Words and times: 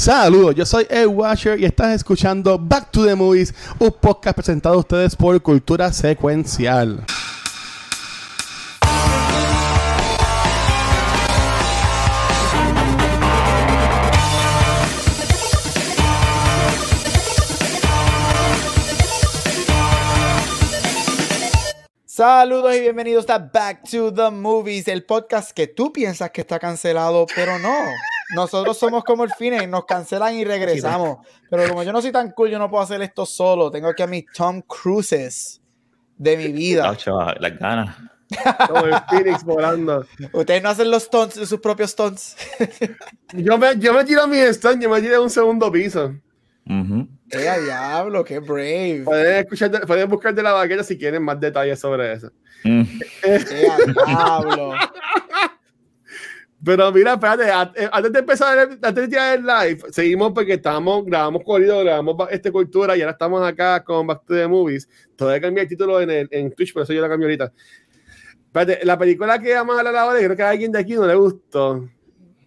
Saludos, 0.00 0.54
yo 0.54 0.64
soy 0.64 0.86
Ed 0.88 1.08
Washer 1.08 1.60
y 1.60 1.66
estás 1.66 1.94
escuchando 1.94 2.58
Back 2.58 2.90
to 2.90 3.04
the 3.04 3.14
Movies, 3.14 3.52
un 3.78 3.92
podcast 3.92 4.34
presentado 4.34 4.76
a 4.76 4.78
ustedes 4.78 5.14
por 5.14 5.42
Cultura 5.42 5.92
Secuencial. 5.92 7.04
Saludos 22.06 22.74
y 22.74 22.80
bienvenidos 22.80 23.28
a 23.28 23.38
Back 23.38 23.82
to 23.90 24.14
the 24.14 24.30
Movies, 24.30 24.88
el 24.88 25.04
podcast 25.04 25.50
que 25.50 25.66
tú 25.66 25.92
piensas 25.92 26.30
que 26.30 26.40
está 26.40 26.58
cancelado, 26.58 27.26
pero 27.36 27.58
no. 27.58 27.76
Nosotros 28.34 28.78
somos 28.78 29.04
como 29.04 29.24
el 29.24 29.30
cine, 29.36 29.66
nos 29.66 29.84
cancelan 29.84 30.34
y 30.34 30.44
regresamos. 30.44 31.26
Pero 31.48 31.68
como 31.68 31.82
yo 31.82 31.92
no 31.92 32.00
soy 32.00 32.12
tan 32.12 32.30
cool, 32.32 32.50
yo 32.50 32.58
no 32.58 32.70
puedo 32.70 32.82
hacer 32.82 33.02
esto 33.02 33.26
solo. 33.26 33.70
Tengo 33.70 33.88
aquí 33.88 34.02
a 34.02 34.06
mis 34.06 34.24
Tom 34.32 34.62
Cruises 34.62 35.60
de 36.16 36.36
mi 36.36 36.48
vida. 36.48 36.96
las 37.40 37.58
ganas. 37.58 37.96
Como 38.68 38.86
el 38.86 38.94
Phoenix 39.08 39.42
volando. 39.42 40.06
Ustedes 40.32 40.62
no 40.62 40.68
hacen 40.68 40.90
los 40.90 41.04
stunts 41.04 41.34
de 41.34 41.46
sus 41.46 41.60
propios 41.60 41.90
stunts. 41.90 42.36
yo, 43.34 43.58
me, 43.58 43.76
yo 43.78 43.92
me 43.92 44.04
tiro 44.04 44.28
mi 44.28 44.38
stunt, 44.52 44.82
yo 44.82 44.88
me 44.88 45.00
tiro 45.00 45.22
un 45.22 45.30
segundo 45.30 45.70
piso. 45.72 46.14
¡Eh, 46.66 47.60
diablo! 47.64 48.24
¡Qué 48.24 48.38
brave! 48.38 49.02
Pueden, 49.04 49.36
escuchar, 49.38 49.86
pueden 49.86 50.08
buscar 50.08 50.34
de 50.34 50.42
la 50.42 50.52
vaquera 50.52 50.84
si 50.84 50.96
quieren 50.96 51.22
más 51.22 51.40
detalles 51.40 51.80
sobre 51.80 52.12
eso. 52.12 52.30
Mm. 52.64 52.82
¡Eh, 53.24 53.44
diablo! 54.06 54.74
Pero 56.62 56.92
mira, 56.92 57.14
espérate, 57.14 57.48
eh, 57.82 57.88
antes 57.90 58.12
de 58.12 58.18
empezar, 58.18 58.58
antes 58.58 58.94
de 58.94 59.08
tirar 59.08 59.38
el 59.38 59.46
live, 59.46 59.80
seguimos 59.90 60.32
porque 60.32 60.54
estábamos, 60.54 61.06
grabamos 61.06 61.42
corrido, 61.42 61.80
grabamos 61.80 62.28
este 62.30 62.52
cultura 62.52 62.96
y 62.96 63.00
ahora 63.00 63.12
estamos 63.12 63.42
acá 63.42 63.82
con 63.82 64.06
Back 64.06 64.26
to 64.26 64.34
the 64.34 64.46
Movies. 64.46 64.88
Todavía 65.16 65.40
cambié 65.40 65.62
el 65.62 65.68
título 65.68 66.00
en, 66.00 66.10
el, 66.10 66.28
en 66.30 66.52
Twitch, 66.52 66.74
por 66.74 66.82
eso 66.82 66.92
yo 66.92 67.00
la 67.00 67.08
cambio 67.08 67.28
ahorita. 67.28 67.52
Espérate, 68.46 68.84
la 68.84 68.98
película 68.98 69.38
que 69.38 69.54
vamos 69.54 69.76
a 69.76 69.78
hablar 69.78 69.96
ahora, 69.96 70.18
creo 70.18 70.36
que 70.36 70.42
a 70.42 70.50
alguien 70.50 70.72
de 70.72 70.80
aquí 70.80 70.94
no 70.94 71.06
le 71.06 71.14
gustó. 71.14 71.88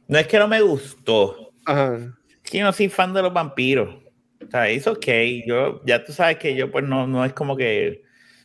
No 0.07 0.19
es 0.19 0.27
que 0.27 0.37
no 0.37 0.47
me 0.47 0.61
gustó. 0.61 1.51
Ajá. 1.65 2.15
Que 2.43 2.61
no 2.61 2.71
soy 2.71 2.89
fan 2.89 3.13
de 3.13 3.21
los 3.21 3.33
vampiros. 3.33 3.95
O 4.45 4.51
sea, 4.51 4.69
es 4.69 4.85
ok. 4.85 5.07
Yo, 5.47 5.81
ya 5.85 6.03
tú 6.03 6.11
sabes 6.11 6.37
que 6.37 6.53
yo, 6.55 6.69
pues, 6.69 6.85
no, 6.85 7.07
no 7.07 7.25
es 7.25 7.33
como 7.33 7.55
que 7.55 8.03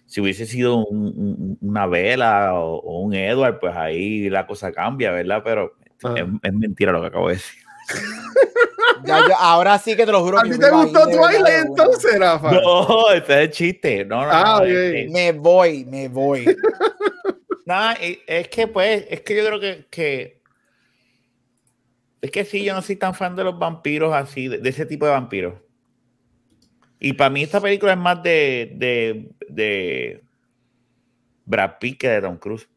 si 0.08 0.22
hubiese 0.22 0.46
sido 0.46 0.86
una 0.86 1.86
vela 1.86 2.54
o, 2.54 3.02
un 3.02 3.14
Edward, 3.14 3.60
pues 3.60 3.76
ahí 3.76 4.30
la 4.30 4.46
cosa 4.46 4.72
cambia, 4.72 5.10
¿verdad? 5.12 5.42
Pero 5.44 5.74
es, 6.16 6.52
mentira 6.54 6.92
lo 6.92 7.02
que 7.02 7.06
acabo 7.06 7.28
de 7.28 7.34
decir. 7.34 7.62
Ya, 9.04 9.20
ahora 9.38 9.78
sí 9.78 9.94
que 9.94 10.04
te 10.04 10.10
lo 10.10 10.22
juro. 10.22 10.40
¿A 10.40 10.42
ti 10.42 10.58
te 10.58 10.70
gustó 10.70 11.04
Twilight 11.04 11.66
entonces, 11.66 12.18
Rafa? 12.18 12.50
No, 12.50 13.12
ese 13.12 13.44
es 13.44 13.50
chiste. 13.50 14.04
No, 14.04 14.22
no, 14.22 14.28
ah, 14.32 14.60
Me 14.64 15.30
voy, 15.30 15.84
me 15.84 16.08
voy. 16.08 16.44
Nada, 17.64 17.96
es 18.00 18.48
que 18.48 18.66
pues, 18.66 19.06
es 19.08 19.20
que 19.20 19.36
yo 19.36 19.46
creo 19.46 19.60
que, 19.60 19.86
que, 19.88 20.42
es 22.20 22.30
que 22.32 22.44
sí, 22.44 22.64
yo 22.64 22.74
no 22.74 22.82
soy 22.82 22.96
tan 22.96 23.14
fan 23.14 23.36
de 23.36 23.44
los 23.44 23.56
vampiros 23.56 24.12
así, 24.12 24.48
de 24.48 24.68
ese 24.68 24.84
tipo 24.84 25.06
de 25.06 25.12
vampiros. 25.12 25.54
Y 27.00 27.12
para 27.12 27.30
mí 27.30 27.42
esta 27.42 27.60
película 27.60 27.92
es 27.92 27.98
más 27.98 28.22
de, 28.22 28.72
de, 28.76 29.30
de 29.48 30.22
Brad 31.44 31.78
Pitt 31.78 32.00
que 32.00 32.08
de 32.08 32.20
Tom 32.20 32.36
Cruise. 32.36 32.68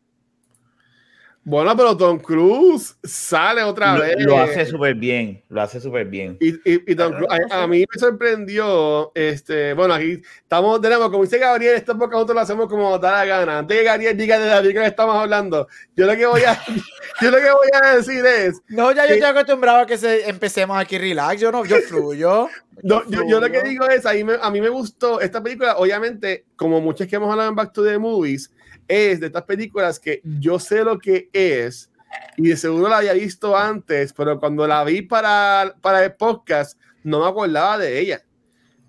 Bueno, 1.44 1.75
pero 1.75 1.97
Tom 1.97 2.20
Cruise 2.20 2.95
sale 3.03 3.64
otra 3.64 3.95
vez. 3.95 4.16
Lo 4.20 4.38
hace 4.38 4.64
súper 4.67 4.94
bien, 4.94 5.42
lo 5.50 5.61
hace 5.61 5.81
súper 5.81 6.06
bien. 6.06 6.38
Y, 6.39 6.53
y, 6.64 6.95
Tom 6.95 7.14
Cruise, 7.14 7.30
a, 7.50 7.66
mí 7.66 7.80
me 7.80 8.00
sorprendió, 8.00 9.11
este, 9.16 9.73
bueno, 9.73 9.95
aquí 9.95 10.22
estamos, 10.44 10.80
tenemos, 10.80 11.09
como 11.09 11.23
dice 11.23 11.39
Gabriel, 11.39 11.75
esta 11.75 11.94
época 11.94 12.11
nosotros 12.14 12.36
lo 12.36 12.42
hacemos 12.42 12.67
como 12.67 13.00
da 13.00 13.11
la 13.14 13.25
gana. 13.25 13.58
Antes 13.58 13.75
que 13.75 13.83
Gabriel 13.83 14.16
diga 14.16 14.38
de 14.38 14.49
la 14.49 14.61
que 14.61 14.86
estamos 14.86 15.16
hablando, 15.16 15.67
yo 15.95 16.05
lo 16.05 16.16
que 16.16 16.27
voy 16.27 16.43
a, 16.43 16.61
yo 17.21 17.32
lo 17.32 17.38
que 17.38 17.52
voy 17.52 17.70
a 17.82 17.95
decir 17.95 18.23
es... 18.23 18.61
No, 18.67 18.92
ya 18.92 19.08
yo 19.08 19.16
estoy 19.16 19.30
acostumbrado 19.30 19.80
a 19.80 19.86
que 19.87 19.98
se, 19.98 20.30
empecemos 20.30 20.77
aquí 20.77 20.99
relax, 20.99 21.42
yo 21.42 21.52
no, 21.52 21.66
yo 21.66 21.77
fluyo. 21.87 22.49
No, 22.83 23.04
yo, 23.10 23.23
yo, 23.27 23.39
lo 23.39 23.49
que 23.49 23.64
digo 23.64 23.87
es, 23.87 24.05
a 24.05 24.14
mí, 24.14 24.23
me, 24.23 24.36
a 24.39 24.52
mí 24.52 24.61
me 24.61 24.70
gustó 24.70 25.20
esta 25.20 25.42
película, 25.42 25.77
obviamente, 25.77 26.45
como 26.55 26.80
muchas 26.82 27.08
que 27.08 27.16
hemos 27.16 27.32
hablado 27.32 27.49
en 27.49 27.55
Back 27.55 27.73
to 27.73 27.83
the 27.83 27.98
Movies, 27.98 28.52
es 28.92 29.20
de 29.20 29.28
estas 29.28 29.44
películas 29.44 30.00
que 30.00 30.22
yo 30.24 30.60
sé 30.60 30.84
lo 30.84 31.00
que 31.00 31.30
es 31.32 31.90
y 32.38 32.50
de 32.50 32.58
seguro 32.58 32.90
la 32.90 32.98
había 32.98 33.14
visto 33.14 33.56
antes, 33.58 34.14
pero 34.14 34.40
cuando 34.40 34.68
la 34.68 34.84
vi 34.84 35.02
para, 35.02 35.76
para 35.82 36.04
el 36.04 36.14
podcast 36.14 36.78
no 37.04 37.22
me 37.22 37.28
acordaba 37.28 37.78
de 37.78 38.00
ella. 38.00 38.22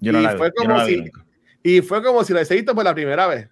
Yo 0.00 0.12
no 0.12 0.20
y, 0.20 0.22
la 0.22 0.36
fue 0.36 0.52
como 0.52 0.84
si, 0.84 1.04
y 1.62 1.80
fue 1.80 2.02
como 2.02 2.24
si 2.24 2.32
la 2.32 2.40
hubiese 2.40 2.56
visto 2.56 2.74
por 2.74 2.84
la 2.84 2.94
primera 2.94 3.26
vez. 3.28 3.48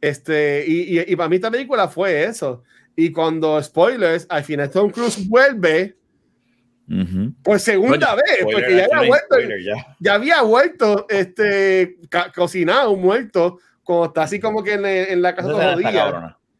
Este, 0.00 0.64
y, 0.66 0.98
y, 1.00 1.16
para 1.16 1.28
mí 1.28 1.36
esta 1.36 1.50
película 1.50 1.88
fue 1.88 2.24
eso. 2.24 2.62
Y 2.96 3.12
cuando, 3.12 3.62
spoilers, 3.62 4.26
al 4.28 4.44
final 4.44 4.70
Tom 4.70 4.90
Cruise 4.90 5.28
vuelve, 5.28 5.96
por 7.42 7.58
segunda 7.58 8.14
vez, 8.14 8.44
porque 8.44 8.76
ya 8.76 8.84
había 8.84 9.08
vuelto, 9.08 9.36
ya. 10.00 10.14
había 10.14 10.42
vuelto 10.42 11.06
este, 11.08 11.96
cocinado, 12.34 12.94
muerto, 12.96 13.58
como 13.84 14.06
está 14.06 14.22
así 14.22 14.40
como 14.40 14.62
que 14.62 14.74
en, 14.74 15.22
la 15.22 15.34
casa 15.34 15.48
todos 15.48 15.64
los 15.64 15.78
días. 15.78 16.14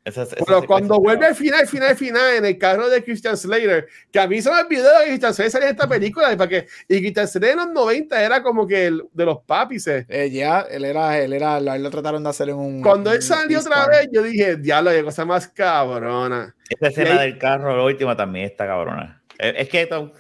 Pero 0.05 0.66
cuando 0.66 0.99
vuelve 0.99 1.27
al 1.27 1.34
final, 1.37 1.66
final, 1.69 1.97
final, 1.97 2.37
en 2.37 2.44
el 2.44 2.59
carro 2.59 2.88
de 2.88 3.05
Christian 3.05 3.37
Slater, 3.37 3.87
que 4.10 4.19
a 4.19 4.27
mí 4.27 4.43
se 4.43 4.50
me 4.50 4.60
olvidó 4.60 4.91
que 4.99 5.10
Christian 5.10 5.33
Slater 5.33 5.50
salía 5.53 5.69
en 5.69 5.75
esta 5.77 5.88
película, 5.88 6.37
porque, 6.37 6.66
y 6.88 6.99
Christian 6.99 7.28
Slater 7.28 7.50
en 7.50 7.56
los 7.59 7.69
90 7.71 8.22
era 8.22 8.43
como 8.43 8.66
que 8.66 8.87
el, 8.87 9.05
de 9.12 9.25
los 9.25 9.38
papis. 9.44 9.87
Eh, 9.87 10.31
ya, 10.33 10.62
él 10.62 10.84
era, 10.84 11.19
él 11.21 11.33
era, 11.33 11.59
él 11.59 11.83
lo 11.83 11.91
trataron 11.91 12.25
de 12.25 12.31
hacer 12.31 12.49
en 12.49 12.56
un. 12.56 12.83
Cuando 12.83 13.12
él 13.12 13.22
salió 13.22 13.60
otra 13.60 13.87
vez, 13.87 14.09
yo 14.10 14.22
dije, 14.22 14.56
diablo, 14.56 14.91
qué 14.91 15.04
cosa 15.04 15.25
más 15.25 15.47
cabrona. 15.47 16.56
Esta 16.69 16.89
escena 16.89 17.21
del 17.21 17.39
carro, 17.39 17.77
la 17.77 17.84
última, 17.84 18.16
también 18.16 18.47
está 18.47 18.66
cabrona. 18.66 19.22
Es 19.39 19.69
que 19.69 19.83
eso, 19.83 20.12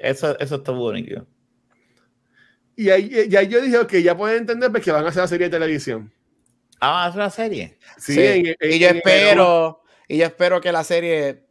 eso, 0.00 0.38
eso 0.38 0.54
está 0.56 0.72
bonito. 0.72 1.26
Y 2.76 2.90
ahí, 2.90 3.26
y 3.30 3.36
ahí 3.36 3.48
yo 3.48 3.60
dije, 3.60 3.78
ok, 3.78 3.92
ya 3.94 4.16
pueden 4.16 4.38
entender 4.38 4.70
pues, 4.70 4.82
que 4.82 4.90
van 4.90 5.04
a 5.04 5.08
hacer 5.08 5.22
la 5.22 5.28
serie 5.28 5.48
de 5.48 5.58
televisión. 5.58 6.12
Ah, 6.80 6.90
van 6.90 7.02
a 7.02 7.06
hacer 7.06 7.20
una 7.20 7.30
serie. 7.30 7.78
Sí, 7.98 8.56
y 8.60 8.78
yo 8.78 8.88
espero, 8.88 9.82
y 10.08 10.18
yo 10.18 10.26
espero 10.26 10.60
que 10.60 10.72
la 10.72 10.84
serie 10.84 11.44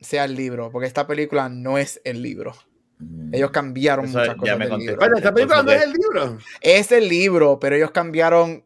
sea 0.00 0.24
el 0.24 0.34
libro, 0.34 0.70
porque 0.70 0.86
esta 0.86 1.06
película 1.06 1.48
no 1.48 1.78
es 1.78 2.00
el 2.04 2.22
libro. 2.22 2.54
Mm. 2.98 3.34
Ellos 3.34 3.50
cambiaron 3.50 4.06
muchas 4.06 4.34
cosas 4.36 4.58
del 4.58 4.78
libro. 4.78 4.96
Pero 4.98 5.16
esta 5.16 5.34
película 5.34 5.62
no 5.62 5.72
es 5.72 5.82
el 5.82 5.92
libro. 5.92 6.38
Es 6.60 6.92
el 6.92 7.08
libro, 7.08 7.58
pero 7.58 7.76
ellos 7.76 7.90
cambiaron. 7.90 8.64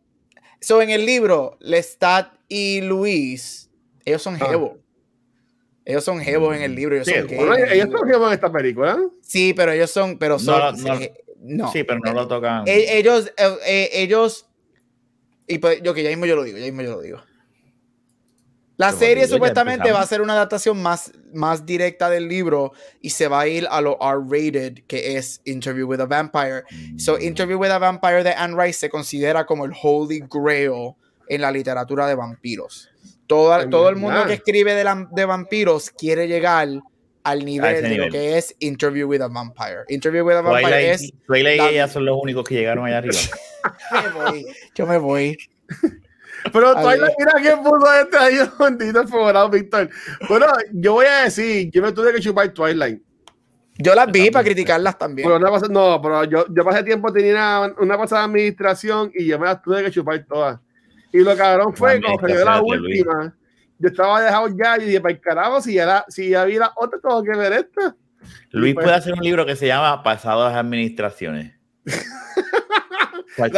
So, 0.60 0.80
en 0.80 0.90
el 0.90 1.04
libro, 1.04 1.56
Lestat 1.60 2.34
y 2.48 2.80
Luis, 2.82 3.70
ellos 4.04 4.22
son 4.22 4.38
ah. 4.40 4.76
Ellos 5.84 6.04
son 6.04 6.20
jevos 6.20 6.54
en 6.54 6.62
el 6.62 6.74
libro. 6.74 6.94
Ellos, 6.94 7.08
son 7.08 7.28
ellos 7.28 7.88
son 7.90 8.08
jevos 8.08 8.28
en 8.28 8.34
esta 8.34 8.52
película. 8.52 8.98
Sí, 9.20 9.52
pero 9.52 9.72
ellos 9.72 9.90
son. 9.90 10.16
Pero 10.16 10.38
son, 10.38 10.80
no, 10.82 10.98
Sí, 11.72 11.84
pero 11.84 12.00
no 12.00 12.12
lo 12.12 12.28
tocan. 12.28 12.64
E, 12.66 12.98
ellos, 12.98 13.32
eh, 13.36 13.56
eh, 13.66 13.90
ellos. 13.94 14.48
Y 15.46 15.58
pues, 15.58 15.82
yo 15.82 15.92
que 15.92 16.02
ya 16.02 16.10
mismo 16.10 16.26
yo 16.26 16.36
lo 16.36 16.44
digo, 16.44 16.58
ya 16.58 16.64
mismo 16.64 16.82
yo 16.82 16.92
lo 16.92 17.00
digo. 17.00 17.22
La 18.76 18.92
serie 18.92 19.28
supuestamente 19.28 19.92
va 19.92 20.00
a 20.00 20.06
ser 20.06 20.22
una 20.22 20.32
adaptación 20.32 20.82
más, 20.82 21.12
más 21.32 21.64
directa 21.64 22.10
del 22.10 22.26
libro 22.26 22.72
y 23.00 23.10
se 23.10 23.28
va 23.28 23.40
a 23.40 23.46
ir 23.46 23.66
a 23.70 23.80
lo 23.80 23.96
R-rated 24.00 24.84
que 24.88 25.16
es 25.16 25.40
Interview 25.44 25.86
with 25.86 26.00
a 26.00 26.06
Vampire. 26.06 26.64
So, 26.96 27.16
mm. 27.16 27.22
Interview 27.22 27.58
with 27.58 27.70
a 27.70 27.78
Vampire 27.78 28.24
de 28.24 28.32
Anne 28.32 28.56
Rice 28.60 28.80
se 28.80 28.90
considera 28.90 29.46
como 29.46 29.66
el 29.66 29.72
holy 29.80 30.24
grail 30.28 30.94
en 31.28 31.42
la 31.42 31.52
literatura 31.52 32.08
de 32.08 32.14
vampiros. 32.14 32.90
Todo, 33.28 33.68
todo 33.68 33.88
el 33.88 33.96
mundo 33.96 34.26
que 34.26 34.34
escribe 34.34 34.74
de, 34.74 35.06
de 35.12 35.24
vampiros 35.26 35.90
quiere 35.90 36.26
llegar 36.26 36.68
al 37.24 37.44
nivel 37.44 37.82
de 37.82 37.96
lo 37.96 38.10
que 38.10 38.38
es 38.38 38.54
Interview 38.58 39.08
with 39.08 39.20
a 39.20 39.28
Vampire. 39.28 39.84
Interview 39.88 40.24
with 40.24 40.36
a 40.36 40.40
Vampire 40.42 40.90
es. 40.92 41.12
Twilight 41.26 41.60
y 41.60 41.74
ella 41.74 41.88
son 41.88 42.04
los 42.04 42.18
únicos 42.20 42.44
que 42.44 42.56
llegaron 42.56 42.86
allá 42.86 42.98
arriba. 42.98 43.18
me 43.92 44.08
voy, 44.10 44.46
yo 44.74 44.86
me 44.86 44.98
voy. 44.98 45.36
Pero 46.52 46.74
Twilight, 46.74 47.14
mira 47.18 47.32
quién 47.40 47.62
puso 47.62 47.92
este 48.00 48.16
ahí, 48.16 48.36
bendito 48.58 49.06
favorado, 49.06 49.48
Víctor. 49.50 49.88
Bueno, 50.28 50.46
yo 50.72 50.94
voy 50.94 51.06
a 51.06 51.24
decir, 51.24 51.70
yo 51.70 51.82
me 51.82 51.92
tuve 51.92 52.12
que 52.12 52.20
chupar 52.20 52.48
Twilight. 52.52 53.00
Yo 53.78 53.94
las 53.94 54.10
vi 54.12 54.30
para 54.30 54.44
criticarlas 54.44 54.98
también. 54.98 55.26
Pero 55.26 55.38
no, 55.38 55.58
no, 55.68 56.02
pero 56.02 56.24
yo, 56.24 56.44
yo 56.50 56.64
pasé 56.64 56.82
tiempo, 56.82 57.12
tenía 57.12 57.60
una, 57.60 57.74
una 57.78 57.98
pasada 57.98 58.24
administración 58.24 59.10
y 59.14 59.26
yo 59.26 59.38
me 59.38 59.46
las 59.46 59.62
tuve 59.62 59.82
que 59.82 59.90
chupar 59.90 60.24
todas. 60.24 60.60
Y 61.12 61.20
lo 61.20 61.36
cabrón 61.36 61.74
fue, 61.74 62.00
como 62.00 62.18
que 62.18 62.34
la 62.34 62.60
última, 62.62 63.34
yo 63.82 63.88
estaba 63.88 64.22
dejado 64.22 64.48
ya 64.56 64.76
y 64.78 64.86
dije, 64.86 65.00
para 65.00 65.14
el 65.14 65.20
carajo, 65.20 65.60
si 65.60 65.74
ya, 65.74 66.04
si 66.08 66.30
ya 66.30 66.44
vi 66.44 66.56
la 66.56 66.72
otra, 66.76 67.00
tengo 67.00 67.22
que 67.22 67.36
ver 67.36 67.52
esta. 67.52 67.96
Luis 68.52 68.74
pues 68.74 68.84
puede 68.84 68.96
hacer 68.96 69.14
un 69.14 69.24
libro 69.24 69.44
que 69.44 69.56
se 69.56 69.66
llama 69.66 70.04
Pasadas 70.04 70.54
Administraciones. 70.54 71.52
la, 73.36 73.48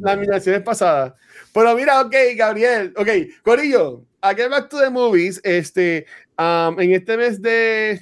la 0.00 0.12
administración 0.12 0.56
es 0.56 0.62
pasada. 0.62 1.14
Pero 1.52 1.74
mira, 1.74 2.00
ok, 2.00 2.14
Gabriel, 2.36 2.94
ok, 2.96 3.08
Corillo, 3.42 4.04
aquí 4.22 4.42
Back 4.48 4.70
to 4.70 4.80
the 4.80 4.88
Movies, 4.88 5.40
este, 5.44 6.06
um, 6.38 6.80
en 6.80 6.92
este 6.92 7.18
mes 7.18 7.42
de 7.42 8.00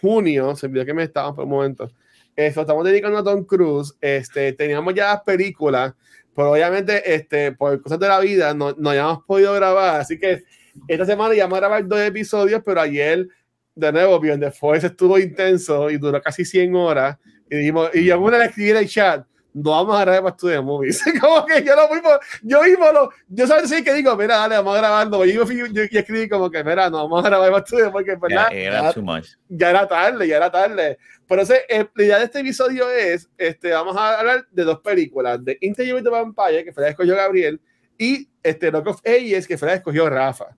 junio, 0.00 0.54
se 0.54 0.66
olvidó 0.66 0.84
que 0.84 0.94
me 0.94 1.04
estaban 1.04 1.34
por 1.34 1.44
un 1.44 1.50
momento. 1.50 1.90
Esto, 2.34 2.60
estamos 2.60 2.84
dedicando 2.84 3.18
a 3.18 3.24
Tom 3.24 3.44
Cruise. 3.44 3.94
Este, 4.02 4.52
teníamos 4.52 4.92
ya 4.92 5.06
las 5.14 5.22
películas, 5.22 5.94
pero 6.34 6.52
obviamente 6.52 7.14
este, 7.14 7.52
por 7.52 7.80
cosas 7.80 7.98
de 7.98 8.08
la 8.08 8.20
vida 8.20 8.52
no, 8.52 8.74
no 8.76 8.90
hayamos 8.90 9.24
podido 9.24 9.54
grabar. 9.54 10.02
Así 10.02 10.18
que 10.18 10.44
esta 10.88 11.06
semana 11.06 11.34
ya 11.34 11.44
vamos 11.44 11.58
a 11.58 11.60
grabar 11.60 11.86
dos 11.86 12.00
episodios, 12.00 12.62
pero 12.64 12.80
ayer, 12.80 13.28
de 13.74 13.92
nuevo, 13.92 14.20
the 14.20 14.50
Force 14.50 14.86
estuvo 14.86 15.18
intenso 15.18 15.90
y 15.90 15.98
duró 15.98 16.20
casi 16.20 16.44
100 16.44 16.74
horas. 16.74 17.16
Y 17.50 17.56
dijimos, 17.56 17.90
y 17.94 18.04
yo 18.04 18.20
una 18.20 18.38
le 18.38 18.46
escribí 18.46 18.70
en 18.70 18.76
el 18.78 18.88
chat, 18.88 19.24
no 19.56 19.70
vamos 19.70 19.96
a 19.96 20.00
grabar 20.00 20.22
para 20.22 20.34
Studio 20.34 20.62
Movies. 20.62 21.02
como 21.20 21.46
que 21.46 21.64
yo 21.64 21.74
lo 21.74 21.88
mismo, 21.88 22.10
yo 22.42 22.62
mismo 22.62 22.92
lo, 22.92 23.10
yo 23.28 23.46
sabes 23.46 23.70
sí 23.70 23.82
que 23.82 23.94
digo, 23.94 24.14
mira, 24.16 24.36
dale, 24.36 24.56
vamos 24.56 24.74
a 24.74 24.78
grabarlo. 24.78 25.24
Yo, 25.24 25.44
yo, 25.50 25.66
yo, 25.66 25.82
escribí 25.82 26.28
como 26.28 26.50
que, 26.50 26.62
mira, 26.62 26.90
no 26.90 27.08
vamos 27.08 27.24
a 27.24 27.28
grabar 27.28 27.50
para 27.50 27.66
Studio 27.66 27.90
porque, 27.90 28.16
¿verdad? 28.16 28.52
era 28.52 28.92
too 28.92 29.02
much. 29.02 29.28
ya 29.48 29.70
era 29.70 29.88
tarde, 29.88 30.28
ya 30.28 30.36
era 30.36 30.50
tarde. 30.50 30.98
Pero 31.26 31.42
ese, 31.42 31.62
eh, 31.68 31.88
la 31.94 32.04
idea 32.04 32.18
de 32.18 32.24
este 32.26 32.40
episodio 32.40 32.90
es, 32.90 33.30
este, 33.38 33.72
vamos 33.72 33.96
a 33.96 34.18
hablar 34.18 34.46
de 34.50 34.62
dos 34.62 34.80
películas, 34.80 35.42
de 35.42 35.56
Interview 35.62 35.96
with 35.96 36.04
the 36.04 36.10
Vampire, 36.10 36.62
que 36.62 36.72
fue 36.72 36.82
la 36.82 36.90
escogió 36.90 37.16
Gabriel, 37.16 37.60
y 37.96 38.28
este, 38.42 38.70
Rock 38.70 38.88
of 38.88 39.00
Ages, 39.06 39.46
que 39.46 39.56
fue 39.56 39.68
la 39.68 39.74
escogió 39.74 40.08
Rafa. 40.10 40.54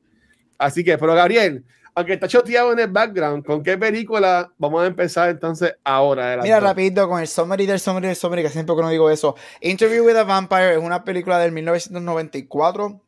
Así 0.58 0.82
que, 0.84 0.99
pero 0.99 1.14
Gabriel, 1.14 1.64
aunque 1.94 2.12
está 2.14 2.28
choteado 2.28 2.72
en 2.72 2.78
el 2.78 2.88
background, 2.88 3.44
¿con 3.44 3.62
qué 3.62 3.76
película 3.76 4.52
vamos 4.58 4.82
a 4.82 4.87
empezar 4.87 5.31
entonces 5.31 5.75
ahora? 5.82 6.38
Mira, 6.43 6.60
rápido, 6.60 7.08
con 7.08 7.20
el 7.20 7.26
summary 7.26 7.66
del 7.66 7.81
summary 7.81 8.08
del 8.08 8.16
summary, 8.16 8.43
que 8.43 8.50
siempre 8.50 8.75
que 8.76 8.82
no 8.82 8.90
digo 8.90 9.10
eso. 9.10 9.34
Interview 9.60 10.05
with 10.05 10.16
a 10.16 10.25
Vampire 10.25 10.75
es 10.75 10.78
una 10.78 11.02
película 11.05 11.38
del 11.38 11.52
1994. 11.52 13.02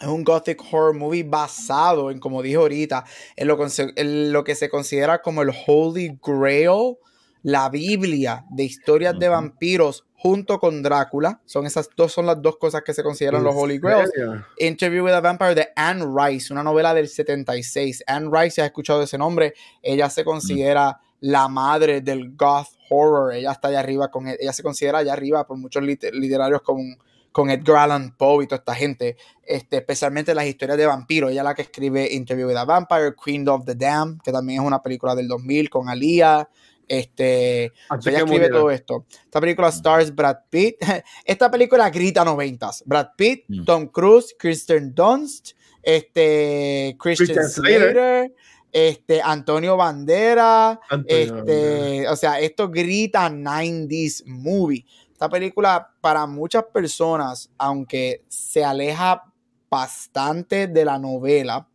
Es 0.00 0.06
un 0.06 0.24
gothic 0.24 0.60
horror 0.70 0.94
movie 0.94 1.22
basado 1.22 2.10
en, 2.10 2.18
como 2.18 2.42
dije 2.42 2.56
ahorita, 2.56 3.04
en 3.36 3.48
lo, 3.48 3.58
en 3.96 4.32
lo 4.32 4.44
que 4.44 4.54
se 4.54 4.68
considera 4.68 5.22
como 5.22 5.40
el 5.40 5.50
Holy 5.66 6.18
Grail, 6.22 6.96
la 7.42 7.70
Biblia 7.70 8.44
de 8.50 8.64
historias 8.64 9.18
de 9.18 9.28
vampiros 9.28 10.05
junto 10.16 10.58
con 10.58 10.82
Drácula. 10.82 11.40
Son 11.44 11.66
esas 11.66 11.88
dos 11.96 12.12
son 12.12 12.26
las 12.26 12.40
dos 12.40 12.56
cosas 12.56 12.82
que 12.82 12.94
se 12.94 13.02
consideran 13.02 13.44
los 13.44 13.54
Holy 13.54 13.78
Grails. 13.78 14.10
Interview 14.58 15.04
with 15.04 15.12
a 15.12 15.20
Vampire 15.20 15.54
de 15.54 15.68
Anne 15.76 16.04
Rice, 16.04 16.52
una 16.52 16.62
novela 16.62 16.94
del 16.94 17.08
76. 17.08 18.04
Anne 18.06 18.28
Rice, 18.32 18.50
si 18.56 18.60
has 18.60 18.66
escuchado 18.66 19.02
ese 19.02 19.18
nombre, 19.18 19.54
ella 19.82 20.10
se 20.10 20.24
considera 20.24 21.00
la 21.20 21.48
madre 21.48 22.00
del 22.00 22.34
goth 22.36 22.68
horror. 22.90 23.34
Ella 23.34 23.52
está 23.52 23.68
allá 23.68 23.80
arriba 23.80 24.10
con 24.10 24.26
ella 24.28 24.52
se 24.52 24.62
considera 24.62 24.98
allá 24.98 25.12
arriba 25.12 25.46
por 25.46 25.56
muchos 25.58 25.82
literarios 25.82 26.62
con, 26.62 26.98
con 27.32 27.50
Edgar 27.50 27.76
Allan 27.76 28.16
Poe 28.16 28.44
y 28.44 28.46
toda 28.46 28.58
esta 28.58 28.74
gente, 28.74 29.16
este, 29.42 29.78
especialmente 29.78 30.34
las 30.34 30.46
historias 30.46 30.78
de 30.78 30.86
vampiros. 30.86 31.30
Ella 31.30 31.40
es 31.42 31.44
la 31.44 31.54
que 31.54 31.62
escribe 31.62 32.12
Interview 32.12 32.48
with 32.48 32.56
a 32.56 32.64
Vampire, 32.64 33.14
Queen 33.22 33.48
of 33.48 33.64
the 33.64 33.74
Dam, 33.74 34.18
que 34.24 34.32
también 34.32 34.62
es 34.62 34.66
una 34.66 34.82
película 34.82 35.14
del 35.14 35.28
2000 35.28 35.70
con 35.70 35.88
Alia. 35.88 36.48
Este, 36.88 37.64
ella 37.64 38.18
escribe 38.18 38.48
todo 38.48 38.70
esto. 38.70 39.06
Esta 39.24 39.40
película 39.40 39.68
stars 39.68 40.14
Brad 40.14 40.36
Pitt. 40.48 40.76
Esta 41.24 41.50
película 41.50 41.90
grita 41.90 42.24
noventas. 42.24 42.82
Brad 42.86 43.08
Pitt, 43.16 43.44
mm. 43.48 43.64
Tom 43.64 43.88
Cruise, 43.88 44.34
Kristen 44.38 44.94
Dunst, 44.94 45.52
este, 45.82 46.96
Christian, 46.98 47.48
Slater, 47.48 48.32
este, 48.72 49.22
Antonio 49.22 49.76
Bandera, 49.76 50.78
este, 51.06 52.08
o 52.08 52.16
sea, 52.16 52.40
esto 52.40 52.68
grita 52.68 53.28
90s 53.30 54.24
movie. 54.26 54.84
Esta 55.12 55.28
película 55.28 55.94
para 56.00 56.26
muchas 56.26 56.64
personas, 56.64 57.50
aunque 57.56 58.24
se 58.28 58.64
aleja 58.64 59.24
bastante 59.70 60.66
de 60.66 60.84
la 60.84 60.98
novela, 60.98 61.66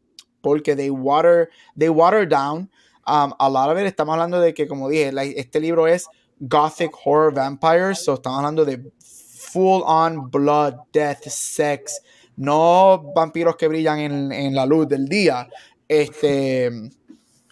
porque 0.42 0.76
they 0.76 0.90
water, 0.90 1.50
they 1.78 1.90
water 1.90 2.28
down 2.28 2.70
Um, 3.08 3.34
a 3.40 3.50
lot 3.50 3.70
of 3.70 3.80
it, 3.80 3.86
estamos 3.86 4.14
hablando 4.14 4.40
de 4.40 4.54
que, 4.54 4.68
como 4.68 4.88
dije, 4.88 5.12
este 5.36 5.60
libro 5.60 5.88
es 5.88 6.08
Gothic 6.40 6.92
Horror 7.04 7.34
Vampires, 7.34 8.04
so 8.04 8.14
estamos 8.14 8.40
hablando 8.40 8.64
de 8.64 8.92
full 9.00 9.82
on 9.86 10.30
blood, 10.30 10.76
death, 10.94 11.24
sex, 11.28 12.02
no 12.36 13.12
vampiros 13.16 13.56
que 13.56 13.68
brillan 13.68 14.00
en, 14.32 14.56
la 14.56 14.66
luz 14.66 14.88
del 14.88 15.08
día. 15.08 15.48
Este, 15.88 16.72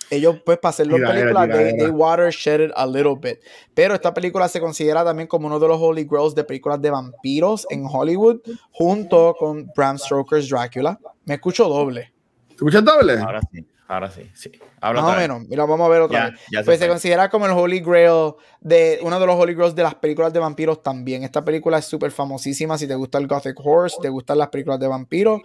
ellos, 0.09 0.37
pues, 0.45 0.57
para 0.59 0.69
hacer 0.69 0.87
las 0.87 0.99
películas, 0.99 1.49
they, 1.77 1.89
watershed 1.89 2.61
it 2.61 2.71
a 2.75 2.85
little 2.85 3.15
bit. 3.15 3.39
Pero 3.73 3.93
esta 3.93 4.13
película 4.13 4.47
se 4.47 4.59
considera 4.59 5.03
también 5.03 5.27
como 5.27 5.47
uno 5.47 5.59
de 5.59 5.67
los 5.67 5.79
holy 5.79 6.05
grails 6.05 6.33
de 6.33 6.43
películas 6.43 6.81
de 6.81 6.89
vampiros 6.89 7.67
en 7.69 7.85
Hollywood, 7.85 8.39
junto 8.71 9.35
con 9.37 9.69
Bram 9.75 9.97
Stoker's 9.97 10.49
Dracula. 10.49 10.99
Me 11.25 11.35
escucho 11.35 11.67
doble. 11.67 12.13
¿Te 12.47 12.55
escuchas 12.55 12.83
doble? 12.83 13.19
Ahora 13.19 13.41
sí. 13.51 13.65
Ahora 13.89 14.11
sí, 14.11 14.21
sí. 14.35 14.51
Más 14.79 15.03
o 15.03 15.17
menos. 15.17 15.47
Mira, 15.47 15.65
vamos 15.65 15.87
a 15.87 15.89
ver 15.89 16.01
otra 16.01 16.29
vez. 16.29 16.63
pues 16.63 16.77
se, 16.77 16.87
considera 16.87 17.27
como 17.27 17.47
el 17.47 17.53
Holy 17.53 17.79
Grail 17.79 18.33
de 18.61 18.99
uno 19.01 19.19
de 19.19 19.25
los 19.25 19.35
Holy 19.35 19.55
Grails 19.55 19.73
de 19.73 19.81
las 19.81 19.95
películas 19.95 20.31
de 20.31 20.37
vampiros 20.37 20.83
también. 20.83 21.23
Esta 21.23 21.43
película 21.43 21.79
es 21.79 21.85
súper 21.85 22.11
famosísima. 22.11 22.77
Si 22.77 22.87
te 22.87 22.93
gusta 22.93 23.17
el 23.17 23.25
Gothic 23.25 23.55
Horse, 23.57 23.97
te 23.99 24.09
gustan 24.09 24.37
las 24.37 24.49
películas 24.49 24.79
de 24.79 24.87
vampiros. 24.87 25.41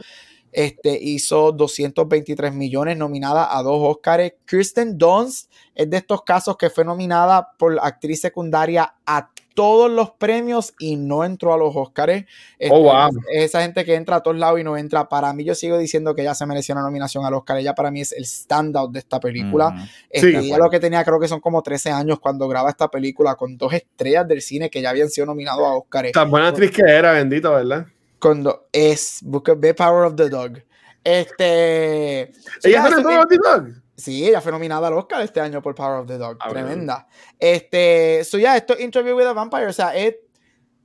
Este 0.53 0.95
hizo 1.03 1.53
223 1.53 2.53
millones, 2.53 2.99
nominada 2.99 3.57
a 3.57 3.63
dos 3.63 3.79
Oscars. 3.81 4.35
Kristen 4.45 4.99
Dunst 4.99 5.51
es 5.75 5.89
de 5.89 5.97
estos 5.97 6.23
casos 6.23 6.59
que 6.59 6.69
fue 6.69 6.85
nominada 6.85 7.49
por 7.59 7.79
actriz 7.81 8.21
secundaria 8.21 8.95
a 9.07 9.31
todos 9.55 9.91
los 9.91 10.11
premios 10.11 10.75
y 10.79 10.97
no 10.97 11.25
entró 11.25 11.55
a 11.55 11.57
los 11.57 11.75
Oscars. 11.75 12.25
Este, 12.59 12.77
oh, 12.77 13.09
esa 13.33 13.63
gente 13.63 13.85
que 13.85 13.95
entra 13.95 14.17
a 14.17 14.23
todos 14.23 14.37
lados 14.37 14.61
y 14.61 14.65
no 14.65 14.77
entra. 14.77 15.09
Para 15.09 15.33
mí, 15.33 15.45
yo 15.45 15.55
sigo 15.55 15.79
diciendo 15.79 16.15
que 16.15 16.23
ella 16.23 16.35
se 16.35 16.45
mereció 16.45 16.75
una 16.75 16.83
nominación 16.83 17.25
al 17.25 17.35
Oscar. 17.35 17.59
Ella 17.59 17.75
para 17.75 17.91
mí 17.91 18.01
es 18.01 18.13
el 18.13 18.27
standout 18.27 18.93
de 18.93 18.99
esta 18.99 19.21
película. 19.21 19.89
Este, 20.11 20.37
ella 20.39 20.59
lo 20.59 20.69
que 20.69 20.81
tenía, 20.81 21.05
creo 21.05 21.21
que 21.21 21.29
son 21.29 21.41
como 21.41 21.63
13 21.63 21.91
años 21.91 22.19
cuando 22.21 22.49
graba 22.49 22.69
esta 22.69 22.89
película 22.89 23.37
con 23.37 23.57
dos 23.57 23.73
estrellas 23.73 24.27
del 24.27 24.43
cine 24.43 24.69
que 24.69 24.83
ya 24.83 24.91
habían 24.91 25.09
sido 25.09 25.27
nominados 25.27 25.63
a 25.63 25.75
Oscar. 25.75 26.11
Tan 26.13 26.31
buena 26.31 26.49
actriz 26.49 26.71
que 26.73 26.83
era, 26.83 27.13
bendito, 27.13 27.53
¿verdad? 27.53 27.87
Cuando 28.19 28.67
es 28.73 29.21
The 29.61 29.75
Power 29.75 30.07
of 30.07 30.17
the 30.17 30.29
Dog. 30.29 30.63
Este. 31.05 32.33
¿Ella 32.63 32.89
es 32.89 32.95
Power 33.03 33.19
of 33.21 33.29
the 33.29 33.37
Dog? 33.37 33.84
Sí, 33.97 34.27
ella 34.27 34.41
fue 34.41 34.51
nominada 34.51 34.89
al 34.89 34.95
Oscar 34.95 35.23
este 35.23 35.41
año 35.41 35.63
por 35.63 35.75
Power 35.75 36.01
of 36.01 36.07
the 36.07 36.19
Dog. 36.19 36.39
Ah, 36.41 36.49
Tremenda. 36.49 37.07
Este, 37.39 38.25
so 38.25 38.39
ya, 38.39 38.57
esto 38.57 38.79
Interview 38.79 39.17
with 39.17 39.27
a 39.27 39.33
Vampire, 39.33 39.67
o 39.67 39.73
sea, 39.73 39.95
es 39.95 40.17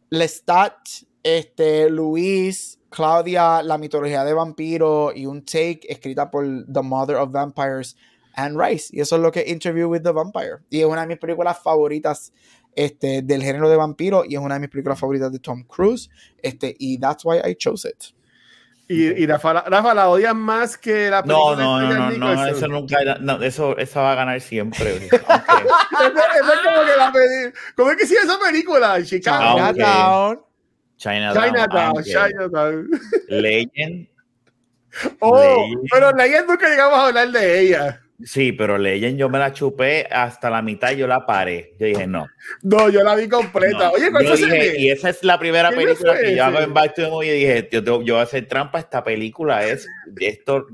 Lestat, 0.10 0.76
este, 1.24 1.90
Luis, 1.90 2.80
Claudia, 2.90 3.62
la 3.64 3.78
mitología 3.78 4.24
de 4.24 4.34
vampiro 4.34 5.12
y 5.14 5.26
un 5.26 5.44
take 5.44 5.82
escrita 5.88 6.30
por 6.30 6.46
The 6.72 6.82
Mother 6.82 7.18
of 7.18 7.32
Vampires, 7.32 7.96
Anne 8.36 8.56
Rice. 8.58 8.96
Y 8.96 9.02
eso 9.02 9.16
es 9.16 9.22
lo 9.22 9.32
que 9.32 9.42
es 9.42 9.50
Interview 9.50 9.90
with 9.90 10.02
the 10.02 10.12
Vampire. 10.12 10.58
Y 10.70 10.80
es 10.80 10.86
una 10.86 11.02
de 11.02 11.08
mis 11.08 11.18
películas 11.18 11.60
favoritas 11.62 12.32
este, 12.76 13.22
del 13.22 13.44
género 13.44 13.70
de 13.70 13.76
vampiro 13.76 14.24
y 14.26 14.36
es 14.36 14.42
una 14.42 14.56
de 14.56 14.62
mis 14.62 14.70
películas 14.70 15.00
favoritas 15.00 15.32
de 15.32 15.40
Tom 15.40 15.64
Cruise. 15.64 16.10
Este, 16.42 16.76
y 16.80 16.98
that's 17.00 17.26
why 17.26 17.40
I 17.40 17.56
chose 17.56 17.88
it. 17.88 18.14
Y, 18.92 19.22
y 19.22 19.28
Rafa, 19.28 19.54
Rafa, 19.70 19.94
la 19.94 20.10
odias 20.10 20.34
más 20.34 20.76
que 20.76 21.12
la 21.12 21.22
película 21.22 21.56
No, 21.56 21.80
no, 21.80 21.94
no, 21.94 22.10
no, 22.10 22.36
no, 22.36 22.48
eso 22.48 22.68
nunca 22.68 22.98
no, 23.20 23.40
eso, 23.44 23.78
esa 23.78 24.02
va 24.02 24.14
a 24.14 24.16
ganar 24.16 24.42
siempre. 24.42 24.96
es, 25.06 25.12
como 25.12 25.22
que 25.22 26.98
la 26.98 27.14
¿Cómo 27.76 27.92
es 27.92 27.98
que 27.98 28.08
sigue 28.08 28.22
esa 28.22 28.40
película? 28.40 29.00
Chinatown. 29.04 30.42
Chinatown. 30.98 31.44
Chinatown, 31.44 32.04
Chinatown. 32.04 32.90
Legend. 33.28 34.08
Oh, 35.20 35.68
pero 35.92 36.12
Legend 36.12 36.48
nunca 36.50 36.68
llegamos 36.68 36.98
a 36.98 37.06
hablar 37.10 37.30
de 37.30 37.62
ella. 37.62 38.02
Sí, 38.24 38.52
pero 38.52 38.78
Legend 38.78 39.18
yo 39.18 39.30
me 39.30 39.40
la 39.40 39.54
chupé 39.54 40.06
hasta 40.12 40.50
la 40.50 40.62
mitad 40.62 40.92
y 40.92 40.98
yo 40.98 41.08
la 41.08 41.26
paré. 41.26 41.76
Yo 41.80 41.86
dije, 41.86 42.06
no. 42.06 42.28
No, 42.62 42.90
yo 42.90 43.02
la 43.02 43.16
vi 43.16 43.30
completa. 43.30 43.92
Oye, 43.92 44.12
¿cuál 44.12 44.28
fue 44.28 44.78
Y 44.78 44.90
esa 44.90 45.10
es 45.10 45.24
la 45.24 45.40
primera 45.40 45.70
película 45.72 46.20
que 46.20 46.36
yo 46.36 46.44
hago 46.44 46.60
en 46.60 46.74
Back 46.74 46.96
to 46.96 47.04
the 47.04 47.10
Movie 47.10 47.36
y 47.36 47.40
dije, 47.40 47.70
yo, 47.72 47.82
yo, 47.82 47.98
voy 47.98 48.12
a 48.16 48.22
hacer 48.24 48.46
trampa, 48.48 48.80
esta 48.80 49.04
película 49.04 49.66
es 49.66 49.88
esto. 50.20 50.68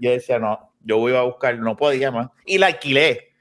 yo 0.00 0.10
decía, 0.10 0.38
no, 0.38 0.72
yo 0.84 0.98
voy 0.98 1.14
a 1.14 1.22
buscar, 1.22 1.58
no 1.58 1.76
podía 1.76 2.12
más. 2.12 2.28
Y 2.46 2.58
la 2.58 2.66
alquilé. 2.68 3.32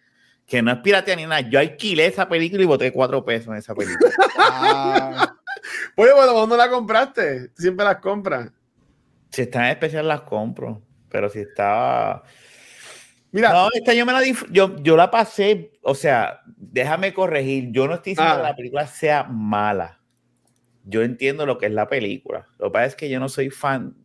Que 0.47 0.61
no 0.61 0.71
es 0.71 0.79
piratería 0.79 1.15
ni 1.15 1.29
nada. 1.29 1.41
Yo 1.41 1.59
alquilé 1.59 2.07
esa 2.07 2.27
película 2.27 2.63
y 2.63 2.65
boté 2.65 2.91
cuatro 2.91 3.23
pesos 3.23 3.49
en 3.49 3.55
esa 3.57 3.75
película. 3.75 4.11
ah. 4.39 5.35
Oye, 5.95 6.13
bueno, 6.13 6.33
¿dónde 6.33 6.57
la 6.57 6.69
compraste? 6.69 7.51
Siempre 7.55 7.85
las 7.85 7.97
compras. 7.97 8.49
Si 9.29 9.43
está 9.43 9.65
en 9.65 9.71
especial 9.71 10.07
las 10.07 10.21
compro. 10.21 10.81
Pero 11.09 11.29
si 11.29 11.39
estaba 11.39 12.23
Mira, 13.31 13.53
no, 13.53 13.69
esta 13.73 13.93
yo 13.93 14.05
me 14.05 14.11
la 14.11 14.21
yo, 14.51 14.75
yo 14.81 14.97
la 14.97 15.09
pasé, 15.09 15.71
o 15.81 15.95
sea, 15.95 16.41
déjame 16.45 17.13
corregir, 17.13 17.71
yo 17.71 17.87
no 17.87 17.95
estoy 17.95 18.11
diciendo 18.11 18.35
que 18.35 18.41
ah. 18.41 18.49
la 18.49 18.55
película 18.55 18.87
sea 18.87 19.23
mala. 19.23 19.99
Yo 20.83 21.01
entiendo 21.01 21.45
lo 21.45 21.57
que 21.57 21.67
es 21.67 21.71
la 21.71 21.87
película. 21.87 22.47
Lo 22.57 22.67
que 22.67 22.71
pasa 22.71 22.85
es 22.87 22.95
que 22.95 23.09
yo 23.09 23.19
no 23.19 23.29
soy 23.29 23.49
fan, 23.49 23.95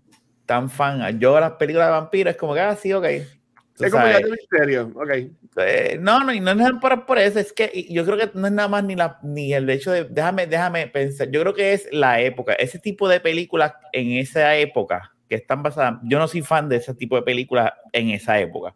tan 0.44 0.70
fan. 0.70 1.18
Yo 1.18 1.40
las 1.40 1.52
películas 1.52 1.88
de 1.88 1.92
vampiros 1.92 2.32
es 2.32 2.36
como 2.36 2.54
que, 2.54 2.60
ah, 2.60 2.76
sí, 2.76 2.92
ok. 2.92 3.04
Es 3.04 3.90
como 3.90 4.06
ya 4.06 4.18
de 4.18 4.30
misterio, 4.30 4.92
ok. 4.94 5.10
Eh, 5.58 5.98
no, 6.00 6.20
no, 6.20 6.32
y 6.32 6.40
no 6.40 6.52
es 6.52 6.72
por, 6.80 7.04
por 7.04 7.18
eso, 7.18 7.40
es 7.40 7.52
que 7.52 7.86
yo 7.90 8.04
creo 8.04 8.16
que 8.16 8.30
no 8.38 8.46
es 8.46 8.52
nada 8.52 8.68
más 8.68 8.84
ni, 8.84 8.94
la, 8.94 9.18
ni 9.22 9.52
el 9.52 9.68
hecho 9.68 9.90
de, 9.90 10.04
déjame, 10.04 10.46
déjame 10.46 10.86
pensar, 10.86 11.30
yo 11.30 11.40
creo 11.40 11.54
que 11.54 11.72
es 11.72 11.88
la 11.92 12.20
época, 12.20 12.54
ese 12.54 12.78
tipo 12.78 13.06
de 13.06 13.20
películas 13.20 13.74
en 13.92 14.12
esa 14.12 14.56
época 14.56 15.12
que 15.28 15.34
están 15.34 15.62
basadas, 15.62 15.98
yo 16.04 16.18
no 16.18 16.26
soy 16.26 16.40
fan 16.40 16.70
de 16.70 16.76
ese 16.76 16.94
tipo 16.94 17.16
de 17.16 17.22
películas 17.22 17.72
en 17.92 18.10
esa 18.10 18.38
época 18.38 18.74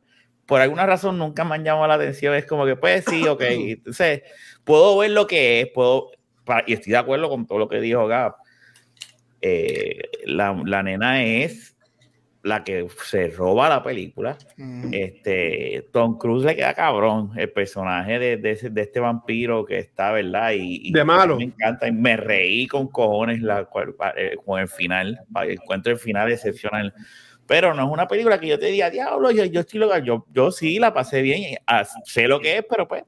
por 0.50 0.60
alguna 0.60 0.84
razón 0.84 1.16
nunca 1.16 1.44
me 1.44 1.54
han 1.54 1.64
llamado 1.64 1.86
la 1.86 1.94
atención. 1.94 2.34
Es 2.34 2.44
como 2.44 2.66
que, 2.66 2.74
pues 2.74 3.04
sí, 3.08 3.24
ok. 3.28 3.42
Entonces, 3.42 4.22
puedo 4.64 4.98
ver 4.98 5.12
lo 5.12 5.28
que 5.28 5.60
es, 5.60 5.68
puedo, 5.68 6.10
y 6.66 6.72
estoy 6.72 6.90
de 6.90 6.98
acuerdo 6.98 7.28
con 7.28 7.46
todo 7.46 7.60
lo 7.60 7.68
que 7.68 7.80
dijo 7.80 8.08
Gab. 8.08 8.34
Eh, 9.40 10.02
la, 10.24 10.60
la, 10.66 10.82
nena 10.82 11.22
es 11.22 11.76
la 12.42 12.64
que 12.64 12.84
se 13.04 13.28
roba 13.28 13.68
la 13.68 13.84
película. 13.84 14.36
Mm. 14.56 14.92
Este, 14.92 15.88
Tom 15.92 16.18
Cruise 16.18 16.44
le 16.44 16.56
queda 16.56 16.74
cabrón 16.74 17.30
el 17.36 17.52
personaje 17.52 18.18
de, 18.18 18.36
de, 18.38 18.56
de 18.56 18.80
este 18.82 18.98
vampiro 18.98 19.64
que 19.64 19.78
está, 19.78 20.10
¿verdad? 20.10 20.50
Y, 20.56 20.90
de 20.90 21.04
malo. 21.04 21.36
Me 21.36 21.44
encanta 21.44 21.86
y 21.86 21.92
me 21.92 22.16
reí 22.16 22.66
con 22.66 22.88
cojones 22.88 23.40
la, 23.40 23.68
eh, 24.16 24.36
con 24.44 24.58
el 24.58 24.66
final. 24.66 25.20
Encuentro 25.42 25.92
el 25.92 25.98
final 26.00 26.32
excepcional. 26.32 26.92
Pero 27.50 27.74
no 27.74 27.84
es 27.84 27.90
una 27.90 28.06
película 28.06 28.38
que 28.38 28.46
yo 28.46 28.60
te 28.60 28.66
diga, 28.66 28.90
diablo, 28.90 29.32
yo, 29.32 29.44
yo 29.44 29.62
estoy 29.62 29.80
yo, 30.04 30.24
yo 30.32 30.52
sí 30.52 30.78
la 30.78 30.94
pasé 30.94 31.20
bien, 31.20 31.58
ah, 31.66 31.84
sé 32.04 32.28
lo 32.28 32.38
que 32.38 32.58
es, 32.58 32.64
pero 32.70 32.86
pues. 32.86 33.02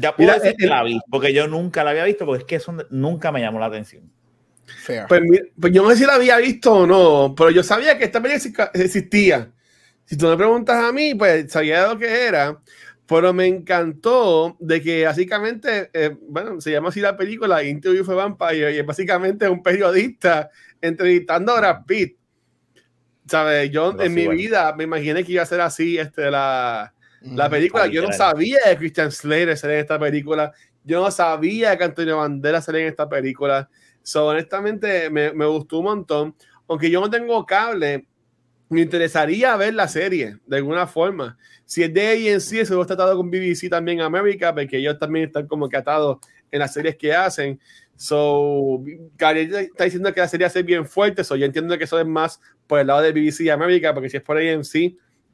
Ya 0.00 0.16
puedo 0.16 0.32
decir 0.32 0.56
que 0.58 0.66
la 0.66 0.82
vi, 0.82 0.98
porque 1.08 1.32
yo 1.32 1.46
nunca 1.46 1.84
la 1.84 1.90
había 1.90 2.02
visto, 2.02 2.26
porque 2.26 2.40
es 2.40 2.44
que 2.44 2.56
eso 2.56 2.76
nunca 2.90 3.30
me 3.30 3.40
llamó 3.40 3.60
la 3.60 3.66
atención. 3.66 4.10
Pues, 5.06 5.22
pues, 5.60 5.72
yo 5.72 5.84
no 5.84 5.90
sé 5.90 5.96
si 5.98 6.06
la 6.06 6.14
había 6.14 6.38
visto 6.38 6.72
o 6.72 6.86
no, 6.88 7.36
pero 7.36 7.50
yo 7.50 7.62
sabía 7.62 7.96
que 7.96 8.02
esta 8.02 8.20
película 8.20 8.68
existía. 8.74 9.48
Si 10.04 10.18
tú 10.18 10.26
me 10.26 10.36
preguntas 10.36 10.76
a 10.84 10.90
mí, 10.90 11.14
pues 11.14 11.52
sabía 11.52 11.86
lo 11.86 11.96
que 11.96 12.26
era, 12.26 12.60
pero 13.06 13.32
me 13.32 13.46
encantó 13.46 14.56
de 14.58 14.82
que 14.82 15.04
básicamente, 15.04 15.88
eh, 15.94 16.16
bueno, 16.20 16.60
se 16.60 16.72
llama 16.72 16.88
así 16.88 16.98
la 16.98 17.16
película, 17.16 17.62
Interview 17.62 18.02
for 18.02 18.16
Vampire, 18.16 18.74
y 18.74 18.78
es 18.78 18.84
básicamente 18.84 19.48
un 19.48 19.62
periodista 19.62 20.50
entrevistando 20.80 21.52
a 21.52 21.60
Brad 21.60 21.84
Pitt. 21.86 22.25
¿Sabes? 23.26 23.70
Yo 23.70 24.00
en 24.00 24.14
mi 24.14 24.28
vida 24.28 24.74
me 24.76 24.84
imaginé 24.84 25.24
que 25.24 25.32
iba 25.32 25.42
a 25.42 25.46
ser 25.46 25.60
así 25.60 25.98
este, 25.98 26.30
la, 26.30 26.92
la 27.20 27.48
mm, 27.48 27.50
película. 27.50 27.86
Yo 27.86 28.02
no 28.02 28.12
sabía 28.12 28.58
que 28.64 28.76
Christian 28.76 29.10
Slater 29.10 29.56
salía 29.56 29.76
en 29.76 29.82
esta 29.82 29.98
película. 29.98 30.52
Yo 30.84 31.02
no 31.02 31.10
sabía 31.10 31.76
que 31.76 31.84
Antonio 31.84 32.18
Banderas 32.18 32.64
salía 32.64 32.82
en 32.82 32.88
esta 32.88 33.08
película. 33.08 33.68
So, 34.02 34.26
honestamente, 34.26 35.10
me, 35.10 35.32
me, 35.32 35.46
gustó 35.46 35.78
un 35.78 35.84
montón. 35.86 36.34
Aunque 36.68 36.88
yo 36.88 37.00
no 37.00 37.10
tengo 37.10 37.44
cable, 37.44 38.06
me 38.68 38.80
interesaría 38.80 39.56
ver 39.56 39.74
la 39.74 39.88
serie 39.88 40.38
de 40.46 40.56
alguna 40.56 40.86
forma. 40.86 41.36
Si 41.64 41.82
es 41.82 41.92
de 41.92 42.32
AMC, 42.32 42.52
eso 42.60 42.80
está 42.80 42.94
atado 42.94 43.16
con 43.16 43.30
BBC 43.30 43.68
también 43.68 43.98
en 43.98 44.04
América, 44.04 44.54
porque 44.54 44.78
ellos 44.78 44.98
también 44.98 45.26
están 45.26 45.48
como 45.48 45.68
que 45.68 45.76
atados 45.76 46.18
en 46.50 46.60
las 46.60 46.72
series 46.72 46.96
que 46.96 47.12
hacen. 47.12 47.60
So, 47.96 48.82
Gabriel 49.16 49.54
está 49.54 49.84
diciendo 49.84 50.12
que 50.12 50.20
la 50.20 50.28
serie 50.28 50.46
hace 50.46 50.62
bien 50.62 50.86
fuerte. 50.86 51.24
So, 51.24 51.36
yo 51.36 51.46
entiendo 51.46 51.76
que 51.78 51.84
eso 51.84 51.98
es 51.98 52.06
más 52.06 52.40
por 52.66 52.80
el 52.80 52.86
lado 52.86 53.02
de 53.02 53.12
BBC 53.12 53.50
América, 53.50 53.94
porque 53.94 54.10
si 54.10 54.18
es 54.18 54.22
por 54.22 54.36
AMC, 54.36 54.74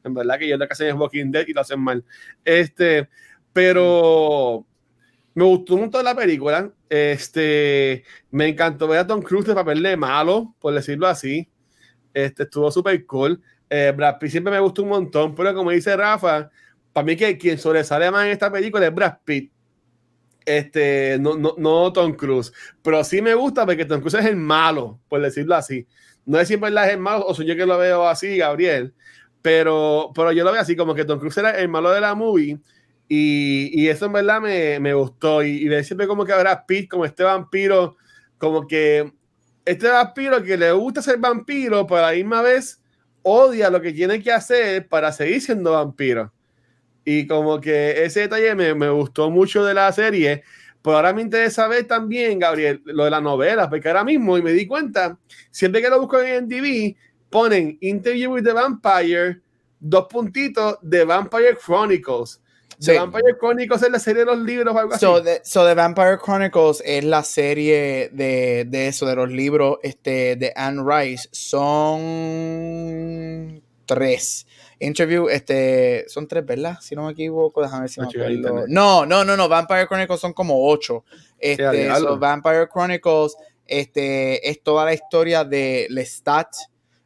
en 0.05 0.15
verdad 0.15 0.39
que 0.39 0.47
ellos 0.47 0.59
lo 0.59 0.67
que 0.67 0.73
hacen 0.73 0.89
es 0.89 0.95
Walking 0.95 1.31
Dead 1.31 1.47
y 1.47 1.53
lo 1.53 1.61
hacen 1.61 1.81
mal. 1.81 2.05
Este, 2.45 3.09
pero 3.53 4.67
me 5.35 5.45
gustó 5.45 5.77
mucho 5.77 6.03
la 6.03 6.15
película. 6.15 6.73
Este, 6.89 8.05
me 8.31 8.49
encantó 8.49 8.89
ver 8.89 9.01
a 9.01 9.07
Tom 9.07 9.23
Cruise 9.23 9.47
de 9.47 9.55
papel 9.55 9.83
de 9.83 9.97
malo, 9.97 10.55
por 10.61 10.75
decirlo 10.75 11.07
así. 11.07 11.49
Este, 12.13 12.45
estuvo 12.45 12.71
súper 12.71 13.05
cool. 13.07 13.43
Eh, 13.71 13.93
Brad 13.97 14.19
Pitt 14.19 14.31
siempre 14.31 14.53
me 14.53 14.61
gustó 14.61 14.83
un 14.83 14.91
montón, 14.91 15.35
pero 15.35 15.55
como 15.55 15.71
dice 15.71 15.97
Rafa, 15.97 16.51
para 16.93 17.07
mí 17.07 17.17
que 17.17 17.39
quien 17.39 17.57
sobresale 17.57 18.11
más 18.11 18.27
en 18.27 18.33
esta 18.33 18.53
película 18.53 18.87
es 18.87 18.95
Brad 18.95 19.19
Pitt. 19.25 19.51
Este, 20.45 21.19
no, 21.21 21.37
no, 21.37 21.55
no 21.59 21.93
Tom 21.93 22.15
Cruise. 22.15 22.53
Pero 22.83 23.03
sí 23.05 23.23
me 23.23 23.35
gusta 23.35 23.65
porque 23.65 23.85
Tom 23.85 24.01
Cruise 24.01 24.15
es 24.15 24.27
el 24.27 24.37
malo, 24.37 25.01
por 25.09 25.21
decirlo 25.21 25.55
así. 25.55 25.87
No 26.25 26.39
es 26.39 26.49
siempre 26.49 26.71
el 26.71 26.99
malo, 26.99 27.27
o 27.27 27.35
soy 27.35 27.47
yo 27.47 27.57
que 27.57 27.67
lo 27.67 27.79
veo 27.79 28.09
así, 28.09 28.37
Gabriel. 28.37 28.95
Pero, 29.43 30.13
pero 30.15 30.33
yo 30.33 30.45
lo 30.45 30.53
veo 30.53 30.61
así, 30.61 30.77
como 30.77 30.95
que 30.95 31.05
Tom 31.05 31.19
Cruise 31.19 31.39
era 31.39 31.59
el 31.59 31.69
malo 31.69 31.91
de 31.91 32.01
la 32.01 32.15
movie 32.15 32.61
y, 33.15 33.89
eso 33.89 34.07
en 34.07 34.13
verdad 34.13 34.41
me, 34.41 34.81
me 34.81 34.95
gustó. 34.95 35.43
Y, 35.43 35.69
y 35.71 35.85
siempre 35.85 36.07
como 36.07 36.25
que 36.25 36.33
habrá 36.33 36.65
Pete, 36.65 36.89
como 36.89 37.05
este 37.05 37.23
vampiro, 37.23 37.97
como 38.39 38.67
que 38.67 39.13
este 39.65 39.89
vampiro 39.89 40.43
que 40.43 40.57
le 40.57 40.73
gusta 40.73 41.03
ser 41.03 41.19
vampiro, 41.19 41.87
pero 41.87 41.99
a 41.99 42.11
la 42.11 42.17
misma 42.17 42.41
vez 42.41 42.81
odia 43.23 43.69
lo 43.69 43.81
que 43.81 43.93
tiene 43.93 44.23
que 44.23 44.33
hacer 44.33 44.89
para 44.89 45.13
seguir 45.13 45.43
siendo 45.43 45.73
vampiro. 45.73 46.33
Y 47.05 47.27
como 47.27 47.61
que 47.61 48.05
ese 48.05 48.21
detalle 48.21 48.55
me, 48.55 48.75
me 48.75 48.91
gustó 48.91 49.31
mucho 49.31 49.65
de 49.65 49.75
la 49.75 49.93
serie. 49.93 50.43
Pero 50.83 50.97
ahora 50.97 51.13
me 51.13 51.23
interesa 51.23 51.69
ver 51.69 51.87
también, 51.87 52.39
Gabriel, 52.41 52.83
lo 52.85 53.05
de 53.05 53.11
la 53.11 53.21
novela, 53.21 53.71
porque 53.71 53.89
ahora 53.89 54.03
mismo, 54.05 54.37
y 54.37 54.43
me 54.43 54.53
di 54.53 54.67
cuenta, 54.67 55.17
siempre 55.51 55.81
que 55.81 55.89
lo 55.89 56.01
busco 56.01 56.21
en 56.21 56.49
TV, 56.49 56.97
ponen 57.31 57.79
Interview 57.81 58.33
with 58.33 58.43
the 58.43 58.53
Vampire, 58.53 59.41
dos 59.79 60.07
puntitos 60.09 60.79
de 60.83 61.05
Vampire 61.05 61.57
Chronicles. 61.57 62.41
The 62.85 62.99
Vampire 62.99 63.37
Chronicles 63.39 63.83
es 63.83 63.91
la 63.91 63.99
serie 64.01 64.25
de 64.25 64.27
los 64.27 64.39
libros 64.39 64.75
o 64.75 64.79
algo 64.79 64.95
así. 64.95 65.07
so, 65.45 65.65
The 65.65 65.75
Vampire 65.75 66.19
Chronicles 66.19 66.83
es 66.85 67.05
la 67.05 67.23
serie 67.23 68.11
de, 68.13 68.67
de, 68.69 68.89
eso, 68.89 69.07
de 69.07 69.15
los 69.15 69.31
libros 69.31 69.79
este, 69.85 70.35
de 70.35 70.53
Anne 70.57 70.83
Rice. 70.85 71.29
Son 71.31 72.01
tres. 73.87 74.47
Interview, 74.83 75.29
este, 75.29 76.05
son 76.09 76.27
tres, 76.27 76.45
¿verdad? 76.45 76.79
Si 76.81 76.97
no 76.97 77.07
me 77.07 77.13
equivoco, 77.13 77.63
déjame 77.63 77.83
ver 77.83 77.91
si 77.91 78.01
me 78.01 78.07
acuerdo. 78.09 78.65
No, 78.67 79.07
no, 79.07 79.25
no, 79.25 79.37
no, 79.37 79.49
Vampire 79.49 79.87
Chronicles 79.87 80.21
son 80.21 80.33
como 80.33 80.69
ocho. 80.69 81.05
Este, 81.39 81.89
Vampire 82.19 82.69
Chronicles, 82.69 83.37
este, 83.67 84.49
es 84.49 84.63
toda 84.63 84.85
la 84.85 84.93
historia 84.93 85.45
de 85.45 85.87
Lestat 85.89 86.49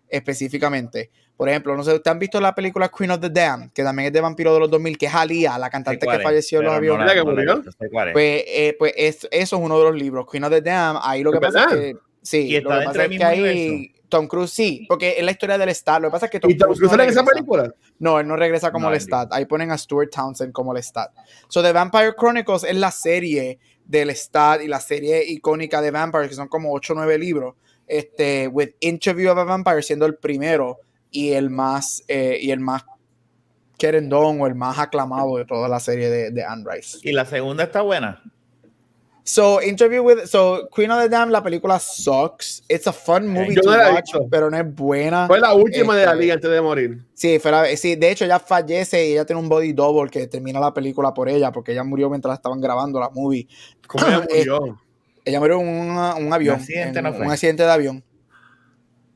específicamente. 0.09 1.11
Por 1.37 1.51
ejemplo, 1.51 1.77
no 1.77 1.85
sé, 1.85 1.93
¿ustedes 1.93 2.13
han 2.13 2.19
visto 2.19 2.41
la 2.41 2.55
película 2.55 2.89
Queen 2.89 3.11
of 3.11 3.21
the 3.21 3.29
Dam? 3.29 3.71
Que 3.71 3.83
también 3.83 4.07
es 4.07 4.13
de 4.15 4.23
vampiro 4.23 4.55
de 4.55 4.61
los 4.61 4.71
2000, 4.71 4.97
que 4.97 5.05
es 5.05 5.15
Alia, 5.15 5.59
la 5.59 5.69
cantante 5.69 6.07
que 6.07 6.19
falleció 6.21 6.61
en 6.61 6.65
los 6.65 6.75
aviones. 6.75 7.13
pues, 8.15 8.45
eh, 8.47 8.75
pues 8.79 8.95
eso 8.97 9.29
es 9.31 9.53
uno 9.53 9.79
de 9.79 9.85
los 9.85 9.95
libros, 9.95 10.27
Queen 10.31 10.45
of 10.45 10.51
the 10.51 10.63
Dam. 10.63 10.99
Ahí 11.03 11.23
lo 11.23 11.31
que 11.31 11.41
pasa 11.41 11.65
es 11.65 11.69
que. 11.69 11.97
Sí, 12.23 12.59
lo 12.61 12.71
que 12.71 12.85
pasa 12.87 13.05
es 13.05 13.11
que 13.11 13.25
ahí. 13.25 13.93
Tom 14.09 14.27
Cruise 14.27 14.53
sí, 14.53 14.87
porque 14.89 15.17
es 15.19 15.25
la 15.25 15.31
historia 15.31 15.59
del 15.59 15.69
Stat. 15.75 16.01
Lo 16.01 16.09
que 16.09 16.13
pasa 16.13 16.27
es 16.27 16.33
que 16.33 16.41
Tom 16.41 16.51
¿Y 16.51 16.57
Tom 16.57 16.75
Cruise, 16.75 16.93
no 16.93 17.03
en 17.03 17.09
esa 17.09 17.25
película? 17.25 17.73
No, 17.99 18.21
él 18.21 18.27
no 18.27 18.37
regresa 18.37 18.71
como 18.71 18.91
el 18.91 19.01
Stat. 19.01 19.33
Ahí 19.33 19.47
ponen 19.47 19.71
a 19.71 19.79
Stuart 19.79 20.11
Townsend 20.11 20.53
como 20.53 20.75
el 20.75 20.83
Stat. 20.83 21.13
So, 21.49 21.63
The 21.63 21.73
Vampire 21.73 22.15
Chronicles 22.17 22.65
es 22.65 22.77
la 22.77 22.91
serie 22.91 23.59
del 23.85 24.11
Stat 24.15 24.63
y 24.63 24.69
la 24.69 24.81
serie 24.81 25.25
icónica 25.27 25.81
de 25.81 25.91
Vampire, 25.91 26.29
que 26.29 26.35
son 26.35 26.49
como 26.49 26.73
8 26.73 26.93
o 26.93 26.97
9 26.97 27.19
libros. 27.19 27.55
Este, 27.87 28.49
with 28.49 28.71
Interview 28.81 29.31
of 29.31 29.39
a 29.39 29.45
Vampire 29.45 29.83
siendo 29.83 30.07
el 30.07 30.17
primero 30.17 30.79
y 31.11 31.33
el 31.33 31.51
más, 31.51 32.03
eh, 32.09 32.39
y 32.41 32.51
el 32.51 32.61
más 32.61 32.85
querendón 33.79 34.41
o 34.41 34.47
el 34.47 34.55
más 34.55 34.79
aclamado 34.79 35.37
de 35.37 35.45
toda 35.45 35.69
la 35.69 35.81
serie 35.81 36.11
de, 36.11 36.31
de 36.31 36.45
Anne 36.45 36.65
Rice. 36.69 36.99
¿Y 37.03 37.13
la 37.13 37.25
segunda 37.25 37.65
está 37.65 37.83
buena? 37.83 38.23
So, 39.27 39.61
Interview 39.61 40.05
with. 40.05 40.29
So, 40.29 40.69
Queen 40.73 40.89
of 40.93 41.03
the 41.03 41.09
Dam, 41.09 41.31
la 41.31 41.43
película 41.43 41.81
sucks. 41.81 42.63
It's 42.69 42.87
a 42.87 42.93
fun 42.93 43.27
movie 43.27 43.57
to 43.57 43.69
watch, 43.69 44.13
pero 44.31 44.49
no 44.49 44.57
es 44.57 44.73
buena. 44.73 45.27
Fue 45.27 45.41
la 45.41 45.53
última 45.53 45.97
de 45.97 46.07
la 46.07 46.13
este, 46.13 46.23
liga 46.23 46.35
antes 46.35 46.49
de 46.49 46.61
morir. 46.61 47.05
Sí, 47.13 47.41
fue 47.41 47.77
sí, 47.77 47.97
de 47.97 48.13
hecho, 48.13 48.25
ella 48.25 48.39
fallece 48.39 49.05
y 49.05 49.13
ella 49.15 49.25
tiene 49.25 49.41
un 49.41 49.49
body 49.49 49.73
double 49.73 50.09
que 50.11 50.29
termina 50.29 50.61
la 50.61 50.73
película 50.73 51.13
por 51.13 51.29
ella, 51.29 51.51
porque 51.51 51.73
ella 51.73 51.83
murió 51.83 52.09
mientras 52.09 52.37
estaban 52.37 52.61
grabando 52.61 53.01
la 53.01 53.11
movie. 53.11 53.49
¿Cómo 53.89 54.07
ella 54.07 54.21
murió? 54.21 54.79
ella 55.25 55.41
murió 55.41 55.61
en 55.61 55.69
un, 55.69 56.33
avión. 56.33 56.55
Un 56.55 56.61
accidente, 56.61 57.03
no 57.03 57.13
fue. 57.13 57.27
Un 57.27 57.33
accidente 57.33 57.65
de 57.65 57.71
avión. 57.73 58.05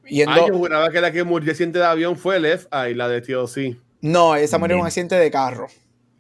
Yendo... 0.09 0.33
Ay, 0.33 0.49
yo 0.49 0.59
juraba 0.59 0.91
que 0.91 1.01
la 1.01 1.13
que 1.13 1.23
murió 1.23 1.53
accidente 1.53 1.79
de 1.79 1.85
avión 1.85 2.17
fue 2.17 2.41
Left 2.41 2.67
Eye, 2.75 2.97
la 2.97 3.09
de 3.09 3.23
sí. 3.47 3.81
No, 4.01 4.35
esa 4.35 4.59
murió 4.59 4.75
en 4.75 4.81
un 4.81 4.87
accidente 4.89 5.15
de 5.15 5.31
carro. 5.31 5.69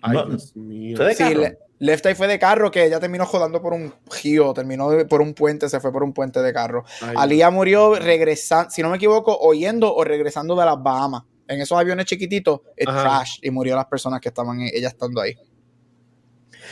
Ay, 0.01 0.17
Dios 0.29 0.55
mío. 0.55 0.97
¿Fue 0.97 1.07
de 1.07 1.17
carro? 1.17 1.43
Sí, 1.43 1.57
Left 1.81 2.05
Eye 2.05 2.15
fue 2.15 2.29
de 2.29 2.39
carro, 2.39 2.71
que 2.71 2.85
ella 2.85 3.01
terminó 3.01 3.25
jodando 3.25 3.61
por 3.63 3.73
un 3.73 3.93
giro, 4.13 4.53
terminó 4.53 4.91
por 5.09 5.23
un 5.23 5.33
puente, 5.33 5.69
se 5.69 5.81
fue 5.81 5.91
por 5.91 6.03
un 6.03 6.13
puente 6.13 6.41
de 6.43 6.53
carro. 6.53 6.85
Alía 7.17 7.51
murió 7.51 7.95
regresando, 7.95 8.71
si 8.71 8.83
no 8.83 8.91
me 8.91 8.97
equivoco, 8.97 9.37
oyendo 9.41 9.95
o 9.95 10.05
regresando 10.05 10.55
de 10.55 10.67
las 10.67 10.81
Bahamas. 10.83 11.23
En 11.49 11.61
esos 11.61 11.77
aviones 11.77 12.05
chiquititos, 12.05 12.61
es 12.77 12.87
crash 12.87 13.39
y 13.43 13.51
murió 13.51 13.75
las 13.75 13.87
personas 13.87 14.21
que 14.21 14.29
estaban 14.29 14.61
ella 14.61 14.89
estando 14.89 15.21
ahí. 15.21 15.35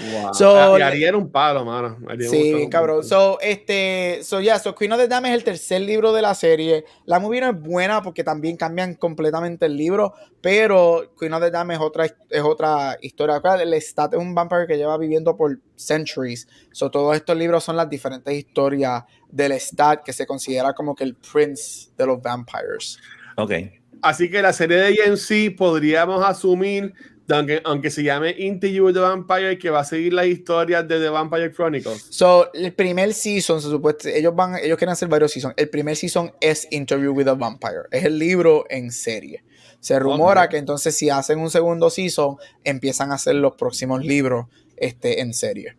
Wow. 0.00 0.35
So, 0.35 0.78
y 0.78 1.05
era 1.05 1.17
un 1.17 1.31
palo, 1.31 1.64
mano. 1.64 1.99
sí, 2.21 2.55
bien 2.55 2.71
cabrón. 2.71 3.02
So, 3.02 3.38
este, 3.40 4.21
so, 4.23 4.40
ya, 4.40 4.59
so 4.59 4.75
Queen 4.75 4.93
of 4.93 4.99
the 4.99 5.09
Dam 5.09 5.26
es 5.26 5.33
el 5.33 5.45
tercer 5.45 5.81
libro 5.81 6.12
de 6.12 6.23
la 6.23 6.35
serie. 6.35 6.85
La 7.05 7.19
movie 7.19 7.40
no 7.40 7.50
es 7.50 7.61
buena 7.61 8.02
porque 8.02 8.23
también 8.23 8.57
cambian 8.57 8.95
completamente 8.95 9.67
el 9.67 9.76
libro, 9.76 10.14
pero 10.40 11.12
Queen 11.19 11.33
of 11.33 11.43
the 11.43 11.50
Dam 11.50 11.73
es 11.73 11.81
otra, 11.81 12.07
es 12.07 12.43
otra 12.43 12.97
historia. 13.00 13.40
El 13.61 13.75
Stat 13.75 14.14
es 14.14 14.21
un 14.21 14.35
vampire 14.35 14.67
que 14.67 14.76
lleva 14.76 14.97
viviendo 14.97 15.37
por 15.37 15.59
centuries. 15.76 16.47
So, 16.73 16.90
todos 16.90 17.17
estos 17.17 17.37
libros 17.37 17.64
son 17.64 17.76
las 17.76 17.90
diferentes 17.90 18.33
historias 18.33 19.02
del 19.31 19.52
Stat 19.52 20.05
que 20.05 20.12
se 20.12 20.26
considera 20.26 20.73
como 20.75 20.95
que 20.95 21.05
el 21.05 21.17
prince 21.17 21.90
de 21.97 22.07
los 22.07 22.23
vampires. 22.23 22.99
Ok. 23.37 23.52
Así 24.00 24.31
que 24.31 24.43
la 24.43 24.52
serie 24.52 24.76
de 24.76 25.17
sí 25.17 25.50
podríamos 25.50 26.25
asumir 26.25 26.95
aunque, 27.30 27.61
aunque 27.64 27.90
se 27.90 28.02
llame 28.02 28.35
Interview 28.38 28.87
with 28.87 28.94
the 28.94 29.00
Vampire, 29.00 29.58
que 29.58 29.70
va 29.70 29.80
a 29.80 29.85
seguir 29.85 30.12
las 30.12 30.26
historias 30.26 30.87
de 30.88 30.99
The 30.99 31.08
Vampire 31.08 31.52
Chronicles. 31.52 32.06
So, 32.11 32.52
el 32.52 32.73
primer 32.73 33.12
season, 33.12 33.61
se 33.61 33.68
supone, 33.68 33.97
ellos 34.14 34.35
van, 34.35 34.56
ellos 34.56 34.78
quieren 34.78 34.92
hacer 34.92 35.08
varios 35.08 35.32
seasons. 35.32 35.54
El 35.56 35.68
primer 35.68 35.97
season 35.97 36.32
es 36.40 36.66
Interview 36.70 37.12
with 37.12 37.26
the 37.26 37.35
Vampire. 37.35 37.82
Es 37.90 38.04
el 38.04 38.18
libro 38.18 38.64
en 38.70 38.90
serie. 38.90 39.44
Se 39.80 39.99
rumora 39.99 40.49
que 40.49 40.56
entonces 40.56 40.97
si 40.97 41.08
hacen 41.08 41.38
un 41.38 41.50
segundo 41.50 41.90
season, 41.90 42.37
empiezan 42.64 43.12
a 43.12 43.14
hacer 43.14 43.37
los 43.37 43.54
próximos 43.54 44.04
libros 44.04 44.47
este, 44.76 45.20
en 45.20 45.32
serie. 45.35 45.76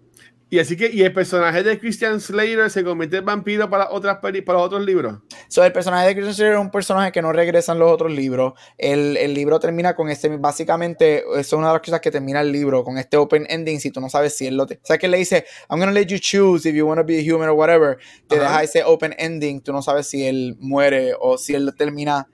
Y 0.52 0.58
así 0.58 0.76
que, 0.76 0.90
y 0.92 1.04
el 1.04 1.14
personaje 1.14 1.62
de 1.62 1.80
Christian 1.80 2.20
Slater 2.20 2.72
se 2.72 2.84
convierte 2.84 3.18
en 3.18 3.26
vampiro 3.26 3.70
para 3.70 3.92
otras 3.92 4.18
para 4.18 4.60
otros 4.60 4.84
libros. 4.84 5.20
So, 5.48 5.64
el 5.64 5.72
personaje 5.72 6.08
de 6.08 6.14
Christian 6.14 6.34
Slater 6.34 6.54
es 6.54 6.60
un 6.60 6.72
personaje 6.72 7.12
que 7.12 7.22
no 7.22 7.32
regresa 7.32 7.74
en 7.74 7.80
los 7.80 7.92
otros 7.92 8.12
libros. 8.12 8.54
El, 8.78 9.16
el, 9.18 9.36
libro 9.36 9.60
termina 9.60 9.96
con 9.96 10.10
este, 10.10 10.30
básicamente, 10.38 11.20
eso 11.20 11.40
es 11.40 11.54
una 11.54 11.68
de 11.68 11.74
las 11.74 11.82
cosas 11.84 12.02
que 12.02 12.10
termina 12.10 12.42
el 12.42 12.52
libro, 12.52 12.84
con 12.84 12.98
este 12.98 13.16
open 13.18 13.46
ending, 13.48 13.80
si 13.80 13.92
tú 13.92 14.02
no 14.02 14.10
sabes 14.10 14.36
si 14.36 14.48
él 14.48 14.58
lo 14.58 14.66
te. 14.66 14.76
O 14.76 14.86
sea, 14.86 14.98
que 14.98 15.08
le 15.08 15.18
dice, 15.18 15.46
I'm 15.70 15.80
gonna 15.80 15.92
let 15.92 16.08
you 16.08 16.18
choose 16.18 16.68
if 16.68 16.76
you 16.76 16.88
want 16.88 17.00
to 17.00 17.06
be 17.06 17.20
a 17.20 17.22
human 17.22 17.48
or 17.48 17.56
whatever. 17.56 18.00
Te 18.28 18.40
deja 18.40 18.64
ese 18.64 18.84
open 18.84 19.14
ending, 19.20 19.62
tú 19.62 19.72
no 19.72 19.84
sabes 19.84 20.08
si 20.08 20.26
él 20.26 20.58
muere 20.60 21.14
o 21.20 21.38
si 21.38 21.54
él 21.54 21.72
termina. 21.78 22.28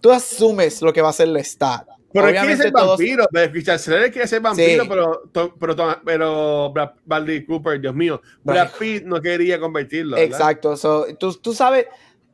Tú 0.00 0.12
asumes 0.12 0.82
lo 0.82 0.92
que 0.92 1.02
va 1.02 1.08
a 1.08 1.12
ser 1.12 1.28
el 1.28 1.36
stat. 1.38 1.95
Pero 2.16 2.28
él 2.28 2.36
quiere 2.36 2.56
ser 2.56 2.72
vampiro. 2.72 3.26
Richard 3.52 3.78
Slater 3.78 4.10
quiere 4.10 4.28
ser 4.28 4.40
vampiro, 4.40 4.82
sí. 4.84 4.88
pero, 4.88 5.54
pero, 5.58 6.00
pero 6.04 6.74
Bradley 7.04 7.44
Cooper, 7.44 7.80
Dios 7.80 7.94
mío, 7.94 8.20
Brad 8.42 8.70
Pitt 8.78 9.04
no 9.04 9.20
quería 9.20 9.60
convertirlo. 9.60 10.16
¿verdad? 10.16 10.30
Exacto, 10.30 10.76
so, 10.76 11.06
tú, 11.18 11.32
tú 11.34 11.54
sabes, 11.54 11.86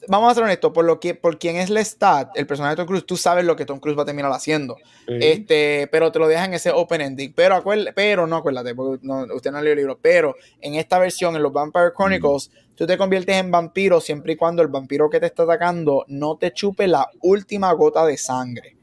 vamos 0.09 0.31
a 0.31 0.35
ser 0.35 0.45
honestos, 0.45 0.73
por 0.73 0.85
lo 0.85 1.01
que 1.01 1.15
por 1.15 1.39
quien 1.39 1.57
es 1.57 1.71
Lestat, 1.71 2.37
el 2.37 2.47
personaje 2.47 2.73
de 2.73 2.77
Tom 2.77 2.87
Cruise, 2.87 3.07
tú 3.07 3.17
sabes 3.17 3.45
lo 3.45 3.57
que 3.57 3.65
Tom 3.65 3.79
Cruise 3.79 3.97
va 3.97 4.03
a 4.03 4.07
terminar 4.07 4.33
haciendo. 4.33 4.77
Este, 5.07 5.89
pero 5.91 6.11
te 6.11 6.19
lo 6.19 6.29
dejan 6.29 6.47
en 6.47 6.55
ese 6.55 6.71
open 6.71 7.01
ending. 7.01 7.33
Pero, 7.35 7.55
acuérdate, 7.55 7.93
pero 7.93 8.27
no 8.27 8.37
acuérdate, 8.37 8.75
porque 8.75 9.05
no, 9.07 9.27
usted 9.35 9.51
no 9.51 9.61
leyó 9.61 9.73
el 9.73 9.79
libro. 9.79 9.99
Pero 10.01 10.35
en 10.61 10.75
esta 10.75 10.99
versión, 10.99 11.37
en 11.37 11.43
los 11.43 11.53
Vampire 11.53 11.93
Chronicles, 11.97 12.51
mm. 12.51 12.75
tú 12.75 12.87
te 12.87 12.99
conviertes 12.99 13.37
en 13.37 13.51
vampiro 13.51 14.01
siempre 14.01 14.33
y 14.33 14.37
cuando 14.37 14.63
el 14.63 14.69
vampiro 14.69 15.09
que 15.11 15.21
te 15.21 15.27
está 15.27 15.45
atacando 15.45 16.05
no 16.09 16.37
te 16.37 16.53
chupe 16.53 16.87
la 16.87 17.09
última 17.21 17.73
gota 17.73 18.05
de 18.07 18.17
sangre. 18.17 18.77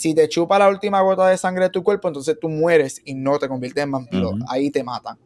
Si 0.00 0.14
te 0.14 0.30
chupa 0.30 0.58
la 0.58 0.70
última 0.70 1.02
gota 1.02 1.26
de 1.28 1.36
sangre 1.36 1.64
de 1.64 1.70
tu 1.70 1.82
cuerpo, 1.82 2.08
entonces 2.08 2.34
tú 2.40 2.48
mueres 2.48 3.02
y 3.04 3.12
no 3.12 3.38
te 3.38 3.46
conviertes 3.46 3.84
en 3.84 3.90
vampiro. 3.90 4.30
Uh 4.30 4.36
-huh. 4.36 4.44
Ahí 4.48 4.70
te 4.70 4.82
matan. 4.82 5.18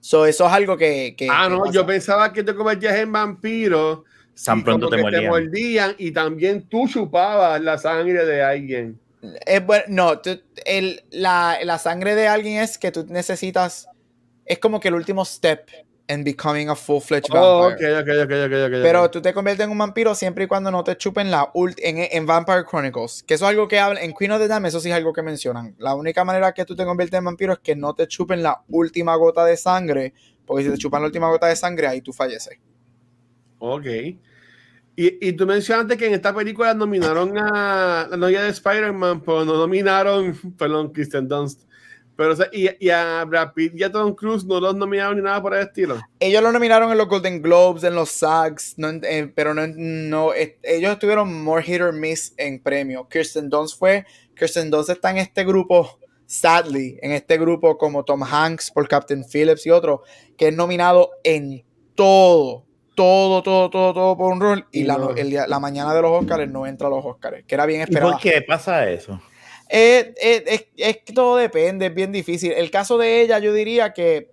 So, 0.00 0.26
eso 0.26 0.44
es 0.44 0.52
algo 0.52 0.76
que. 0.76 1.14
que 1.16 1.28
ah, 1.30 1.44
que 1.44 1.50
no, 1.50 1.60
pasa. 1.60 1.72
yo 1.72 1.86
pensaba 1.86 2.32
que 2.32 2.42
te 2.42 2.52
convertías 2.52 2.96
en 2.96 3.12
vampiro. 3.12 4.02
Tan 4.44 4.64
pronto 4.64 4.88
te 4.88 4.96
mordían. 4.96 5.22
te 5.22 5.28
mordían. 5.28 5.94
y 5.98 6.10
también 6.10 6.68
tú 6.68 6.88
chupabas 6.88 7.60
la 7.60 7.78
sangre 7.78 8.26
de 8.26 8.42
alguien. 8.42 8.98
Es 9.46 9.64
bueno, 9.64 9.84
no, 9.86 10.18
tú, 10.18 10.30
el, 10.64 11.04
la, 11.12 11.58
la 11.62 11.78
sangre 11.78 12.16
de 12.16 12.26
alguien 12.26 12.60
es 12.60 12.76
que 12.76 12.90
tú 12.90 13.06
necesitas. 13.08 13.86
Es 14.46 14.58
como 14.58 14.80
que 14.80 14.88
el 14.88 14.94
último 14.94 15.24
step 15.24 15.70
en 16.08 16.24
becoming 16.24 16.70
a 16.70 16.74
full-fledged 16.74 17.30
oh, 17.32 17.68
vampire. 17.68 18.00
Okay, 18.00 18.00
okay, 18.00 18.22
okay, 18.22 18.44
okay, 18.46 18.62
okay, 18.62 18.82
Pero 18.82 19.10
tú 19.10 19.20
te 19.20 19.34
conviertes 19.34 19.64
en 19.64 19.70
un 19.70 19.78
vampiro 19.78 20.14
siempre 20.14 20.44
y 20.44 20.46
cuando 20.46 20.70
no 20.70 20.82
te 20.82 20.96
chupen 20.96 21.30
la 21.30 21.50
ult 21.52 21.78
en, 21.82 21.98
en, 21.98 22.26
Vampire 22.26 22.64
Chronicles. 22.64 23.22
Que 23.22 23.34
eso 23.34 23.44
es 23.44 23.50
algo 23.50 23.68
que 23.68 23.78
habla 23.78 24.00
en 24.00 24.14
Queen 24.14 24.32
of 24.32 24.40
the 24.40 24.48
Dam, 24.48 24.64
eso 24.64 24.80
sí 24.80 24.88
es 24.88 24.94
algo 24.94 25.12
que 25.12 25.22
mencionan. 25.22 25.76
La 25.78 25.94
única 25.94 26.24
manera 26.24 26.52
que 26.52 26.64
tú 26.64 26.74
te 26.74 26.84
conviertes 26.84 27.18
en 27.18 27.26
vampiro 27.26 27.52
es 27.52 27.58
que 27.58 27.76
no 27.76 27.94
te 27.94 28.08
chupen 28.08 28.42
la 28.42 28.62
última 28.68 29.14
gota 29.16 29.44
de 29.44 29.56
sangre. 29.56 30.14
Porque 30.46 30.64
si 30.64 30.70
te 30.70 30.78
chupan 30.78 31.02
la 31.02 31.06
última 31.06 31.28
gota 31.28 31.46
de 31.46 31.56
sangre, 31.56 31.86
ahí 31.86 32.00
tú 32.00 32.14
falleces. 32.14 32.58
Ok. 33.58 33.86
Y, 34.96 35.28
y 35.28 35.32
tú 35.34 35.46
mencionaste 35.46 35.98
que 35.98 36.06
en 36.06 36.14
esta 36.14 36.34
película 36.34 36.72
nominaron 36.72 37.36
a 37.36 38.08
la 38.10 38.16
novia 38.16 38.42
de 38.42 38.48
Spider-Man, 38.48 39.20
pero 39.20 39.44
no 39.44 39.58
nominaron, 39.58 40.34
perdón, 40.58 40.90
Kristen 40.90 41.28
Dunst 41.28 41.67
pero, 42.18 42.32
o 42.32 42.36
sea, 42.36 42.48
y, 42.52 42.68
y, 42.84 42.90
a 42.90 43.24
Brad 43.24 43.52
Pitt 43.52 43.74
y 43.76 43.84
a 43.84 43.92
Tom 43.92 44.12
Cruise 44.12 44.44
no 44.44 44.58
los 44.58 44.74
nominaron 44.74 45.14
ni 45.18 45.22
nada 45.22 45.40
por 45.40 45.54
el 45.54 45.60
estilo. 45.60 46.00
Ellos 46.18 46.42
lo 46.42 46.50
nominaron 46.50 46.90
en 46.90 46.98
los 46.98 47.06
Golden 47.06 47.40
Globes, 47.40 47.84
en 47.84 47.94
los 47.94 48.10
SAGs, 48.10 48.74
no, 48.76 48.88
eh, 48.88 49.30
pero 49.32 49.54
no, 49.54 49.68
no 49.68 50.34
eh, 50.34 50.58
ellos 50.64 50.90
estuvieron 50.90 51.44
more 51.44 51.62
hit 51.62 51.80
or 51.80 51.92
miss 51.92 52.34
en 52.36 52.60
premio. 52.60 53.06
Kirsten 53.08 53.48
Dunst 53.48 53.78
fue, 53.78 54.04
Kirsten 54.36 54.68
Dunst 54.68 54.90
está 54.90 55.12
en 55.12 55.18
este 55.18 55.44
grupo, 55.44 56.00
sadly, 56.26 56.98
en 57.02 57.12
este 57.12 57.38
grupo 57.38 57.78
como 57.78 58.04
Tom 58.04 58.24
Hanks 58.24 58.72
por 58.72 58.88
Captain 58.88 59.24
Phillips 59.24 59.64
y 59.66 59.70
otro, 59.70 60.02
que 60.36 60.48
es 60.48 60.56
nominado 60.56 61.12
en 61.22 61.64
todo, 61.94 62.64
todo, 62.96 63.44
todo, 63.44 63.70
todo, 63.70 63.94
todo 63.94 64.16
por 64.16 64.32
un 64.32 64.40
rol. 64.40 64.66
Y 64.72 64.82
no. 64.82 65.12
la, 65.12 65.20
el, 65.20 65.38
la 65.48 65.60
mañana 65.60 65.94
de 65.94 66.02
los 66.02 66.10
Oscars 66.10 66.50
no 66.50 66.66
entra 66.66 66.88
a 66.88 66.90
los 66.90 67.04
Oscars, 67.04 67.44
que 67.46 67.54
era 67.54 67.64
bien 67.64 67.82
esperado. 67.82 68.10
¿Y 68.10 68.12
por 68.14 68.20
qué 68.20 68.42
pasa 68.42 68.90
eso? 68.90 69.20
Eh, 69.68 70.14
eh, 70.20 70.44
es, 70.46 70.66
es, 70.76 70.96
que 70.98 71.12
todo 71.12 71.36
depende, 71.36 71.86
es 71.86 71.94
bien 71.94 72.10
difícil. 72.10 72.52
El 72.52 72.70
caso 72.70 72.96
de 72.96 73.20
ella, 73.20 73.38
yo 73.38 73.52
diría 73.52 73.92
que 73.92 74.32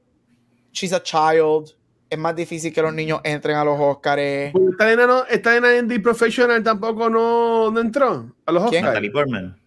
she's 0.71 0.93
a 0.93 1.01
child. 1.01 1.75
Es 2.09 2.19
más 2.19 2.35
difícil 2.35 2.71
que 2.71 2.81
los 2.81 2.93
niños 2.93 3.19
entren 3.23 3.57
a 3.57 3.65
los 3.65 3.79
Oscars. 3.79 4.21
Esta 4.21 4.85
nena, 4.85 5.07
no, 5.07 5.25
esta 5.25 5.53
nena 5.53 5.75
en 5.75 5.87
The 5.87 5.99
Professional 5.99 6.63
tampoco 6.63 7.09
no, 7.09 7.71
no 7.71 7.79
entró 7.81 8.31
a 8.45 8.51
los 8.51 8.63
Oscars. 8.63 8.83
Natalie 8.83 9.11
Portman. 9.11 9.59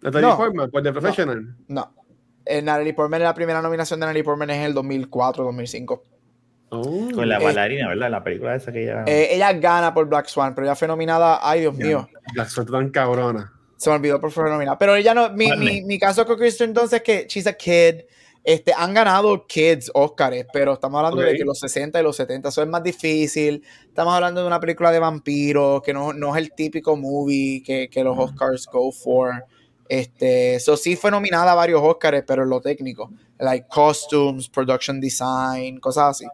Natalie 0.00 0.28
no, 0.28 0.36
Portman, 0.36 0.70
pues 0.70 0.84
The 0.84 0.92
Professional. 0.92 1.56
No. 1.68 1.82
no. 1.82 1.94
Eh, 2.46 2.62
Natalie 2.62 2.94
Portman, 2.94 3.22
la 3.22 3.34
primera 3.34 3.60
nominación 3.60 4.00
de 4.00 4.06
Natalie 4.06 4.24
Portman 4.24 4.48
es 4.50 4.56
en 4.56 4.62
el 4.62 4.74
2004, 4.74 5.44
2005. 5.44 6.04
Oh. 6.70 7.08
Con 7.14 7.28
la 7.28 7.38
bailarina, 7.38 7.86
eh, 7.86 7.88
¿verdad? 7.88 8.10
La 8.10 8.24
película 8.24 8.54
esa 8.54 8.72
que 8.72 8.84
ella. 8.84 9.04
Eh, 9.06 9.28
ella 9.32 9.52
gana 9.52 9.92
por 9.92 10.06
Black 10.06 10.26
Swan, 10.26 10.54
pero 10.54 10.66
ella 10.66 10.74
fue 10.74 10.88
nominada. 10.88 11.40
Ay, 11.42 11.60
Dios 11.60 11.76
yeah. 11.76 11.86
mío. 11.86 12.08
Black 12.32 12.48
Swan 12.48 12.66
tan 12.66 12.90
cabrona. 12.90 13.52
Se 13.78 13.88
me 13.88 13.96
olvidó 13.96 14.20
por 14.20 14.32
favor 14.32 14.50
nominar. 14.50 14.76
Pero 14.76 14.96
ella 14.96 15.14
no. 15.14 15.30
Mi, 15.30 15.50
mi, 15.56 15.82
mi, 15.82 15.98
caso 15.98 16.26
con 16.26 16.36
Kristen 16.36 16.70
entonces 16.70 16.98
es 16.98 17.02
que 17.02 17.26
she's 17.28 17.46
a 17.46 17.52
kid. 17.52 18.02
Este, 18.42 18.72
han 18.76 18.92
ganado 18.92 19.46
kids 19.46 19.90
Oscars, 19.94 20.46
pero 20.52 20.72
estamos 20.72 20.98
hablando 20.98 21.20
okay. 21.20 21.32
de 21.32 21.38
que 21.38 21.44
los 21.44 21.58
60 21.60 22.00
y 22.00 22.02
los 22.02 22.16
70 22.16 22.48
eso 22.48 22.62
es 22.62 22.68
más 22.68 22.82
difícil. 22.82 23.62
Estamos 23.86 24.14
hablando 24.14 24.40
de 24.40 24.46
una 24.46 24.58
película 24.58 24.90
de 24.90 24.98
vampiros, 24.98 25.82
que 25.82 25.92
no, 25.92 26.12
no 26.12 26.34
es 26.34 26.42
el 26.42 26.52
típico 26.52 26.96
movie 26.96 27.62
que, 27.62 27.88
que 27.88 28.02
los 28.02 28.18
Oscars 28.18 28.66
go 28.66 28.90
for. 28.90 29.44
Este, 29.88 30.56
eso 30.56 30.76
sí 30.76 30.96
fue 30.96 31.10
nominada 31.10 31.52
a 31.52 31.54
varios 31.54 31.80
Oscars, 31.82 32.24
pero 32.26 32.42
en 32.42 32.50
lo 32.50 32.60
técnico, 32.60 33.10
like 33.38 33.68
costumes, 33.68 34.48
production 34.48 35.00
design, 35.00 35.78
cosas 35.78 36.16
así. 36.16 36.26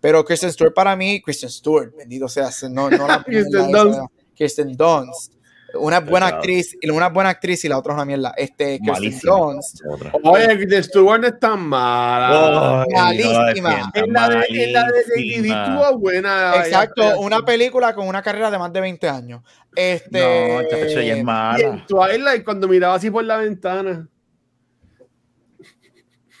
Pero 0.00 0.24
Kristen 0.24 0.52
Stewart 0.52 0.74
para 0.74 0.94
mí, 0.94 1.22
Kristen 1.22 1.48
Stewart, 1.48 1.94
bendito 1.96 2.28
sea, 2.28 2.50
no, 2.68 2.90
no 2.90 3.06
la 3.06 3.22
Kristen 3.24 3.70
Dunst. 3.70 4.00
Kristen 4.36 4.76
Dunst 4.76 5.41
una 5.74 6.00
buena 6.00 6.26
claro. 6.26 6.36
actriz, 6.36 6.76
una 6.90 7.08
buena 7.08 7.30
actriz 7.30 7.64
y 7.64 7.68
la 7.68 7.78
otra 7.78 7.92
es 7.92 7.96
una 7.96 8.04
mierda. 8.04 8.34
Este, 8.36 8.80
Kirsten 8.80 9.18
Dunst. 9.22 9.80
Oye, 10.22 10.46
Kristen 10.56 10.84
Stewart 10.84 11.20
no 11.20 11.26
es 11.28 11.38
tan 11.38 11.60
mala. 11.60 12.30
Oh, 12.32 12.84
malísima. 12.92 13.90
En 13.94 14.12
la 14.12 14.28
de, 14.28 14.44
en 14.48 14.72
la 14.72 14.84
de 14.84 15.36
estuvo 15.36 15.98
buena. 15.98 16.56
Exacto, 16.56 17.20
una 17.20 17.44
película 17.44 17.94
con 17.94 18.08
una 18.08 18.22
carrera 18.22 18.50
de 18.50 18.58
más 18.58 18.72
de 18.72 18.80
20 18.80 19.08
años. 19.08 19.42
Este, 19.74 20.20
no, 20.20 20.60
esta 20.60 21.02
ya 21.02 21.16
es 21.16 21.24
mala. 21.24 21.58
Y 21.58 21.62
en 21.62 21.86
Twilight, 21.86 22.44
cuando 22.44 22.68
miraba 22.68 22.94
así 22.94 23.10
por 23.10 23.24
la 23.24 23.38
ventana. 23.38 24.06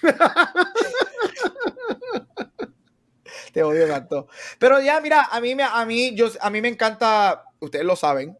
Te 3.52 3.62
odio 3.62 3.86
tanto. 3.86 4.26
Pero 4.58 4.80
ya, 4.80 5.00
mira, 5.00 5.28
a 5.30 5.40
mí, 5.40 5.54
me, 5.54 5.62
a 5.62 5.84
mí, 5.84 6.14
yo, 6.14 6.28
a 6.40 6.50
mí 6.50 6.60
me 6.60 6.68
encanta, 6.68 7.44
ustedes 7.60 7.84
lo 7.84 7.96
saben, 7.96 8.36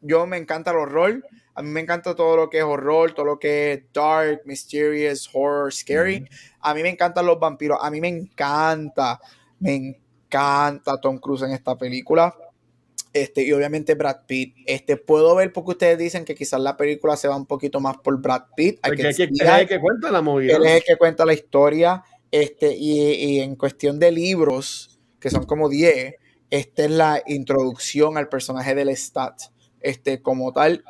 yo 0.00 0.26
me 0.26 0.36
encanta 0.36 0.70
el 0.70 0.78
horror. 0.78 1.24
A 1.54 1.62
mí 1.62 1.70
me 1.70 1.80
encanta 1.80 2.14
todo 2.14 2.36
lo 2.36 2.50
que 2.50 2.58
es 2.58 2.64
horror, 2.64 3.12
todo 3.12 3.26
lo 3.26 3.38
que 3.38 3.72
es 3.72 3.82
dark, 3.92 4.42
mysterious, 4.44 5.28
horror, 5.32 5.72
scary. 5.72 6.20
Mm 6.20 6.24
-hmm. 6.24 6.58
A 6.60 6.74
mí 6.74 6.82
me 6.82 6.88
encantan 6.88 7.26
los 7.26 7.38
vampiros. 7.38 7.78
A 7.80 7.90
mí 7.90 8.00
me 8.00 8.08
encanta, 8.08 9.20
me 9.58 9.74
encanta 9.74 11.00
Tom 11.00 11.18
Cruise 11.18 11.42
en 11.42 11.52
esta 11.52 11.76
película. 11.76 12.34
Este, 13.12 13.42
y 13.42 13.52
obviamente 13.52 13.94
Brad 13.94 14.20
Pitt. 14.26 14.54
Este, 14.64 14.96
puedo 14.96 15.34
ver 15.34 15.52
porque 15.52 15.72
ustedes 15.72 15.98
dicen 15.98 16.24
que 16.24 16.34
quizás 16.34 16.60
la 16.60 16.76
película 16.76 17.16
se 17.16 17.26
va 17.26 17.36
un 17.36 17.46
poquito 17.46 17.80
más 17.80 17.96
por 17.98 18.20
Brad 18.20 18.44
Pitt. 18.56 18.78
Hay 18.82 18.96
que, 18.96 19.08
es 19.08 19.16
que, 19.16 19.24
el 19.24 19.68
que 19.68 19.80
cuenta 19.80 20.10
la 20.10 20.22
movida. 20.22 20.56
Él 20.56 20.64
es 20.64 20.76
el 20.76 20.82
que 20.84 20.96
cuenta 20.96 21.26
la 21.26 21.34
historia. 21.34 22.02
Este, 22.30 22.72
y, 22.72 23.00
y 23.12 23.40
en 23.40 23.56
cuestión 23.56 23.98
de 23.98 24.12
libros, 24.12 25.00
que 25.18 25.30
son 25.30 25.44
como 25.44 25.68
10, 25.68 26.14
esta 26.50 26.84
es 26.84 26.90
la 26.90 27.22
introducción 27.26 28.16
al 28.16 28.28
personaje 28.28 28.76
del 28.76 28.96
Stat 28.96 29.50
este, 29.80 30.22
como 30.22 30.52
tal 30.52 30.84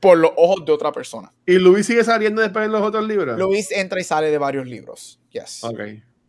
por 0.00 0.18
los 0.18 0.32
ojos 0.36 0.64
de 0.64 0.72
otra 0.72 0.92
persona. 0.92 1.32
¿Y 1.44 1.58
Luis 1.58 1.86
sigue 1.86 2.04
saliendo 2.04 2.40
después 2.42 2.66
de 2.66 2.72
los 2.72 2.82
otros 2.82 3.06
libros? 3.06 3.38
Luis 3.38 3.72
entra 3.72 4.00
y 4.00 4.04
sale 4.04 4.30
de 4.30 4.38
varios 4.38 4.66
libros. 4.66 5.20
Yes. 5.30 5.64
Ok. 5.64 5.80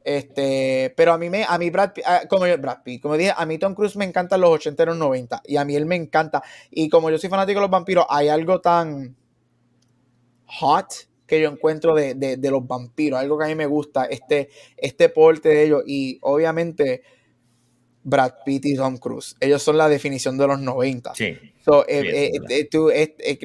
Este, 0.04 0.94
pero 0.98 1.14
a 1.14 1.18
mí 1.18 1.30
me, 1.30 1.44
a 1.48 1.58
mí 1.58 1.70
Brad, 1.70 1.92
como 2.30 2.48
yo, 2.48 2.58
Brad 2.58 2.82
Pitt, 2.84 3.02
como 3.02 3.16
dije, 3.16 3.34
a 3.36 3.46
mí 3.46 3.58
Tom 3.60 3.76
Cruise 3.76 3.96
me 3.96 4.06
encantan 4.06 4.42
los 4.42 4.50
80 4.50 4.82
y 4.82 4.86
los 4.88 4.98
90 4.98 5.42
y 5.46 5.58
a 5.58 5.66
mí 5.66 5.76
él 5.76 5.86
me 5.86 5.98
encanta 5.98 6.42
y 6.72 6.90
como 6.90 7.12
yo 7.12 7.20
soy 7.20 7.30
fanático 7.30 7.60
de 7.60 7.66
los 7.66 7.70
vampiros, 7.70 8.06
hay 8.10 8.30
algo 8.30 8.60
tan 8.60 9.16
hot 10.46 10.88
que 11.28 11.42
yo 11.42 11.50
encuentro 11.50 11.94
de, 11.94 12.16
de, 12.16 12.38
de 12.38 12.52
los 12.52 12.66
vampiros, 12.66 13.20
algo 13.20 13.38
que 13.38 13.46
a 13.46 13.48
mí 13.50 13.56
me 13.56 13.68
gusta, 13.68 14.06
este, 14.06 14.50
este 14.78 15.10
porte 15.10 15.50
de 15.50 15.64
ellos 15.66 15.84
y 15.86 16.18
obviamente 16.22 17.04
Brad 18.10 18.34
Pitt 18.46 18.66
y 18.66 18.76
Tom 18.76 18.98
Cruise. 18.98 19.36
Ellos 19.40 19.62
son 19.62 19.78
la 19.78 19.88
definición 19.88 20.38
de 20.38 20.48
los 20.48 20.60
90. 20.60 21.16
Sí. 21.16 21.38
So, 21.64 21.88
eh, 21.88 22.32
eh, 22.34 22.42
eh, 22.50 22.66
tú, 22.66 22.90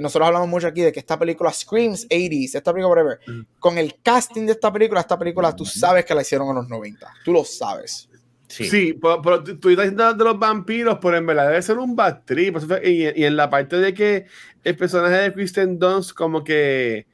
nosotros 0.00 0.26
hablamos 0.26 0.48
mucho 0.48 0.66
aquí 0.66 0.80
de 0.80 0.92
que 0.92 1.00
esta 1.00 1.18
película 1.18 1.52
screams 1.52 2.08
80s, 2.08 2.54
esta 2.56 2.72
película, 2.72 2.88
whatever. 2.88 3.20
Mm. 3.26 3.40
Con 3.58 3.78
el 3.78 3.96
casting 4.02 4.46
de 4.46 4.52
esta 4.52 4.72
película, 4.72 5.00
esta 5.00 5.18
película 5.18 5.54
tú 5.54 5.64
sabes 5.64 6.04
que 6.04 6.14
la 6.14 6.22
hicieron 6.22 6.48
en 6.48 6.54
los 6.56 6.68
90. 6.68 7.06
Tú 7.24 7.32
lo 7.32 7.44
sabes. 7.44 8.08
Sí, 8.46 8.98
pero, 9.00 9.42
tú 9.42 9.70
estás 9.70 9.86
diciendo 9.86 10.14
de 10.14 10.24
los 10.24 10.38
vampiros, 10.38 10.98
pero 11.00 11.16
en 11.16 11.26
verdad 11.26 11.48
debe 11.48 11.62
ser 11.62 11.78
un 11.78 11.96
bad 11.96 12.22
trip. 12.24 12.56
Y, 12.84 13.20
y, 13.20 13.24
en 13.24 13.36
la 13.36 13.50
parte 13.50 13.76
de 13.76 13.92
que 13.92 14.26
el 14.62 14.76
personaje 14.76 15.16
de 15.16 15.32
Kristen 15.32 15.78
Dunst 15.78 16.12
como 16.12 16.44
que 16.44 17.06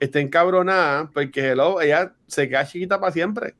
está 0.00 0.20
encabronada, 0.20 1.10
porque 1.12 1.50
hello, 1.50 1.80
ella 1.80 2.12
se 2.26 2.48
queda 2.48 2.66
chiquita 2.66 2.98
para 2.98 3.12
siempre. 3.12 3.54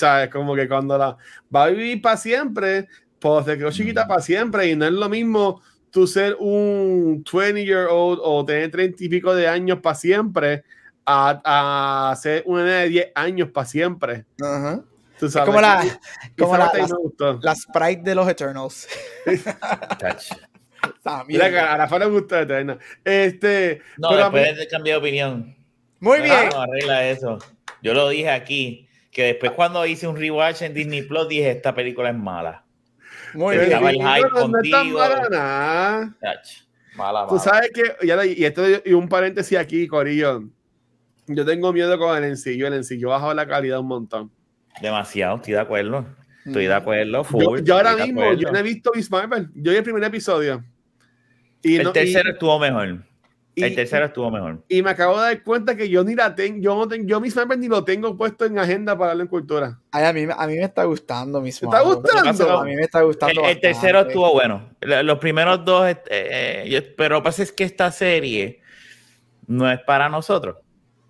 O 0.00 0.06
sea, 0.06 0.24
es 0.24 0.30
como 0.30 0.54
que 0.54 0.68
cuando 0.68 0.96
la 0.96 1.16
va 1.54 1.64
a 1.64 1.68
vivir 1.68 2.00
para 2.00 2.16
siempre, 2.16 2.88
pues 3.18 3.44
se 3.44 3.58
quedó 3.58 3.70
chiquita 3.70 4.06
para 4.06 4.22
siempre. 4.22 4.68
Y 4.68 4.76
no 4.76 4.86
es 4.86 4.92
lo 4.92 5.08
mismo 5.08 5.60
tú 5.90 6.06
ser 6.06 6.36
un 6.38 7.24
20 7.30 7.64
year 7.64 7.88
old 7.90 8.20
o 8.22 8.44
tener 8.44 8.70
30 8.70 9.04
y 9.04 9.08
pico 9.08 9.34
de 9.34 9.48
años 9.48 9.80
para 9.80 9.94
siempre 9.94 10.64
a, 11.04 12.10
a 12.10 12.16
ser 12.16 12.42
una 12.46 12.64
de 12.64 12.88
10 12.88 13.12
años 13.14 13.50
para 13.50 13.66
siempre. 13.66 14.24
Ajá 14.42 14.82
es 15.26 15.36
como 15.36 15.60
la, 15.60 16.00
como 16.38 16.56
la, 16.56 16.72
la, 17.42 17.54
sprite 17.54 18.02
de 18.02 18.14
los 18.14 18.26
Eternals. 18.28 18.88
Mira, 21.26 21.74
a 21.74 21.76
la 21.76 21.98
le 21.98 22.06
gusta 22.06 22.40
Eternal. 22.42 22.78
Este, 23.04 23.82
no, 23.98 24.16
después 24.16 24.56
de 24.56 24.68
cambiar 24.68 24.96
de 24.96 25.00
opinión. 25.00 25.54
Muy 25.98 26.20
bien. 26.20 26.48
No, 26.52 26.62
arregla 26.62 27.06
eso. 27.08 27.38
Yo 27.82 27.92
lo 27.94 28.08
dije 28.08 28.30
aquí, 28.30 28.88
que 29.10 29.24
después 29.24 29.52
cuando 29.52 29.84
hice 29.86 30.06
un 30.06 30.16
rewatch 30.16 30.62
en 30.62 30.74
Disney 30.74 31.02
Plus 31.02 31.28
dije, 31.28 31.50
esta 31.50 31.74
película 31.74 32.10
es 32.10 32.16
mala. 32.16 32.64
Muy 33.34 33.56
bien. 33.56 33.72
Estaba 33.72 33.90
el 33.90 33.96
hype 33.96 34.28
no, 34.28 34.40
contigo. 34.40 34.78
No 34.78 34.84
mala 34.84 35.28
nada. 35.30 36.16
Mala, 36.96 37.26
Tú 37.28 37.38
sabes 37.38 37.70
que, 37.72 37.82
y, 38.06 38.44
esto, 38.44 38.62
y 38.84 38.92
un 38.92 39.08
paréntesis 39.08 39.56
aquí, 39.56 39.86
Corillo. 39.86 40.44
Yo 41.26 41.44
tengo 41.44 41.72
miedo 41.72 41.96
con 41.98 42.16
el 42.16 42.24
encillo. 42.24 42.66
El 42.66 42.74
encillo 42.74 43.10
bajó 43.10 43.32
la 43.32 43.46
calidad 43.46 43.78
un 43.78 43.86
montón. 43.86 44.30
Demasiado, 44.80 45.36
estoy 45.36 45.54
de 45.54 45.60
acuerdo. 45.60 46.06
Estoy 46.44 46.66
de 46.66 46.74
acuerdo. 46.74 47.24
yo, 47.62 47.76
ahora 47.76 47.96
mismo, 47.96 48.32
yo 48.34 48.50
no 48.50 48.58
he 48.58 48.62
visto 48.62 48.90
Miss 48.94 49.10
Marvel. 49.10 49.48
Yo 49.54 49.70
vi 49.70 49.78
el 49.78 49.84
primer 49.84 50.02
episodio. 50.04 50.64
Y 51.62 51.76
el 51.76 51.92
tercero 51.92 52.30
estuvo 52.30 52.58
mejor. 52.58 53.04
El 53.62 53.74
tercero 53.74 54.06
estuvo 54.06 54.30
mejor. 54.30 54.62
Y 54.68 54.82
me 54.82 54.90
acabo 54.90 55.20
de 55.20 55.22
dar 55.22 55.42
cuenta 55.42 55.76
que 55.76 55.88
yo 55.88 56.04
ni 56.04 56.14
la 56.14 56.34
tengo, 56.34 56.60
yo 56.60 56.76
no 56.76 56.88
tengo, 56.88 57.06
yo 57.06 57.20
Marvel 57.20 57.60
ni 57.60 57.68
lo 57.68 57.84
tengo 57.84 58.16
puesto 58.16 58.44
en 58.44 58.58
agenda 58.58 58.96
para 58.96 59.08
darle 59.08 59.22
en 59.22 59.28
cultura. 59.28 59.80
Ay, 59.90 60.04
a 60.04 60.12
mí, 60.12 60.26
a 60.36 60.46
mí 60.46 60.54
me 60.56 60.64
está 60.64 60.84
gustando 60.84 61.40
Marvel. 61.40 61.58
¿Te 61.58 61.66
está 61.66 61.82
gustando? 61.82 62.58
A 62.58 62.64
mí 62.64 62.76
me 62.76 62.82
está 62.82 63.02
gustando. 63.02 63.44
El, 63.44 63.60
tercero 63.60 64.00
estuvo 64.00 64.32
bueno. 64.32 64.70
Los 64.80 65.18
primeros 65.18 65.64
dos, 65.64 65.88
eh, 65.88 66.02
eh, 66.10 66.94
pero 66.96 67.16
lo 67.16 67.22
que 67.22 67.24
pasa 67.24 67.42
es 67.42 67.52
que 67.52 67.64
esta 67.64 67.90
serie 67.90 68.60
no 69.46 69.70
es 69.70 69.80
para 69.80 70.08
nosotros. 70.08 70.56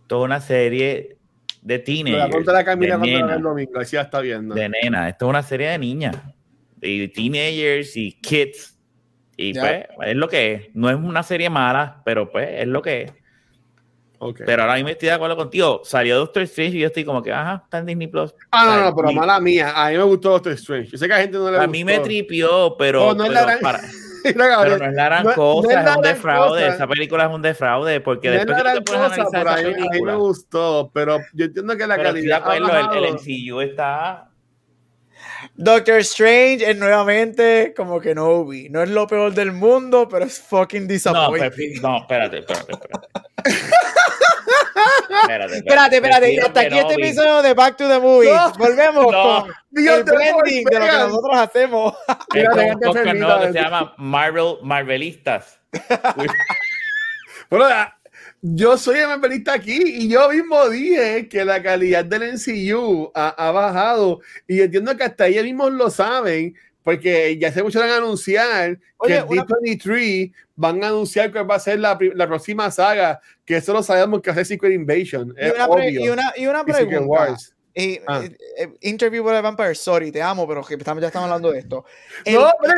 Toda 0.06 0.24
una 0.24 0.40
serie 0.40 1.18
de 1.62 1.78
teenagers. 1.78 2.46
La 2.46 2.64
Camila 2.64 2.98
de 2.98 3.06
nena, 3.06 3.34
el 3.34 3.42
domingo, 3.42 3.78
así 3.78 3.96
ya 3.96 4.02
está 4.02 4.20
viendo. 4.20 4.54
De 4.54 4.68
nena, 4.68 5.08
esto 5.08 5.26
es 5.26 5.30
una 5.30 5.42
serie 5.42 5.68
de 5.68 5.78
niñas. 5.78 6.16
Y 6.80 7.08
teenagers 7.08 7.96
y 7.96 8.12
kids. 8.12 8.78
Y 9.42 9.54
pues, 9.54 9.86
es 10.02 10.16
lo 10.16 10.28
que 10.28 10.52
es. 10.52 10.68
No 10.74 10.90
es 10.90 10.96
una 10.96 11.22
serie 11.22 11.48
mala, 11.48 12.02
pero 12.04 12.30
pues 12.30 12.48
es 12.50 12.66
lo 12.66 12.82
que 12.82 13.02
es. 13.02 13.12
Okay. 14.18 14.44
Pero 14.44 14.62
ahora 14.62 14.74
mismo 14.74 14.90
estoy 14.90 15.08
de 15.08 15.14
acuerdo 15.14 15.34
contigo. 15.34 15.80
Salió 15.82 16.18
Doctor 16.18 16.42
Strange 16.42 16.76
y 16.76 16.80
yo 16.80 16.88
estoy 16.88 17.06
como 17.06 17.22
que, 17.22 17.32
ajá, 17.32 17.62
está 17.64 17.78
en 17.78 17.86
Disney 17.86 18.06
Plus. 18.06 18.34
Ah, 18.50 18.66
no, 18.66 18.84
no, 18.84 18.94
pero 18.94 19.12
mala 19.12 19.40
mía. 19.40 19.72
A 19.74 19.88
mí 19.88 19.96
me 19.96 20.02
gustó 20.02 20.32
Doctor 20.32 20.52
Strange. 20.52 20.90
Yo 20.90 20.98
sé 20.98 21.08
que 21.08 21.14
a 21.14 21.18
gente 21.18 21.38
no 21.38 21.44
le 21.44 21.52
gustó. 21.52 21.64
A 21.64 21.66
mí 21.66 21.84
me 21.84 22.00
tripió, 22.00 22.76
pero. 22.78 23.08
Oh, 23.08 23.14
no 23.14 23.24
pero 23.24 23.38
es 23.38 23.46
la 23.46 23.58
para... 23.60 23.80
pero 24.22 24.36
no 24.36 24.84
es 24.84 24.92
la 24.92 25.04
gran 25.04 25.32
cosa, 25.32 25.90
es, 25.90 25.96
un 25.96 26.02
defraude. 26.02 26.68
Esa 26.68 26.86
película 26.86 27.24
es 27.24 27.30
un 27.30 27.40
defraude 27.40 28.00
porque 28.02 28.30
después 28.30 28.58
es 28.58 28.64
la 28.64 28.72
gran 28.72 28.84
cosa, 28.84 29.24
por 29.24 29.48
ahí, 29.48 29.72
a 29.72 29.90
mí 29.90 30.02
me 30.02 30.14
gustó, 30.16 30.90
pero 30.92 31.18
yo 31.32 31.46
entiendo 31.46 31.74
que 31.78 31.86
la 31.86 31.96
pero 31.96 32.10
calidad. 32.10 32.42
el, 32.54 33.04
el 33.04 33.14
MCU 33.14 33.60
está 33.62 34.29
Doctor 35.54 35.98
Strange 35.98 36.70
es 36.70 36.76
nuevamente 36.76 37.74
como 37.76 38.00
que 38.00 38.14
no 38.14 38.44
vi. 38.44 38.68
No 38.68 38.82
es 38.82 38.90
lo 38.90 39.06
peor 39.06 39.32
del 39.34 39.52
mundo, 39.52 40.08
pero 40.08 40.24
es 40.24 40.40
fucking 40.40 40.86
disappointing. 40.86 41.80
No, 41.82 41.98
espérate, 41.98 42.38
espérate, 42.38 42.72
espérate. 42.72 43.06
espérate, 45.22 45.56
espérate, 45.56 45.96
espérate. 45.96 46.40
Hasta 46.40 46.60
aquí 46.60 46.78
este 46.78 46.94
episodio 46.94 47.42
de 47.42 47.54
Back 47.54 47.76
to 47.76 47.88
the 47.88 47.98
Movies. 47.98 48.32
Volvemos 48.58 49.04
con 49.04 49.50
el 49.76 50.04
blending 50.04 50.64
de 50.64 50.78
lo 50.78 50.86
que 50.86 50.92
nosotros 50.92 51.36
hacemos. 51.36 51.94
Es 52.34 52.48
un 52.48 52.80
podcast 52.80 53.14
nuevo 53.16 53.40
que 53.40 53.52
se 53.52 53.60
llama 53.60 53.94
Marvel 53.96 54.56
Marvelistas. 54.62 55.58
bueno, 57.50 57.66
yo 58.42 58.78
soy 58.78 58.98
el 58.98 59.44
aquí 59.50 59.82
y 59.84 60.08
yo 60.08 60.30
mismo 60.30 60.68
dije 60.68 61.28
que 61.28 61.44
la 61.44 61.62
calidad 61.62 62.04
del 62.04 62.34
NCU 62.34 63.10
ha, 63.14 63.50
bajado 63.50 64.20
y 64.48 64.60
entiendo 64.60 64.96
que 64.96 65.04
hasta 65.04 65.26
ellos 65.26 65.44
mismos 65.44 65.72
lo 65.72 65.90
saben 65.90 66.54
porque 66.82 67.36
ya 67.38 67.52
se 67.52 67.62
mucho 67.62 67.82
a 67.82 67.96
anunciar 67.96 68.78
que 69.04 69.16
en 69.16 69.26
D23 69.26 70.32
van 70.56 70.82
a 70.82 70.88
anunciar 70.88 71.30
que 71.30 71.42
va 71.42 71.56
a 71.56 71.60
ser 71.60 71.78
la, 71.78 71.98
la, 72.14 72.26
próxima 72.26 72.70
saga, 72.70 73.20
que 73.44 73.56
eso 73.58 73.72
lo 73.74 73.82
sabemos 73.82 74.22
que 74.22 74.30
hace 74.30 74.44
Secret 74.44 74.72
Invasion. 74.72 75.34
Y 75.38 75.50
una, 75.50 75.90
y 75.90 76.08
una, 76.08 76.32
y 76.36 76.46
una 76.46 76.64
pregunta. 76.64 77.36
Ah. 78.06 78.22
eh, 78.24 78.36
eh, 78.58 78.68
Interview 78.82 79.22
with 79.22 79.34
a 79.34 79.40
Vampire, 79.40 79.74
sorry, 79.74 80.10
te 80.10 80.22
amo, 80.22 80.46
pero 80.46 80.64
que 80.64 80.74
estamos, 80.74 81.00
ya 81.00 81.08
estamos 81.08 81.26
hablando 81.26 81.50
de 81.50 81.60
esto. 81.60 81.84
no, 82.26 82.52
pero 82.60 82.74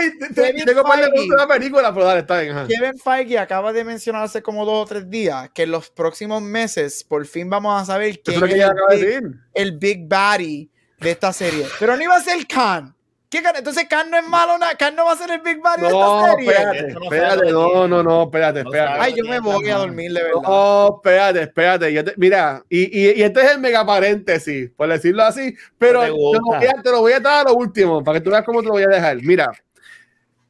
tengo 0.64 0.82
para 0.82 1.08
una 1.08 1.46
película, 1.46 1.92
pero 1.92 2.06
dale, 2.06 2.20
está 2.20 2.40
bien. 2.40 2.56
Kevin 2.66 2.98
Feige 2.98 3.38
acaba 3.38 3.72
de 3.72 3.84
mencionar 3.84 4.24
hace 4.24 4.42
como 4.42 4.64
dos 4.64 4.84
o 4.84 4.86
tres 4.86 5.08
días 5.08 5.50
que 5.54 5.64
en 5.64 5.70
los 5.70 5.90
próximos 5.90 6.42
meses 6.42 7.04
por 7.04 7.26
fin 7.26 7.48
vamos 7.48 7.80
a 7.80 7.84
saber 7.84 8.20
quién 8.20 8.42
es, 8.44 9.02
el, 9.02 9.40
el 9.54 9.78
Big 9.78 10.06
Baddy 10.08 10.70
de 10.98 11.10
esta 11.10 11.32
serie. 11.32 11.66
Pero 11.78 11.96
no 11.96 12.02
iba 12.02 12.16
a 12.16 12.20
ser 12.20 12.46
Khan. 12.46 12.94
¿Qué 13.32 13.38
Entonces 13.38 13.86
Khan 13.88 14.10
no 14.10 14.18
es 14.18 14.28
malo, 14.28 14.58
Khan 14.78 14.94
no 14.94 15.06
va 15.06 15.12
a 15.12 15.16
ser 15.16 15.30
el 15.30 15.40
Big 15.40 15.58
Bad 15.62 15.78
no, 15.78 15.88
de 15.88 15.94
esta 15.94 16.32
serie. 16.32 16.50
Espérate, 16.50 17.04
espérate, 17.04 17.50
no, 17.50 17.88
no, 17.88 18.02
no, 18.02 18.24
espérate, 18.24 18.60
espérate. 18.60 19.00
Ay, 19.00 19.14
yo 19.16 19.24
me 19.24 19.40
voy 19.40 19.70
a 19.70 19.78
dormir, 19.78 20.12
de 20.12 20.22
verdad. 20.22 20.42
No, 20.42 20.96
espérate, 20.96 21.40
espérate. 21.40 22.14
mira, 22.18 22.62
y, 22.68 22.80
y, 22.80 23.12
y, 23.12 23.22
este 23.22 23.40
es 23.40 23.52
el 23.52 23.58
mega 23.58 23.86
paréntesis, 23.86 24.70
por 24.76 24.86
decirlo 24.90 25.22
así, 25.22 25.56
pero 25.78 26.02
te, 26.02 26.08
lo 26.08 26.14
voy 26.14 26.66
a, 26.66 26.82
te, 26.82 26.90
lo 26.90 27.00
voy 27.00 27.12
a, 27.14 27.20
dar 27.20 27.46
a 27.46 27.48
lo 27.48 27.56
último, 27.56 28.04
para 28.04 28.18
que 28.18 28.24
tú 28.24 28.28
veas 28.28 28.44
cómo 28.44 28.60
te 28.60 28.66
lo 28.66 28.72
voy 28.72 28.82
a 28.82 28.88
dejar. 28.88 29.16
Mira, 29.22 29.50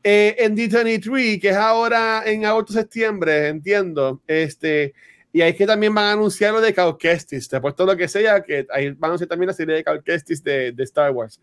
eh, 0.02 0.34
en 0.40 0.56
D23, 0.56 1.40
que 1.40 1.50
es 1.50 1.56
ahora 1.56 2.24
en 2.26 2.44
agosto-septiembre, 2.44 3.46
entiendo, 3.46 4.20
este... 4.26 4.92
Y 5.34 5.40
ahí 5.40 5.52
es 5.52 5.56
que 5.56 5.66
también 5.66 5.94
van 5.94 6.06
a 6.06 6.12
anunciar 6.12 6.52
lo 6.52 6.60
de 6.60 6.74
Cal 6.74 6.98
Kestis. 6.98 7.48
Te 7.48 7.56
he 7.56 7.60
puesto 7.60 7.86
lo 7.86 7.96
que 7.96 8.06
sea, 8.06 8.42
que 8.42 8.66
ahí 8.70 8.90
van 8.90 9.04
a 9.04 9.06
anunciar 9.06 9.28
también 9.28 9.46
la 9.46 9.54
serie 9.54 9.76
de 9.76 9.84
Cal 9.84 10.02
Kestis 10.02 10.42
de, 10.42 10.72
de 10.72 10.82
Star 10.82 11.10
Wars 11.12 11.40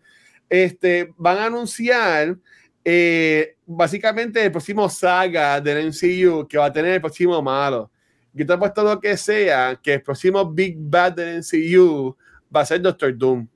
este, 0.50 1.14
van 1.16 1.38
a 1.38 1.46
anunciar 1.46 2.36
eh, 2.84 3.56
básicamente 3.64 4.44
el 4.44 4.50
próximo 4.50 4.88
saga 4.88 5.60
del 5.60 5.86
MCU 5.88 6.46
que 6.48 6.58
va 6.58 6.66
a 6.66 6.72
tener 6.72 6.94
el 6.94 7.00
próximo 7.00 7.40
malo. 7.40 7.90
Yo 8.32 8.44
te 8.44 8.52
he 8.52 8.58
puesto 8.58 8.82
lo 8.82 9.00
que 9.00 9.16
sea, 9.16 9.78
que 9.82 9.94
el 9.94 10.02
próximo 10.02 10.50
Big 10.50 10.76
Bad 10.78 11.12
del 11.12 11.38
MCU 11.38 12.16
va 12.54 12.60
a 12.60 12.66
ser 12.66 12.80
Doctor 12.80 13.16
Doom. 13.16 13.46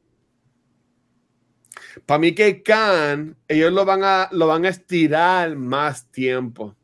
Para 2.07 2.19
mí 2.19 2.33
que 2.33 2.63
Khan, 2.63 3.37
ellos 3.47 3.73
lo 3.73 3.85
van 3.85 4.03
a, 4.03 4.29
lo 4.33 4.47
van 4.47 4.65
a 4.65 4.69
estirar 4.69 5.57
más 5.57 6.11
tiempo. 6.11 6.75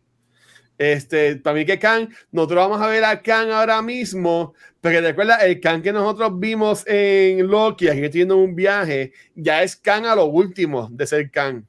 Este, 0.81 1.37
para 1.37 1.57
mí 1.57 1.66
que 1.66 1.79
Khan, 1.79 2.09
nosotros 2.33 2.57
vamos 2.57 2.81
a 2.81 2.87
ver 2.87 3.05
a 3.05 3.21
Khan 3.21 3.51
ahora 3.51 3.83
mismo, 3.83 4.55
porque 4.81 5.03
recuerda, 5.03 5.37
el 5.37 5.61
Khan 5.61 5.83
que 5.83 5.93
nosotros 5.93 6.40
vimos 6.40 6.85
en 6.87 7.47
Loki, 7.49 7.88
aquí 7.88 8.05
estoy 8.05 8.23
un 8.23 8.57
viaje, 8.57 9.12
ya 9.35 9.62
es 9.62 9.77
Khan 9.77 10.07
a 10.07 10.14
lo 10.14 10.25
último 10.25 10.88
de 10.90 11.07
ser 11.07 11.31
Khan. 11.31 11.66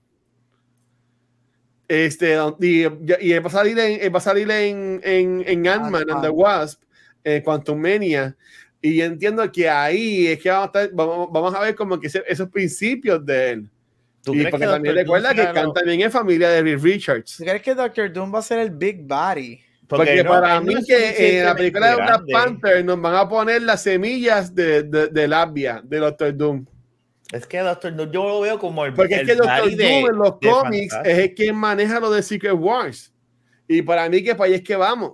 Este, 1.90 2.38
y, 2.62 2.84
y 3.20 3.40
va 3.40 3.48
a 3.48 3.50
salir 3.50 3.78
en, 3.80 4.14
va 4.14 4.20
a 4.20 4.22
salir 4.22 4.50
en, 4.50 5.02
en, 5.04 5.44
en 5.46 5.68
Ant-Man 5.68 6.10
and 6.10 6.22
the 6.22 6.30
Wasp, 6.30 6.82
eh, 7.26 7.42
Quantum 7.44 7.82
Mania. 7.82 8.34
Y 8.82 9.02
entiendo 9.02 9.52
que 9.52 9.70
ahí 9.70 10.28
es 10.28 10.40
que 10.40 10.50
vamos 10.50 10.70
a, 10.74 10.88
vamos, 10.94 11.30
vamos 11.34 11.54
a 11.54 11.60
ver 11.60 11.76
como 11.76 12.00
que 12.00 12.08
esos 12.08 12.50
principios 12.50 13.26
de 13.26 13.50
él. 13.50 13.71
Y 14.28 14.46
porque 14.46 14.66
también 14.66 14.96
recuerda 14.96 15.34
que 15.34 15.44
Khan 15.44 15.74
también 15.74 16.02
es 16.02 16.14
familia 16.14 16.50
de 16.50 16.62
Reed 16.62 16.80
Richards. 16.80 17.38
¿Tú 17.38 17.44
crees 17.44 17.62
que 17.62 17.74
Doctor 17.74 18.12
Doom 18.12 18.34
va 18.34 18.40
a 18.40 18.44
ser 18.44 18.60
el 18.60 18.72
Big 18.72 19.02
Body? 19.04 19.60
Porque, 19.88 20.24
para 20.24 20.62
mí 20.62 20.76
que 20.88 21.40
en 21.40 21.46
la 21.46 21.56
película 21.56 21.90
de 21.90 21.96
Black 21.96 22.24
Panther 22.32 22.86
nos 22.86 23.02
van 23.02 23.16
a 23.16 23.28
poner 23.28 23.62
las 23.64 23.84
semillas 23.84 24.56
de, 24.56 24.84
de, 24.84 25.08
de 25.08 25.28
labia 25.28 25.82
de 25.84 25.98
Doctor 25.98 26.36
Doom. 26.36 26.66
Es 27.32 27.46
que 27.46 27.60
Doctor 27.60 27.96
Doom 27.96 28.12
yo 28.12 28.28
lo 28.28 28.42
veo 28.42 28.60
como 28.60 28.86
el 28.86 28.94
Porque 28.94 29.16
es 29.16 29.28
que 29.28 29.36
Doctor 29.36 29.70
Doom 29.70 30.10
en 30.10 30.18
los 30.18 30.38
cómics 30.40 30.96
es 31.04 31.18
el 31.18 31.34
quien 31.34 31.56
maneja 31.56 32.00
lo 32.00 32.12
de 32.12 32.24
Secret 32.24 32.56
Wars. 32.58 33.14
Y 33.68 33.82
para 33.82 34.08
mí 34.10 34.24
que 34.24 34.36
para 34.36 34.48
allá 34.48 34.58
es 34.58 34.64
que 34.64 34.76
vamos. 34.76 35.14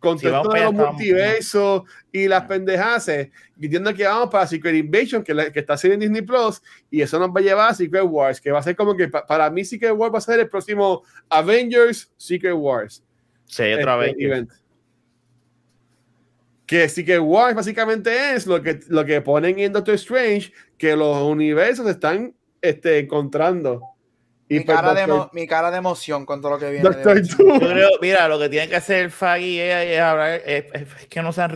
Con 0.00 0.18
todo 0.18 0.48
de 0.48 0.64
los 0.64 0.72
multiversos 0.72 1.82
y 2.10 2.26
las 2.26 2.44
pendejas, 2.44 3.10
diciendo 3.54 3.92
que 3.92 4.04
vamos 4.04 4.30
para 4.30 4.46
Secret 4.46 4.74
Invasion, 4.74 5.22
que, 5.22 5.52
que 5.52 5.60
está 5.60 5.74
haciendo 5.74 5.94
en 5.94 6.00
Disney 6.00 6.22
Plus, 6.22 6.62
y 6.90 7.02
eso 7.02 7.18
nos 7.18 7.28
va 7.28 7.40
a 7.40 7.42
llevar 7.42 7.70
a 7.70 7.74
Secret 7.74 8.04
Wars, 8.04 8.40
que 8.40 8.50
va 8.50 8.60
a 8.60 8.62
ser 8.62 8.74
como 8.74 8.96
que 8.96 9.08
para 9.08 9.50
mí 9.50 9.62
Secret 9.62 9.92
Wars 9.92 10.12
va 10.12 10.18
a 10.18 10.22
ser 10.22 10.40
el 10.40 10.48
próximo 10.48 11.02
Avengers 11.28 12.10
Secret 12.16 12.54
Wars. 12.54 13.04
Sí, 13.44 13.72
otra 13.74 13.96
vez. 13.96 14.16
Que 16.66 16.88
que 17.04 17.18
Wars 17.18 17.54
básicamente 17.54 18.34
es 18.34 18.46
lo 18.46 18.62
que, 18.62 18.80
lo 18.88 19.04
que 19.04 19.20
ponen 19.20 19.58
en 19.58 19.72
Doctor 19.72 19.96
Strange, 19.96 20.52
que 20.78 20.96
los 20.96 21.20
universos 21.22 21.86
están 21.88 22.34
este, 22.62 23.00
encontrando. 23.00 23.82
Mi, 24.50 24.60
pues 24.60 24.76
cara 24.76 24.94
de 24.94 25.28
mi, 25.32 25.46
cara 25.46 25.70
de 25.70 25.78
emoción 25.78 26.26
con 26.26 26.40
todo 26.40 26.50
lo 26.50 26.58
que 26.58 26.72
viene. 26.72 26.90
mira, 28.02 28.26
lo 28.26 28.36
que 28.36 28.48
tiene 28.48 28.68
que 28.68 28.74
hacer 28.74 29.04
el 29.04 29.10
Faggy 29.12 29.60
es, 29.60 30.00
hablar, 30.00 30.42
es, 30.44 30.64
que 31.08 31.22
no 31.22 31.32
se, 31.32 31.42
han 31.42 31.54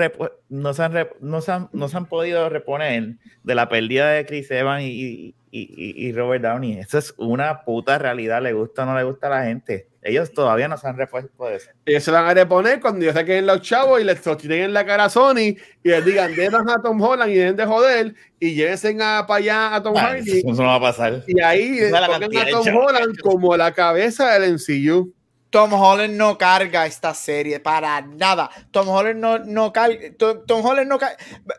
no, 0.48 0.74
se 0.74 0.83
han 0.85 1.09
no, 1.20 1.40
se 1.40 1.52
han, 1.52 1.68
no 1.72 1.88
se 1.88 1.96
han 1.96 2.07
podido 2.07 2.48
reponer 2.48 3.16
de 3.42 3.54
la 3.57 3.68
pérdida 3.68 4.11
de 4.11 4.24
Chris 4.24 4.48
Evans 4.52 4.85
y, 4.85 4.87
y, 4.87 5.35
y, 5.57 6.12
Robert 6.12 6.43
Downey. 6.43 6.81
Eso 6.81 6.99
es 6.99 7.14
una 7.17 7.64
puta 7.64 7.97
realidad, 7.99 8.43
le 8.43 8.53
gusta 8.53 8.83
o 8.83 8.87
no 8.87 8.97
le 8.97 9.05
gusta 9.05 9.29
a 9.29 9.31
la 9.31 9.45
gente. 9.45 9.88
Ellos 10.03 10.33
todavía 10.33 10.69
no 10.69 10.77
se 10.77 10.88
han 10.88 10.97
repuesto 10.97 11.45
de 11.47 11.57
eso. 11.57 11.71
Ellos 11.87 12.03
se 12.03 12.11
van 12.11 12.27
a 12.27 12.35
reponer 12.35 12.81
cuando 12.81 13.03
ellos 13.03 13.14
saquen 13.14 13.47
los 13.47 13.62
chavos 13.62 14.01
y 14.01 14.05
les 14.05 14.21
tiren 14.21 14.64
en 14.64 14.75
la 14.75 14.85
cara 14.85 15.05
a 15.05 15.11
Sony 15.11 15.57
y 15.83 15.88
les 15.88 16.05
digan, 16.05 16.35
dejan 16.35 16.69
a 16.69 16.83
Tom 16.83 17.01
Holland 17.01 17.31
y 17.31 17.37
dejen 17.37 17.57
de 17.57 17.67
joder 17.67 18.14
y 18.38 18.55
llévense 18.55 18.97
a, 19.01 19.25
para 19.27 19.38
allá 19.38 19.75
a 19.77 19.83
Tom 19.83 19.95
Holland. 19.95 20.29
Eso 20.29 20.62
no 20.62 20.64
va 20.64 20.75
a 20.75 20.81
pasar. 20.81 21.23
Y 21.27 21.40
ahí 21.40 21.81
ponen 21.90 22.37
a 22.37 22.51
Tom 22.51 22.77
Holland 22.77 23.19
como 23.21 23.57
la 23.57 23.73
cabeza 23.73 24.38
del 24.38 24.55
MCU. 24.55 25.14
Tom 25.55 25.73
Holland 25.73 26.17
no 26.17 26.37
carga 26.37 26.85
esta 26.85 27.14
serie 27.14 27.61
para 27.61 28.01
nada. 28.01 28.51
Tom 28.73 28.88
Holland 28.88 29.21
no, 29.21 29.38
no 29.38 29.73
carga. 29.73 30.09
Tom, 30.19 30.67
Holland 30.67 30.88
no 30.88 30.99
carga. 30.99 31.17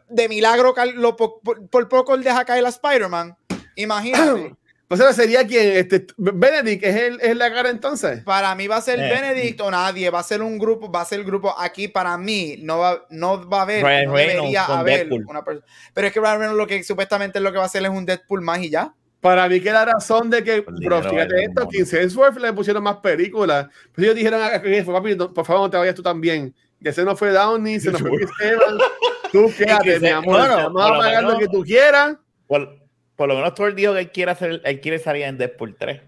De 0.10 0.28
milagro, 0.28 0.76
por, 1.16 1.40
por, 1.70 1.88
poco 1.88 2.14
él 2.14 2.22
deja 2.22 2.44
caer 2.44 2.66
a 2.66 2.70
Spider-Man. 2.70 3.38
Imagínate. 3.76 4.56
Pues 4.88 5.02
eso 5.02 5.14
sería 5.14 5.48
quien, 5.48 5.78
este, 5.78 6.06
Benedict 6.16 6.84
es, 6.84 6.96
el, 6.96 7.20
es 7.20 7.36
la 7.36 7.52
cara 7.52 7.70
entonces. 7.72 8.22
Para 8.24 8.54
mí 8.54 8.68
va 8.68 8.78
a 8.78 8.82
ser 8.82 9.00
eh. 9.00 9.10
Benedict 9.10 9.60
o 9.62 9.72
nadie, 9.72 10.12
va 10.12 10.20
a 10.20 10.24
ser 10.24 10.44
un 10.44 10.60
grupo, 10.60 10.92
va 10.92 11.02
a 11.02 11.06
ser 11.06 11.20
el 11.20 11.26
grupo 11.26 11.56
aquí 11.58 11.88
para 11.88 12.16
mí, 12.20 12.58
no 12.60 12.78
va, 12.78 13.04
no 13.10 13.50
va 13.50 13.60
a 13.60 13.62
haber, 13.64 14.06
no 14.08 14.14
debería 14.14 14.66
haber 14.66 15.12
una 15.12 15.44
persona. 15.44 15.66
Pero 15.92 16.08
es 16.08 16.14
que 16.14 16.20
Ryan 16.20 16.40
Reynolds 16.40 16.58
lo 16.60 16.68
que 16.68 16.84
supuestamente 16.84 17.40
lo 17.40 17.52
que 17.52 17.58
va 17.58 17.64
a 17.64 17.66
hacer 17.66 17.84
es 17.84 17.90
un 17.90 18.06
Deadpool 18.06 18.42
más 18.42 18.60
y 18.60 18.70
ya. 18.70 18.94
Para 19.22 19.50
mí 19.50 19.60
que 19.60 19.72
la 19.72 19.86
razón 19.86 20.30
de 20.30 20.44
que, 20.44 20.62
bro, 20.62 21.02
fíjate 21.02 21.46
esto, 21.46 21.68
que 21.68 21.84
Sensworth 21.84 22.38
le 22.38 22.54
pusieron 22.54 22.84
más 22.84 22.98
películas. 22.98 23.66
Pues 23.92 24.06
ellos 24.06 24.16
dijeron, 24.16 24.40
ah, 24.44 24.62
papi, 24.86 25.16
por 25.16 25.46
favor 25.46 25.64
no 25.64 25.70
te 25.72 25.78
vayas 25.78 25.96
tú 25.96 26.04
también. 26.04 26.54
Que 26.80 26.90
ese 26.90 27.04
no 27.04 27.16
fue 27.16 27.32
Downey, 27.32 27.80
se 27.80 27.92
no 27.92 27.98
fue 27.98 28.12
Esteban. 28.22 28.78
Tú 29.32 29.52
quédate, 29.58 30.00
mi 30.00 30.10
amor, 30.10 30.48
vamos 30.72 30.92
a 30.92 31.00
pagar 31.00 31.24
lo 31.24 31.40
que 31.40 31.48
tú 31.48 31.64
quieras 31.64 32.18
por 33.16 33.28
lo 33.30 33.36
menos 33.36 33.54
Thor 33.56 33.74
dijo 33.74 33.94
que 33.94 34.00
él 34.00 34.12
quiere, 34.12 34.32
hacer, 34.32 34.62
él 34.64 34.82
quiere 34.82 35.00
salir 35.00 35.24
en 35.24 35.38
Deadpool 35.38 35.76
3. 35.78 36.02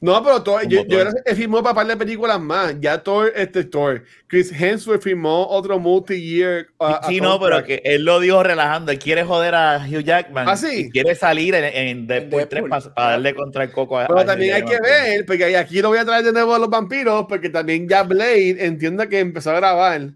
No, 0.00 0.22
pero 0.22 0.42
Thor, 0.44 0.62
yo, 0.68 0.84
yo 0.84 1.00
creo 1.00 1.12
que 1.24 1.34
firmó 1.34 1.60
para 1.60 1.74
par 1.74 1.86
de 1.88 1.96
películas 1.96 2.40
más. 2.40 2.76
Ya 2.80 3.02
Thor, 3.02 3.32
este 3.34 3.64
Thor. 3.64 4.04
Chris 4.28 4.52
Hemsworth 4.52 5.02
firmó 5.02 5.48
otro 5.48 5.80
multi-year. 5.80 6.68
Uh, 6.78 6.94
sí, 7.08 7.20
no, 7.20 7.40
pero 7.40 7.64
que 7.64 7.82
él 7.84 8.04
lo 8.04 8.20
dijo 8.20 8.40
relajando. 8.44 8.92
Él 8.92 8.98
quiere 9.00 9.24
joder 9.24 9.56
a 9.56 9.84
Hugh 9.84 10.04
Jackman. 10.04 10.48
¿Ah, 10.48 10.56
sí? 10.56 10.88
quiere 10.92 11.16
salir 11.16 11.54
en, 11.56 11.64
en 11.64 12.06
Deadpool, 12.06 12.46
3 12.46 12.64
para, 12.68 13.10
darle 13.10 13.34
contra 13.34 13.64
el 13.64 13.72
coco 13.72 13.98
a 13.98 14.06
Pero 14.06 14.24
también 14.24 14.54
hay 14.54 14.64
que 14.64 14.78
ver, 14.80 15.26
porque 15.26 15.56
aquí 15.56 15.82
lo 15.82 15.88
voy 15.88 15.98
a 15.98 16.04
traer 16.04 16.24
de 16.24 16.32
nuevo 16.32 16.54
a 16.54 16.60
los 16.60 16.70
vampiros, 16.70 17.26
porque 17.28 17.50
también 17.50 17.88
ya 17.88 18.04
Blade 18.04 18.64
entiende 18.64 19.08
que 19.08 19.18
empezó 19.18 19.50
a 19.50 19.54
grabar. 19.54 20.12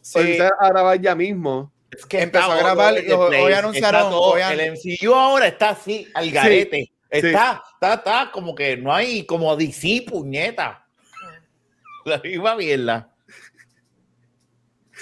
Sí. 0.00 0.38
a 0.38 0.68
grabar 0.68 1.00
ya 1.00 1.16
mismo. 1.16 1.73
Es 1.96 2.06
que 2.06 2.22
empezó 2.22 2.52
a 2.52 2.56
grabar 2.56 2.94
y 3.02 3.10
hoy 3.10 3.52
anunciaron. 3.52 4.10
Hoy 4.12 4.40
el 4.42 4.72
MCU 4.72 5.14
ahora 5.14 5.46
está 5.46 5.70
así, 5.70 6.08
al 6.14 6.30
garete. 6.30 6.90
está, 7.10 7.62
está, 7.74 7.94
está 7.94 8.30
como 8.32 8.54
que 8.54 8.76
no 8.76 8.92
hay 8.92 9.24
como 9.24 9.54
DC, 9.56 10.06
puñeta. 10.08 10.86
La 12.04 12.18
misma 12.18 12.56
mierda. 12.56 13.10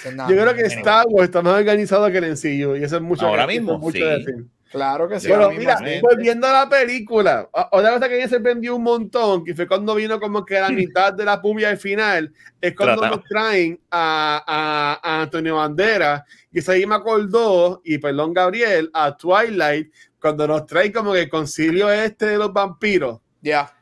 Yo 0.05 0.35
creo 0.35 0.53
que 0.53 0.63
Star 0.63 1.05
Wars 1.07 1.29
está 1.29 1.41
más 1.41 1.57
organizado 1.57 2.11
que 2.11 2.17
el 2.17 2.31
MCU 2.31 2.75
y 2.75 2.83
eso 2.83 2.97
es 2.97 3.01
mucho. 3.01 3.27
Ahora 3.27 3.47
mismo, 3.47 3.77
mucho 3.77 3.99
sí. 3.99 4.33
Claro 4.73 5.07
que 5.07 5.19
sí. 5.19 5.27
Bueno, 5.27 5.51
mira, 5.51 5.77
pues 6.01 6.17
viendo 6.17 6.51
la 6.51 6.67
película, 6.67 7.47
otra 7.71 7.93
cosa 7.93 8.09
que 8.09 8.17
ella 8.17 8.27
se 8.27 8.39
vendió 8.39 8.75
un 8.75 8.81
montón, 8.81 9.45
que 9.45 9.53
fue 9.53 9.67
cuando 9.67 9.93
vino 9.93 10.19
como 10.19 10.43
que 10.43 10.57
a 10.57 10.61
la 10.61 10.69
mitad 10.69 11.13
de 11.13 11.23
la 11.23 11.39
pubia 11.39 11.69
al 11.69 11.77
final, 11.77 12.33
es 12.59 12.75
cuando 12.75 13.07
nos 13.07 13.23
traen 13.23 13.79
a, 13.91 14.99
a, 15.03 15.21
Antonio 15.21 15.57
Bandera, 15.57 16.25
y 16.53 16.61
se 16.61 16.71
ahí 16.71 16.85
me 16.85 16.95
acordó, 16.95 17.81
y 17.83 17.97
perdón 17.97 18.33
Gabriel, 18.33 18.89
a 18.93 19.17
Twilight, 19.17 19.91
cuando 20.19 20.47
nos 20.47 20.65
trae 20.65 20.91
como 20.91 21.13
que 21.13 21.21
el 21.21 21.29
concilio 21.29 21.91
este 21.91 22.27
de 22.27 22.37
los 22.37 22.53
vampiros. 22.53 23.19
Ya. 23.41 23.75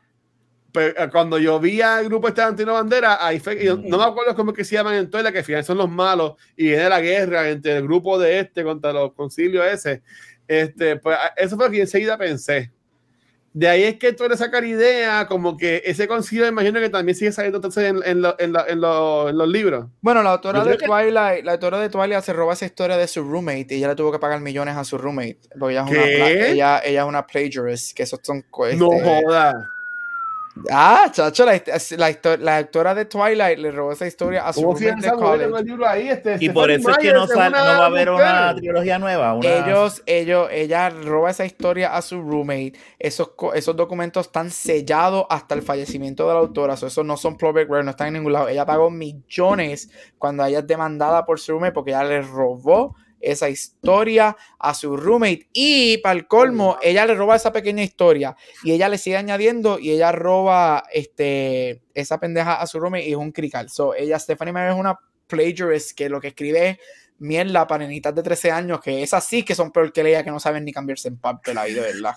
Pues, 0.72 0.96
eh, 0.98 1.10
cuando 1.12 1.38
yo 1.38 1.60
vi 1.60 1.82
al 1.82 2.06
grupo 2.06 2.30
este 2.30 2.42
de 2.42 2.48
Antonio 2.48 2.74
Bandera, 2.74 3.26
ahí 3.26 3.40
fue, 3.40 3.56
no 3.84 3.98
me 3.98 4.04
acuerdo 4.06 4.34
cómo 4.36 4.54
que 4.54 4.64
se 4.64 4.76
llaman 4.76 4.96
en 4.96 5.10
Twilight, 5.10 5.34
que 5.34 5.40
al 5.40 5.46
final 5.46 5.64
son 5.66 5.78
los 5.78 5.90
malos, 5.90 6.34
y 6.56 6.68
viene 6.68 6.88
la 6.88 7.02
guerra 7.02 7.50
entre 7.50 7.76
el 7.76 7.84
grupo 7.84 8.18
de 8.18 8.40
este 8.40 8.64
contra 8.64 8.94
los 8.94 9.14
concilios 9.14 9.66
ese 9.66 10.02
este, 10.52 10.98
pues 10.98 11.18
eso 11.38 11.56
fue 11.56 11.68
lo 11.68 11.72
que 11.72 11.80
enseguida 11.80 12.18
pensé. 12.18 12.74
De 13.54 13.68
ahí 13.68 13.84
es 13.84 13.98
que 13.98 14.14
tú 14.14 14.24
eres 14.24 14.40
sacar 14.40 14.64
idea, 14.64 15.28
como 15.28 15.58
que 15.58 15.82
ese 15.86 16.08
concilio, 16.08 16.48
imagino 16.48 16.80
que 16.80 16.90
también 16.90 17.16
sigue 17.18 17.34
saliendo 17.34 17.58
entonces 17.58 17.84
en, 17.84 17.98
en, 18.06 18.26
en, 18.40 18.56
en 18.68 18.82
los 18.82 19.48
libros. 19.48 19.88
Bueno, 20.00 20.24
la 20.24 20.32
autora 20.32 20.64
de 20.64 20.78
Twilight, 20.78 21.44
la 21.44 21.52
autora 21.54 21.80
de 21.80 21.90
Twilight 21.90 22.24
se 22.24 22.32
roba 22.32 22.54
esa 22.54 22.66
historia 22.66 22.96
de 22.96 23.08
su 23.08 23.24
roommate 23.24 23.68
y 23.72 23.76
ella 23.76 23.90
le 23.90 23.96
tuvo 23.96 24.12
que 24.12 24.20
pagar 24.20 24.40
millones 24.40 24.78
a 24.78 24.86
su 24.86 24.98
roommate. 24.98 25.40
Porque 25.60 25.74
ella 25.76 25.86
es, 25.86 25.92
una, 25.92 26.48
ella, 26.48 26.82
ella 26.86 27.02
es 27.02 27.08
una 27.08 27.28
plagiarist, 27.28 27.96
que 27.96 28.04
esos 28.04 28.20
son 28.24 28.46
No 28.78 28.94
este, 28.94 29.22
jodas. 29.24 29.56
Ah, 30.70 31.10
chacho, 31.12 31.46
la, 31.46 31.62
la, 31.98 32.38
la, 32.40 32.58
actora 32.58 32.94
de 32.94 33.06
Twilight 33.06 33.58
le 33.58 33.72
robó 33.72 33.94
esa 33.94 34.06
historia 34.06 34.46
a 34.46 34.52
su 34.52 34.62
roommate 34.62 35.02
de 35.02 35.12
college. 35.12 35.86
Ahí, 35.88 36.10
este, 36.10 36.38
y 36.40 36.50
por 36.50 36.70
eso 36.70 36.90
es 36.90 36.98
que 36.98 37.14
no, 37.14 37.26
sal, 37.26 37.54
no, 37.54 37.58
va 37.58 37.78
a 37.78 37.86
haber 37.86 38.10
una 38.10 38.54
trilogía 38.56 39.00
nueva. 39.00 39.40
Ellos, 39.42 40.04
ellos, 40.06 40.50
ella 40.52 40.90
roba 40.90 41.30
esa 41.32 41.46
historia 41.46 41.96
a 41.96 42.02
su 42.02 42.22
roommate. 42.22 42.74
Esos, 43.00 43.32
esos 43.54 43.76
documentos 43.76 44.28
están 44.28 44.52
sellados 44.52 45.26
hasta 45.30 45.56
el 45.56 45.62
fallecimiento 45.62 46.28
de 46.28 46.34
la 46.34 46.40
autora. 46.42 46.76
So, 46.76 46.88
esos 46.88 47.06
no 47.06 47.16
son 47.16 47.38
public 47.38 47.70
no 47.70 47.90
están 47.90 48.08
en 48.08 48.14
ningún 48.16 48.34
lado. 48.34 48.50
Ella 48.50 48.66
pagó 48.66 48.90
millones 48.90 49.90
cuando 50.18 50.46
ella 50.46 50.60
es 50.60 50.68
demandada 50.68 51.26
por 51.26 51.40
su 51.40 51.54
roommate 51.54 51.74
porque 51.74 51.92
ella 51.92 52.04
le 52.04 52.22
robó 52.22 52.96
esa 53.22 53.50
historia 53.50 54.36
a 54.60 54.74
su 54.74 54.98
roommate 54.98 55.48
y 55.54 55.98
para 56.00 56.14
el 56.14 56.28
colmo 56.28 56.78
ella 56.82 57.06
le 57.06 57.16
roba 57.16 57.36
esa 57.36 57.52
pequeña 57.52 57.84
historia 57.84 58.36
y 58.64 58.72
ella 58.72 58.90
le 58.90 58.98
sigue 58.98 59.18
añadiendo 59.18 59.80
y 59.80 59.92
ella 59.92 60.12
roba 60.12 60.84
este 60.92 61.82
esa 61.94 62.20
pendeja 62.20 62.56
a 62.62 62.68
su 62.68 62.80
roommate 62.80 63.08
y 63.08 63.12
es 63.12 63.18
un 63.18 63.32
crical. 63.32 63.70
So 63.70 63.94
ella 63.94 64.20
Stephanie 64.20 64.54
Meyer 64.54 64.72
es 64.72 64.78
una 64.78 64.98
plagiarist 65.28 65.98
que 65.98 66.10
lo 66.10 66.20
que 66.20 66.30
escribe 66.30 66.70
es 66.70 66.78
mierda 67.22 67.68
para 67.68 67.86
nenitas 67.86 68.16
de 68.16 68.24
13 68.24 68.52
años 68.52 68.82
que 68.82 69.04
es 69.04 69.14
así 69.14 69.44
que 69.44 69.54
son 69.54 69.72
peor 69.72 69.94
que 69.94 70.02
ella 70.02 70.24
que 70.24 70.32
no 70.32 70.40
saben 70.40 70.66
ni 70.66 70.74
cambiarse 70.74 71.08
en 71.08 71.18
parte 71.18 71.54
la 71.54 71.66
vida, 71.66 71.82
¿verdad? 71.84 72.16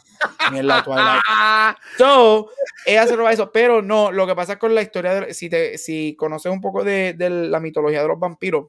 Mierda 0.51 0.83
Twilight. 0.83 1.23
So, 1.99 2.51
ella 2.87 3.07
se 3.07 3.15
roba 3.15 3.33
eso, 3.33 3.53
pero 3.53 3.83
no, 3.83 4.11
lo 4.11 4.27
que 4.27 4.35
pasa 4.35 4.59
con 4.59 4.75
la 4.75 4.83
historia, 4.83 5.15
de, 5.15 5.35
si, 5.35 5.49
te, 5.49 5.79
si 5.79 6.17
conoces 6.17 6.51
un 6.51 6.61
poco 6.61 6.83
de, 6.83 7.15
de 7.15 7.31
la 7.31 7.61
mitología 7.61 8.03
de 8.03 8.09
los 8.09 8.19
vampiros, 8.19 8.67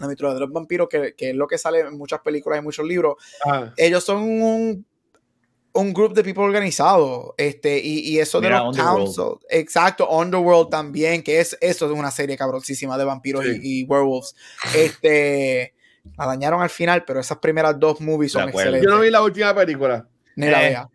la 0.00 0.08
mitología 0.08 0.34
de 0.34 0.40
los 0.40 0.52
vampiros, 0.52 0.88
que, 0.88 1.14
que, 1.14 1.30
es 1.30 1.36
lo 1.36 1.46
que 1.46 1.58
sale 1.58 1.80
en 1.80 1.96
muchas 1.96 2.20
películas 2.20 2.58
y 2.58 2.62
muchos 2.62 2.86
libros, 2.86 3.16
ellos 3.76 4.04
son 4.04 4.22
un, 4.22 4.86
un 5.72 5.92
grupo 5.92 6.14
de 6.14 6.22
people 6.22 6.42
organizado, 6.42 7.34
este, 7.36 7.78
y, 7.78 8.00
y 8.00 8.18
eso 8.18 8.40
de 8.40 8.50
los 8.50 8.76
council, 8.76 9.38
exacto, 9.48 10.08
Underworld 10.08 10.70
también, 10.70 11.22
que 11.22 11.40
es 11.40 11.56
eso 11.60 11.86
es 11.86 11.92
una 11.92 12.10
serie 12.10 12.36
cabrosísima 12.36 12.98
de 12.98 13.04
vampiros 13.04 13.44
y, 13.46 13.84
werewolves. 13.84 14.34
Este, 14.74 15.74
la 16.18 16.26
dañaron 16.26 16.62
al 16.62 16.70
final, 16.70 17.04
pero 17.04 17.20
esas 17.20 17.38
primeras 17.38 17.78
dos 17.78 18.00
movies 18.00 18.32
son 18.32 18.48
excelentes. 18.48 18.82
Yo 18.82 18.94
no 18.94 19.00
vi 19.00 19.10
la 19.10 19.22
última 19.22 19.54
película. 19.54 20.06
Ni 20.36 20.48
la 20.48 20.66
eh. 20.66 20.68
vea. 20.70 20.88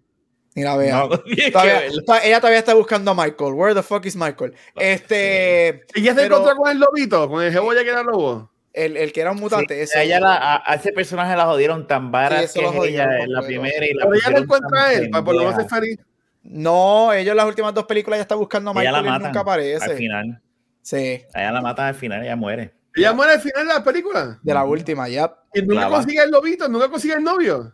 Ni 0.55 0.63
la 0.63 0.75
vea. 0.75 1.07
ella 2.23 2.39
todavía 2.39 2.59
está 2.59 2.73
buscando 2.73 3.11
a 3.11 3.13
Michael. 3.13 3.53
Where 3.53 3.75
the 3.75 3.83
fuck 3.83 4.05
is 4.05 4.15
Michael? 4.15 4.53
Este. 4.75 5.83
¿Y 5.95 6.01
ya 6.01 6.13
se 6.13 6.25
encontró 6.25 6.55
con 6.55 6.69
el 6.71 6.79
lobito? 6.79 7.29
¿Con 7.29 7.43
el 7.43 7.51
cebolla 7.51 7.83
que 7.83 7.89
era 7.89 8.03
lobo? 8.03 8.51
El, 8.77 8.95
el, 8.95 9.11
que 9.11 9.21
era 9.21 9.31
un 9.31 9.39
mutante. 9.39 9.81
ese, 9.81 10.03
ella 10.03 10.19
a, 10.23 10.75
ese 10.75 10.91
personaje 10.91 11.35
la 11.35 11.45
jodieron 11.45 11.87
tan 11.87 12.11
vara 12.11 12.41
que 12.45 12.87
ella 12.87 13.07
en 13.21 13.33
la 13.33 13.41
primera 13.41 13.85
y 13.85 13.93
la 13.93 14.05
Pero 14.05 14.15
ella 14.15 14.29
no 14.29 14.37
encuentra 14.37 14.83
a 14.83 14.93
él, 14.93 15.09
para 15.09 15.23
por 15.23 15.35
lo 15.35 15.49
menos 15.49 15.67
feliz. 15.67 15.99
No, 16.43 17.11
ellos 17.11 17.31
en 17.31 17.37
las 17.37 17.45
últimas 17.47 17.73
dos 17.73 17.85
películas 17.85 18.19
ya 18.19 18.21
está 18.21 18.35
buscando 18.35 18.71
a 18.71 18.73
Michael 18.73 19.05
y 19.05 19.23
nunca 19.23 19.39
aparece. 19.39 19.83
Al 19.83 19.97
final. 19.97 20.41
Sí. 20.81 21.21
Ella 21.33 21.51
la 21.51 21.61
matan 21.61 21.87
al 21.87 21.95
final, 21.95 22.23
ella 22.23 22.35
muere. 22.35 22.73
¿Ella 22.95 23.13
muere 23.13 23.33
al 23.33 23.41
final 23.41 23.67
de 23.67 23.73
la 23.73 23.83
película? 23.83 24.39
De 24.41 24.53
la 24.53 24.63
última, 24.63 25.09
ya. 25.09 25.35
¿Y 25.53 25.61
nunca 25.63 25.89
consigue 25.89 26.21
el 26.21 26.31
lobito? 26.31 26.69
¿Nunca 26.69 26.87
consigue 26.87 27.15
el 27.15 27.23
novio? 27.23 27.73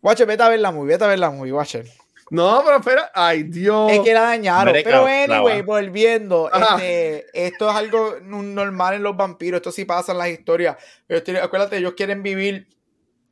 Watcher, 0.00 0.26
vete 0.26 0.42
a 0.44 0.48
ver 0.48 0.60
la 0.60 0.70
movie, 0.70 0.94
vete 0.94 1.04
a 1.04 1.08
ver 1.08 1.18
la 1.18 1.30
movie, 1.30 1.52
Watcher. 1.52 1.86
No, 2.30 2.62
pero 2.64 2.76
espera, 2.78 3.10
ay 3.14 3.44
Dios. 3.44 3.90
Es 3.92 4.00
que 4.00 4.12
la 4.12 4.22
dañaron. 4.22 4.74
pero 4.84 5.06
anyway, 5.06 5.62
volviendo, 5.62 6.50
este, 6.52 7.26
esto 7.32 7.70
es 7.70 7.76
algo 7.76 8.16
normal 8.22 8.94
en 8.94 9.02
los 9.02 9.16
vampiros, 9.16 9.58
esto 9.58 9.72
sí 9.72 9.84
pasa 9.84 10.12
en 10.12 10.18
las 10.18 10.28
historias. 10.28 10.76
Pero 11.06 11.42
acuérdate, 11.42 11.78
ellos 11.78 11.94
quieren 11.96 12.22
vivir 12.22 12.68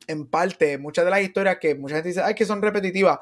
en 0.07 0.25
parte, 0.25 0.77
muchas 0.77 1.05
de 1.05 1.11
las 1.11 1.21
historias 1.21 1.57
que 1.59 1.75
mucha 1.75 1.95
gente 1.95 2.09
dice, 2.09 2.21
ay, 2.23 2.33
que 2.33 2.45
son 2.45 2.61
repetitivas, 2.61 3.19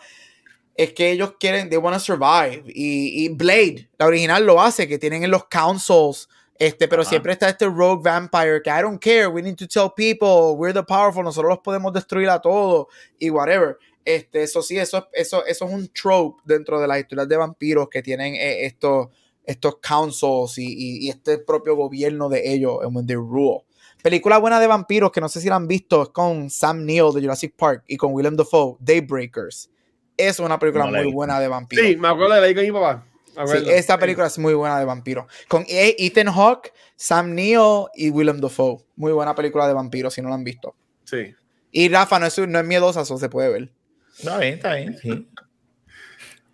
es 0.76 0.94
que 0.94 1.12
ellos 1.12 1.36
quieren, 1.40 1.70
they 1.70 1.78
want 1.78 1.96
to 1.96 2.00
survive. 2.00 2.64
Y, 2.68 3.26
y, 3.26 3.30
Blade, 3.30 3.90
la 3.98 4.06
original 4.06 4.46
lo 4.46 4.62
hace, 4.62 4.88
que 4.88 5.00
tienen 5.00 5.24
en 5.24 5.32
los 5.32 5.46
councils, 5.48 6.30
este, 6.58 6.88
pero 6.88 7.04
siempre 7.04 7.34
está 7.34 7.50
este 7.50 7.66
rogue 7.66 8.02
vampire 8.02 8.62
que 8.62 8.70
I 8.70 8.82
don't 8.82 9.02
care, 9.02 9.28
we 9.28 9.42
need 9.42 9.58
to 9.58 9.68
tell 9.68 9.90
people, 9.94 10.56
we're 10.56 10.74
the 10.74 10.84
powerful, 10.84 11.24
nosotros 11.24 11.50
los 11.50 11.60
podemos 11.60 11.92
destruir 11.92 12.30
a 12.30 12.40
todos 12.40 12.88
y 13.20 13.30
whatever. 13.30 13.78
Este, 14.06 14.44
eso 14.44 14.62
sí, 14.62 14.78
eso, 14.78 15.10
eso, 15.12 15.44
eso 15.46 15.66
es 15.66 15.74
un 15.74 15.90
trope 15.90 16.42
dentro 16.46 16.80
de 16.80 16.88
las 16.88 17.00
historias 17.00 17.28
de 17.28 17.38
vampiros 17.38 17.90
que 17.90 18.04
tienen 18.04 18.36
eh, 18.36 18.66
estos, 18.66 19.08
estos 19.44 19.78
councils 19.78 20.60
y, 20.60 21.10
este 21.10 21.40
propio 21.40 21.76
gobierno 21.76 22.30
de 22.30 22.54
ellos, 22.54 22.78
when 22.92 23.08
they 23.08 23.16
rule. 23.16 23.66
Película 24.04 24.38
buena 24.38 24.60
de 24.60 24.68
vampiros 24.68 25.12
que 25.12 25.20
no 25.20 25.28
sé 25.28 25.42
si 25.42 25.50
la 25.50 25.56
han 25.56 25.68
visto 25.68 26.04
es 26.04 26.10
con 26.10 26.52
Sam 26.52 26.86
Neill 26.86 27.12
de 27.16 27.22
Jurassic 27.22 27.56
Park 27.56 27.84
y 27.88 27.98
con 27.98 28.14
Willem 28.14 28.36
Dafoe, 28.36 28.78
Daybreakers. 28.80 29.72
Es 30.16 30.40
una 30.40 30.60
película 30.60 30.86
muy 30.86 31.12
buena 31.12 31.40
de 31.40 31.48
vampiros. 31.48 31.86
Sí, 31.86 31.98
me 31.98 32.08
acuerdo 32.08 32.36
de 32.36 32.42
la 32.42 32.54
con 32.54 32.64
mi 32.64 32.72
papá. 32.72 33.04
Sí, 33.48 33.70
esta 33.70 33.98
película 33.98 34.28
es 34.28 34.38
muy 34.38 34.54
buena 34.54 34.80
de 34.80 34.86
vampiros. 34.86 35.26
Con 35.48 35.66
e, 35.68 35.96
Ethan 35.98 36.32
Hawke, 36.32 36.72
Sam 36.96 37.34
Neill 37.34 37.88
y 37.96 38.12
Willem 38.12 38.40
Dafoe. 38.40 38.78
Muy 38.96 39.12
buena 39.12 39.34
película 39.34 39.68
de 39.68 39.74
vampiros, 39.74 40.14
si 40.14 40.22
no 40.22 40.30
la 40.30 40.36
han 40.36 40.44
visto. 40.44 40.76
Sí. 41.04 41.34
Y 41.72 41.90
Rafa 41.90 42.20
no 42.20 42.28
es, 42.28 42.38
no 42.38 42.60
es 42.60 42.66
miedosa, 42.66 43.02
eso 43.02 43.18
se 43.18 43.28
puede 43.28 43.50
ver. 43.50 43.72
Está 44.18 44.38
bien, 44.40 44.54
está 44.56 44.76
bien, 44.76 44.98
sí. 44.98 45.28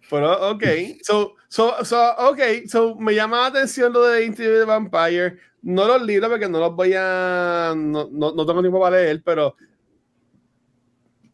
Pero, 0.09 0.49
ok. 0.51 0.63
So, 1.03 1.35
so, 1.47 1.85
so, 1.85 2.11
ok. 2.17 2.39
So, 2.67 2.95
me 2.95 3.15
llama 3.15 3.41
la 3.41 3.45
atención 3.47 3.93
lo 3.93 4.05
de 4.07 4.25
Interview 4.25 4.59
the 4.59 4.65
Vampire. 4.65 5.37
No 5.61 5.87
los 5.87 6.01
libros 6.01 6.29
porque 6.29 6.49
no 6.49 6.59
los 6.59 6.75
voy 6.75 6.93
a. 6.97 7.73
No, 7.75 8.09
no, 8.11 8.33
no 8.33 8.45
tengo 8.45 8.61
tiempo 8.61 8.79
para 8.79 8.97
leer, 8.97 9.21
pero. 9.23 9.55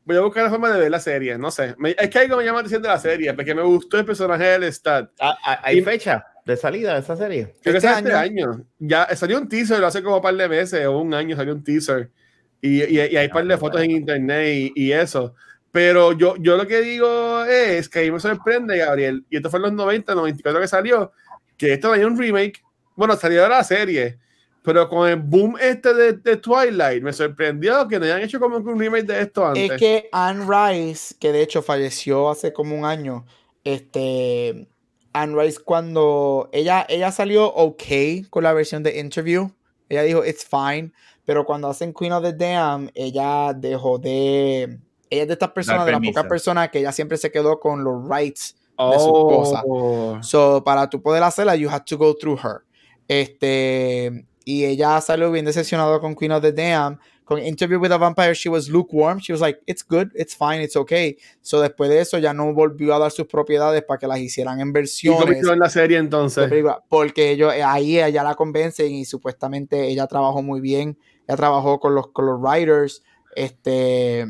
Voy 0.06 0.16
a 0.16 0.22
buscar 0.22 0.44
la 0.44 0.50
forma 0.50 0.72
de 0.72 0.80
ver 0.80 0.92
la 0.92 1.00
serie. 1.00 1.38
No 1.38 1.50
sé. 1.52 1.76
es 1.98 2.10
que 2.10 2.20
algo 2.20 2.38
me 2.38 2.46
llama 2.46 2.58
la 2.58 2.60
atención 2.62 2.82
de 2.82 2.88
la 2.88 3.00
serie 3.00 3.34
porque 3.34 3.54
me 3.54 3.64
gustó 3.64 3.98
el 3.98 4.06
personaje 4.06 4.44
del 4.44 4.72
Stat. 4.72 5.10
Ah, 5.20 5.38
ah, 5.44 5.60
¿Hay 5.64 5.82
fecha 5.82 6.26
de 6.46 6.56
salida 6.56 6.94
de 6.94 7.00
esa 7.00 7.18
serie? 7.18 7.56
Creo 7.62 7.74
que 7.74 7.86
este, 7.86 7.92
este 7.92 8.14
año. 8.14 8.64
Ya 8.80 9.14
salió 9.18 9.38
un 9.38 9.50
teaser 9.50 9.84
hace 9.84 10.02
como 10.02 10.18
un 10.18 10.22
par 10.22 10.36
de 10.36 10.48
meses 10.48 10.86
o 10.86 11.00
un 11.00 11.14
año 11.14 11.36
salió 11.36 11.54
un 11.54 11.64
teaser. 11.64 12.10
Y, 12.62 12.84
y, 12.84 13.02
y 13.02 13.18
hay 13.18 13.26
un 13.26 13.34
par 13.34 13.46
de 13.46 13.58
fotos 13.58 13.82
en 13.82 13.92
internet 13.92 14.48
y, 14.48 14.72
y 14.76 14.92
eso. 14.94 15.36
Pero 15.78 16.12
yo, 16.14 16.36
yo 16.38 16.58
lo 16.58 16.66
que 16.66 16.82
digo 16.82 17.44
es 17.44 17.88
que 17.88 18.00
ahí 18.00 18.10
me 18.10 18.20
sorprende, 18.20 18.80
Gabriel, 18.80 19.24
y 19.30 19.38
esto 19.38 19.52
fue 19.52 19.60
en 19.60 19.66
los 19.66 19.74
90, 19.74 20.16
94 20.16 20.60
que 20.60 20.68
salió, 20.68 21.12
que 21.56 21.74
esto 21.74 21.92
tenía 21.92 22.08
un 22.08 22.18
remake, 22.18 22.64
bueno, 22.96 23.16
salió 23.16 23.44
de 23.44 23.50
la 23.50 23.64
serie, 23.64 24.18
pero 24.64 24.90
con 24.90 25.08
el 25.08 25.18
boom 25.18 25.56
este 25.62 25.94
de, 25.94 26.38
Twilight, 26.38 27.04
me 27.04 27.14
sorprendió 27.14 27.88
que 27.88 28.00
no 28.00 28.06
hayan 28.06 28.22
hecho 28.22 28.40
como 28.40 28.58
un 28.58 28.80
remake 28.80 29.06
de 29.06 29.22
esto 29.22 29.46
antes. 29.46 29.70
Es 29.70 29.78
que 29.78 30.10
Anne 30.12 30.48
Rice, 30.50 31.14
que 31.20 31.32
de 31.32 31.44
hecho 31.44 31.62
falleció 31.62 32.32
hace 32.32 32.52
como 32.52 32.76
un 32.76 32.84
año, 32.84 33.28
este, 33.64 34.68
Anne 35.14 35.40
Rice 35.40 35.60
cuando 35.64 36.50
ella, 36.54 36.88
ella 36.90 37.12
salió 37.12 37.54
ok 37.54 37.84
con 38.32 38.44
la 38.44 38.54
versión 38.54 38.82
de 38.82 39.00
Interview, 39.00 39.52
ella 39.90 40.02
dijo, 40.02 40.26
it's 40.26 40.44
fine, 40.44 40.92
pero 41.24 41.46
cuando 41.46 41.70
hacen 41.70 41.94
Queen 41.94 42.14
of 42.14 42.24
the 42.24 42.34
Dam, 42.34 42.90
ella 42.96 43.54
dejó 43.54 44.00
de 44.00 44.80
ella 45.10 45.24
es 45.24 45.28
de 45.28 45.34
estas 45.34 45.52
personas, 45.52 45.86
de 45.86 45.92
las 45.92 46.02
pocas 46.02 46.26
personas 46.26 46.70
que 46.70 46.80
ella 46.80 46.92
siempre 46.92 47.18
se 47.18 47.32
quedó 47.32 47.60
con 47.60 47.84
los 47.84 48.08
rights 48.08 48.56
de 48.78 49.00
su 49.00 49.08
esposa. 49.08 49.64
Oh. 49.66 50.20
So, 50.22 50.64
para 50.64 50.90
tú 50.90 51.02
poder 51.02 51.24
hacerla, 51.24 51.56
you 51.56 51.70
have 51.70 51.86
to 51.86 51.98
go 51.98 52.16
through 52.16 52.40
her. 52.44 52.64
Este, 53.08 54.26
y 54.46 54.66
ella 54.66 55.00
salió 55.02 55.32
bien 55.32 55.46
decepcionada 55.46 56.00
con 56.00 56.16
Queen 56.16 56.32
of 56.32 56.42
the 56.42 56.52
Dam. 56.52 57.00
Con 57.24 57.40
Interview 57.40 57.78
with 57.78 57.92
a 57.92 57.98
Vampire, 57.98 58.34
she 58.34 58.48
was 58.48 58.70
lukewarm. 58.70 59.20
She 59.20 59.34
was 59.34 59.42
like, 59.42 59.60
it's 59.68 59.84
good, 59.84 60.12
it's 60.16 60.34
fine, 60.34 60.62
it's 60.62 60.78
okay. 60.78 61.18
So, 61.42 61.62
después 61.62 61.90
de 61.90 62.00
eso, 62.00 62.18
ya 62.20 62.34
no 62.34 62.54
volvió 62.54 62.96
a 62.96 63.00
dar 63.00 63.12
sus 63.12 63.28
propiedades 63.28 63.84
para 63.84 63.98
que 63.98 64.08
las 64.08 64.20
hicieran 64.20 64.62
en 64.62 64.72
versiones. 64.72 65.44
¿Y 65.44 65.50
en 65.50 65.60
la 65.60 65.70
serie 65.70 65.98
entonces? 65.98 66.50
Porque 66.88 67.32
ellos, 67.32 67.54
eh, 67.54 67.64
ahí 67.64 68.00
ella 68.00 68.24
la 68.24 68.36
convencen 68.36 68.94
y 68.94 69.04
supuestamente 69.04 69.88
ella 69.88 70.08
trabajó 70.08 70.42
muy 70.42 70.62
bien. 70.62 70.98
Ella 71.28 71.36
trabajó 71.36 71.82
con 71.82 71.96
los, 71.96 72.08
con 72.12 72.26
los 72.26 72.40
writers. 72.40 73.04
Este 73.36 74.26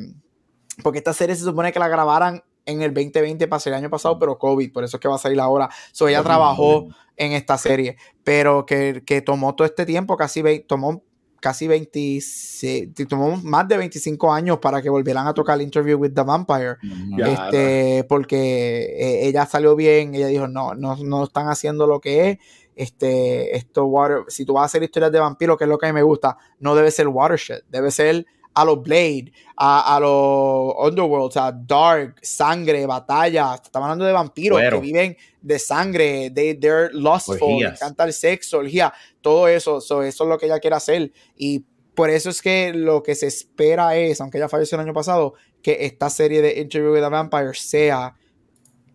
porque 0.84 1.00
esta 1.00 1.14
serie 1.14 1.36
se 1.36 1.44
supone 1.44 1.72
que 1.72 1.80
la 1.80 1.88
grabaran 1.88 2.44
en 2.68 2.82
el 2.82 2.94
2020 2.94 3.48
para 3.48 3.62
el 3.66 3.74
año 3.74 3.90
pasado, 3.90 4.20
pero 4.20 4.38
COVID, 4.38 4.72
por 4.72 4.84
eso 4.84 4.98
es 4.98 5.02
que 5.02 5.08
va 5.08 5.16
a 5.16 5.20
salir 5.20 5.40
ahora. 5.40 5.70
So 5.92 6.08
ella 6.08 6.22
trabajó 6.22 6.88
en 7.16 7.32
esta 7.32 7.58
serie, 7.58 7.98
pero 8.24 8.66
que, 8.66 9.24
tomó 9.26 9.56
todo 9.56 9.66
este 9.66 9.86
tiempo, 9.86 10.16
casi 10.18 10.44
tomó 10.68 11.04
casi 11.40 11.68
26, 11.68 12.90
tomó 13.08 13.38
más 13.38 13.68
de 13.68 13.78
25 13.78 14.34
años 14.34 14.58
para 14.58 14.82
que 14.82 14.90
volvieran 14.90 15.28
a 15.28 15.34
tocar 15.34 15.56
el 15.56 15.62
Interview 15.62 15.98
with 15.98 16.14
the 16.14 16.24
Vampire. 16.24 16.78
este, 17.18 18.04
porque 18.06 18.96
eh, 18.98 19.28
ella 19.28 19.46
salió 19.46 19.76
bien, 19.76 20.14
ella 20.16 20.28
dijo, 20.28 20.48
no, 20.48 20.74
no, 20.74 20.96
no 20.98 21.24
están 21.24 21.48
haciendo 21.48 21.88
lo 21.88 22.02
que 22.02 22.30
es. 22.30 22.38
Este, 22.76 23.56
esto 23.56 23.86
water, 23.86 24.26
si 24.28 24.46
tú 24.46 24.54
vas 24.54 24.64
a 24.64 24.66
hacer 24.66 24.84
historias 24.84 25.12
de 25.12 25.20
vampiros, 25.20 25.58
que 25.58 25.64
es 25.64 25.70
lo 25.70 25.80
que 25.80 25.88
a 25.88 25.90
mí 25.90 25.94
me 25.94 26.04
gusta, 26.04 26.38
no 26.60 26.76
debe 26.76 26.92
ser 26.92 27.08
watershed, 27.08 27.64
debe 27.70 27.90
ser 27.90 28.26
a 28.58 28.66
los 28.66 28.82
Blade, 28.82 29.32
a, 29.56 29.96
a 29.96 30.00
los 30.00 30.74
Underworld, 30.80 31.38
a 31.38 31.52
Dark, 31.52 32.16
sangre, 32.24 32.88
batalla. 32.88 33.54
Estamos 33.54 33.86
hablando 33.86 34.04
de 34.04 34.14
vampiros 34.14 34.60
que 34.60 34.80
viven 34.80 35.16
de 35.40 35.60
sangre, 35.60 36.32
de 36.32 36.56
they're 36.56 36.90
lustful, 36.92 37.64
encanta 37.64 38.06
el 38.06 38.14
sexo, 38.14 38.58
orgía, 38.58 38.92
todo 39.22 39.48
eso. 39.48 39.78
eso 39.78 40.04
es 40.04 40.20
lo 40.20 40.40
que 40.40 40.48
ella 40.48 40.60
quiere 40.60 40.76
hacer. 40.76 41.12
Y 41.36 41.66
por 41.94 42.10
eso 42.10 42.32
es 42.32 42.42
que 42.42 42.74
lo 42.74 43.04
que 43.04 43.14
se 43.14 43.28
espera 43.28 43.96
es, 43.96 44.22
aunque 44.22 44.40
ella 44.40 44.50
falleció 44.50 44.76
el 44.76 44.86
año 44.86 44.94
pasado, 44.94 45.36
que 45.62 45.86
esta 45.86 46.10
serie 46.10 46.42
de 46.42 46.60
Interview 46.60 46.94
with 46.94 47.04
a 47.04 47.10
Vampire 47.10 47.54
sea 47.54 48.16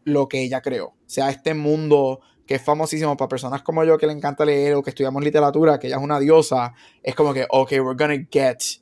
lo 0.02 0.28
que 0.28 0.42
ella 0.42 0.60
creó. 0.60 0.94
Sea 1.06 1.30
este 1.30 1.54
mundo 1.54 2.20
que 2.44 2.56
es 2.56 2.62
famosísimo 2.62 3.16
para 3.16 3.28
personas 3.28 3.62
como 3.62 3.84
yo 3.84 3.96
que 3.96 4.08
le 4.08 4.12
encanta 4.12 4.44
leer 4.44 4.74
o 4.74 4.82
que 4.82 4.90
estudiamos 4.90 5.22
literatura, 5.22 5.78
que 5.78 5.86
ella 5.86 5.98
es 5.98 6.02
una 6.02 6.18
diosa, 6.18 6.74
es 7.00 7.14
como 7.14 7.32
que, 7.32 7.46
ok, 7.48 7.70
we're 7.74 7.94
gonna 7.96 8.26
get 8.28 8.81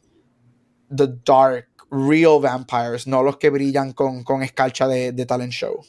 the 0.95 1.09
dark, 1.25 1.69
real 1.91 2.41
vampires, 2.41 3.07
no 3.07 3.23
los 3.23 3.37
que 3.37 3.51
brillan 3.51 3.93
con, 3.93 4.23
con 4.25 4.43
escarcha 4.43 4.87
de, 4.87 5.13
de 5.13 5.27
talent 5.27 5.53
show. 5.53 5.85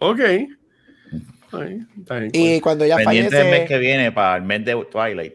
Ok. 0.00 0.20
y 2.32 2.60
cuando 2.60 2.84
ella 2.84 2.98
fallece. 3.02 3.40
el 3.40 3.50
mes 3.50 3.68
que 3.68 3.78
viene 3.78 4.12
para 4.12 4.36
el 4.36 4.42
mes 4.42 4.64
de 4.64 4.84
Twilight. 4.90 5.34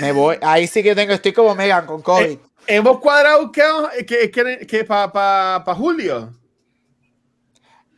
Me 0.00 0.12
voy. 0.12 0.36
Ahí 0.42 0.66
sí 0.66 0.82
que 0.82 0.94
tengo, 0.94 1.12
estoy 1.12 1.32
como 1.32 1.54
Megan 1.54 1.86
con 1.86 2.02
COVID. 2.02 2.24
Eh, 2.24 2.38
hemos 2.66 2.98
cuadrado 2.98 3.50
que, 3.50 3.62
que, 4.06 4.30
que, 4.30 4.66
que 4.66 4.84
para 4.84 5.12
pa, 5.12 5.62
pa 5.64 5.74
julio. 5.74 6.32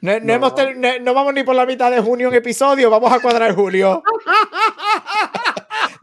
No, 0.01 0.21
no. 0.21 0.35
Hemos 0.35 0.53
no, 1.01 1.15
vamos 1.15 1.33
ni 1.33 1.45
por 1.45 1.55
la 1.55 1.65
mitad 1.65 1.91
de 1.91 2.01
junio 2.01 2.29
en 2.29 2.35
episodio, 2.35 2.91
vamos 2.91 3.11
a 3.11 3.21
cuadrar 3.21 3.55
julio. 3.55 4.03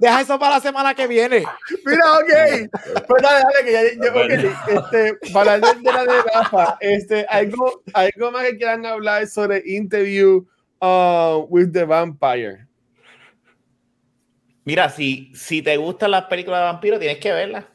Deja 0.01 0.21
eso 0.21 0.39
para 0.39 0.55
la 0.55 0.59
semana 0.59 0.95
que 0.95 1.05
viene. 1.05 1.43
Mira, 1.85 2.13
ok. 2.13 3.05
Pues 3.07 3.21
dale, 3.21 3.43
dale, 3.43 3.63
que 3.63 3.71
ya, 3.71 3.81
yo, 4.03 4.09
okay. 4.09 4.51
este, 4.75 5.31
para 5.31 5.53
hablar 5.53 5.77
de 5.77 5.93
la 5.93 6.05
de 6.05 6.21
Rafa, 6.33 6.77
este, 6.79 7.23
algo, 7.29 7.83
algo 7.93 8.31
más 8.31 8.45
que 8.45 8.57
quieran 8.57 8.83
hablar 8.87 9.27
sobre 9.27 9.61
Interview 9.63 10.47
uh, 10.81 11.45
with 11.49 11.71
the 11.71 11.85
Vampire. 11.85 12.65
Mira, 14.65 14.89
si, 14.89 15.31
si 15.35 15.61
te 15.61 15.77
gustan 15.77 16.09
las 16.09 16.23
películas 16.23 16.61
de 16.61 16.65
vampiros, 16.65 16.99
tienes 16.99 17.19
que 17.19 17.31
verlas. 17.31 17.65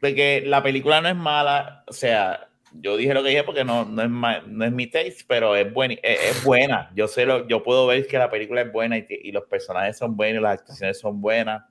Porque 0.00 0.42
la 0.44 0.64
película 0.64 1.00
no 1.00 1.08
es 1.08 1.16
mala. 1.16 1.84
O 1.86 1.92
sea, 1.92 2.48
yo 2.72 2.96
dije 2.96 3.14
lo 3.14 3.22
que 3.22 3.28
dije 3.28 3.44
porque 3.44 3.62
no, 3.62 3.84
no, 3.84 4.02
es, 4.02 4.44
no 4.48 4.64
es 4.64 4.72
mi 4.72 4.88
taste, 4.88 5.24
pero 5.28 5.54
es, 5.54 5.72
buena, 5.72 5.94
es, 6.02 6.42
buena. 6.42 6.90
Yo 6.96 7.06
sé 7.06 7.24
lo, 7.24 7.46
yo 7.46 7.62
puedo 7.62 7.86
ver 7.86 8.08
que 8.08 8.18
la 8.18 8.28
película 8.28 8.62
es 8.62 8.72
buena 8.72 8.98
y, 8.98 9.06
y 9.08 9.30
los 9.30 9.44
personajes 9.44 9.96
son 9.96 10.16
buenos, 10.16 10.42
las 10.42 10.58
actuaciones 10.58 10.98
son 10.98 11.20
buenas 11.20 11.62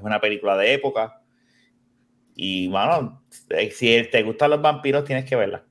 es 0.00 0.06
una 0.06 0.20
película 0.20 0.56
de 0.56 0.72
época. 0.72 1.20
Y 2.34 2.68
bueno, 2.68 3.22
eh, 3.50 3.70
si 3.70 4.02
te 4.10 4.22
gustan 4.22 4.50
los 4.50 4.62
vampiros, 4.62 5.04
tienes 5.04 5.24
que 5.26 5.36
verla. 5.36 5.64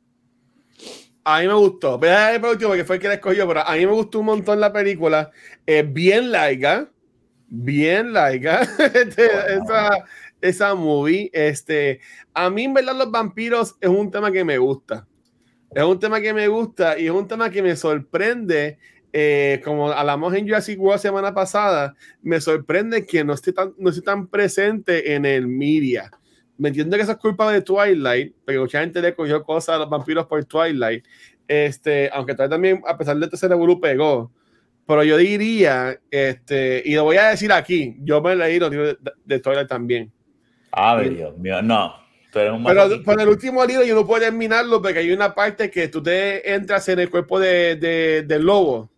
A 1.23 1.41
mí 1.41 1.47
me 1.47 1.53
gustó. 1.53 1.97
Voy 1.97 2.09
a 2.09 2.33
el 2.33 2.43
último 2.43 2.69
porque 2.69 2.85
fue 2.85 2.97
el 2.97 3.01
que 3.01 3.07
la 3.07 3.13
escogió, 3.15 3.47
pero 3.47 3.67
a 3.67 3.73
mí 3.73 3.85
me 3.85 3.91
gustó 3.91 4.19
un 4.19 4.27
montón 4.27 4.59
la 4.59 4.71
película. 4.71 5.31
Es 5.65 5.91
bien 5.91 6.31
laica. 6.31 6.89
Bien 7.47 8.13
laica. 8.13 8.61
Este, 8.93 9.25
esa, 9.25 10.05
esa 10.41 10.75
movie. 10.75 11.29
Este, 11.33 11.99
a 12.33 12.49
mí, 12.49 12.65
en 12.65 12.73
verdad, 12.73 12.95
los 12.95 13.11
vampiros 13.11 13.75
es 13.81 13.89
un 13.89 14.11
tema 14.11 14.31
que 14.31 14.45
me 14.45 14.57
gusta. 14.57 15.07
Es 15.71 15.83
un 15.83 15.99
tema 15.99 16.21
que 16.21 16.33
me 16.33 16.47
gusta 16.47 16.97
y 16.97 17.05
es 17.05 17.11
un 17.11 17.27
tema 17.27 17.49
que 17.49 17.61
me 17.61 17.75
sorprende 17.75 18.79
eh, 19.11 19.61
como 19.63 19.91
hablamos 19.91 20.33
en 20.35 20.45
Jurassic 20.45 20.79
World 20.79 21.01
semana 21.01 21.33
pasada, 21.33 21.95
me 22.21 22.39
sorprende 22.39 23.05
que 23.05 23.23
no 23.23 23.33
esté 23.33 23.53
tan, 23.53 23.73
no 23.77 23.89
esté 23.89 24.01
tan 24.01 24.27
presente 24.27 25.15
en 25.15 25.25
el 25.25 25.47
media. 25.47 26.11
Me 26.57 26.69
entiendo 26.69 26.95
que 26.95 27.03
eso 27.03 27.13
es 27.13 27.17
culpa 27.17 27.51
de 27.51 27.61
Twilight, 27.61 28.35
porque 28.45 28.59
mucha 28.59 28.81
gente 28.81 29.01
le 29.01 29.15
cogió 29.15 29.43
cosas 29.43 29.75
a 29.75 29.79
los 29.79 29.89
vampiros 29.89 30.27
por 30.27 30.43
Twilight. 30.45 31.05
Este, 31.47 32.09
aunque 32.13 32.35
también, 32.35 32.81
a 32.85 32.97
pesar 32.97 33.17
de 33.17 33.25
esto, 33.25 33.37
se 33.37 33.47
revolú 33.47 33.79
pegó. 33.79 34.31
Pero 34.85 35.03
yo 35.03 35.17
diría, 35.17 35.99
este, 36.11 36.81
y 36.85 36.95
lo 36.95 37.05
voy 37.05 37.17
a 37.17 37.29
decir 37.29 37.51
aquí, 37.51 37.95
yo 38.01 38.21
me 38.21 38.35
leí 38.35 38.59
los 38.59 38.69
libros 38.69 38.97
de, 39.23 39.39
Twilight 39.39 39.67
también. 39.67 40.11
Ah, 40.71 40.99
Dios 40.99 41.37
mío, 41.37 41.61
no. 41.61 41.95
Pero, 42.31 42.59
con 43.03 43.19
el 43.19 43.27
último 43.27 43.65
libro 43.65 43.83
yo 43.83 43.95
no 43.95 44.05
puedo 44.05 44.21
terminarlo 44.21 44.81
porque 44.81 44.99
hay 44.99 45.11
una 45.11 45.33
parte 45.33 45.71
que 45.71 45.87
tú 45.87 46.03
te 46.03 46.53
entras 46.53 46.87
en 46.89 46.99
el 46.99 47.09
cuerpo 47.09 47.39
de, 47.39 47.75
de, 47.75 48.23
del 48.23 48.43
lobo 48.43 48.91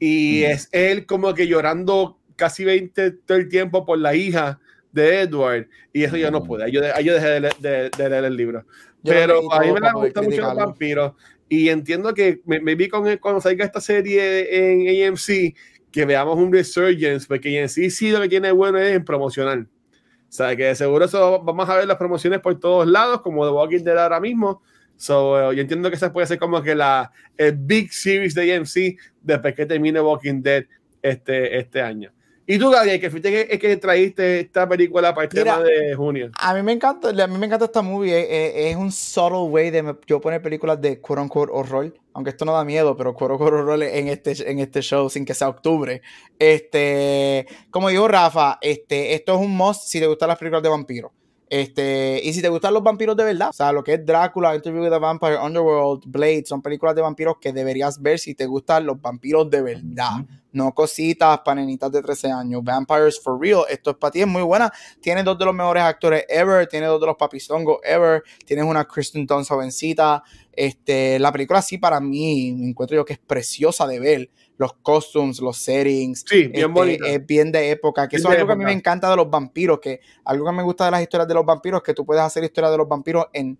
y 0.00 0.42
es 0.42 0.68
él 0.72 1.06
como 1.06 1.32
que 1.34 1.46
llorando 1.46 2.18
casi 2.34 2.64
20 2.64 3.10
todo 3.12 3.38
el 3.38 3.48
tiempo 3.48 3.84
por 3.84 3.98
la 3.98 4.14
hija 4.16 4.58
de 4.90 5.20
Edward, 5.20 5.68
y 5.92 6.02
eso 6.02 6.16
yo 6.16 6.32
no 6.32 6.42
pude. 6.42 6.72
Yo, 6.72 6.80
yo 7.00 7.14
dejé 7.14 7.28
de, 7.28 7.52
de, 7.60 7.90
de, 7.96 8.08
leer 8.08 8.24
el 8.24 8.36
libro. 8.36 8.64
Pero 9.04 9.52
a 9.52 9.60
mí 9.60 9.72
me 9.72 9.92
gusta 9.92 10.22
mucho 10.22 10.40
los 10.40 10.56
vampiros. 10.56 11.12
Y 11.48 11.68
entiendo 11.68 12.14
que 12.14 12.40
me, 12.44 12.74
vi 12.74 12.88
con 12.88 13.04
cuando 13.18 13.40
salga 13.40 13.64
esta 13.64 13.80
serie 13.80 14.48
en 14.72 15.08
AMC, 15.08 15.54
que 15.90 16.04
veamos 16.04 16.38
un 16.38 16.52
resurgence, 16.52 17.26
porque 17.26 17.60
en 17.60 17.68
sí 17.68 17.90
sí 17.90 18.10
lo 18.10 18.20
que 18.20 18.28
tiene 18.28 18.52
bueno 18.52 18.78
es 18.78 18.94
en 18.94 19.04
promocionar. 19.04 19.58
O 19.58 20.32
sea, 20.32 20.54
que 20.54 20.64
de 20.64 20.74
seguro 20.76 21.04
eso 21.04 21.42
vamos 21.42 21.68
a 21.68 21.76
ver 21.76 21.86
las 21.88 21.96
promociones 21.96 22.40
por 22.40 22.58
todos 22.58 22.86
lados, 22.86 23.20
como 23.22 23.44
The 23.44 23.52
Walking 23.52 23.82
Dead 23.82 23.98
ahora 23.98 24.20
mismo. 24.20 24.62
So, 25.00 25.50
yo 25.54 25.62
entiendo 25.62 25.88
que 25.88 25.96
esa 25.96 26.12
puede 26.12 26.26
ser 26.26 26.38
como 26.38 26.62
que 26.62 26.74
la 26.74 27.10
el 27.38 27.56
Big 27.56 27.90
Series 27.90 28.34
de 28.34 28.54
AMC 28.54 29.00
después 29.22 29.54
que 29.54 29.64
termine 29.64 29.98
Walking 29.98 30.42
Dead 30.42 30.64
este, 31.00 31.58
este 31.58 31.80
año. 31.80 32.12
Y 32.46 32.58
tú, 32.58 32.68
Gabriel, 32.68 33.00
que 33.00 33.08
fuiste 33.08 33.48
que, 33.48 33.58
que 33.58 33.76
traíste 33.78 34.40
esta 34.40 34.68
película 34.68 35.14
para 35.14 35.24
el 35.24 35.30
tema 35.30 35.60
de 35.60 35.94
junio. 35.94 36.30
A 36.38 36.52
mí 36.52 36.62
me 36.62 36.72
encanta, 36.72 37.08
a 37.08 37.26
mí 37.26 37.38
me 37.38 37.46
encanta 37.46 37.64
esta 37.64 37.80
movie. 37.80 38.10
Es, 38.10 38.24
eh, 38.24 38.28
eh, 38.30 38.70
es, 38.72 38.76
un 38.76 38.92
subtle 38.92 39.48
way 39.48 39.70
de 39.70 39.96
yo 40.06 40.20
poner 40.20 40.42
películas 40.42 40.78
de 40.82 41.00
quote 41.00 41.22
unquote 41.22 41.50
horror. 41.50 41.94
Aunque 42.12 42.28
esto 42.28 42.44
no 42.44 42.52
da 42.52 42.62
miedo, 42.62 42.94
pero 42.94 43.14
quote 43.14 43.32
unquote 43.32 43.56
horror 43.56 43.82
en 43.82 44.08
este, 44.08 44.50
en 44.50 44.58
este 44.58 44.82
show 44.82 45.08
sin 45.08 45.24
que 45.24 45.32
sea 45.32 45.48
octubre. 45.48 46.02
Este, 46.38 47.46
como 47.70 47.88
dijo 47.88 48.06
Rafa, 48.06 48.58
este, 48.60 49.14
esto 49.14 49.36
es 49.36 49.40
un 49.40 49.56
must 49.56 49.84
si 49.84 49.98
te 49.98 50.06
gustan 50.06 50.28
las 50.28 50.36
películas 50.36 50.62
de 50.62 50.68
vampiros. 50.68 51.12
Este, 51.50 52.20
y 52.22 52.32
si 52.32 52.40
te 52.40 52.48
gustan 52.48 52.72
los 52.72 52.82
vampiros 52.84 53.16
de 53.16 53.24
verdad, 53.24 53.48
o 53.48 53.52
sea, 53.52 53.72
lo 53.72 53.82
que 53.82 53.94
es 53.94 54.06
Drácula, 54.06 54.54
Interview 54.54 54.84
with 54.84 54.90
the 54.90 54.98
Vampire, 55.00 55.36
Underworld, 55.36 56.04
Blade, 56.06 56.44
son 56.46 56.62
películas 56.62 56.94
de 56.94 57.02
vampiros 57.02 57.38
que 57.40 57.52
deberías 57.52 58.00
ver 58.00 58.20
si 58.20 58.36
te 58.36 58.46
gustan 58.46 58.86
los 58.86 59.00
vampiros 59.00 59.50
de 59.50 59.60
verdad. 59.60 60.24
No 60.52 60.74
cositas 60.74 61.40
panenitas 61.40 61.90
de 61.92 62.02
13 62.02 62.32
años. 62.32 62.62
Vampires 62.62 63.20
for 63.22 63.40
real. 63.40 63.64
Esto 63.68 63.90
es 63.90 63.96
para 63.96 64.10
ti, 64.10 64.20
es 64.20 64.26
muy 64.26 64.42
buena. 64.42 64.72
Tiene 65.00 65.22
dos 65.22 65.38
de 65.38 65.44
los 65.44 65.54
mejores 65.54 65.82
actores 65.82 66.24
ever. 66.28 66.66
Tiene 66.66 66.86
dos 66.86 67.00
de 67.00 67.06
los 67.06 67.16
papizongos 67.16 67.78
ever. 67.82 68.22
Tienes 68.44 68.64
una 68.64 68.84
Kristen 68.84 69.26
Dunst 69.26 69.50
jovencita. 69.50 70.22
Este, 70.52 71.18
la 71.18 71.32
película 71.32 71.62
sí 71.62 71.78
para 71.78 72.00
mí, 72.00 72.52
me 72.56 72.68
encuentro 72.68 72.96
yo 72.96 73.04
que 73.04 73.14
es 73.14 73.18
preciosa 73.18 73.86
de 73.86 74.00
ver 74.00 74.30
los 74.60 74.74
costumes, 74.74 75.40
los 75.40 75.56
settings. 75.56 76.22
Sí, 76.28 76.48
bien 76.48 76.70
este, 76.76 77.14
Es 77.14 77.26
bien 77.26 77.50
de 77.50 77.70
época, 77.70 78.06
que 78.06 78.16
eso 78.16 78.28
es 78.28 78.34
algo 78.34 78.46
que 78.46 78.52
a 78.52 78.56
mí 78.56 78.64
me 78.64 78.72
encanta 78.72 79.08
de 79.08 79.16
los 79.16 79.30
vampiros, 79.30 79.80
que 79.80 80.00
algo 80.22 80.44
que 80.44 80.52
me 80.52 80.62
gusta 80.62 80.84
de 80.84 80.90
las 80.90 81.00
historias 81.00 81.26
de 81.26 81.32
los 81.32 81.46
vampiros 81.46 81.78
es 81.78 81.84
que 81.84 81.94
tú 81.94 82.04
puedes 82.04 82.22
hacer 82.22 82.44
historias 82.44 82.70
de 82.70 82.76
los 82.76 82.86
vampiros 82.86 83.28
en 83.32 83.58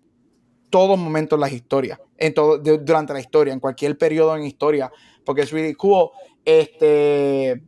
todos 0.69 0.99
momentos 0.99 1.39
de 1.39 1.41
las 1.41 1.51
historias, 1.53 1.99
en 2.17 2.35
todo, 2.35 2.59
durante 2.59 3.13
la 3.13 3.19
historia, 3.19 3.51
en 3.51 3.59
cualquier 3.59 3.97
periodo 3.97 4.35
en 4.35 4.43
historia, 4.43 4.91
porque 5.25 5.41
es 5.41 5.51
really 5.51 5.73
cool. 5.73 6.11
Este, 6.45 7.61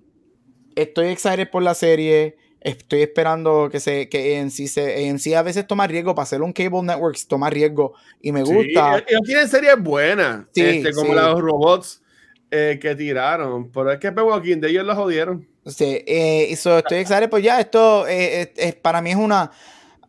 estoy 0.75 1.07
excited 1.07 1.49
por 1.49 1.63
la 1.63 1.73
serie. 1.73 2.37
Estoy 2.61 3.01
esperando 3.01 3.67
que 3.69 3.81
se 3.81 4.07
que 4.07 4.37
en 4.37 4.49
sí 4.49 4.69
se 4.69 5.07
en 5.07 5.19
sí 5.19 5.33
a 5.33 5.41
veces 5.41 5.67
toma 5.67 5.85
riesgo 5.85 6.15
para 6.15 6.23
hacer 6.23 6.41
un 6.41 6.53
cable 6.53 6.81
networks 6.81 7.27
toma 7.27 7.49
riesgo 7.49 7.93
y 8.21 8.31
me 8.31 8.41
gusta. 8.41 8.99
Sí, 8.99 9.03
ellos 9.09 9.21
tienen 9.25 9.49
series 9.49 9.81
buenas, 9.81 10.45
este, 10.55 10.93
como 10.93 11.13
los 11.13 11.41
robots 11.41 12.01
eh, 12.49 12.79
que 12.81 12.95
tiraron. 12.95 13.69
Pero 13.69 13.91
es 13.91 13.99
que 13.99 14.09
Walking 14.09 14.61
de 14.61 14.69
ellos 14.69 14.85
lo 14.85 14.95
jodieron. 14.95 15.45
Sí, 15.65 16.03
eh, 16.07 16.47
estoy 16.51 16.97
excited, 16.97 17.29
pues 17.29 17.43
ya, 17.43 17.59
esto 17.59 18.05
eh, 18.07 18.79
para 18.81 19.01
mí 19.01 19.11
es 19.11 19.17
una 19.17 19.51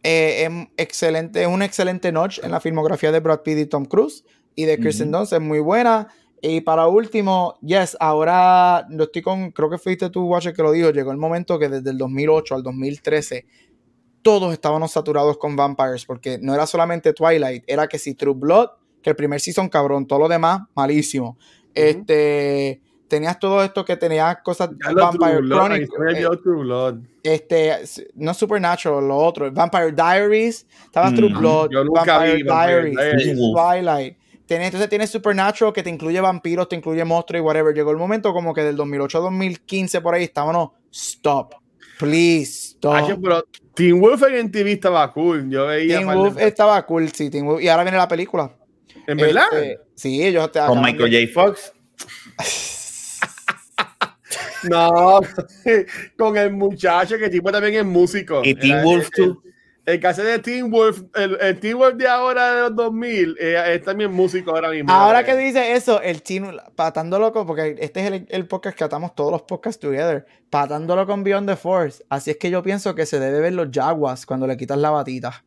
eh, 0.07 0.69
excelente, 0.77 1.41
es 1.43 1.49
un 1.49 1.63
excelente 1.63 2.13
notch 2.13 2.39
en 2.43 2.51
la 2.51 2.61
filmografía 2.61 3.11
de 3.11 3.21
Brad 3.21 3.41
Pitt 3.41 3.59
y 3.59 3.67
Tom 3.67 3.87
Cruise 3.87 4.23
y 4.55 4.67
de 4.67 4.79
Kristen 4.79 5.11
Dunst, 5.11 5.33
es 5.33 5.41
muy 5.41 5.61
buena. 5.61 6.09
Y 6.47 6.61
para 6.61 6.89
último, 6.89 7.55
yes, 7.63 7.97
ahora 7.99 8.87
no 8.91 9.05
estoy 9.05 9.23
con, 9.23 9.51
creo 9.51 9.71
que 9.71 9.79
fuiste 9.79 10.11
tú, 10.11 10.27
Watcher, 10.27 10.53
que 10.53 10.63
lo 10.63 10.73
dijo, 10.73 10.91
llegó 10.91 11.11
el 11.11 11.17
momento 11.17 11.59
que 11.59 11.71
desde 11.71 11.89
el 11.89 11.97
2008 11.97 12.57
al 12.57 12.63
2013 12.63 13.47
todos 14.21 14.53
estábamos 14.53 14.93
saturados 14.93 15.39
con 15.39 15.57
vampires, 15.57 16.05
porque 16.05 16.39
no 16.43 16.55
era 16.55 16.67
solamente 16.67 17.15
Twilight, 17.15 17.65
era 17.67 17.87
que 17.87 17.99
si 17.99 18.15
True 18.15 18.35
Blood, 18.37 18.69
que 19.01 19.09
el 19.09 19.17
primer 19.17 19.41
season 19.41 19.71
cabrón, 19.71 20.07
todo 20.07 20.19
lo 20.19 20.29
demás 20.29 20.61
malísimo. 20.75 21.39
Este, 21.73 22.83
tenías 23.09 23.39
todo 23.39 23.65
esto 23.65 23.83
que 23.83 23.97
tenías 23.97 24.37
cosas 24.43 24.69
Vampire 24.95 25.41
Chronicles. 25.49 25.89
Eh, 25.89 26.29
este, 27.23 27.73
no 28.17 28.35
Supernatural, 28.35 29.09
lo 29.09 29.17
otro, 29.17 29.51
Vampire 29.51 29.93
Diaries, 29.93 30.67
estaba 30.85 31.11
True 31.11 31.31
mm. 31.31 31.39
Blood, 31.39 31.71
Vampire 31.91 32.45
Diaries, 32.45 33.39
Twilight. 33.55 34.19
Entonces 34.49 34.89
tienes 34.89 35.11
Supernatural 35.11 35.73
que 35.73 35.83
te 35.83 35.91
incluye 35.91 36.21
vampiros, 36.21 36.69
te 36.69 36.77
incluye 36.77 37.05
monstruos 37.05 37.41
y 37.41 37.45
whatever. 37.45 37.75
Llegó 37.75 37.91
el 37.91 37.97
momento 37.97 38.33
como 38.33 38.53
que 38.53 38.63
del 38.63 38.77
2008 38.77 39.19
a 39.19 39.21
2015 39.23 40.01
por 40.01 40.15
ahí 40.15 40.25
estábamos, 40.25 40.71
stop, 40.91 41.55
please, 41.99 42.77
stop. 42.77 43.19
Teen 43.75 44.01
Wolf 44.01 44.23
en 44.23 44.53
TV 44.53 44.73
estaba 44.73 45.13
cool. 45.13 45.51
Yo 45.51 45.67
veía 45.67 45.99
Teen 45.99 46.07
Wolf 46.07 46.37
estaba 46.39 46.85
cool, 46.87 47.11
sí, 47.11 47.31
Teen 47.31 47.47
Wolf. 47.47 47.63
Y 47.63 47.69
ahora 47.69 47.85
viene 47.85 47.99
la 47.99 48.09
película. 48.09 48.55
¿En 49.07 49.17
verdad? 49.17 49.47
Este, 49.53 49.81
sí, 49.95 50.25
ellos 50.25 50.51
te 50.53 50.61
Con 50.61 50.81
Michael 50.81 51.13
J. 51.13 51.33
Fox. 51.33 51.73
no, 54.71 55.21
con 56.19 56.37
el 56.37 56.53
muchacho 56.53 57.19
que 57.19 57.29
tipo 57.29 57.51
también 57.51 57.75
es 57.75 57.85
músico. 57.85 58.43
Y 58.45 58.55
Teen 58.55 58.85
Wolf, 58.85 59.11
tú. 59.11 59.43
El, 59.87 60.01
caso 60.01 60.23
de 60.23 60.39
Teen 60.39 60.71
Wolf, 60.71 61.03
el, 61.15 61.39
el, 61.41 61.61
Teen 61.61 61.77
Wolf 61.77 61.97
de 61.97 62.09
ahora 62.09 62.55
de 62.55 62.61
los 62.63 62.77
2000, 62.77 63.37
eh, 63.39 63.75
es 63.75 63.83
también 63.83 64.13
músico 64.13 64.51
ahora 64.51 64.71
mismo. 64.71 64.93
Ahora 64.93 65.25
que 65.25 65.37
dice 65.37 65.75
eso, 65.75 66.01
el 66.01 66.23
Teen, 66.23 66.57
patando 66.75 67.19
loco, 67.19 67.47
porque 67.47 67.77
este 67.81 68.01
es 68.01 68.07
el, 68.13 68.27
el, 68.29 68.47
podcast 68.47 68.77
que 68.77 68.85
atamos 68.85 69.15
todos 69.15 69.33
los 69.33 69.43
podcasts 69.43 69.81
together, 69.81 70.27
patándolo 70.51 71.07
con 71.07 71.23
Beyond 71.23 71.49
the 71.49 71.57
Force. 71.57 72.05
Así 72.09 72.31
es 72.31 72.39
que 72.39 72.51
yo 72.51 72.63
pienso 72.63 72.95
que 72.95 73.07
se 73.07 73.21
debe 73.21 73.41
ver 73.41 73.53
los 73.53 73.69
Jaguars 73.71 74.27
cuando 74.27 74.47
le 74.47 74.57
quitas 74.57 74.79
la 74.79 74.91
batita. 74.91 75.45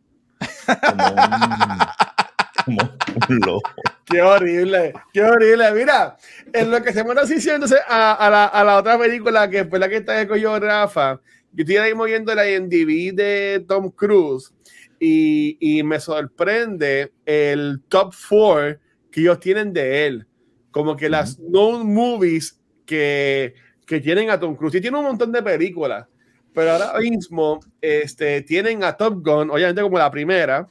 Qué 4.09 4.21
horrible, 4.21 4.93
qué 5.13 5.23
horrible. 5.23 5.71
Mira, 5.73 6.17
en 6.53 6.71
lo 6.71 6.81
que 6.81 6.93
se 6.93 7.03
me 7.03 7.19
así 7.19 7.35
entonces 7.49 7.79
a, 7.87 8.13
a, 8.13 8.29
la, 8.29 8.45
a, 8.45 8.63
la, 8.63 8.77
otra 8.77 8.97
película 8.97 9.49
que 9.49 9.65
fue 9.65 9.79
la 9.79 9.89
que 9.89 9.97
está 9.97 10.23
yo, 10.37 10.59
Rafa, 10.59 11.19
yo 11.57 11.63
estoy 11.63 11.77
ahí 11.77 11.95
moviendo 11.95 12.35
la 12.35 12.47
IMDb 12.47 13.15
de 13.15 13.65
Tom 13.67 13.89
Cruise 13.89 14.53
y, 14.99 15.57
y 15.59 15.81
me 15.81 15.99
sorprende 15.99 17.11
el 17.25 17.81
top 17.87 18.13
4 18.29 18.79
que 19.09 19.21
ellos 19.21 19.39
tienen 19.39 19.73
de 19.73 20.05
él. 20.05 20.27
Como 20.69 20.95
que 20.95 21.09
las 21.09 21.39
no 21.39 21.83
movies 21.83 22.61
que, 22.85 23.55
que 23.87 23.99
tienen 23.99 24.29
a 24.29 24.39
Tom 24.39 24.55
Cruise. 24.55 24.75
Y 24.75 24.81
tiene 24.81 24.99
un 24.99 25.05
montón 25.05 25.31
de 25.31 25.41
películas, 25.41 26.05
pero 26.53 26.73
ahora 26.73 26.99
mismo 26.99 27.59
este, 27.81 28.43
tienen 28.43 28.83
a 28.83 28.95
Top 28.95 29.25
Gun, 29.25 29.49
obviamente 29.49 29.81
como 29.81 29.97
la 29.97 30.11
primera 30.11 30.69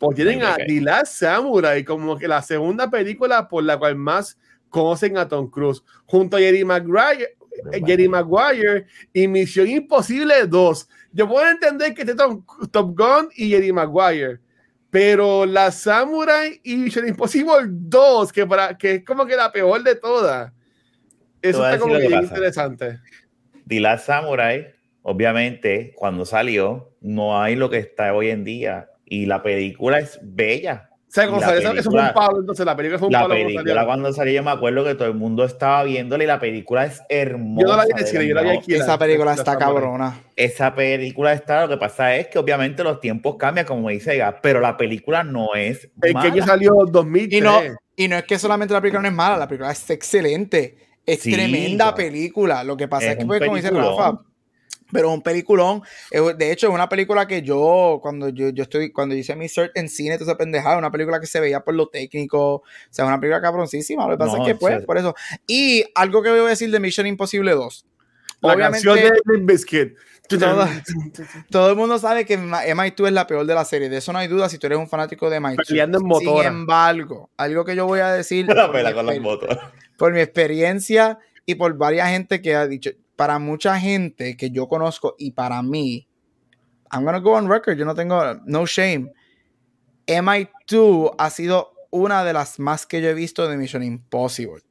pues 0.00 0.16
tienen 0.16 0.42
a 0.42 0.56
The 0.56 0.80
Last 0.80 1.20
Samurai 1.20 1.84
como 1.84 2.16
que 2.16 2.26
la 2.26 2.40
segunda 2.40 2.90
película 2.90 3.46
por 3.46 3.62
la 3.62 3.78
cual 3.78 3.94
más 3.96 4.38
conocen 4.70 5.18
a 5.18 5.28
Tom 5.28 5.50
Cruise, 5.50 5.82
junto 6.06 6.36
a 6.36 6.40
Jerry 6.40 6.64
Maguire, 6.64 7.36
Jerry 7.84 8.08
Maguire 8.08 8.86
y 9.12 9.28
Misión 9.28 9.68
Imposible 9.68 10.46
2. 10.46 10.88
Yo 11.12 11.28
puedo 11.28 11.48
entender 11.48 11.94
que 11.94 12.02
esté 12.02 12.14
Tom, 12.14 12.44
Top 12.70 12.96
Gun 12.96 13.28
y 13.36 13.50
Jerry 13.50 13.72
Maguire, 13.72 14.38
pero 14.90 15.46
la 15.46 15.70
Samurai 15.70 16.60
y 16.62 16.76
Misión 16.76 17.08
Imposible 17.08 17.66
2, 17.66 18.32
que, 18.32 18.46
para, 18.46 18.76
que 18.76 18.94
es 18.94 19.04
como 19.04 19.26
que 19.26 19.36
la 19.36 19.52
peor 19.52 19.82
de 19.82 19.94
todas. 19.94 20.52
Eso 21.42 21.64
está 21.64 21.78
como 21.78 21.96
bien 21.96 22.22
interesante. 22.22 22.98
The 23.66 23.80
Last 23.80 24.06
Samurai, 24.06 24.74
obviamente, 25.02 25.92
cuando 25.94 26.24
salió, 26.24 26.94
no 27.00 27.40
hay 27.40 27.54
lo 27.54 27.70
que 27.70 27.78
está 27.78 28.14
hoy 28.14 28.30
en 28.30 28.44
día 28.44 28.90
y 29.04 29.26
la 29.26 29.42
película 29.42 29.98
es 29.98 30.18
bella. 30.22 30.87
O 31.08 31.10
sea, 31.10 31.24
eso, 31.24 31.70
película, 31.70 31.82
fue 31.82 32.00
un 32.00 32.12
palo, 32.12 32.40
entonces 32.40 32.66
la 32.66 32.76
película 32.76 32.98
fue 32.98 33.08
un 33.08 33.12
la 33.12 33.20
palo. 33.22 33.34
La 33.34 33.40
película 33.40 33.86
cuando 33.86 34.12
salió, 34.12 34.34
yo 34.34 34.42
me 34.42 34.50
acuerdo 34.50 34.84
que 34.84 34.94
todo 34.94 35.08
el 35.08 35.14
mundo 35.14 35.42
estaba 35.44 35.82
viéndola 35.84 36.22
y 36.22 36.26
la 36.26 36.38
película 36.38 36.84
es 36.84 37.00
hermosa. 37.08 37.66
Yo 37.66 37.72
no 37.72 37.76
la 37.76 37.84
vi 37.86 38.28
yo 38.28 38.34
la 38.34 38.42
vi 38.42 38.50
aquí. 38.50 38.74
Esa 38.74 38.98
película 38.98 39.32
está 39.32 39.56
cabrona. 39.56 40.20
Esa 40.36 40.74
película 40.74 41.32
está, 41.32 41.62
lo 41.62 41.68
que 41.70 41.76
pasa 41.78 42.14
es 42.14 42.28
que 42.28 42.38
obviamente 42.38 42.84
los 42.84 43.00
tiempos 43.00 43.36
cambian, 43.36 43.66
como 43.66 43.88
dice 43.88 44.14
Ega, 44.14 44.38
pero 44.42 44.60
la 44.60 44.76
película 44.76 45.24
no 45.24 45.54
es 45.54 45.88
Es 46.02 46.14
que 46.22 46.32
ya 46.32 46.44
salió 46.44 46.74
2003. 46.86 47.38
Y 47.38 47.40
no, 47.40 47.60
y 47.96 48.08
no 48.08 48.16
es 48.16 48.24
que 48.24 48.38
solamente 48.38 48.74
la 48.74 48.80
película 48.80 49.00
no 49.00 49.08
es 49.08 49.14
mala, 49.14 49.38
la 49.38 49.48
película 49.48 49.72
es 49.72 49.88
excelente. 49.90 50.76
Es 51.06 51.20
tremenda 51.20 51.94
película. 51.94 52.62
Lo 52.62 52.76
que 52.76 52.86
pasa 52.86 53.12
es, 53.12 53.16
que, 53.16 53.24
pues, 53.24 53.40
como 53.40 53.56
dice 53.56 53.70
Rafa, 53.70 54.20
pero 54.92 55.08
es 55.08 55.14
un 55.14 55.22
peliculón. 55.22 55.82
De 56.10 56.52
hecho, 56.52 56.68
es 56.68 56.74
una 56.74 56.88
película 56.88 57.26
que 57.26 57.42
yo, 57.42 57.98
cuando 58.02 58.28
yo, 58.28 58.50
yo 58.50 58.62
estoy, 58.62 58.90
cuando 58.90 59.14
hice 59.14 59.36
mi 59.36 59.48
search 59.48 59.72
en 59.74 59.88
cine, 59.88 60.18
toda 60.18 60.32
esa 60.32 60.38
pendejada, 60.38 60.78
una 60.78 60.90
película 60.90 61.20
que 61.20 61.26
se 61.26 61.40
veía 61.40 61.60
por 61.60 61.74
lo 61.74 61.88
técnico. 61.88 62.54
O 62.54 62.62
sea, 62.90 63.04
una 63.04 63.20
película 63.20 63.40
cabroncísima. 63.40 64.06
Lo 64.06 64.12
que 64.12 64.18
pasa 64.18 64.38
es 64.38 64.46
que, 64.46 64.54
pues, 64.54 64.84
por 64.84 64.98
eso. 64.98 65.14
Y 65.46 65.84
algo 65.94 66.22
que 66.22 66.30
voy 66.30 66.40
a 66.40 66.44
decir 66.44 66.70
de 66.70 66.80
Mission 66.80 67.06
Impossible 67.06 67.52
2. 67.52 67.86
La 68.40 68.56
canción 68.56 68.96
de 68.96 69.12
Biscuit. 69.40 69.94
Todo, 70.28 70.68
todo, 71.50 71.70
el 71.70 71.76
mundo 71.76 71.98
sabe 71.98 72.26
que 72.26 72.38
MI2 72.38 73.06
es 73.06 73.12
la 73.12 73.26
peor 73.26 73.46
de 73.46 73.54
la 73.54 73.64
serie. 73.64 73.88
De 73.88 73.96
eso 73.96 74.12
no 74.12 74.18
hay 74.18 74.28
duda 74.28 74.48
si 74.48 74.58
tú 74.58 74.66
eres 74.66 74.78
un 74.78 74.88
fanático 74.88 75.30
de 75.30 75.40
MI2. 75.40 76.18
Sin 76.18 76.46
embargo, 76.46 77.30
algo 77.36 77.64
que 77.64 77.74
yo 77.74 77.86
voy 77.86 78.00
a 78.00 78.12
decir. 78.12 78.46
por 79.96 80.12
mi 80.12 80.20
experiencia 80.20 81.18
y 81.46 81.54
por 81.54 81.76
varias 81.76 82.10
gente 82.10 82.42
que 82.42 82.54
ha 82.54 82.66
dicho 82.66 82.90
para 83.18 83.40
mucha 83.40 83.80
gente 83.80 84.36
que 84.36 84.52
yo 84.52 84.68
conozco 84.68 85.16
y 85.18 85.32
para 85.32 85.60
mí, 85.60 86.06
I'm 86.92 87.04
gonna 87.04 87.18
go 87.18 87.32
on 87.32 87.50
record, 87.50 87.76
yo 87.76 87.84
no 87.84 87.92
tengo, 87.92 88.22
no 88.46 88.64
shame. 88.64 89.12
MI2 90.06 91.16
ha 91.18 91.28
sido 91.28 91.72
una 91.90 92.22
de 92.22 92.32
las 92.32 92.60
más 92.60 92.86
que 92.86 93.02
yo 93.02 93.08
he 93.08 93.14
visto 93.14 93.48
de 93.48 93.56
Mission 93.56 93.82
Impossible. 93.82 94.62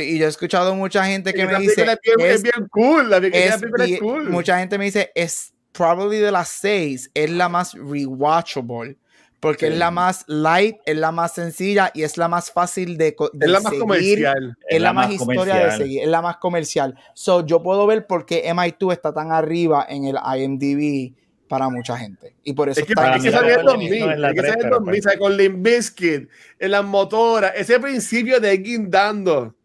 y 0.00 0.16
yo 0.16 0.26
he 0.26 0.28
escuchado 0.28 0.76
mucha 0.76 1.04
gente 1.06 1.34
que 1.34 1.44
me 1.44 1.58
dice. 1.58 1.84
Es, 2.18 2.42
bien 2.44 2.68
cool, 2.70 3.10
la 3.10 3.16
es, 3.16 3.60
cool. 3.98 4.30
Mucha 4.30 4.60
gente 4.60 4.78
me 4.78 4.84
dice, 4.84 5.10
es 5.16 5.52
probably 5.72 6.18
de 6.18 6.30
las 6.30 6.50
seis, 6.50 7.10
es 7.14 7.30
la 7.30 7.48
más 7.48 7.74
rewatchable. 7.74 8.96
Porque 9.42 9.66
es 9.66 9.76
la 9.76 9.90
más 9.90 10.22
light, 10.28 10.76
es 10.86 10.96
la 10.96 11.10
más 11.10 11.34
sencilla 11.34 11.90
y 11.92 12.04
es 12.04 12.16
la 12.16 12.28
más 12.28 12.52
fácil 12.52 12.96
de, 12.96 13.16
de 13.32 13.46
Es 13.46 13.50
la 13.50 13.58
más 13.58 13.72
comercial. 13.72 14.56
Es, 14.68 14.80
la, 14.80 14.92
más, 14.92 15.10
historia 15.10 15.56
de 15.56 15.76
seguir, 15.78 16.02
es 16.02 16.08
la 16.08 16.22
más 16.22 16.36
comercial. 16.36 16.96
So, 17.12 17.44
yo 17.44 17.60
puedo 17.60 17.84
ver 17.88 18.06
por 18.06 18.24
qué 18.24 18.48
MI2 18.54 18.92
está 18.92 19.12
tan 19.12 19.32
arriba 19.32 19.84
en 19.88 20.04
el 20.04 20.16
IMDb 20.16 21.14
para 21.48 21.68
mucha 21.68 21.96
gente. 21.98 22.36
Y 22.44 22.52
por 22.52 22.68
eso 22.68 22.82
es 22.82 22.86
que, 22.86 22.92
está 22.92 23.16
es 23.16 23.22
que 23.24 23.32
salió 23.32 23.58
en 23.58 23.66
2000, 23.66 23.92
es 23.92 24.32
que 24.32 24.46
salió 24.46 24.62
en 24.62 24.70
2000, 24.70 25.18
con 25.18 25.36
Limp 25.36 25.66
Bizkit, 25.66 26.28
en 26.60 26.70
las 26.70 26.84
motoras, 26.84 27.52
ese 27.56 27.80
principio 27.80 28.38
de 28.38 28.56
guindando. 28.58 29.56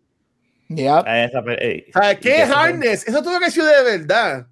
Ya. 0.69 1.03
Yeah. 1.03 2.15
¿Qué 2.19 2.41
es 2.41 2.49
harness? 2.49 3.07
Eso 3.07 3.21
tuvo 3.21 3.39
que 3.39 3.51
ser 3.51 3.63
de 3.63 3.97
verdad. 3.97 4.47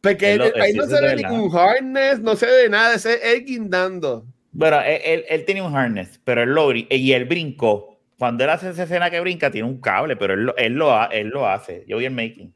Porque 0.00 0.38
ahí 0.54 0.72
no 0.72 0.86
se 0.86 1.00
ve 1.00 1.16
ningún 1.16 1.50
harness, 1.52 2.20
no 2.20 2.36
se 2.36 2.46
ve 2.46 2.68
nada, 2.68 2.94
ese 2.94 3.18
es 3.34 3.44
guindando. 3.44 4.24
Bueno, 4.52 4.80
él, 4.80 5.24
él, 5.28 5.44
tenía 5.44 5.62
un 5.62 5.76
harness, 5.76 6.20
pero 6.24 6.42
él 6.42 6.50
lo 6.50 6.72
y 6.74 7.12
él 7.12 7.24
brincó. 7.26 7.98
Cuando 8.18 8.42
él 8.44 8.50
hace 8.50 8.70
esa 8.70 8.82
escena 8.82 9.10
que 9.10 9.20
brinca, 9.20 9.50
tiene 9.50 9.68
un 9.68 9.80
cable, 9.80 10.16
pero 10.16 10.34
él, 10.34 10.52
él, 10.56 10.72
lo, 10.72 11.10
él 11.10 11.28
lo 11.28 11.48
hace. 11.48 11.84
Yo 11.86 11.98
vi 11.98 12.06
el 12.06 12.12
making. 12.12 12.52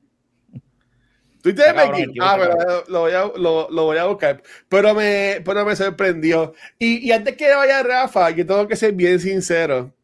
¿Tú 1.42 1.54
te 1.54 1.72
making? 1.72 2.14
Ah, 2.20 2.36
pero 2.38 2.84
lo 2.88 3.00
voy, 3.00 3.12
a, 3.12 3.24
lo, 3.36 3.68
lo, 3.70 3.84
voy 3.84 3.98
a 3.98 4.06
buscar. 4.06 4.42
Pero 4.68 4.94
me, 4.94 5.40
pero 5.44 5.64
me 5.64 5.76
sorprendió. 5.76 6.54
Y, 6.78 7.06
y 7.06 7.12
antes 7.12 7.36
que 7.36 7.52
vaya 7.54 7.82
Rafa, 7.82 8.30
yo 8.30 8.44
tengo 8.46 8.66
que 8.66 8.76
ser 8.76 8.92
bien 8.92 9.20
sincero. 9.20 9.94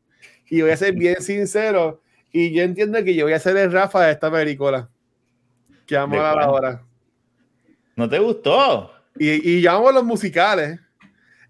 Y 0.49 0.62
voy 0.62 0.70
a 0.70 0.76
ser 0.76 0.93
bien 0.95 1.20
sincero. 1.22 2.03
Y 2.32 2.53
yo 2.53 2.62
entiendo 2.62 3.03
que 3.03 3.14
yo 3.14 3.24
voy 3.24 3.32
a 3.32 3.41
ser 3.41 3.57
el 3.57 3.72
Rafa 3.72 4.05
de 4.05 4.12
esta 4.12 4.30
película. 4.30 4.89
Que 5.86 5.97
vamos 5.97 6.18
a 6.18 6.34
la 6.34 6.51
hora. 6.51 6.82
¿No 7.97 8.09
te 8.09 8.18
gustó? 8.18 8.93
Y, 9.18 9.57
y 9.57 9.61
llamamos 9.61 9.95
los 9.95 10.05
musicales. 10.05 10.78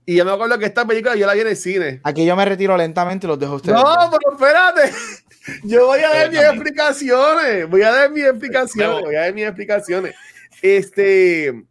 Y 0.09 0.15
yo 0.15 0.25
me 0.25 0.31
acuerdo 0.31 0.59
que 0.59 0.65
esta 0.65 0.87
película 0.87 1.17
yo 1.17 1.27
la 1.27 1.35
vi 1.35 1.41
en 1.41 1.49
el 1.49 1.57
cine. 1.57 2.01
Aquí 2.03 2.25
yo 2.25 2.35
me 2.35 2.43
retiro 2.43 2.75
lentamente 2.79 3.27
y 3.27 3.29
los 3.29 3.39
dejo 3.39 3.53
a 3.53 3.57
ustedes. 3.57 3.77
No, 3.77 4.11
pero 4.11 4.33
espérate. 4.33 4.91
Yo 5.65 5.85
voy 5.85 6.01
a 6.01 6.09
dar 6.09 6.31
mis 6.31 6.41
explicaciones. 6.41 7.69
Voy 7.69 7.83
a 7.83 7.91
dar 7.91 8.11
mis 8.11 8.25
explicaciones. 8.25 9.03
Voy 9.03 9.15
a 9.17 9.21
dar 9.21 9.35
mis 9.35 9.45
explicaciones. 9.45 10.15
Este. 10.63 11.63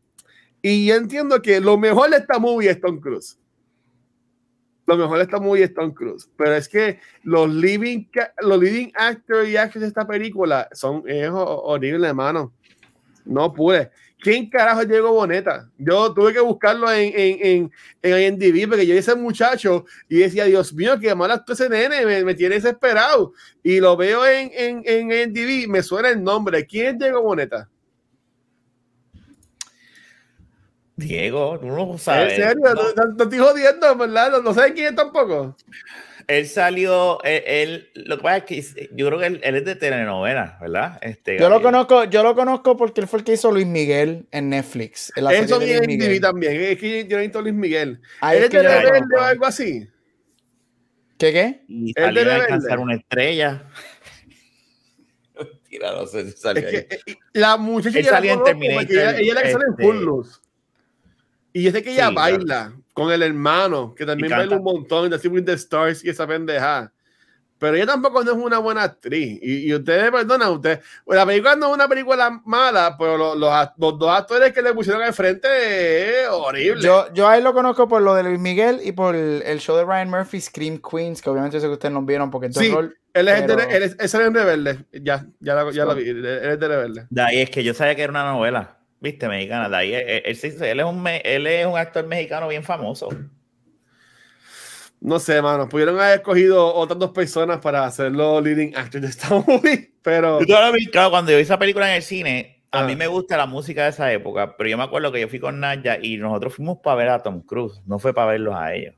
Y 0.61 0.85
yo 0.85 0.95
entiendo 0.95 1.41
que 1.41 1.59
lo 1.59 1.79
mejor 1.79 2.11
de 2.11 2.17
esta 2.17 2.37
movie 2.37 2.69
es 2.69 2.79
Tom 2.79 2.99
Cruise. 2.99 3.39
Lo 4.85 4.97
mejor 4.97 5.17
de 5.17 5.23
esta 5.23 5.39
movie 5.39 5.63
es 5.63 5.73
Tom 5.73 5.91
Cruise. 5.91 6.29
Pero 6.37 6.55
es 6.55 6.69
que 6.69 6.99
los 7.23 7.49
living, 7.49 8.05
los 8.41 8.59
leading 8.59 8.91
actors 8.95 9.49
y 9.49 9.57
actors 9.57 9.81
de 9.81 9.87
esta 9.87 10.05
película 10.05 10.69
son 10.73 11.03
horribles, 11.07 12.07
hermano. 12.07 12.53
No 13.25 13.51
pude. 13.51 13.89
¿Quién 14.19 14.49
carajo 14.49 14.81
es 14.81 14.87
Diego 14.87 15.11
Boneta? 15.11 15.69
Yo 15.77 16.13
tuve 16.13 16.33
que 16.33 16.39
buscarlo 16.39 16.91
en, 16.91 17.13
en, 17.15 17.71
en, 18.01 18.33
IMDb 18.33 18.67
porque 18.67 18.87
yo 18.87 18.95
ese 18.95 19.15
muchacho 19.15 19.85
y 20.09 20.17
decía, 20.17 20.45
Dios 20.45 20.73
mío, 20.73 20.99
qué 20.99 21.13
mal 21.13 21.29
actúa 21.31 21.53
ese 21.53 21.69
nene, 21.69 22.05
me, 22.05 22.23
me, 22.23 22.33
tiene 22.33 22.55
desesperado. 22.55 23.33
Y 23.61 23.79
lo 23.79 23.95
veo 23.95 24.25
en, 24.25 24.51
en, 24.53 24.81
en 24.85 25.11
IMDb, 25.11 25.69
me 25.69 25.83
suena 25.83 26.09
el 26.09 26.23
nombre. 26.23 26.65
¿Quién 26.65 26.87
es 26.87 26.99
Diego 26.99 27.21
Boneta? 27.21 27.69
Diego, 30.95 31.59
tú 31.59 31.67
no 31.67 31.97
sabes. 31.99 32.33
¿En 32.33 32.43
serio? 32.43 32.63
No, 32.73 33.05
no, 33.05 33.23
estoy 33.23 33.37
jodiendo, 33.37 33.95
¿verdad? 33.95 34.31
No, 34.31 34.41
no 34.41 34.53
sabes 34.53 34.71
quién 34.71 34.87
es 34.87 34.95
tampoco 34.95 35.55
él 36.27 36.47
salió, 36.47 37.23
él, 37.23 37.89
lo 37.95 38.17
que 38.17 38.23
pasa 38.23 38.37
es 38.37 38.73
que 38.73 38.89
yo 38.93 39.07
creo 39.07 39.19
que 39.19 39.25
él, 39.27 39.39
es 39.41 39.65
de 39.65 39.75
telenovela, 39.75 40.57
¿verdad? 40.59 40.99
Este, 41.01 41.39
yo 41.39 41.49
lo 41.49 41.61
conozco, 41.61 42.03
yo 42.03 42.21
lo 42.21 42.35
conozco 42.35 42.75
porque 42.75 42.99
él 42.99 43.07
fue 43.07 43.19
el 43.19 43.25
que 43.25 43.33
hizo 43.33 43.49
Luis 43.49 43.65
Miguel 43.65 44.27
en 44.31 44.49
Netflix. 44.49 45.11
En 45.15 45.23
la 45.23 45.33
Eso 45.33 45.57
viene 45.57 45.93
en 45.93 45.99
TV 45.99 46.19
también, 46.19 46.61
es 46.61 46.77
que 46.77 47.07
yo 47.07 47.17
he 47.17 47.21
visto 47.21 47.41
Luis 47.41 47.53
Miguel. 47.53 48.01
¿Él 48.21 48.43
es 48.43 48.49
de 48.49 48.61
rebelde 48.61 49.15
o 49.17 49.21
algo 49.21 49.45
así? 49.45 49.87
¿Qué 51.17 51.31
qué? 51.31 51.61
Y 51.67 51.93
salió 51.93 52.25
de 52.25 52.31
a 52.31 52.35
alcanzar 52.35 52.79
una 52.79 52.95
estrella. 52.95 53.63
Tira, 55.69 55.93
no 55.93 56.05
sé 56.07 56.31
si 56.31 56.37
salió 56.37 56.67
es 56.67 56.85
que, 56.85 56.95
eh, 56.95 57.17
La 57.33 57.57
muchacha 57.57 57.99
ella, 57.99 58.09
ella, 58.19 59.17
es 59.17 59.33
la 59.33 59.43
que 59.43 59.51
sale 59.51 59.65
en 59.65 59.77
Full 59.77 60.25
este, 60.25 60.39
Y 61.53 61.63
yo 61.63 61.71
sé 61.71 61.83
que 61.83 61.91
ella 61.91 62.09
baila 62.09 62.73
con 62.97 63.11
el 63.11 63.21
hermano, 63.21 63.93
que 63.93 64.07
también 64.07 64.31
baila 64.31 64.55
un 64.55 64.63
montón, 64.63 65.07
de 65.07 65.27
With 65.27 65.45
the 65.45 65.53
Stars 65.53 66.03
y 66.03 66.09
esa 66.09 66.25
pendeja. 66.25 66.91
Pero 67.59 67.75
ella 67.75 67.85
tampoco 67.85 68.23
no 68.23 68.31
es 68.31 68.37
una 68.37 68.57
buena 68.57 68.81
actriz. 68.81 69.37
Y, 69.39 69.69
y 69.69 69.75
ustedes, 69.75 70.09
perdona, 70.09 70.49
usted, 70.49 70.81
la 71.05 71.23
película 71.23 71.55
no 71.55 71.67
es 71.67 71.73
una 71.75 71.87
película 71.87 72.41
mala, 72.43 72.95
pero 72.97 73.15
los, 73.15 73.37
los, 73.37 73.99
dos 73.99 74.09
actores 74.09 74.51
que 74.51 74.63
le 74.63 74.73
pusieron 74.73 75.03
al 75.03 75.13
frente 75.13 76.23
es 76.23 76.27
horrible. 76.27 76.81
Yo, 76.81 77.13
yo 77.13 77.27
a 77.27 77.37
él 77.37 77.43
lo 77.43 77.53
conozco 77.53 77.87
por 77.87 78.01
lo 78.01 78.15
de 78.15 78.23
Luis 78.23 78.39
Miguel 78.39 78.79
y 78.83 78.93
por 78.93 79.15
el, 79.15 79.59
show 79.59 79.77
de 79.77 79.85
Ryan 79.85 80.09
Murphy, 80.09 80.41
Scream 80.41 80.79
Queens, 80.79 81.21
que 81.21 81.29
obviamente 81.29 81.59
sé 81.59 81.67
que 81.67 81.73
ustedes 81.73 81.93
no 81.93 82.01
vieron 82.01 82.31
porque 82.31 82.51
sí, 82.51 82.73
él 83.13 83.27
es, 83.27 83.43
pero... 83.43 83.61
él 83.61 83.83
es, 83.83 83.95
es, 83.99 84.13
el 84.15 84.33
rebelde. 84.33 84.85
Ya, 84.91 85.23
ya, 85.39 85.53
la, 85.53 85.71
ya 85.71 85.85
vi. 85.93 86.09
Él 86.09 86.25
es 86.25 86.59
de 86.59 86.67
rebelde. 86.67 87.05
De 87.11 87.21
ahí 87.21 87.41
es 87.41 87.51
que 87.51 87.63
yo 87.63 87.75
sabía 87.75 87.93
que 87.93 88.01
era 88.01 88.11
una 88.11 88.31
novela. 88.31 88.76
Viste, 88.99 89.27
mexicana. 89.27 89.69
De 89.69 89.75
ahí, 89.75 89.93
él, 89.93 90.23
él, 90.25 90.79
es 90.79 90.85
un, 90.85 91.07
él 91.07 91.47
es 91.47 91.65
un 91.65 91.77
actor 91.77 92.05
mexicano 92.05 92.47
bien 92.47 92.63
famoso. 92.63 93.09
No 94.99 95.19
sé, 95.19 95.41
mano. 95.41 95.69
Pudieron 95.69 95.99
haber 95.99 96.19
escogido 96.19 96.73
otras 96.73 96.97
dos 96.97 97.11
personas 97.11 97.59
para 97.59 97.85
hacerlo 97.85 98.41
leading 98.41 98.75
actor 98.75 99.01
de 99.01 99.07
esta 99.07 99.29
movie, 99.47 99.93
pero. 100.01 100.39
claro, 100.39 101.09
cuando 101.11 101.31
yo 101.31 101.37
vi 101.37 101.43
esa 101.43 101.59
película 101.59 101.89
en 101.89 101.97
el 101.97 102.03
cine, 102.03 102.63
a 102.71 102.83
mí 102.83 102.93
ah. 102.93 102.97
me 102.97 103.07
gusta 103.07 103.37
la 103.37 103.45
música 103.45 103.83
de 103.83 103.89
esa 103.89 104.11
época, 104.11 104.55
pero 104.57 104.69
yo 104.69 104.77
me 104.77 104.83
acuerdo 104.83 105.11
que 105.11 105.21
yo 105.21 105.29
fui 105.29 105.39
con 105.39 105.59
Naya 105.59 105.99
y 106.01 106.17
nosotros 106.17 106.55
fuimos 106.55 106.79
para 106.79 106.95
ver 106.95 107.09
a 107.09 107.21
Tom 107.21 107.41
Cruise, 107.41 107.81
no 107.85 107.99
fue 107.99 108.13
para 108.13 108.31
verlos 108.31 108.55
a 108.55 108.73
ellos. 108.73 108.95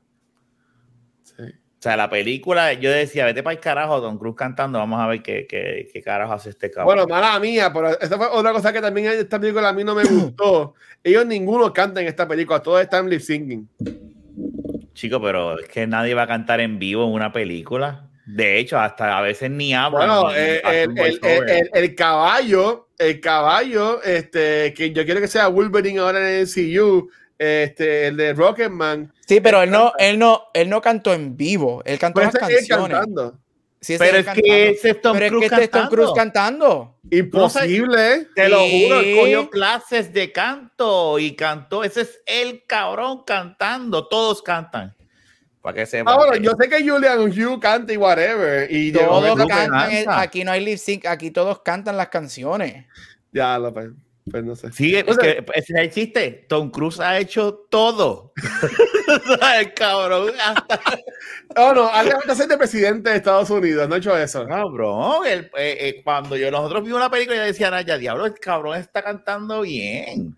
O 1.80 1.82
sea, 1.82 1.96
la 1.96 2.10
película, 2.10 2.74
yo 2.74 2.90
decía, 2.90 3.24
vete 3.24 3.42
para 3.42 3.54
el 3.54 3.60
carajo, 3.60 4.02
Don 4.02 4.18
Cruz 4.18 4.36
cantando, 4.36 4.78
vamos 4.78 5.00
a 5.00 5.06
ver 5.06 5.22
qué, 5.22 5.46
qué, 5.48 5.88
qué 5.90 6.02
carajo 6.02 6.34
hace 6.34 6.50
este 6.50 6.70
cabrón. 6.70 6.94
Bueno, 6.94 7.06
mala 7.06 7.40
mía, 7.40 7.72
pero 7.72 7.98
esa 7.98 8.18
fue 8.18 8.26
otra 8.26 8.52
cosa 8.52 8.70
que 8.70 8.82
también 8.82 9.06
esta 9.06 9.40
película 9.40 9.70
a 9.70 9.72
mí 9.72 9.82
no 9.82 9.94
me 9.94 10.04
gustó. 10.04 10.74
Ellos 11.02 11.24
ninguno 11.24 11.72
cantan 11.72 12.02
en 12.02 12.10
esta 12.10 12.28
película, 12.28 12.60
todos 12.60 12.82
están 12.82 13.08
lip 13.08 13.22
singing. 13.22 13.66
Chico, 14.92 15.22
pero 15.22 15.58
es 15.58 15.68
que 15.68 15.86
nadie 15.86 16.12
va 16.12 16.24
a 16.24 16.26
cantar 16.26 16.60
en 16.60 16.78
vivo 16.78 17.06
en 17.06 17.12
una 17.12 17.32
película. 17.32 18.10
De 18.26 18.58
hecho, 18.58 18.78
hasta 18.78 19.16
a 19.16 19.22
veces 19.22 19.50
ni 19.50 19.72
hablan. 19.72 20.06
Bueno, 20.06 20.30
eh, 20.36 20.60
el, 20.62 20.98
el, 20.98 21.18
el, 21.22 21.70
el, 21.72 21.94
caballo, 21.94 22.90
el 22.98 23.20
caballo, 23.20 24.02
este, 24.02 24.74
que 24.74 24.92
yo 24.92 25.06
quiero 25.06 25.22
que 25.22 25.28
sea 25.28 25.48
Wolverine 25.48 26.00
ahora 26.00 26.18
en 26.18 26.40
el 26.40 26.46
CU, 26.46 27.08
este, 27.40 28.08
el 28.08 28.18
de 28.18 28.34
Rocketman. 28.34 29.12
Sí, 29.26 29.40
pero 29.40 29.62
él 29.62 29.70
no, 29.70 29.94
él 29.98 30.18
no, 30.18 30.48
él 30.52 30.68
no 30.68 30.82
cantó 30.82 31.14
en 31.14 31.38
vivo, 31.38 31.82
él 31.86 31.98
cantó 31.98 32.20
las 32.20 32.34
canciones. 32.34 32.98
Sí, 33.80 33.96
pero 33.98 34.18
es 34.18 34.26
que 34.26 34.70
es 34.82 35.00
Tom, 35.00 35.16
pero 35.16 35.38
Cruise, 35.38 35.50
es 35.50 35.58
que 35.58 35.64
este 35.64 35.78
Tom 35.78 35.88
Cruise 35.88 36.12
cantando. 36.14 36.98
Imposible. 37.10 38.28
te 38.34 38.50
lo 38.50 38.58
juro, 38.68 38.96
cogió 39.18 39.48
clases 39.48 40.12
de 40.12 40.30
canto 40.30 41.18
y 41.18 41.34
cantó. 41.34 41.82
Ese 41.82 42.02
es 42.02 42.20
el 42.26 42.66
cabrón 42.66 43.22
cantando. 43.26 44.06
Todos 44.06 44.42
cantan. 44.42 44.94
Para 45.62 45.76
que 45.76 45.86
sepan. 45.86 46.12
Ah, 46.12 46.18
bueno, 46.18 46.36
yo 46.36 46.52
sé 46.60 46.68
que 46.68 46.86
Julian 46.86 47.20
Hugh 47.20 47.58
canta 47.58 47.90
y 47.90 47.96
whatever. 47.96 48.70
Y 48.70 48.92
todos 48.92 49.46
cantan. 49.46 50.04
Aquí 50.08 50.44
no 50.44 50.52
hay 50.52 50.62
lip 50.62 50.76
sync, 50.76 51.06
aquí 51.06 51.30
todos 51.30 51.60
cantan 51.62 51.96
las 51.96 52.08
canciones. 52.08 52.84
Ya, 53.32 53.58
lo 53.58 53.72
pues 54.30 54.44
no 54.44 54.54
sé. 54.54 54.72
Sí, 54.72 54.96
es 54.96 55.04
que 55.18 55.44
ese 55.54 55.82
existe. 55.82 56.46
Tom 56.48 56.70
Cruise 56.70 57.00
ha 57.00 57.18
hecho 57.18 57.66
todo. 57.70 58.32
el 59.58 59.74
cabrón. 59.74 60.32
no, 61.56 61.74
no, 61.74 61.88
antes 61.92 62.26
de 62.26 62.34
ser 62.34 62.58
presidente 62.58 63.10
de 63.10 63.16
Estados 63.16 63.50
Unidos, 63.50 63.88
no 63.88 63.94
ha 63.94 63.98
hecho 63.98 64.16
eso. 64.16 64.46
Cabrón, 64.46 65.26
el, 65.26 65.50
eh, 65.56 65.76
eh, 65.80 66.00
cuando 66.04 66.36
yo 66.36 66.50
nosotros 66.50 66.84
vimos 66.84 67.00
la 67.00 67.10
película, 67.10 67.36
ya 67.36 67.44
decían, 67.44 67.84
ya 67.84 67.98
diablo, 67.98 68.26
el 68.26 68.34
cabrón 68.34 68.76
está 68.78 69.02
cantando 69.02 69.62
bien. 69.62 70.36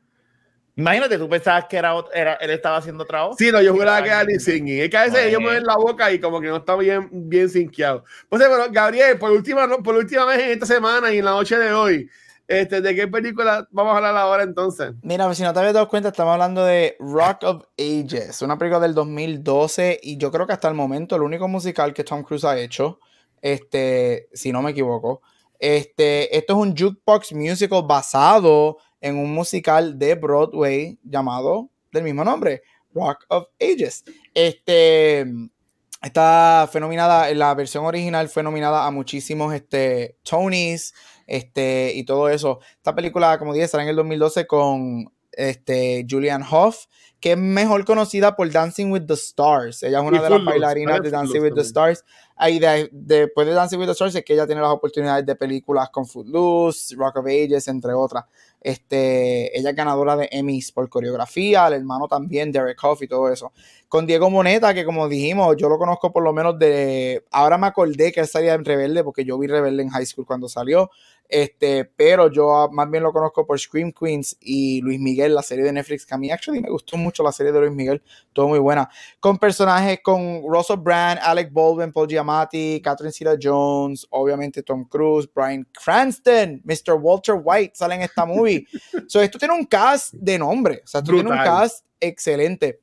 Imagínate, 0.75 1.19
tú 1.19 1.29
pensabas 1.29 1.67
que 1.69 1.77
era, 1.77 1.95
era 2.15 2.35
él 2.35 2.51
estaba 2.51 2.79
haciendo 2.79 3.05
otra 3.05 3.25
voz. 3.25 3.37
Sí, 3.37 3.53
no, 3.53 3.61
yo 3.61 3.75
juraba 3.75 4.03
que 4.03 4.09
era 4.09 4.25
ni 4.25 4.39
singing. 4.39 4.81
Es 4.81 4.89
que 4.89 4.97
a 4.97 5.05
veces 5.05 5.27
ellos 5.27 5.41
mueven 5.41 5.65
la 5.65 5.77
boca 5.77 6.11
y 6.11 6.19
como 6.19 6.41
que 6.41 6.49
no 6.49 6.57
está 6.57 6.77
bien, 6.77 7.11
bien 7.13 7.51
sinqueado. 7.51 8.05
Pues 8.29 8.49
bueno, 8.49 8.65
Gabriel, 8.71 9.19
por 9.19 9.33
última, 9.33 9.69
por 9.83 9.95
última 9.97 10.25
vez 10.25 10.41
en 10.41 10.51
esta 10.53 10.65
semana 10.65 11.13
y 11.13 11.19
en 11.19 11.27
la 11.27 11.33
noche 11.33 11.59
de 11.59 11.73
hoy, 11.75 12.09
este, 12.53 12.83
¿De 12.83 12.95
qué 12.95 13.09
película 13.09 13.67
vamos 13.71 13.95
a 13.95 13.97
hablar 13.97 14.15
ahora 14.15 14.43
entonces? 14.43 14.93
Mira, 15.03 15.33
si 15.35 15.43
no 15.43 15.55
te 15.55 15.59
habías 15.59 15.73
dado 15.73 15.89
cuenta, 15.89 16.11
estamos 16.11 16.35
hablando 16.35 16.63
de 16.65 16.97
Rock 17.01 17.45
of 17.45 17.65
Ages, 17.79 18.43
una 18.43 18.59
película 18.59 18.79
del 18.79 18.95
2012 18.95 20.01
y 20.03 20.19
yo 20.19 20.31
creo 20.31 20.47
que 20.47 20.53
hasta 20.53 20.69
el 20.69 20.75
momento 20.75 21.17
el 21.17 21.23
único 21.23 21.49
musical 21.49 21.95
que 21.95 22.05
Tom 22.05 22.23
Cruise 22.23 22.45
ha 22.45 22.59
hecho, 22.59 23.01
este, 23.41 24.29
si 24.35 24.53
no 24.53 24.61
me 24.61 24.73
equivoco. 24.73 25.23
Este, 25.59 26.37
esto 26.37 26.53
es 26.53 26.59
un 26.59 26.77
jukebox 26.77 27.33
musical 27.33 27.85
basado 27.87 28.77
en 29.01 29.17
un 29.17 29.33
musical 29.33 29.99
de 29.99 30.15
Broadway 30.15 30.99
llamado 31.03 31.71
del 31.91 32.05
mismo 32.05 32.23
nombre, 32.23 32.63
Rock 32.95 33.25
of 33.29 33.47
Ages. 33.59 34.05
Este, 34.35 35.25
esta 36.03 36.69
fue 36.71 36.83
nominada, 36.83 37.33
la 37.33 37.55
versión 37.55 37.87
original 37.87 38.29
fue 38.29 38.43
nominada 38.43 38.87
a 38.87 38.91
muchísimos 38.91 39.55
este, 39.55 40.19
Tonys 40.23 40.93
este, 41.33 41.93
y 41.95 42.05
todo 42.05 42.29
eso. 42.29 42.61
Esta 42.77 42.95
película, 42.95 43.39
como 43.39 43.55
dije, 43.55 43.65
estará 43.65 43.83
en 43.85 43.89
el 43.89 43.97
2012 43.97 44.47
con 44.47 45.11
este, 45.33 46.07
Julian 46.09 46.43
Hough, 46.43 46.75
que 47.21 47.33
es 47.33 47.39
mejor 47.39 47.87
conocida 47.87 48.37
por 48.37 48.51
Dancing 48.51 48.93
with 48.93 49.07
the 49.07 49.15
Stars. 49.15 49.83
Ella 49.83 50.01
es 50.01 50.05
una 50.05 50.21
de 50.21 50.29
las 50.29 50.45
bailarinas 50.45 51.01
de 51.01 51.11
Dancing 51.11 51.41
with 51.41 51.55
the 51.55 51.63
Stars. 51.63 52.05
Ahí 52.37 52.61
después 52.91 53.47
de 53.47 53.55
Dancing 53.55 53.79
with 53.79 53.87
the 53.87 53.93
Stars 53.93 54.15
es 54.15 54.25
que 54.25 54.35
ella 54.35 54.47
tiene 54.47 54.61
las 54.61 54.73
oportunidades 54.73 55.25
de 55.25 55.35
películas 55.35 55.89
con 55.89 56.05
Footloose, 56.05 56.95
Rock 56.97 57.17
of 57.17 57.27
Ages, 57.27 57.67
entre 57.69 57.95
otras. 57.95 58.25
Este, 58.61 59.59
ella 59.59 59.71
es 59.71 59.77
ganadora 59.77 60.17
de 60.17 60.29
Emmys 60.31 60.71
por 60.71 60.89
coreografía, 60.89 61.67
el 61.67 61.75
hermano 61.75 62.09
también, 62.09 62.53
Derek 62.53 62.83
Hoff 62.85 63.03
y 63.03 63.09
todo 63.09 63.33
eso. 63.33 63.53
Con 63.89 64.07
Diego 64.07 64.29
Moneta, 64.29 64.75
que 64.75 64.85
como 64.85 65.09
dijimos, 65.09 65.57
yo 65.57 65.69
lo 65.69 65.79
conozco 65.79 66.13
por 66.13 66.23
lo 66.23 66.33
menos 66.33 66.59
de... 66.59 67.25
Ahora 67.31 67.57
me 67.57 67.69
acordé 67.69 68.13
que 68.13 68.21
él 68.21 68.29
salía 68.29 68.55
en 68.55 68.65
Rebelde, 68.65 69.03
porque 69.03 69.25
yo 69.25 69.39
vi 69.39 69.47
Rebelde 69.47 69.83
en 69.83 69.89
high 69.89 70.07
school 70.07 70.27
cuando 70.27 70.49
salió. 70.49 70.91
Este, 71.33 71.87
pero 71.87 72.31
yo 72.31 72.69
más 72.71 72.91
bien 72.91 73.03
lo 73.03 73.11
conozco 73.11 73.47
por 73.47 73.59
Scream 73.59 73.91
Queens 73.91 74.37
y 74.39 74.83
Luis 74.83 75.01
Miguel, 75.01 75.35
la 75.35 75.41
serie 75.41 75.65
de 75.65 75.73
Netflix, 75.73 76.05
que 76.05 76.13
a 76.15 76.19
mí 76.19 76.31
actually 76.31 76.61
me 76.61 76.69
gustó 76.69 76.99
mucho 76.99 77.23
la 77.23 77.33
serie 77.33 77.53
de 77.53 77.59
Luis 77.59 77.73
Miguel, 77.73 78.03
todo 78.35 78.49
muy 78.49 78.59
buena. 78.59 78.87
Con 79.19 79.39
personajes 79.39 80.01
con 80.03 80.43
Russell 80.43 80.77
Brand, 80.77 81.19
Alec 81.23 81.51
Baldwin, 81.51 81.91
Paul 81.91 82.07
Giamatti, 82.07 82.83
Catherine 82.85 83.15
Zeta 83.15 83.39
Jones, 83.43 84.07
obviamente 84.11 84.63
Tom 84.63 84.85
Cruise, 84.85 85.27
Brian 85.35 85.67
Cranston, 85.73 86.61
Mr. 86.65 86.97
Walter 87.01 87.37
White 87.43 87.77
sale 87.77 87.95
en 87.95 88.03
esta 88.03 88.27
movie. 88.27 88.67
so, 89.09 89.23
esto 89.23 89.39
tiene 89.39 89.55
un 89.55 89.65
cast 89.65 90.13
de 90.13 90.39
nombre, 90.39 90.83
o 90.85 90.87
sea, 90.87 90.99
esto 90.99 91.15
tiene 91.15 91.31
un 91.31 91.39
cast 91.39 91.87
excelente. 91.99 92.82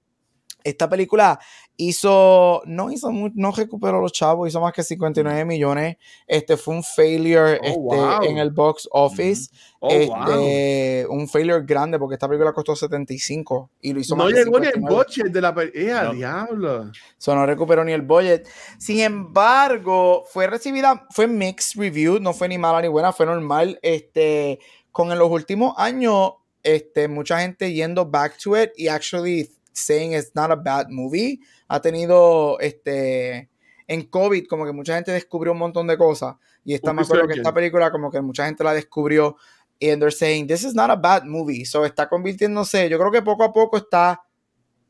Esta 0.63 0.89
película 0.89 1.39
hizo, 1.77 2.61
no 2.65 2.91
hizo, 2.91 3.09
no 3.11 3.51
recuperó 3.51 4.01
los 4.01 4.11
chavos, 4.11 4.49
hizo 4.49 4.59
más 4.59 4.73
que 4.73 4.83
59 4.83 5.45
millones. 5.45 5.95
Este 6.27 6.57
fue 6.57 6.75
un 6.75 6.83
failure 6.83 7.57
oh, 7.63 7.93
este, 7.93 8.29
en 8.29 8.37
el 8.37 8.51
box 8.51 8.87
office. 8.91 9.49
Oh, 9.79 9.89
este, 9.89 11.07
Un 11.09 11.29
failure 11.29 11.63
grande 11.65 11.97
porque 11.97 12.15
esta 12.15 12.27
película 12.27 12.51
costó 12.51 12.75
75 12.75 13.71
y 13.79 13.93
lo 13.93 14.01
hizo 14.01 14.17
No 14.17 14.29
llegó 14.29 14.59
ni 14.59 14.67
el 14.67 14.81
budget 14.81 15.27
de 15.27 15.41
la 15.41 15.55
película. 15.55 16.11
Eh, 16.11 16.15
diablo! 16.15 16.91
Eso 17.17 17.33
no 17.33 17.45
recuperó 17.45 17.85
ni 17.85 17.93
el 17.93 18.01
budget. 18.01 18.45
Sin 18.77 18.99
embargo, 18.99 20.25
fue 20.29 20.47
recibida, 20.47 21.07
fue 21.11 21.27
mixed 21.27 21.79
review, 21.79 22.19
no 22.19 22.33
fue 22.33 22.49
ni 22.49 22.57
mala 22.57 22.81
ni 22.81 22.89
buena, 22.89 23.13
fue 23.13 23.25
normal. 23.25 23.79
Este, 23.81 24.59
con 24.91 25.13
en 25.13 25.19
los 25.19 25.31
últimos 25.31 25.75
años, 25.77 26.33
este, 26.61 27.07
mucha 27.07 27.39
gente 27.39 27.71
yendo 27.71 28.05
back 28.05 28.37
to 28.37 28.61
it 28.61 28.71
y 28.75 28.89
actually 28.89 29.49
saying 29.73 30.13
it's 30.13 30.31
not 30.35 30.51
a 30.51 30.55
bad 30.55 30.89
movie. 30.89 31.39
Ha 31.67 31.81
tenido 31.81 32.59
este 32.59 33.49
en 33.87 34.03
COVID, 34.03 34.45
como 34.47 34.65
que 34.65 34.71
mucha 34.71 34.95
gente 34.95 35.11
descubrió 35.11 35.51
un 35.51 35.57
montón 35.57 35.87
de 35.87 35.97
cosas. 35.97 36.35
Y 36.63 36.75
está 36.75 36.93
me 36.93 37.01
acuerdo 37.01 37.27
que 37.27 37.33
esta 37.33 37.53
película, 37.53 37.91
como 37.91 38.11
que 38.11 38.21
mucha 38.21 38.45
gente 38.45 38.63
la 38.63 38.73
descubrió. 38.73 39.35
Y 39.79 39.87
they're 39.95 40.11
saying, 40.11 40.45
this 40.45 40.63
is 40.63 40.75
not 40.75 40.91
a 40.91 40.95
bad 40.95 41.23
movie. 41.23 41.65
So 41.65 41.85
está 41.85 42.07
convirtiéndose, 42.07 42.89
yo 42.89 42.99
creo 42.99 43.11
que 43.11 43.21
poco 43.21 43.43
a 43.43 43.53
poco 43.53 43.77
está 43.77 44.21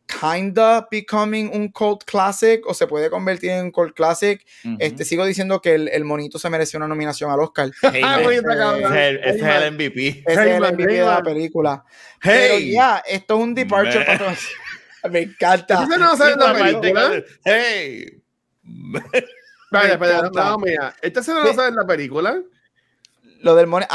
kinda 0.10 0.88
becoming 0.90 1.52
un 1.54 1.70
cult 1.70 2.04
classic 2.04 2.66
o 2.66 2.74
se 2.74 2.88
puede 2.88 3.10
convertir 3.10 3.52
en 3.52 3.66
un 3.66 3.72
cult 3.72 3.96
classic. 3.96 4.44
Este 4.80 5.06
sigo 5.06 5.24
diciendo 5.26 5.62
que 5.62 5.76
el, 5.76 6.04
monito 6.04 6.40
se 6.40 6.50
mereció 6.50 6.78
una 6.78 6.88
nominación 6.88 7.30
al 7.32 7.40
Oscar. 7.40 7.72
ese 7.84 8.00
es 8.00 9.42
el 9.44 9.74
MVP. 9.74 10.24
Es 10.26 10.38
el 10.38 10.60
MVP 10.60 10.94
de 10.94 11.06
la 11.06 11.22
película. 11.22 11.86
Pero 12.22 12.58
ya, 12.58 13.04
esto 13.08 13.38
es 13.38 13.44
un 13.44 13.54
departure 13.54 14.04
para 14.04 14.18
todos. 14.18 14.50
Me 15.12 15.22
encanta. 15.22 15.84
Esta 15.84 15.98
no 15.98 16.16
sale 16.16 16.34
en 16.34 16.40
la 16.40 16.54
película. 16.54 17.24
Hey. 17.44 18.22
Espera, 19.72 19.94
espera, 19.94 20.30
no, 20.34 20.58
mira. 20.58 20.96
Esta 21.02 21.20
escena 21.20 21.44
no 21.44 21.54
sale 21.54 21.70
en 21.70 21.76
la 21.76 21.86
película. 21.86 22.42
Lo 23.42 23.56
del 23.56 23.68
money. 23.68 23.88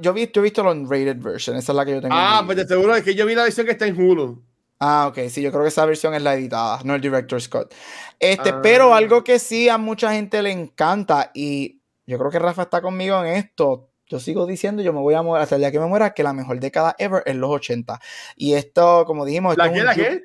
yo, 0.00 0.12
vi, 0.12 0.30
he 0.34 0.40
visto 0.40 0.64
la 0.64 0.72
unrated 0.72 1.18
version. 1.18 1.56
Esa 1.56 1.72
es 1.72 1.76
la 1.76 1.84
que 1.84 1.92
yo 1.92 2.00
tengo. 2.00 2.14
Ah, 2.16 2.42
pues 2.44 2.58
te 2.58 2.66
seguro 2.66 2.94
es 2.96 3.04
que 3.04 3.14
yo 3.14 3.26
vi 3.26 3.34
la 3.34 3.44
versión 3.44 3.66
que 3.66 3.72
está 3.72 3.86
en 3.86 4.00
Hulu. 4.00 4.42
Ah, 4.80 5.08
ok, 5.08 5.28
sí, 5.28 5.42
yo 5.42 5.50
creo 5.50 5.62
que 5.62 5.68
esa 5.68 5.84
versión 5.86 6.14
es 6.14 6.22
la 6.22 6.34
editada, 6.34 6.80
no 6.84 6.94
el 6.94 7.00
director 7.00 7.40
Scott. 7.40 7.74
Este, 8.18 8.50
ah. 8.50 8.60
pero 8.62 8.94
algo 8.94 9.24
que 9.24 9.40
sí 9.40 9.68
a 9.68 9.76
mucha 9.76 10.12
gente 10.12 10.40
le 10.40 10.52
encanta, 10.52 11.32
y 11.34 11.80
yo 12.06 12.16
creo 12.18 12.30
que 12.30 12.38
Rafa 12.38 12.62
está 12.62 12.80
conmigo 12.80 13.22
en 13.24 13.34
esto. 13.34 13.90
Yo 14.06 14.20
sigo 14.20 14.46
diciendo, 14.46 14.82
yo 14.82 14.92
me 14.92 15.00
voy 15.00 15.14
a 15.14 15.22
morir 15.22 15.42
hasta 15.42 15.56
el 15.56 15.62
día 15.62 15.72
que 15.72 15.80
me 15.80 15.86
muera, 15.86 16.14
que 16.14 16.22
la 16.22 16.32
mejor 16.32 16.60
década 16.60 16.94
ever 16.98 17.22
es 17.26 17.34
los 17.34 17.50
80. 17.50 18.00
Y 18.36 18.54
esto, 18.54 19.04
como 19.04 19.26
dijimos, 19.26 19.56
¿La 19.56 19.70
qué, 19.70 19.82
la 19.82 19.94
qué? 19.94 20.22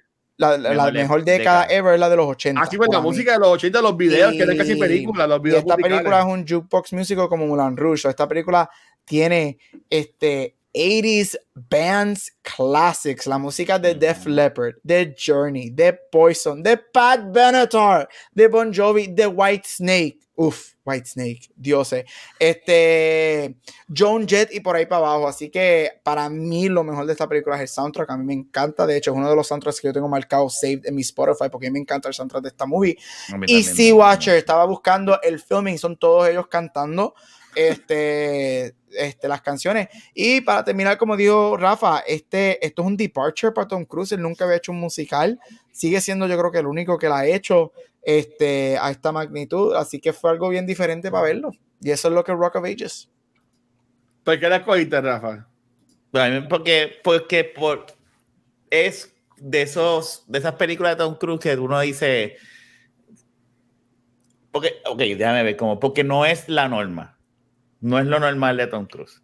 La, 0.57 0.91
mejor, 0.91 1.23
década, 1.23 1.65
ever 1.69 1.93
es 1.93 1.99
la 1.99 2.09
de 2.09 2.15
los 2.15 2.27
80. 2.27 2.61
Así 2.61 2.77
pues 2.77 2.89
la 2.91 3.01
música 3.01 3.33
de 3.33 3.39
los 3.39 3.49
80, 3.49 3.81
los 3.81 3.97
videos, 3.97 4.31
que 4.31 4.43
eran 4.43 4.57
casi 4.57 4.75
películas, 4.75 5.27
los 5.27 5.41
videos. 5.41 5.59
esta 5.59 5.77
película 5.77 6.19
es 6.19 6.25
un 6.25 6.47
jukebox 6.47 6.93
músico 6.93 7.29
como 7.29 7.47
Mulan 7.47 7.77
Rouge. 7.77 8.09
Esta 8.09 8.27
película 8.27 8.69
tiene 9.05 9.57
este 9.89 10.55
80s 10.73 11.37
bands 11.53 12.31
classics, 12.41 13.27
la 13.27 13.37
música 13.37 13.77
de 13.77 13.93
Def 13.93 14.25
Leppard, 14.25 14.75
de 14.83 15.15
Journey, 15.15 15.69
de 15.69 15.93
Poison, 16.11 16.61
de 16.63 16.77
Pat 16.77 17.31
Benatar, 17.31 18.09
de 18.31 18.47
Bon 18.47 18.73
Jovi, 18.73 19.07
de 19.07 19.27
White 19.27 19.67
Snake. 19.67 20.19
Uf, 20.35 20.73
White 20.83 21.05
Snake, 21.05 21.41
dioses. 21.55 22.05
Este, 22.39 23.55
Joan 23.95 24.27
Jett 24.27 24.51
y 24.51 24.61
por 24.61 24.75
ahí 24.75 24.87
para 24.87 25.05
abajo. 25.05 25.27
Así 25.27 25.51
que 25.51 25.91
para 26.03 26.27
mí 26.27 26.69
lo 26.69 26.83
mejor 26.83 27.05
de 27.05 27.11
esta 27.11 27.29
película 27.29 27.55
es 27.55 27.61
el 27.61 27.67
soundtrack. 27.67 28.09
A 28.09 28.17
mí 28.17 28.25
me 28.25 28.33
encanta. 28.33 28.87
De 28.87 28.97
hecho, 28.97 29.11
es 29.11 29.17
uno 29.17 29.29
de 29.29 29.35
los 29.35 29.47
soundtracks 29.47 29.79
que 29.79 29.89
yo 29.89 29.93
tengo 29.93 30.09
marcado 30.09 30.49
saved 30.49 30.87
en 30.87 30.95
mi 30.95 31.01
Spotify 31.01 31.49
porque 31.51 31.67
a 31.67 31.69
mí 31.69 31.73
me 31.73 31.81
encanta 31.81 32.07
el 32.07 32.15
soundtrack 32.15 32.41
de 32.41 32.49
esta 32.49 32.65
movie. 32.65 32.97
Y 33.45 33.61
Sea 33.61 33.93
Watcher, 33.93 34.35
estaba 34.35 34.65
buscando 34.65 35.21
el 35.21 35.39
filming, 35.39 35.77
son 35.77 35.97
todos 35.97 36.27
ellos 36.27 36.47
cantando 36.47 37.13
este, 37.55 38.75
este, 38.97 39.27
las 39.27 39.41
canciones. 39.41 39.87
Y 40.13 40.41
para 40.41 40.63
terminar, 40.63 40.97
como 40.97 41.17
dijo 41.17 41.57
Rafa, 41.57 41.99
este, 41.99 42.65
esto 42.65 42.81
es 42.81 42.87
un 42.87 42.97
departure 42.97 43.51
para 43.51 43.67
Tom 43.67 43.85
Cruise. 43.85 44.11
Él 44.11 44.21
nunca 44.21 44.45
había 44.45 44.57
hecho 44.57 44.71
un 44.71 44.79
musical. 44.79 45.39
Sigue 45.71 46.01
siendo, 46.01 46.27
yo 46.27 46.37
creo 46.37 46.51
que 46.51 46.59
el 46.59 46.67
único 46.67 46.97
que 46.97 47.09
la 47.09 47.19
ha 47.19 47.25
hecho 47.25 47.71
este, 48.01 48.77
a 48.79 48.91
esta 48.91 49.11
magnitud. 49.11 49.75
Así 49.75 49.99
que 49.99 50.13
fue 50.13 50.31
algo 50.31 50.49
bien 50.49 50.65
diferente 50.65 51.11
para 51.11 51.23
verlo. 51.23 51.51
Y 51.81 51.91
eso 51.91 52.07
es 52.07 52.13
lo 52.13 52.23
que 52.23 52.31
Rock 52.33 52.55
of 52.55 52.65
Ages. 52.65 53.09
¿Por 54.23 54.39
qué 54.39 54.47
la 54.47 54.57
escogiste, 54.57 55.01
Rafa? 55.01 55.47
Porque, 56.47 56.99
porque 57.03 57.43
por, 57.43 57.87
es 58.69 59.13
de, 59.37 59.63
esos, 59.63 60.23
de 60.27 60.39
esas 60.39 60.55
películas 60.55 60.93
de 60.93 61.03
Tom 61.03 61.15
Cruise 61.15 61.39
que 61.39 61.55
uno 61.55 61.79
dice. 61.79 62.37
Porque, 64.51 64.75
ok, 64.85 64.99
déjame 64.99 65.43
ver, 65.43 65.57
como, 65.57 65.79
porque 65.79 66.03
no 66.03 66.25
es 66.25 66.47
la 66.47 66.69
norma. 66.69 67.12
No 67.83 67.99
es 67.99 68.05
lo 68.05 68.17
normal 68.17 68.55
de 68.55 68.67
Tom 68.67 68.85
Cruise. 68.85 69.21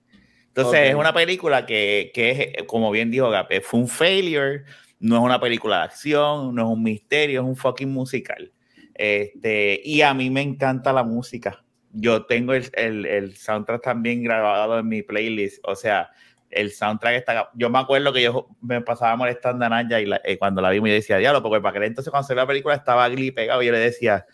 Entonces, 0.47 0.89
es 0.89 0.95
una 0.95 1.13
película 1.13 1.65
que, 1.65 2.11
que, 2.13 2.53
es, 2.57 2.63
como 2.65 2.91
bien 2.91 3.09
dijo 3.09 3.29
Gap, 3.29 3.47
fue 3.63 3.79
un 3.79 3.87
failure, 3.87 4.65
no 4.99 5.15
es 5.15 5.21
una 5.23 5.39
película 5.39 5.77
de 5.77 5.83
acción, 5.83 6.53
no 6.53 6.63
es 6.63 6.67
un 6.67 6.83
misterio, 6.83 7.39
es 7.39 7.47
un 7.47 7.55
fucking 7.55 7.89
musical. 7.89 8.51
Este, 8.95 9.79
y 9.85 10.01
a 10.01 10.13
mí 10.13 10.29
me 10.29 10.41
encanta 10.41 10.91
la 10.91 11.03
música. 11.03 11.63
Yo 11.93 12.25
tengo 12.25 12.53
el, 12.53 12.69
el, 12.73 13.05
el, 13.05 13.37
soundtrack 13.37 13.81
también 13.81 14.23
grabado 14.23 14.77
en 14.77 14.89
mi 14.89 15.03
playlist. 15.03 15.63
O 15.63 15.73
sea, 15.73 16.09
el 16.49 16.71
soundtrack 16.71 17.15
está. 17.15 17.49
Yo 17.53 17.69
me 17.69 17.79
acuerdo 17.79 18.11
que 18.11 18.23
yo 18.23 18.49
me 18.59 18.81
pasaba 18.81 19.15
molestando 19.15 19.65
a 19.65 19.69
Naya 19.69 20.01
y 20.01 20.09
eh, 20.25 20.37
cuando 20.37 20.61
la 20.61 20.69
vimos 20.71 20.89
yo 20.89 20.95
decía, 20.95 21.17
diablo, 21.17 21.41
porque 21.41 21.61
para 21.61 21.79
que 21.79 21.85
entonces 21.85 22.11
cuando 22.11 22.27
se 22.27 22.35
la 22.35 22.45
película 22.45 22.75
estaba 22.75 23.07
Glee 23.07 23.31
pegado 23.31 23.63
y 23.63 23.67
yo 23.67 23.71
le 23.71 23.79
decía, 23.79 24.25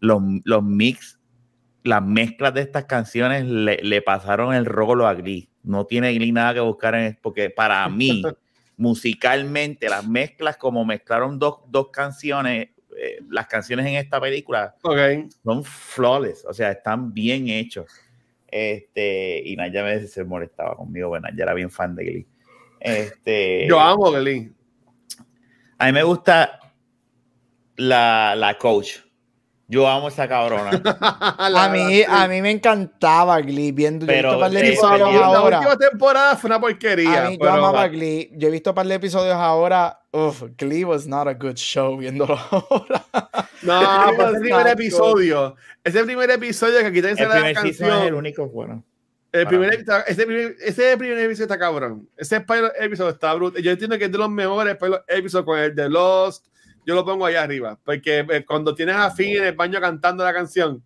los, 0.00 0.20
los 0.44 0.62
mix, 0.62 1.19
las 1.82 2.02
mezclas 2.02 2.54
de 2.54 2.62
estas 2.62 2.84
canciones 2.84 3.44
le, 3.44 3.78
le 3.82 4.02
pasaron 4.02 4.54
el 4.54 4.66
rolo 4.66 5.06
a 5.06 5.14
Glee. 5.14 5.48
No 5.62 5.86
tiene 5.86 6.12
Glee 6.14 6.32
nada 6.32 6.54
que 6.54 6.60
buscar 6.60 6.94
en 6.94 7.18
porque 7.20 7.50
para 7.50 7.88
mí, 7.88 8.22
musicalmente, 8.76 9.88
las 9.88 10.06
mezclas 10.06 10.56
como 10.56 10.84
mezclaron 10.84 11.38
dos, 11.38 11.60
dos 11.68 11.88
canciones 11.90 12.68
eh, 13.02 13.18
las 13.30 13.46
canciones 13.46 13.86
en 13.86 13.94
esta 13.94 14.20
película 14.20 14.74
son 15.42 15.64
flawless, 15.64 16.44
o 16.44 16.52
sea, 16.52 16.70
están 16.72 17.14
bien 17.14 17.48
hechos. 17.48 17.90
Este, 18.46 19.40
y 19.42 19.56
Naya 19.56 19.84
me 19.84 20.00
se 20.06 20.22
molestaba 20.24 20.76
conmigo, 20.76 21.08
bueno, 21.08 21.28
ya 21.34 21.44
era 21.44 21.54
bien 21.54 21.70
fan 21.70 21.94
de 21.94 22.04
Glee. 22.04 22.26
Este, 22.80 23.66
Yo 23.68 23.80
amo 23.80 24.10
Glee. 24.10 24.52
A 25.78 25.86
mí 25.86 25.92
me 25.92 26.02
gusta 26.02 26.60
la, 27.76 28.34
la 28.36 28.58
coach. 28.58 28.98
Yo 29.70 29.86
amo 29.86 30.08
esa 30.08 30.26
cabrona. 30.26 30.70
a, 31.38 31.68
mí, 31.68 32.02
a 32.02 32.26
mí 32.26 32.42
me 32.42 32.50
encantaba 32.50 33.40
Glee 33.40 33.70
viendo. 33.70 34.04
Pero, 34.04 34.32
yo 34.32 34.36
he 34.36 34.40
visto 34.40 34.40
par 34.40 34.50
de 34.50 34.68
episodios 34.68 35.22
ahora. 35.22 35.50
La 35.50 35.58
última 35.58 35.76
temporada 35.76 36.36
fue 36.36 36.48
una 36.48 36.60
porquería. 36.60 37.26
A 37.26 37.30
mí, 37.30 37.38
yo 37.40 37.48
amaba 37.48 37.86
Glee. 37.86 38.32
Yo 38.34 38.48
he 38.48 38.50
visto 38.50 38.70
un 38.70 38.74
par 38.74 38.86
de 38.88 38.94
episodios 38.96 39.36
ahora. 39.36 40.00
Uf, 40.10 40.42
Glee 40.58 40.84
was 40.84 41.06
not 41.06 41.28
a 41.28 41.34
good 41.34 41.54
show 41.54 41.96
viéndolo 41.96 42.36
ahora. 42.50 43.06
No, 43.62 43.80
pero 44.16 44.30
ese 44.30 44.40
primer 44.40 44.66
episodio. 44.66 45.54
Ese 45.84 46.04
primer 46.04 46.30
episodio 46.32 46.80
que 46.80 46.86
aquí 46.86 47.00
te 47.00 47.14
la 47.14 47.52
canción. 47.54 47.98
es 48.00 48.06
el 48.08 48.14
único 48.14 48.48
bueno. 48.48 48.82
El 49.30 49.46
primer, 49.46 49.84
ese, 50.08 50.26
primer, 50.26 50.56
ese 50.60 50.96
primer 50.96 51.18
episodio 51.20 51.44
está 51.44 51.58
cabrón. 51.60 52.08
Ese 52.16 52.44
episodio 52.80 53.10
está 53.10 53.32
bruto. 53.34 53.60
Yo 53.60 53.70
entiendo 53.70 53.96
que 53.96 54.06
es 54.06 54.10
de 54.10 54.18
los 54.18 54.28
mejores 54.28 54.76
episodios 55.06 55.44
con 55.44 55.60
el 55.60 55.76
de 55.76 55.88
Lost. 55.88 56.49
Yo 56.90 56.96
lo 56.96 57.04
pongo 57.04 57.24
allá 57.24 57.44
arriba. 57.44 57.78
Porque 57.84 58.26
eh, 58.28 58.44
cuando 58.44 58.74
tienes 58.74 58.96
a 58.96 59.12
Finn 59.12 59.36
en 59.36 59.44
el 59.44 59.54
baño 59.54 59.80
cantando 59.80 60.24
la 60.24 60.34
canción, 60.34 60.82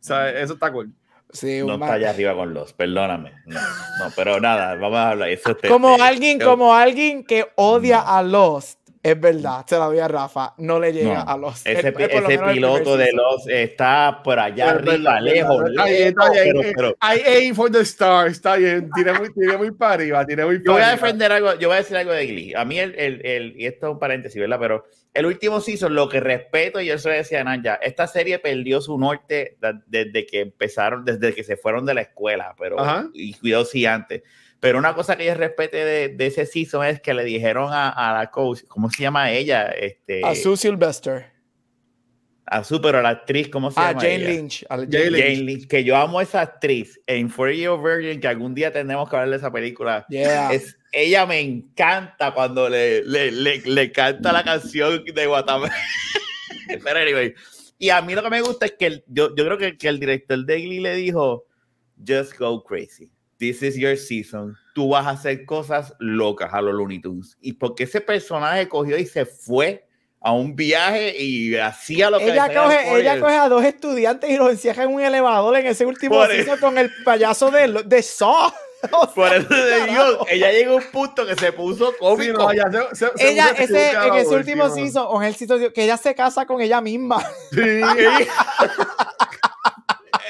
eso 0.00 0.54
está 0.54 0.72
cool. 0.72 0.92
Sí, 1.30 1.60
no 1.64 1.74
está 1.74 1.92
allá 1.92 2.10
arriba 2.10 2.34
con 2.34 2.52
Lost, 2.52 2.76
perdóname. 2.76 3.32
No, 3.46 4.10
pero 4.16 4.40
nada, 4.40 4.74
vamos 4.74 4.98
a 4.98 5.10
hablar. 5.10 5.28
Eso 5.28 5.56
como, 5.68 6.02
alguien, 6.02 6.40
como 6.40 6.74
alguien 6.74 7.24
que 7.24 7.46
odia 7.54 8.00
a 8.00 8.24
Lost 8.24 8.80
es 9.06 9.20
verdad, 9.20 9.64
se 9.68 9.78
la 9.78 9.84
doy 9.84 10.00
a 10.00 10.08
Rafa, 10.08 10.52
no 10.58 10.80
le 10.80 10.92
llega 10.92 11.22
a 11.22 11.36
los. 11.36 11.64
Ese, 11.64 11.94
ese 11.96 12.38
piloto 12.52 12.96
de 12.96 13.12
los 13.12 13.46
está 13.48 14.20
por 14.24 14.36
allá 14.40 14.70
arriba, 14.70 15.20
lejos. 15.20 15.62
I 15.70 17.22
aim 17.24 17.54
for 17.54 17.70
the 17.70 17.82
stars, 17.82 18.32
está 18.32 18.56
bien, 18.56 18.90
tiré 18.96 19.12
muy, 19.12 19.32
tiré 19.32 19.56
muy 19.56 19.70
para 19.70 19.94
arriba, 19.94 20.26
tiré 20.26 20.44
muy 20.44 20.60
Yo 20.64 20.72
voy 20.72 20.82
a 20.82 20.90
defender 20.90 21.30
algo, 21.30 21.54
yo 21.54 21.68
voy 21.68 21.76
a 21.76 21.78
decir 21.78 21.96
algo 21.96 22.12
de 22.12 22.26
Glee. 22.26 22.54
A 22.54 22.64
mí, 22.64 22.80
el, 22.80 22.96
el, 22.98 23.24
el, 23.24 23.60
y 23.60 23.66
esto 23.66 23.86
es 23.86 23.92
un 23.92 24.00
paréntesis, 24.00 24.40
¿verdad? 24.40 24.58
Pero 24.58 24.86
el 25.14 25.26
último 25.26 25.60
season, 25.60 25.94
lo 25.94 26.08
que 26.08 26.18
respeto, 26.18 26.80
y 26.80 26.90
eso 26.90 27.08
decía 27.08 27.44
Naya, 27.44 27.76
esta 27.76 28.08
serie 28.08 28.40
perdió 28.40 28.80
su 28.80 28.98
norte 28.98 29.56
desde 29.86 30.26
que 30.26 30.40
empezaron, 30.40 31.04
desde 31.04 31.32
que 31.32 31.44
se 31.44 31.56
fueron 31.56 31.86
de 31.86 31.94
la 31.94 32.00
escuela, 32.00 32.56
pero, 32.58 32.76
y 33.14 33.34
cuidado 33.34 33.64
si 33.64 33.86
antes 33.86 34.24
pero 34.66 34.80
una 34.80 34.96
cosa 34.96 35.16
que 35.16 35.24
yo 35.24 35.34
respete 35.34 35.76
de, 35.76 36.08
de, 36.08 36.26
ese 36.26 36.44
season 36.44 36.84
es 36.84 37.00
que 37.00 37.14
le 37.14 37.22
dijeron 37.22 37.72
a, 37.72 37.88
a, 37.88 38.18
la 38.18 38.32
coach, 38.32 38.62
¿cómo 38.66 38.90
se 38.90 39.00
llama 39.00 39.30
ella? 39.30 39.68
Este, 39.68 40.26
a 40.26 40.34
Sue 40.34 40.56
Sylvester. 40.56 41.26
A 42.46 42.64
Sue, 42.64 42.80
pero 42.82 43.00
la 43.00 43.10
actriz, 43.10 43.48
¿cómo 43.48 43.70
se 43.70 43.78
ah, 43.78 43.90
llama? 43.92 44.00
Jane 44.00 44.18
Lynch. 44.18 44.66
Jane, 44.68 44.88
Jane 44.90 45.10
Lynch. 45.10 45.38
Lynch. 45.44 45.68
Que 45.68 45.84
yo 45.84 45.96
amo 45.96 46.18
a 46.18 46.24
esa 46.24 46.40
actriz 46.40 47.00
en 47.06 47.30
For 47.30 47.52
Year 47.52 47.80
Virgin, 47.80 48.20
que 48.20 48.26
algún 48.26 48.56
día 48.56 48.72
tendremos 48.72 49.08
que 49.08 49.14
hablar 49.14 49.30
de 49.30 49.36
esa 49.36 49.52
película. 49.52 50.04
Es, 50.10 50.76
ella 50.90 51.26
me 51.26 51.38
encanta 51.38 52.34
cuando 52.34 52.68
le, 52.68 53.04
le, 53.04 53.30
le, 53.30 53.58
le 53.60 53.92
canta 53.92 54.32
la 54.32 54.42
canción 54.42 55.04
de 55.04 55.26
Guatemala. 55.26 55.72
pero 56.82 56.98
anyway. 56.98 57.32
Y 57.78 57.90
a 57.90 58.02
mí 58.02 58.16
lo 58.16 58.22
que 58.24 58.30
me 58.30 58.40
gusta 58.40 58.66
es 58.66 58.72
que 58.72 58.86
el, 58.86 59.04
yo, 59.06 59.32
yo 59.36 59.44
creo 59.44 59.58
que, 59.58 59.78
que 59.78 59.86
el 59.86 60.00
director 60.00 60.44
de 60.44 60.60
Glee 60.60 60.80
le 60.80 60.96
dijo, 60.96 61.46
just 62.04 62.36
go 62.36 62.64
crazy 62.64 63.12
this 63.38 63.62
is 63.62 63.76
your 63.76 63.96
season, 63.96 64.56
tú 64.74 64.90
vas 64.90 65.06
a 65.06 65.10
hacer 65.10 65.44
cosas 65.44 65.94
locas 65.98 66.52
a 66.52 66.60
los 66.60 66.74
Looney 66.74 67.00
Tunes. 67.00 67.36
Y 67.40 67.54
porque 67.54 67.84
ese 67.84 68.00
personaje 68.00 68.68
cogió 68.68 68.98
y 68.98 69.06
se 69.06 69.26
fue 69.26 69.86
a 70.20 70.32
un 70.32 70.56
viaje 70.56 71.14
y 71.16 71.56
hacía 71.56 72.10
lo 72.10 72.18
que 72.18 72.32
ella 72.32 72.48
coge 72.52 73.00
ella 73.00 73.20
coge 73.20 73.36
a 73.36 73.48
dos 73.48 73.64
estudiantes 73.64 74.28
y 74.28 74.36
los 74.36 74.50
encierra 74.50 74.82
en 74.82 74.94
un 74.94 75.00
elevador 75.00 75.56
en 75.56 75.66
ese 75.66 75.86
último 75.86 76.26
season 76.26 76.58
con 76.58 76.78
el 76.78 76.90
payaso 77.04 77.50
de, 77.50 77.84
de 77.84 78.02
Saw. 78.02 78.52
Por 79.14 79.34
eso 79.34 79.48
te 79.48 79.86
digo, 79.86 80.26
ella 80.28 80.52
llegó 80.52 80.72
a 80.72 80.76
un 80.76 80.90
punto 80.92 81.26
que 81.26 81.34
se 81.34 81.52
puso 81.52 81.94
cómico. 81.98 82.50
ella, 82.50 82.84
ese, 83.58 83.92
en 83.92 84.14
ese 84.14 84.34
último 84.34 84.68
season, 84.68 85.06
o 85.08 85.22
en 85.22 85.28
el 85.28 85.34
season, 85.34 85.72
que 85.72 85.84
ella 85.84 85.96
se 85.96 86.14
casa 86.14 86.46
con 86.46 86.60
ella 86.60 86.80
misma. 86.80 87.24
Sí. 87.52 87.60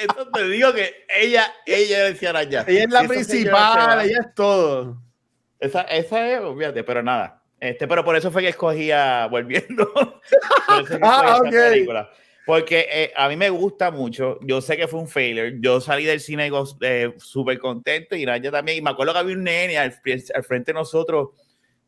Eso 0.01 0.31
te 0.33 0.49
digo 0.49 0.73
que 0.73 1.07
ella, 1.21 1.53
ella 1.67 2.05
decía 2.05 2.31
Ella 2.41 2.65
es 2.67 2.91
la 2.91 3.05
principal, 3.05 4.07
ella 4.07 4.21
es 4.21 4.35
todo. 4.35 5.03
Esa, 5.59 5.83
esa 5.83 6.29
es, 6.29 6.41
fíjate, 6.57 6.85
pero 6.85 7.03
nada. 7.03 7.43
Este, 7.59 7.89
pero 7.89 8.05
por 8.05 8.17
eso 8.17 8.31
fue 8.31 8.43
que 8.43 8.49
escogía 8.49 9.27
volviendo. 9.27 9.91
ah, 11.03 12.11
Porque 12.45 12.87
eh, 12.91 13.13
a 13.17 13.29
mí 13.29 13.37
me 13.37 13.51
gusta 13.51 13.91
mucho. 13.91 14.39
Yo 14.43 14.61
sé 14.61 14.77
que 14.77 14.87
fue 14.87 15.01
un 15.01 15.09
failure. 15.09 15.57
Yo 15.61 15.81
salí 15.81 16.05
del 16.05 16.21
cine 16.21 16.51
eh, 16.83 17.15
súper 17.17 17.59
contento 17.59 18.15
y 18.15 18.27
Naya 18.27 18.51
también. 18.51 18.79
Y 18.79 18.83
me 18.83 18.91
acuerdo 18.91 19.15
que 19.15 19.19
había 19.21 19.37
un 19.37 19.45
nene 19.45 19.79
al, 19.79 19.93
frente 19.93 20.73
de 20.73 20.75
nosotros 20.75 21.31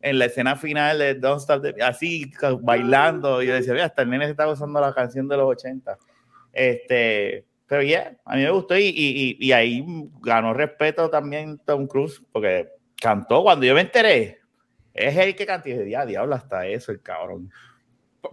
en 0.00 0.18
la 0.18 0.26
escena 0.26 0.56
final 0.56 0.98
de 0.98 1.14
Don't 1.14 1.40
Stop, 1.40 1.64
así 1.82 2.32
bailando. 2.62 3.42
Y 3.42 3.48
yo 3.48 3.54
decía, 3.54 3.84
hasta 3.84 4.02
el 4.02 4.10
nene 4.10 4.24
se 4.24 4.30
está 4.30 4.46
gozando 4.46 4.80
la 4.80 4.94
canción 4.94 5.28
de 5.28 5.36
los 5.36 5.48
80. 5.48 5.98
Este, 6.52 7.44
pero 7.68 7.82
ya, 7.82 8.16
a 8.24 8.36
mí 8.36 8.42
me 8.42 8.50
gustó 8.50 8.76
y, 8.76 8.86
y, 8.86 9.36
y, 9.38 9.52
ahí 9.52 9.84
ganó 10.22 10.54
respeto 10.54 11.10
también 11.10 11.60
Tom 11.66 11.86
Cruise, 11.86 12.22
porque 12.32 12.70
cantó 13.00 13.42
cuando 13.42 13.66
yo 13.66 13.74
me 13.74 13.82
enteré. 13.82 14.40
Es 14.94 15.16
el 15.16 15.36
que 15.36 15.46
cantó 15.46 15.68
y 15.68 15.74
dije, 15.74 16.06
diablo, 16.06 16.34
hasta 16.34 16.66
eso, 16.66 16.92
el 16.92 17.02
cabrón. 17.02 17.52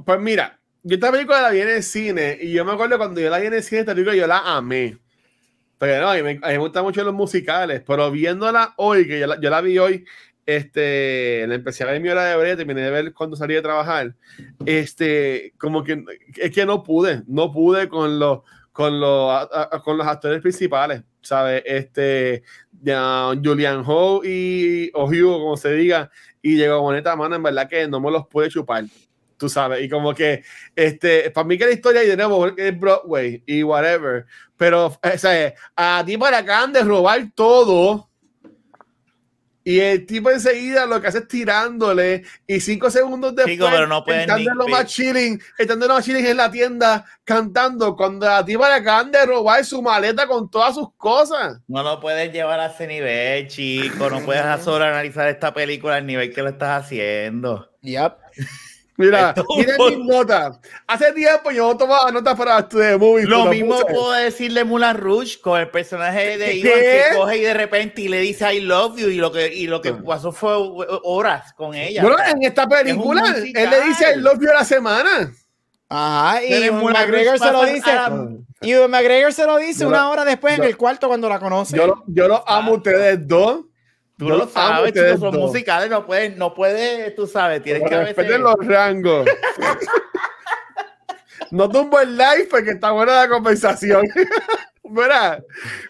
Pues 0.05 0.19
mira, 0.21 0.57
yo 0.83 0.95
esta 0.95 1.11
película 1.11 1.41
la 1.41 1.49
vi 1.49 1.59
en 1.59 1.69
el 1.69 1.83
cine 1.83 2.37
y 2.41 2.53
yo 2.53 2.63
me 2.63 2.71
acuerdo 2.71 2.97
cuando 2.97 3.19
yo 3.19 3.29
la 3.29 3.39
vi 3.39 3.47
en 3.47 3.55
el 3.55 3.63
cine, 3.63 3.81
esta 3.81 3.93
película 3.93 4.15
yo 4.15 4.25
la 4.25 4.39
amé. 4.55 4.97
Pero 5.77 6.01
no, 6.01 6.11
a 6.11 6.15
mí, 6.15 6.23
me, 6.23 6.39
me 6.39 6.57
gustan 6.57 6.83
mucho 6.85 7.03
los 7.03 7.13
musicales, 7.13 7.83
pero 7.85 8.09
viéndola 8.09 8.73
hoy, 8.77 9.05
que 9.05 9.19
yo 9.19 9.27
la, 9.27 9.39
yo 9.41 9.49
la 9.49 9.59
vi 9.59 9.77
hoy, 9.77 10.05
este, 10.45 11.45
la 11.47 11.55
empecé 11.55 11.83
a 11.83 11.87
ver 11.87 11.99
mi 11.99 12.07
hora 12.07 12.23
de 12.23 12.37
breve, 12.37 12.55
terminé 12.55 12.81
de 12.81 12.91
ver 12.91 13.13
cuando 13.13 13.35
salí 13.35 13.53
de 13.53 13.61
trabajar, 13.61 14.15
este, 14.65 15.53
como 15.57 15.83
que 15.83 16.03
es 16.37 16.51
que 16.51 16.65
no 16.65 16.83
pude, 16.83 17.23
no 17.27 17.51
pude 17.51 17.89
con 17.89 18.17
los 18.17 18.41
con 18.75 18.99
los, 18.99 19.47
con 19.85 19.97
los 19.97 20.05
actores 20.05 20.41
principales, 20.41 21.01
¿sabes? 21.21 21.63
Este, 21.65 22.43
Julian 22.77 23.81
Ho 23.87 24.19
y 24.21 24.91
o 24.93 25.07
como 25.07 25.55
se 25.55 25.71
diga, 25.71 26.11
y 26.41 26.57
llegó 26.57 26.81
Boneta 26.81 27.15
Mano, 27.15 27.37
en 27.37 27.43
verdad 27.43 27.69
que 27.69 27.87
no 27.87 28.01
me 28.01 28.11
los 28.11 28.27
puede 28.27 28.49
chupar, 28.49 28.83
tú 29.37 29.47
sabes, 29.47 29.81
y 29.81 29.87
como 29.87 30.13
que, 30.13 30.43
este, 30.75 31.31
para 31.31 31.47
mí 31.47 31.57
que 31.57 31.67
la 31.67 31.71
historia 31.71 32.03
y 32.03 32.09
es 32.09 32.77
Broadway 32.77 33.41
y 33.45 33.63
whatever, 33.63 34.25
pero, 34.57 34.87
o 34.87 35.17
sea, 35.17 35.53
a 35.73 36.03
ti 36.05 36.17
para 36.17 36.39
acá 36.39 36.63
han 36.63 36.73
de 36.73 36.83
robar 36.83 37.31
todo, 37.33 38.09
y 39.67 39.79
el 39.79 40.05
tipo 40.05 40.29
enseguida 40.29 40.85
lo 40.85 41.01
que 41.01 41.07
hace 41.07 41.17
es 41.17 41.27
tirándole 41.27 42.23
y 42.45 42.59
cinco 42.59 42.91
segundos 42.91 43.35
después 43.35 43.57
pero 43.57 43.87
no 43.87 44.03
estando 44.05 44.53
lo 44.53 44.67
más 44.67 44.85
chilling, 44.85 45.41
estando 45.57 45.87
más 45.87 46.05
chilling 46.05 46.23
en 46.23 46.37
la 46.37 46.51
tienda 46.51 47.03
cantando 47.23 47.95
cuando 47.95 48.29
a 48.29 48.45
ti 48.45 48.55
le 48.55 48.63
acaban 48.63 49.11
de 49.11 49.25
robar 49.25 49.65
su 49.65 49.81
maleta 49.81 50.27
con 50.27 50.51
todas 50.51 50.75
sus 50.75 50.93
cosas. 50.97 51.59
No 51.67 51.81
lo 51.81 51.99
puedes 51.99 52.31
llevar 52.31 52.59
a 52.59 52.67
ese 52.67 52.85
nivel, 52.85 53.47
chico. 53.47 54.07
No 54.07 54.21
puedes 54.21 54.43
analizar 54.67 55.27
esta 55.29 55.51
película 55.51 55.95
al 55.95 56.05
nivel 56.05 56.31
que 56.31 56.43
lo 56.43 56.49
estás 56.49 56.83
haciendo. 56.83 57.71
Yep. 57.81 58.13
Mira, 58.97 59.35
miren 59.57 59.75
mis 59.77 60.05
notas. 60.05 60.59
Hace 60.87 61.11
tiempo 61.11 61.51
yo 61.51 61.67
no 61.67 61.77
tomaba 61.77 62.11
notas 62.11 62.35
para 62.35 62.59
estudiar 62.59 62.97
Movie. 62.97 63.25
Lo 63.25 63.45
mismo 63.45 63.77
puedo 63.81 64.11
decirle 64.13 64.63
Mulan 64.63 64.97
Rouge 64.97 65.39
con 65.41 65.59
el 65.59 65.69
personaje 65.69 66.37
de 66.37 66.53
Ivan 66.53 66.79
que 66.79 67.03
coge 67.15 67.37
y 67.37 67.41
de 67.41 67.53
repente 67.53 68.01
y 68.03 68.07
le 68.07 68.21
dice 68.21 68.53
I 68.53 68.61
love 68.61 68.97
you 68.97 69.09
y 69.09 69.17
lo 69.17 69.31
que, 69.31 69.53
y 69.53 69.67
lo 69.67 69.81
que 69.81 69.93
pasó 69.93 70.31
fue 70.31 70.53
horas 71.03 71.51
con 71.53 71.75
ella. 71.75 72.01
Bueno, 72.01 72.17
en 72.25 72.43
esta 72.43 72.67
película 72.67 73.35
él 73.37 73.69
le 73.69 73.81
dice 73.81 74.13
I 74.15 74.19
love 74.19 74.39
you 74.39 74.49
a 74.49 74.53
la 74.53 74.65
semana. 74.65 75.33
Ajá, 75.89 76.43
y 76.43 76.71
McGregor 76.71 77.37
se 77.37 77.51
lo 77.51 77.65
dice. 77.65 77.91
Y 78.61 78.73
McGregor 78.73 79.33
se 79.33 79.45
lo 79.45 79.57
dice 79.57 79.85
una 79.85 80.09
hora 80.09 80.23
después 80.23 80.57
en 80.57 80.63
el 80.63 80.77
cuarto 80.77 81.07
cuando 81.07 81.27
la 81.27 81.39
conoce. 81.39 81.75
Yo, 81.75 82.01
yo 82.07 82.27
los 82.29 82.41
amo 82.47 82.71
a 82.71 82.75
ustedes 82.75 83.27
dos. 83.27 83.65
Tú 84.17 84.29
lo 84.29 84.47
sabes, 84.47 84.93
chicos, 84.93 85.19
son 85.19 85.35
musicales, 85.35 85.89
no 85.89 86.05
puedes, 86.05 86.37
no 86.37 86.53
puedes, 86.53 87.13
tú 87.15 87.27
sabes, 87.27 87.61
tienes 87.61 87.87
que 87.87 87.97
respeten 87.97 88.41
los 88.41 88.55
rangos. 88.61 89.25
no 91.51 91.69
tumbo 91.69 91.99
el 91.99 92.15
live 92.15 92.47
porque 92.49 92.71
está 92.71 92.91
buena 92.91 93.23
la 93.23 93.27
conversación. 93.27 94.07
¿Verdad? 94.83 95.43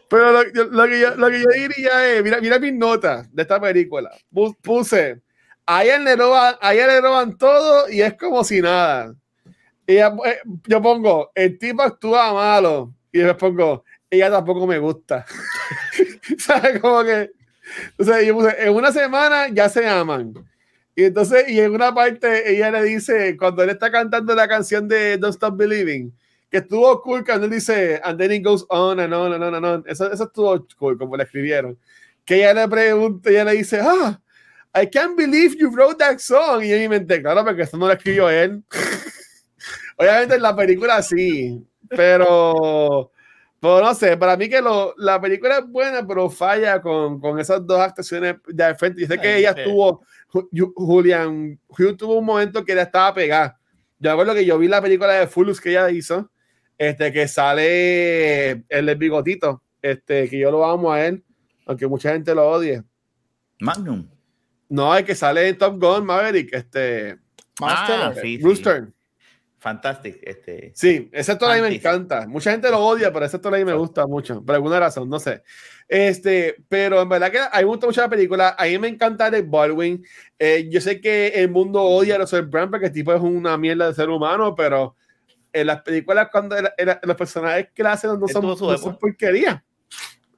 Pero 0.10 0.32
lo, 0.32 0.44
lo, 0.44 0.88
que 0.88 1.00
yo, 1.00 1.16
lo, 1.16 1.30
que 1.30 1.42
yo, 1.42 1.50
diría 1.54 2.14
es, 2.14 2.24
mira, 2.24 2.42
mira 2.42 2.58
mis 2.58 2.74
notas 2.74 3.34
de 3.34 3.42
esta 3.42 3.60
película. 3.60 4.10
Puse, 4.62 5.22
a 5.68 5.84
ella 5.84 6.00
le 6.00 6.16
roban, 6.16 6.56
a 6.62 6.74
le 6.74 7.02
roban 7.02 7.38
todo 7.38 7.90
y 7.90 8.02
es 8.02 8.16
como 8.16 8.44
si 8.44 8.62
nada. 8.62 9.14
Y 9.86 9.98
eh, 9.98 10.12
yo 10.66 10.82
pongo, 10.82 11.32
el 11.36 11.60
tipo 11.60 11.84
actúa 11.84 12.34
malo. 12.34 12.94
Y 13.12 13.20
después 13.20 13.52
pongo, 13.52 13.84
ella 14.10 14.32
tampoco 14.32 14.66
me 14.66 14.80
gusta. 14.80 15.26
¿Sabes? 16.40 16.80
Como 16.80 17.04
que 17.04 17.32
entonces, 17.98 18.28
yo 18.28 18.34
puse, 18.36 18.56
en 18.64 18.74
una 18.74 18.92
semana 18.92 19.48
ya 19.50 19.70
se 19.70 19.88
aman. 19.88 20.34
Y 20.96 21.04
entonces, 21.04 21.50
y 21.50 21.60
en 21.60 21.74
una 21.74 21.94
parte 21.94 22.50
ella 22.52 22.72
le 22.72 22.84
dice, 22.84 23.36
cuando 23.38 23.64
él 23.64 23.70
está 23.70 23.92
cantando 23.92 24.34
la 24.34 24.48
canción 24.48 24.88
de 24.88 25.18
Don't 25.18 25.34
Stop 25.34 25.58
Believing, 25.58 26.14
que 26.50 26.58
estuvo 26.58 27.02
cool 27.02 27.26
cuando 27.26 27.46
él 27.46 27.52
dice, 27.52 28.00
and 28.04 28.18
then 28.18 28.32
it 28.32 28.44
goes 28.44 28.66
on 28.70 29.00
and 29.00 29.14
on 29.14 29.34
and 29.34 29.44
on 29.44 29.56
and 29.56 29.66
on. 29.66 29.84
Eso, 29.88 30.12
eso 30.12 30.24
estuvo 30.24 30.66
cool, 30.78 30.98
como 30.98 31.18
le 31.18 31.24
escribieron. 31.24 31.78
Que 32.24 32.38
ella 32.38 32.54
le 32.54 32.68
pregunta, 32.70 33.30
ella 33.30 33.44
le 33.44 33.54
dice, 33.54 33.80
ah, 33.82 34.20
I 34.74 34.88
can't 34.88 35.18
believe 35.18 35.56
you 35.58 35.70
wrote 35.70 35.98
that 36.00 36.20
song. 36.20 36.64
Y 36.64 36.70
yo 36.70 36.78
mi 36.78 36.88
mente, 36.88 37.22
claro, 37.22 37.44
porque 37.44 37.64
eso 37.64 37.78
no 37.78 37.88
lo 37.88 37.94
escribió 37.94 38.30
él. 38.30 38.64
Obviamente 39.98 40.36
en 40.36 40.42
la 40.42 40.56
película 40.56 41.02
sí, 41.02 41.62
pero 41.90 43.12
pero 43.60 43.82
no 43.82 43.93
sé, 43.95 44.18
para 44.18 44.38
mí 44.38 44.49
que 44.49 44.62
lo, 44.62 44.93
la 44.97 45.20
película 45.20 45.60
es 45.60 45.68
buena, 45.68 46.06
pero 46.06 46.30
falla 46.30 46.82
con, 46.82 47.20
con 47.20 47.39
esas 47.39 47.66
dos 47.66 47.80
actuaciones 47.80 48.36
de 48.47 48.76
frente. 48.76 49.01
Yo 49.01 49.08
sé 49.08 49.18
que 49.18 49.38
ella 49.38 49.51
estuvo, 49.51 50.06
Julian 50.76 51.60
Hugh 51.68 51.97
tuvo 51.97 52.20
un 52.20 52.26
momento 52.26 52.64
que 52.64 52.74
ella 52.74 52.84
estaba 52.84 53.14
pegada. 53.14 53.60
Yo 53.97 54.12
recuerdo 54.12 54.34
que 54.34 54.45
yo 54.45 54.60
vi 54.60 54.68
la 54.68 54.82
película 54.82 55.14
de 55.14 55.28
Fulus 55.28 55.60
que 55.60 55.70
ella 55.70 55.89
hizo, 55.89 56.30
este, 56.78 57.12
que 57.12 57.28
sale 57.28 58.51
el 58.70 58.86
del 58.86 58.97
bigotito, 58.97 59.64
este, 59.82 60.30
que 60.30 60.38
yo 60.38 60.51
lo 60.51 60.66
amo 60.66 60.91
a 60.91 61.06
él. 61.06 61.24
aunque 61.66 61.88
mucha 61.88 62.12
gente 62.12 62.36
lo 62.36 62.47
odie. 62.49 62.84
Magnum. 63.60 64.08
No, 64.70 64.95
el 64.95 65.06
que 65.06 65.16
sale 65.16 65.47
en 65.47 65.58
Top 65.58 65.80
Gun, 65.80 66.06
Maverick, 66.06 66.53
este. 66.53 67.18
Ah, 67.62 68.14
sí, 68.22 68.39
Rooster. 68.41 68.89
Fantastic. 69.66 70.20
Este, 70.22 70.72
sí, 70.76 71.09
ese 71.11 71.32
actor 71.32 71.49
ahí 71.49 71.59
me 71.59 71.74
encanta. 71.74 72.28
Mucha 72.28 72.51
gente 72.51 72.70
lo 72.70 72.86
odia, 72.86 73.11
pero 73.11 73.26
ese 73.26 73.38
actor 73.38 73.51
ahí 73.51 73.66
me 73.66 73.74
gusta 73.74 74.05
mucho. 74.05 74.45
Por 74.45 74.53
alguna 74.53 74.80
razón, 74.80 75.09
no 75.09 75.20
sé. 75.20 75.41
Este, 75.88 76.57
pero 76.70 77.01
en 77.01 77.09
verdad 77.09 77.32
que 77.32 77.39
a 77.39 77.49
mí 77.49 77.61
me 77.61 77.63
gusta 77.63 77.88
mucho 77.88 78.01
la 78.01 78.07
película. 78.07 78.55
A 78.59 78.66
mí 78.66 78.78
me 78.78 78.89
encanta 78.89 79.28
el 79.28 79.41
Baldwin. 79.41 80.05
Eh, 80.38 80.70
yo 80.70 80.80
sé 80.80 81.01
que 81.01 81.30
el 81.30 81.49
mundo 81.49 81.82
odia 81.82 82.13
a 82.13 82.18
Russell 82.20 82.45
Brand 82.45 82.70
porque 82.70 82.86
el 82.86 82.91
tipo 82.91 83.11
es 83.11 83.20
una 83.20 83.57
mierda 83.57 83.88
de 83.88 83.95
ser 83.95 84.07
humano, 84.07 84.53
pero 84.53 84.95
en 85.51 85.66
las 85.66 85.82
películas, 85.82 86.28
cuando 86.32 86.55
los 87.01 87.16
personajes 87.16 87.70
que 87.74 87.82
la 87.82 87.93
hacen 87.93 88.20
no 88.20 88.28
son, 88.28 88.45
no 88.45 88.78
son 88.78 88.99
porquería. 88.99 89.66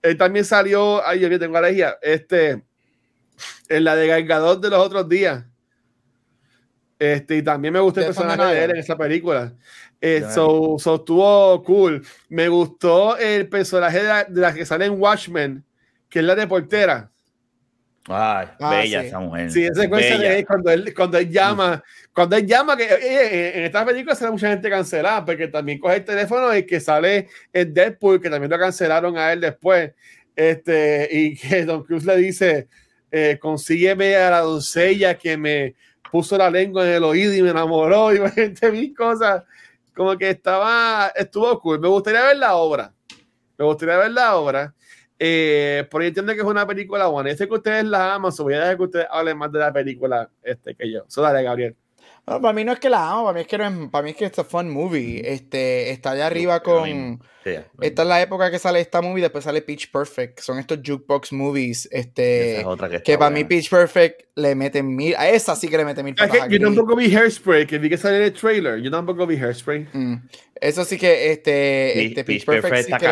Él 0.03 0.15
también 0.15 0.45
salió, 0.45 1.05
ay, 1.05 1.19
yo 1.19 1.28
que 1.28 1.38
tengo 1.38 1.57
alergia, 1.57 1.97
este, 2.01 2.63
en 3.67 3.84
la 3.84 3.93
de 3.97 4.07
Gargador 4.07 4.61
de 4.61 4.69
los 4.69 4.80
otros 4.80 5.09
días. 5.09 5.43
Este, 7.00 7.38
y 7.38 7.41
también 7.43 7.74
me 7.74 7.80
gustó 7.80 8.00
el 8.00 8.08
personaje 8.08 8.56
de 8.56 8.64
él 8.64 8.72
en 8.72 8.78
esa 8.78 8.98
película. 8.98 9.54
Eso 10.02 10.78
eh, 10.78 10.95
estuvo 10.95 11.64
cool. 11.64 12.06
Me 12.30 12.48
gustó 12.48 13.18
el 13.18 13.48
personaje 13.48 14.04
de 14.04 14.26
la, 14.30 14.54
que 14.54 14.66
sale 14.66 14.86
en 14.86 15.00
Watchmen, 15.00 15.64
que 16.10 16.20
es 16.20 16.26
la 16.26 16.36
de 16.36 16.48
portera. 16.48 17.12
Ay, 18.10 18.48
ah, 18.60 18.70
bella 18.70 19.04
esa 19.04 19.20
mujer. 19.20 19.52
Sí, 19.52 19.66
esa 19.66 19.82
secuencia 19.82 20.18
de 20.18 20.45
cuando 20.45 20.72
él, 20.72 20.93
cuando 20.95 21.18
él 21.18 21.30
llama, 21.30 21.84
cuando 22.14 22.38
él 22.38 22.48
llama, 22.48 22.78
que 22.78 22.86
eh, 22.86 23.00
eh, 23.02 23.52
en 23.56 23.64
esta 23.66 23.86
película 23.86 24.16
sale 24.16 24.32
mucha 24.32 24.50
gente 24.50 24.70
cancelada, 24.70 25.26
porque 25.26 25.50
también 25.50 25.78
coge 25.78 25.98
el 25.98 26.06
teléfono 26.06 26.56
y 26.56 26.66
que 26.66 26.80
sale 26.80 27.28
en 27.52 27.74
Deadpool, 27.74 28.22
que 28.22 28.30
también 28.30 28.50
lo 28.50 28.58
cancelaron 28.58 29.18
a 29.18 29.34
él 29.34 29.41
después. 29.41 29.91
Este, 30.36 31.10
y 31.12 31.36
que 31.36 31.66
Don 31.66 31.84
Cruz 31.84 32.06
le 32.06 32.16
dice: 32.16 32.70
eh, 33.12 33.38
consígueme 33.41 34.16
a 34.16 34.30
la 34.30 34.39
doncella 34.39 35.18
que 35.18 35.36
me 35.36 35.76
puso 36.12 36.38
la 36.38 36.49
lengua 36.49 36.88
en 36.88 36.95
el 36.95 37.03
oído 37.03 37.34
y 37.34 37.41
me 37.41 37.49
enamoró 37.49 38.14
y 38.14 38.20
gente 38.32 38.72
mil 38.72 38.95
cosas. 38.95 39.43
Como 39.95 40.18
que 40.18 40.30
estaba, 40.30 41.12
estuvo 41.16 41.60
cool. 41.60 41.80
Me 41.80 41.88
gustaría 41.88 42.24
ver 42.24 42.38
la 42.38 42.55
obra. 42.55 42.93
Me 43.58 43.66
gustaría 43.66 43.97
ver 43.97 44.12
la 44.12 44.36
obra. 44.36 44.74
Eh, 45.20 45.88
por 45.89 46.01
ahí 46.01 46.10
entiendo 46.10 46.34
que 46.34 46.39
es 46.39 46.45
una 46.45 46.68
película 46.68 47.08
buena. 47.08 47.32
Este 47.32 47.47
que 47.47 47.55
ustedes 47.55 47.86
la 47.86 48.14
aman, 48.14 48.32
so 48.32 48.43
voy 48.43 48.53
a 48.53 48.60
dejar 48.60 48.78
que 48.78 48.84
ustedes 48.84 49.08
hablen 49.10 49.38
más 49.38 49.51
de 49.51 49.60
la 49.60 49.74
película 49.74 50.30
este, 50.43 50.76
que 50.76 50.91
yo. 50.91 51.03
So 51.08 51.22
dale, 51.22 51.41
Gabriel. 51.43 51.76
No, 52.28 52.41
para 52.41 52.53
mí 52.53 52.65
no 52.65 52.73
es 52.73 52.80
que 52.80 52.89
la 52.89 53.09
amo, 53.09 53.23
para 53.23 53.36
mí 53.36 53.41
es 53.41 53.47
que, 53.47 53.57
no 53.57 53.65
es, 53.65 53.89
para 53.89 54.03
mí 54.03 54.09
es 54.09 54.17
que 54.17 54.25
es 54.25 54.38
un 54.38 54.43
fun 54.43 54.69
movie. 54.69 55.21
Este, 55.23 55.91
está 55.91 56.11
allá 56.11 56.28
arriba 56.28 56.61
con. 56.61 57.23
esta 57.80 58.01
es 58.01 58.07
la 58.07 58.21
época 58.21 58.51
que 58.51 58.59
sale 58.59 58.82
esta 58.82 59.01
movie, 59.01 59.21
después 59.21 59.45
sale 59.45 59.61
Pitch 59.61 59.89
Perfect. 59.89 60.41
Son 60.41 60.59
estos 60.59 60.80
jukebox 60.86 61.32
movies. 61.32 61.88
Este, 61.89 62.65
que, 63.05 63.17
para 63.17 63.32
mí 63.32 63.45
Pitch 63.45 63.69
Perfect 63.69 64.23
le 64.36 64.55
meten 64.55 64.93
mil. 64.93 65.15
A 65.15 65.30
esa 65.30 65.55
sí 65.55 65.69
que 65.69 65.78
le 65.78 65.86
meten 65.86 66.03
mil. 66.03 66.15
yo 66.49 66.59
tampoco 66.59 66.97
vi 66.97 67.15
Hairspray, 67.15 67.65
que 67.65 67.78
vi 67.78 67.89
que 67.89 67.97
sale 67.97 68.17
en 68.17 68.23
el 68.23 68.34
trailer. 68.34 68.82
Yo 68.82 68.91
tampoco 68.91 69.25
vi 69.25 69.38
Hairspray. 69.38 69.88
Mm. 69.93 70.15
Eso 70.59 70.84
sí 70.84 70.97
que 70.97 71.32
este, 71.32 72.07
este 72.07 72.25
Pitch, 72.25 72.43
Perfect, 72.43 72.88
sí 72.88 72.93
que 72.97 73.07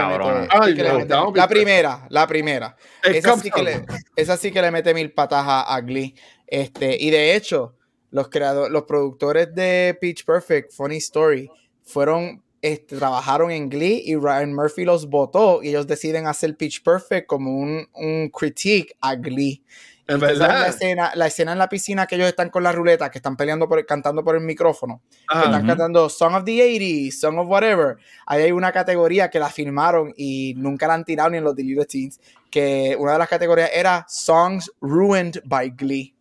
le 0.84 0.94
mete, 0.94 1.16
La 1.36 1.48
primera, 1.48 2.06
la 2.10 2.28
primera. 2.28 2.76
Esa 3.02 3.38
sí, 3.38 3.50
que 3.50 3.64
le, 3.64 3.86
esa 4.18 4.36
sí 4.36 4.52
que 4.52 4.62
le 4.62 4.72
mete 4.72 4.94
mil 4.94 5.14
patas 5.14 5.46
a 5.48 5.80
Glee. 5.80 6.14
Este, 6.48 6.98
y 7.00 7.12
de 7.12 7.34
hecho 7.34 7.76
los 8.12 8.30
creadores, 8.30 8.72
los 8.72 8.84
productores 8.84 9.54
de 9.54 9.98
Pitch 10.00 10.26
Perfect, 10.26 10.72
Funny 10.72 10.98
Story, 10.98 11.50
fueron, 11.84 12.44
este, 12.62 12.98
trabajaron 12.98 13.52
en 13.52 13.70
Glee 13.70 14.04
y 14.06 14.16
Ryan 14.16 14.54
Murphy 14.54 14.86
los 14.86 15.10
votó 15.10 15.62
y 15.62 15.70
ellos 15.70 15.88
deciden 15.88 16.28
hacer 16.28 16.56
Pitch 16.56 16.84
Perfect 16.84 17.28
como 17.28 17.52
un, 17.52 17.88
un 17.94 18.30
critique 18.30 18.96
a 19.02 19.16
Glee. 19.16 19.64
En 20.08 20.20
verdad. 20.20 20.62
La 20.62 20.68
escena, 20.68 21.12
la 21.16 21.28
escena 21.28 21.52
en 21.54 21.58
la 21.58 21.68
piscina 21.68 22.06
que 22.06 22.16
ellos 22.16 22.28
están 22.28 22.50
con 22.50 22.62
la 22.62 22.72
ruleta, 22.72 23.10
que 23.10 23.18
están 23.18 23.36
peleando 23.36 23.68
por 23.68 23.84
cantando 23.86 24.24
por 24.24 24.36
el 24.36 24.42
micrófono, 24.42 25.02
que 25.28 25.40
están 25.40 25.66
cantando 25.66 26.10
Song 26.10 26.36
of 26.36 26.44
the 26.44 26.52
80s, 26.52 27.12
Song 27.14 27.40
of 27.40 27.48
Whatever. 27.50 27.98
Ahí 28.28 28.44
hay 28.44 28.52
una 28.52 28.72
categoría 28.72 29.30
que 29.30 29.40
la 29.40 29.50
filmaron 29.50 30.14
y 30.16 30.54
nunca 30.58 30.88
la 30.88 30.94
han 30.94 31.06
tirado 31.06 31.32
ni 31.32 31.38
en 31.38 31.44
los 31.44 31.56
deleted 31.56 31.88
scenes, 31.90 32.20
que 32.52 32.96
una 33.00 33.14
de 33.14 33.18
las 33.18 33.30
categorías 33.30 33.72
era 33.74 34.06
Songs 34.08 34.72
Ruined 34.80 35.42
by 35.44 35.72
Glee. 35.72 36.15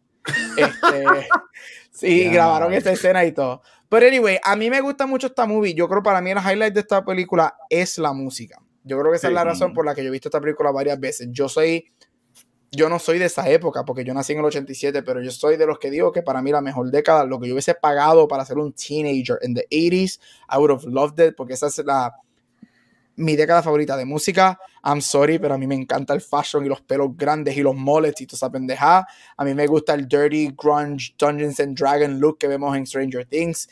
Este, 0.56 1.04
Sí, 1.94 2.28
grabaron 2.28 2.72
esta 2.72 2.90
escena 2.90 3.24
y 3.24 3.30
todo. 3.30 3.62
Pero 3.88 4.08
anyway, 4.08 4.38
a 4.42 4.56
mí 4.56 4.68
me 4.68 4.80
gusta 4.80 5.06
mucho 5.06 5.28
esta 5.28 5.46
movie. 5.46 5.74
Yo 5.74 5.88
creo 5.88 6.02
para 6.02 6.20
mí 6.20 6.32
el 6.32 6.38
highlight 6.38 6.74
de 6.74 6.80
esta 6.80 7.04
película 7.04 7.56
es 7.70 7.98
la 7.98 8.12
música. 8.12 8.60
Yo 8.82 8.98
creo 8.98 9.12
que 9.12 9.16
esa 9.16 9.28
es 9.28 9.34
la 9.34 9.44
razón 9.44 9.72
por 9.72 9.86
la 9.86 9.94
que 9.94 10.02
yo 10.02 10.08
he 10.08 10.10
visto 10.10 10.28
esta 10.28 10.40
película 10.40 10.72
varias 10.72 10.98
veces. 10.98 11.28
Yo 11.30 11.48
soy, 11.48 11.92
yo 12.72 12.88
no 12.88 12.98
soy 12.98 13.20
de 13.20 13.26
esa 13.26 13.48
época 13.48 13.84
porque 13.84 14.04
yo 14.04 14.12
nací 14.12 14.32
en 14.32 14.40
el 14.40 14.44
87, 14.46 15.04
pero 15.04 15.22
yo 15.22 15.30
soy 15.30 15.56
de 15.56 15.66
los 15.66 15.78
que 15.78 15.88
digo 15.90 16.10
que 16.10 16.22
para 16.22 16.42
mí 16.42 16.50
la 16.50 16.60
mejor 16.60 16.90
década, 16.90 17.24
lo 17.24 17.38
que 17.38 17.46
yo 17.46 17.54
hubiese 17.54 17.74
pagado 17.74 18.26
para 18.26 18.44
ser 18.44 18.58
un 18.58 18.72
teenager 18.72 19.38
en 19.40 19.54
the 19.54 19.66
80s, 19.70 20.18
I 20.52 20.58
would 20.58 20.72
have 20.72 20.84
loved 20.86 21.24
it 21.24 21.36
porque 21.36 21.54
esa 21.54 21.68
es 21.68 21.78
la, 21.78 22.12
mi 23.16 23.36
década 23.36 23.62
favorita 23.62 23.96
de 23.96 24.04
música. 24.04 24.58
I'm 24.84 25.00
sorry, 25.00 25.38
pero 25.38 25.54
a 25.54 25.58
mí 25.58 25.66
me 25.66 25.74
encanta 25.74 26.12
el 26.14 26.20
fashion 26.20 26.64
y 26.66 26.68
los 26.68 26.80
pelos 26.82 27.16
grandes 27.16 27.56
y 27.56 27.62
los 27.62 27.74
mullets 27.74 28.20
y 28.20 28.26
toda 28.26 28.36
esa 28.36 28.50
pendeja. 28.50 29.06
A 29.36 29.44
mí 29.44 29.54
me 29.54 29.66
gusta 29.66 29.94
el 29.94 30.06
dirty 30.06 30.54
grunge 30.56 31.14
Dungeons 31.18 31.58
and 31.60 31.78
Dragons 31.78 32.20
look 32.20 32.38
que 32.38 32.48
vemos 32.48 32.76
en 32.76 32.86
Stranger 32.86 33.24
Things. 33.24 33.68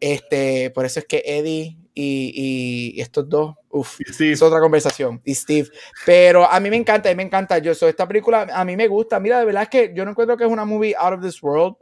Este, 0.00 0.70
por 0.70 0.84
eso 0.84 1.00
es 1.00 1.06
que 1.06 1.22
Eddie 1.24 1.76
y, 1.94 2.92
y 2.96 3.00
estos 3.00 3.28
dos, 3.28 3.54
uff, 3.70 4.00
es 4.00 4.42
otra 4.42 4.60
conversación. 4.60 5.20
Y 5.24 5.34
Steve. 5.34 5.68
Pero 6.04 6.50
a 6.50 6.58
mí 6.58 6.68
me 6.68 6.76
encanta, 6.76 7.08
a 7.08 7.12
mí 7.12 7.16
me 7.16 7.22
encanta. 7.22 7.58
Yo 7.58 7.74
soy 7.74 7.90
esta 7.90 8.06
película, 8.08 8.46
a 8.52 8.64
mí 8.64 8.76
me 8.76 8.88
gusta. 8.88 9.20
Mira, 9.20 9.38
de 9.38 9.44
verdad 9.46 9.62
es 9.64 9.68
que 9.68 9.92
yo 9.94 10.04
no 10.04 10.10
encuentro 10.10 10.36
que 10.36 10.44
es 10.44 10.50
una 10.50 10.64
movie 10.64 10.94
out 10.98 11.14
of 11.14 11.22
this 11.22 11.42
world. 11.42 11.76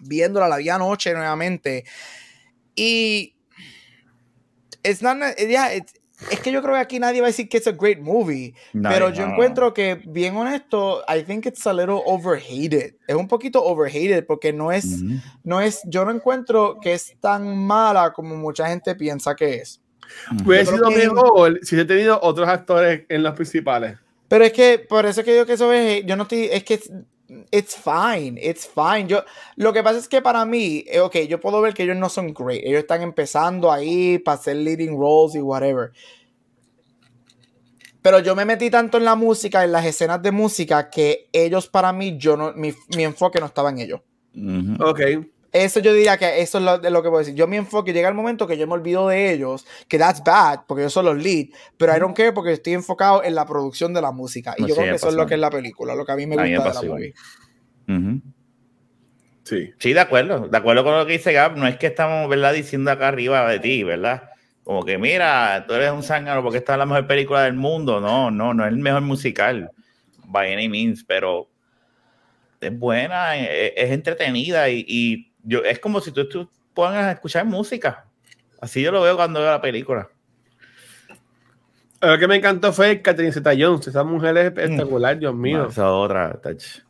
Viéndola, 0.00 0.48
la 0.48 0.56
vi 0.56 0.68
anoche 0.68 1.12
nuevamente. 1.12 1.84
Y 2.74 3.34
it's 4.84 5.02
not, 5.02 5.18
yeah, 5.38 5.70
es 6.30 6.40
que 6.40 6.50
yo 6.50 6.62
creo 6.62 6.74
que 6.74 6.80
aquí 6.80 6.98
nadie 6.98 7.20
va 7.20 7.28
a 7.28 7.30
decir 7.30 7.48
que 7.48 7.58
es 7.58 7.66
a 7.66 7.72
great 7.72 8.00
movie, 8.00 8.54
pero 8.72 9.10
yo 9.10 9.24
encuentro 9.24 9.72
que, 9.72 10.00
bien 10.06 10.36
honesto, 10.36 11.04
I 11.08 11.22
think 11.22 11.46
it's 11.46 11.66
a 11.66 11.72
little 11.72 12.02
overhated. 12.06 12.94
Es 13.06 13.14
un 13.14 13.28
poquito 13.28 13.62
overhated 13.62 14.26
porque 14.26 14.52
no 14.52 14.72
es, 14.72 15.00
no 15.44 15.60
es, 15.60 15.80
yo 15.84 16.04
no 16.04 16.10
encuentro 16.10 16.78
que 16.82 16.94
es 16.94 17.14
tan 17.20 17.56
mala 17.56 18.12
como 18.12 18.36
mucha 18.36 18.66
gente 18.68 18.94
piensa 18.96 19.36
que 19.36 19.56
es. 19.56 19.80
Hubiera 20.44 20.64
sido 20.64 20.90
mejor 20.90 21.60
si 21.62 21.78
he 21.78 21.84
tenido 21.84 22.18
otros 22.22 22.48
actores 22.48 23.04
en 23.08 23.22
los 23.22 23.34
principales. 23.34 23.96
Pero 24.26 24.44
es 24.44 24.52
que, 24.52 24.78
por 24.78 25.06
eso 25.06 25.22
que 25.22 25.36
yo 25.36 25.46
que 25.46 25.54
eso 25.54 25.72
es, 25.72 26.04
yo 26.04 26.16
no 26.16 26.24
estoy, 26.24 26.48
es 26.52 26.64
que 26.64 26.80
it's 27.50 27.74
fine, 27.74 28.38
it's 28.40 28.66
fine. 28.66 29.08
Yo, 29.08 29.22
lo 29.56 29.72
que 29.72 29.82
pasa 29.82 29.98
es 29.98 30.08
que 30.08 30.22
para 30.22 30.44
mí, 30.44 30.84
eh, 30.86 31.00
ok, 31.00 31.16
yo 31.28 31.40
puedo 31.40 31.60
ver 31.60 31.74
que 31.74 31.82
ellos 31.82 31.96
no 31.96 32.08
son 32.08 32.32
great. 32.32 32.62
Ellos 32.64 32.80
están 32.80 33.02
empezando 33.02 33.70
ahí 33.70 34.18
para 34.18 34.36
hacer 34.36 34.56
leading 34.56 34.98
roles 34.98 35.34
y 35.34 35.40
whatever. 35.40 35.92
Pero 38.00 38.20
yo 38.20 38.34
me 38.34 38.44
metí 38.44 38.70
tanto 38.70 38.96
en 38.98 39.04
la 39.04 39.16
música, 39.16 39.64
en 39.64 39.72
las 39.72 39.84
escenas 39.84 40.22
de 40.22 40.32
música, 40.32 40.88
que 40.88 41.28
ellos 41.32 41.66
para 41.66 41.92
mí, 41.92 42.16
yo 42.16 42.36
no, 42.36 42.52
mi, 42.54 42.72
enfoque 42.96 43.40
no 43.40 43.46
estaba 43.46 43.70
en 43.70 43.78
ellos. 43.80 44.00
Ok. 44.80 45.00
Eso 45.52 45.80
yo 45.80 45.94
diría 45.94 46.18
que 46.18 46.42
eso 46.42 46.58
es 46.58 46.64
lo, 46.64 46.78
de 46.78 46.90
lo 46.90 47.02
que 47.02 47.08
puedo 47.08 47.20
decir. 47.20 47.34
Yo 47.34 47.46
mi 47.46 47.56
enfoque 47.56 47.92
llega 47.92 48.08
el 48.08 48.14
momento 48.14 48.46
que 48.46 48.58
yo 48.58 48.66
me 48.66 48.74
olvido 48.74 49.08
de 49.08 49.32
ellos, 49.32 49.66
que 49.88 49.98
that's 49.98 50.22
bad, 50.22 50.60
porque 50.66 50.82
ellos 50.82 50.92
son 50.92 51.06
los 51.06 51.16
lead, 51.16 51.46
pero 51.78 51.96
I 51.96 52.00
don't 52.00 52.14
care 52.14 52.32
porque 52.32 52.52
estoy 52.52 52.74
enfocado 52.74 53.24
en 53.24 53.34
la 53.34 53.46
producción 53.46 53.94
de 53.94 54.02
la 54.02 54.12
música. 54.12 54.54
Y 54.58 54.66
yo 54.66 54.74
creo 54.74 54.90
que 54.90 54.96
eso 54.96 55.08
es 55.08 55.14
lo 55.14 55.26
que 55.26 55.34
es 55.34 55.40
la 55.40 55.50
película, 55.50 55.94
lo 55.94 56.04
que 56.04 56.12
a 56.12 56.16
mí 56.16 56.26
me 56.26 56.36
gusta 56.36 56.68
de 56.68 56.74
la 56.74 56.82
movie. 56.82 57.14
Sí. 59.44 59.72
Sí, 59.78 59.92
de 59.94 60.00
acuerdo. 60.00 60.48
De 60.48 60.58
acuerdo 60.58 60.84
con 60.84 60.98
lo 60.98 61.06
que 61.06 61.12
dice 61.12 61.32
Gab, 61.32 61.56
no 61.56 61.66
es 61.66 61.78
que 61.78 61.86
estamos, 61.86 62.28
¿verdad?, 62.28 62.52
diciendo 62.52 62.90
acá 62.90 63.08
arriba 63.08 63.48
de 63.48 63.58
ti, 63.58 63.82
¿verdad? 63.82 64.24
Como 64.62 64.84
que, 64.84 64.98
mira, 64.98 65.64
tú 65.66 65.72
eres 65.72 65.90
un 65.90 66.02
zángano 66.02 66.42
porque 66.42 66.58
esta 66.58 66.74
es 66.74 66.78
la 66.78 66.84
mejor 66.84 67.06
película 67.06 67.44
del 67.44 67.54
mundo. 67.54 68.02
No, 68.02 68.30
no, 68.30 68.52
no 68.52 68.66
es 68.66 68.68
el 68.70 68.76
mejor 68.76 69.00
musical, 69.00 69.70
by 70.26 70.52
any 70.52 70.68
means, 70.68 71.02
pero 71.02 71.48
es 72.60 72.78
buena, 72.78 73.38
es, 73.38 73.90
entretenida 73.90 74.68
y 74.68 75.32
yo, 75.48 75.64
es 75.64 75.78
como 75.78 76.00
si 76.00 76.12
tú, 76.12 76.28
tú 76.28 76.48
a 76.84 77.12
escuchar 77.12 77.44
música. 77.44 78.04
Así 78.60 78.82
yo 78.82 78.92
lo 78.92 79.02
veo 79.02 79.16
cuando 79.16 79.40
veo 79.40 79.50
la 79.50 79.60
película. 79.60 80.08
Lo 82.00 82.18
que 82.18 82.28
me 82.28 82.36
encantó 82.36 82.72
fue 82.72 83.02
Catherine 83.02 83.32
Zeta 83.32 83.52
Jones. 83.58 83.88
Esa 83.88 84.04
mujer 84.04 84.36
es 84.36 84.44
espectacular, 84.46 85.16
mm. 85.16 85.20
Dios 85.20 85.34
mío. 85.34 85.66
esa 85.68 85.90
otra, 85.90 86.34
touch. 86.40 86.80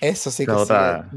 Eso 0.00 0.30
sí 0.30 0.44
que 0.44 0.50
otra. 0.50 1.08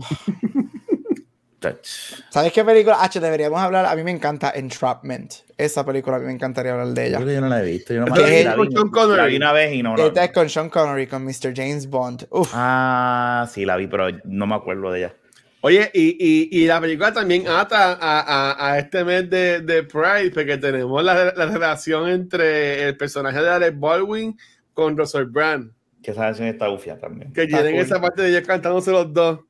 touch. 1.59 1.87
¿Sabes 2.29 2.51
qué 2.51 2.63
película? 2.63 2.97
H, 3.01 3.19
deberíamos 3.19 3.59
hablar. 3.59 3.85
A 3.85 3.95
mí 3.95 4.03
me 4.03 4.11
encanta 4.11 4.51
Entrapment. 4.53 5.33
Esa 5.57 5.83
película 5.83 6.17
a 6.17 6.19
mí 6.19 6.25
me 6.27 6.33
encantaría 6.33 6.73
hablar 6.73 6.89
de 6.89 7.07
ella. 7.07 7.19
Yo, 7.19 7.41
no 7.41 7.47
la 7.47 7.61
he 7.61 7.65
visto. 7.65 7.93
Yo 7.93 8.01
no 8.01 8.15
la, 8.15 9.15
la, 9.15 9.25
vi, 9.25 9.37
una 9.37 9.51
vez 9.53 9.73
y 9.73 9.81
no. 9.81 9.95
Esta 9.95 10.25
es 10.25 10.31
con 10.31 10.49
Sean 10.49 10.69
Connery, 10.69 11.07
con 11.07 11.23
Mr. 11.23 11.53
James 11.55 11.89
Bond. 11.89 12.27
Ah, 12.53 13.49
sí, 13.51 13.65
la 13.65 13.77
vi, 13.77 13.87
pero 13.87 14.07
no 14.25 14.45
me 14.45 14.55
acuerdo 14.55 14.91
de 14.91 14.99
ella. 14.99 15.15
Oye, 15.63 15.91
y, 15.93 16.17
y, 16.19 16.63
y, 16.63 16.65
la 16.65 16.81
película 16.81 17.13
también 17.13 17.47
ata 17.47 17.93
a, 17.93 18.19
a, 18.19 18.71
a 18.71 18.79
este 18.79 19.03
mes 19.03 19.29
de, 19.29 19.61
de, 19.61 19.83
Pride, 19.83 20.31
porque 20.31 20.57
tenemos 20.57 21.03
la, 21.03 21.33
la, 21.35 21.45
relación 21.45 22.09
entre 22.09 22.87
el 22.87 22.97
personaje 22.97 23.39
de 23.39 23.47
Alec 23.49 23.79
Baldwin 23.79 24.35
con 24.73 24.97
Russell 24.97 25.25
Brand. 25.25 25.71
Que 26.01 26.11
esa 26.11 26.21
canción 26.21 26.47
está 26.47 26.67
ufia 26.69 26.97
también. 26.97 27.31
Que 27.31 27.45
tienen 27.45 27.75
esa 27.75 28.01
parte 28.01 28.23
de 28.23 28.29
ellos 28.29 28.47
cantándose 28.47 28.91
los 28.91 29.13
dos. 29.13 29.41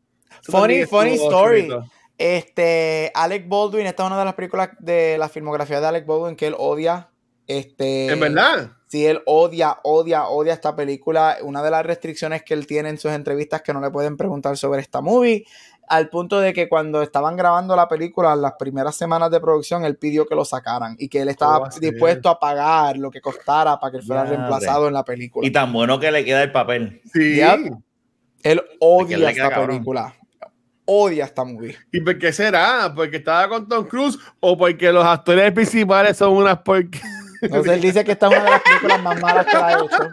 funny, 0.43 0.86
funny 0.86 1.14
story. 1.14 1.70
Este, 2.18 3.09
Alec 3.16 3.47
Baldwin, 3.47 3.88
esta 3.88 4.03
es 4.03 4.07
una 4.07 4.20
de 4.20 4.26
las 4.26 4.34
películas 4.34 4.72
de 4.80 5.18
la 5.18 5.30
filmografía 5.30 5.80
de 5.80 5.88
Alec 5.88 6.05
Baldwin 6.05 6.36
que 6.36 6.47
él 6.47 6.55
odia. 6.57 7.11
Este, 7.58 8.08
¿En 8.12 8.20
verdad? 8.20 8.72
Sí, 8.88 9.06
él 9.06 9.22
odia, 9.26 9.80
odia, 9.84 10.28
odia 10.28 10.54
esta 10.54 10.76
película. 10.76 11.38
Una 11.41 11.62
de 11.62 11.72
las 11.72 11.86
restricciones 11.86 12.43
que 12.43 12.54
él 12.54 12.66
tiene 12.66 12.89
en 12.89 12.97
sus 12.97 13.12
entrevistas 13.12 13.60
es 13.60 13.66
que 13.66 13.74
no 13.74 13.82
le 13.82 13.89
pueden 13.89 14.16
preguntar 14.16 14.58
sobre 14.58 14.82
esta 14.82 15.02
movie 15.02 15.45
al 15.89 16.08
punto 16.08 16.39
de 16.39 16.54
que 16.54 16.70
cuando 16.70 17.02
estaban 17.02 17.36
grabando 17.36 17.76
la 17.76 17.89
película, 17.89 18.34
las 18.38 18.54
primeras 18.54 18.95
semanas 18.95 19.30
de 19.30 19.41
producción, 19.41 19.84
él 19.84 19.97
pidió 19.97 20.26
que 20.26 20.36
lo 20.36 20.45
sacaran 20.45 20.95
y 20.97 21.10
que 21.10 21.22
él 21.22 21.28
estaba 21.28 21.68
dispuesto 21.82 22.30
a 22.30 22.39
pagar 22.39 22.95
lo 22.95 23.12
que 23.12 23.20
costara 23.20 23.78
para 23.78 23.91
que 23.91 23.97
él 23.97 24.04
fuera 24.04 24.24
reemplazado 24.24 24.88
en 24.88 24.93
la 24.93 25.04
película. 25.04 25.45
Y 25.45 25.52
tan 25.52 25.74
bueno 25.74 25.99
que 25.99 26.10
le 26.10 26.24
queda 26.24 26.43
el 26.43 26.52
papel. 26.54 27.02
Sí. 27.14 27.41
Él 28.43 28.62
odia 28.80 29.30
esta 29.30 29.68
película. 29.68 30.16
Odia 30.86 31.26
esta 31.26 31.43
movie. 31.43 31.76
¿Y 31.91 31.99
por 31.99 32.18
qué 32.18 32.32
será? 32.32 32.93
¿Porque 32.95 33.18
estaba 33.18 33.49
con 33.49 33.68
Tom 33.68 33.86
Cruise 33.86 34.18
o 34.39 34.58
porque 34.58 34.93
los 34.93 35.06
actores 35.06 35.52
principales 35.52 36.16
son 36.16 36.32
unas 36.32 36.60
porque... 36.60 37.02
Entonces 37.42 37.74
él 37.74 37.82
dice 37.82 38.04
que 38.04 38.12
esta 38.14 38.28
es 38.28 38.34
una 38.34 38.44
de 38.44 38.50
las 38.52 38.62
películas 38.62 39.02
más 39.02 39.22
malas 39.22 39.46
que 39.46 39.58
ha 39.58 39.74
hecho. 39.74 40.12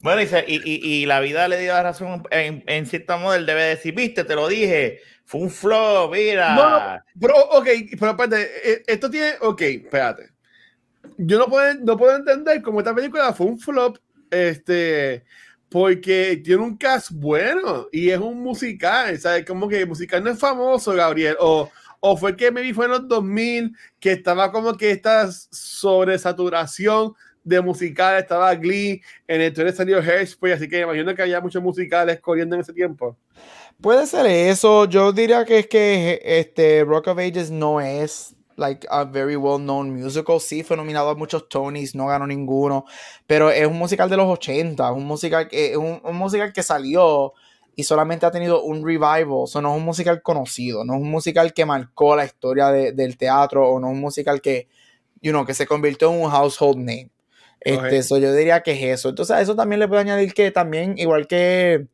Bueno, 0.00 0.22
y, 0.22 0.62
y, 0.64 1.06
la 1.06 1.18
vida 1.18 1.48
le 1.48 1.60
dio 1.60 1.72
la 1.72 1.82
razón 1.82 2.22
en, 2.30 2.62
en 2.66 2.86
cierto 2.86 3.18
modo. 3.18 3.34
Él 3.34 3.46
debe 3.46 3.64
decir, 3.64 3.94
viste, 3.94 4.22
te 4.22 4.36
lo 4.36 4.46
dije, 4.46 5.00
fue 5.28 5.42
un 5.42 5.50
flop, 5.50 6.12
mira. 6.12 6.54
No, 6.54 7.02
pero, 7.20 7.34
ok, 7.50 7.66
pero 7.98 8.12
espérate, 8.12 8.50
eh, 8.64 8.82
esto 8.86 9.10
tiene, 9.10 9.32
ok, 9.40 9.60
espérate. 9.60 10.30
Yo 11.18 11.38
no 11.38 11.46
puedo, 11.46 11.74
no 11.74 11.96
puedo 11.96 12.16
entender 12.16 12.62
cómo 12.62 12.78
esta 12.78 12.94
película 12.94 13.32
fue 13.32 13.46
un 13.46 13.58
flop, 13.58 13.98
este, 14.30 15.24
porque 15.68 16.40
tiene 16.42 16.62
un 16.62 16.78
cast 16.78 17.10
bueno 17.10 17.88
y 17.92 18.08
es 18.08 18.18
un 18.18 18.40
musical, 18.40 19.18
¿sabes? 19.18 19.44
Como 19.44 19.68
que 19.68 19.80
el 19.80 19.88
musical 19.88 20.24
no 20.24 20.30
es 20.30 20.38
famoso, 20.38 20.94
Gabriel, 20.94 21.36
o, 21.40 21.70
o 22.00 22.16
fue 22.16 22.36
que 22.36 22.50
me 22.50 22.62
vi 22.62 22.72
fue 22.72 22.86
en 22.86 22.92
los 22.92 23.08
2000, 23.08 23.74
que 24.00 24.12
estaba 24.12 24.52
como 24.52 24.76
que 24.76 24.90
esta 24.90 25.30
sobresaturación 25.30 27.14
de 27.44 27.60
musicales, 27.60 28.22
estaba 28.22 28.54
Glee, 28.54 29.02
en 29.26 29.40
el 29.40 29.52
Twitter 29.52 29.74
salió 29.74 29.98
Hairspray, 30.00 30.52
así 30.52 30.68
que 30.68 30.80
imagino 30.80 31.14
que 31.14 31.22
había 31.22 31.40
muchos 31.40 31.62
musicales 31.62 32.20
corriendo 32.20 32.54
en 32.54 32.60
ese 32.60 32.72
tiempo. 32.72 33.16
Puede 33.80 34.06
ser 34.06 34.26
eso, 34.26 34.84
yo 34.86 35.12
diría 35.12 35.44
que 35.44 35.60
es 35.60 35.66
que 35.66 36.20
este 36.24 36.84
Rock 36.84 37.08
of 37.08 37.18
Ages 37.18 37.50
no 37.50 37.80
es 37.80 38.34
like 38.56 38.86
a 38.90 39.04
very 39.04 39.36
well 39.36 39.58
known 39.58 39.90
musical, 39.90 40.40
sí 40.40 40.62
fue 40.62 40.76
nominado 40.76 41.10
a 41.10 41.14
muchos 41.14 41.48
Tonys, 41.48 41.94
no 41.94 42.06
ganó 42.06 42.26
ninguno, 42.26 42.84
pero 43.26 43.50
es 43.50 43.66
un 43.66 43.78
musical 43.78 44.10
de 44.10 44.16
los 44.16 44.26
80, 44.26 44.92
un 44.92 45.06
musical 45.06 45.48
que, 45.48 45.76
un, 45.76 46.00
un 46.02 46.16
musical 46.16 46.52
que 46.52 46.62
salió 46.62 47.32
y 47.78 47.84
solamente 47.84 48.26
ha 48.26 48.32
tenido 48.32 48.64
un 48.64 48.84
revival, 48.84 49.28
o 49.30 49.46
sea, 49.46 49.60
no 49.60 49.70
es 49.70 49.76
un 49.78 49.84
musical 49.84 50.20
conocido, 50.20 50.84
no 50.84 50.96
es 50.96 51.00
un 51.00 51.08
musical 51.12 51.54
que 51.54 51.64
marcó 51.64 52.16
la 52.16 52.24
historia 52.24 52.70
del 52.70 53.16
teatro 53.16 53.68
o 53.68 53.78
no 53.78 53.86
es 53.86 53.92
un 53.92 54.00
musical 54.00 54.40
que, 54.40 54.66
you 55.22 55.30
know, 55.30 55.46
que 55.46 55.54
se 55.54 55.64
convirtió 55.64 56.12
en 56.12 56.20
un 56.20 56.28
household 56.28 56.78
name. 56.78 57.12
Este, 57.60 57.98
eso 57.98 58.18
yo 58.18 58.34
diría 58.34 58.64
que 58.64 58.72
es 58.72 58.98
eso. 58.98 59.10
Entonces, 59.10 59.36
a 59.36 59.40
eso 59.40 59.54
también 59.54 59.78
le 59.78 59.86
puedo 59.86 60.00
añadir 60.00 60.34
que 60.34 60.50
también, 60.50 60.98
igual 60.98 61.28
que 61.28 61.86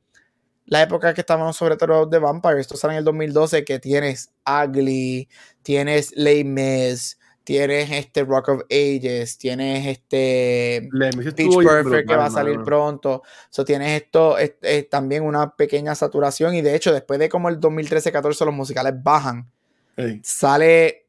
la 0.65 0.81
época 0.81 1.13
que 1.13 1.21
estábamos 1.21 1.55
sobre 1.55 1.77
todo 1.77 2.07
de 2.07 2.19
Vampire, 2.19 2.63
esto 2.63 2.79
sale 2.79 2.95
en 2.95 2.99
el 3.01 3.05
2012, 3.05 3.63
que 3.67 3.79
tienes 3.79 4.31
Ugly, 4.47 5.29
tienes 5.63 6.13
Les 6.17 6.47
Mis, 6.47 7.19
tienes 7.45 7.91
este 7.91 8.25
Rock 8.25 8.49
of 8.49 8.63
Ages, 8.71 9.39
tienes 9.39 9.87
este 9.87 10.89
Pitch 11.37 11.57
Perfect 11.63 12.09
que 12.09 12.17
va 12.17 12.27
a 12.27 12.31
salir 12.31 12.61
pronto. 12.63 13.23
So, 13.51 13.65
tienes 13.65 14.03
esto, 14.03 14.37
es, 14.39 14.55
también 14.89 15.23
una 15.23 15.55
pequeña 15.55 15.95
saturación 15.95 16.55
y 16.55 16.63
de 16.63 16.75
hecho 16.75 16.93
después 16.93 17.21
de 17.21 17.29
como 17.29 17.49
el 17.51 17.61
2013-14 17.61 18.47
los 18.47 18.55
musicales 18.55 18.95
bajan, 19.01 19.49
sale 20.23 21.07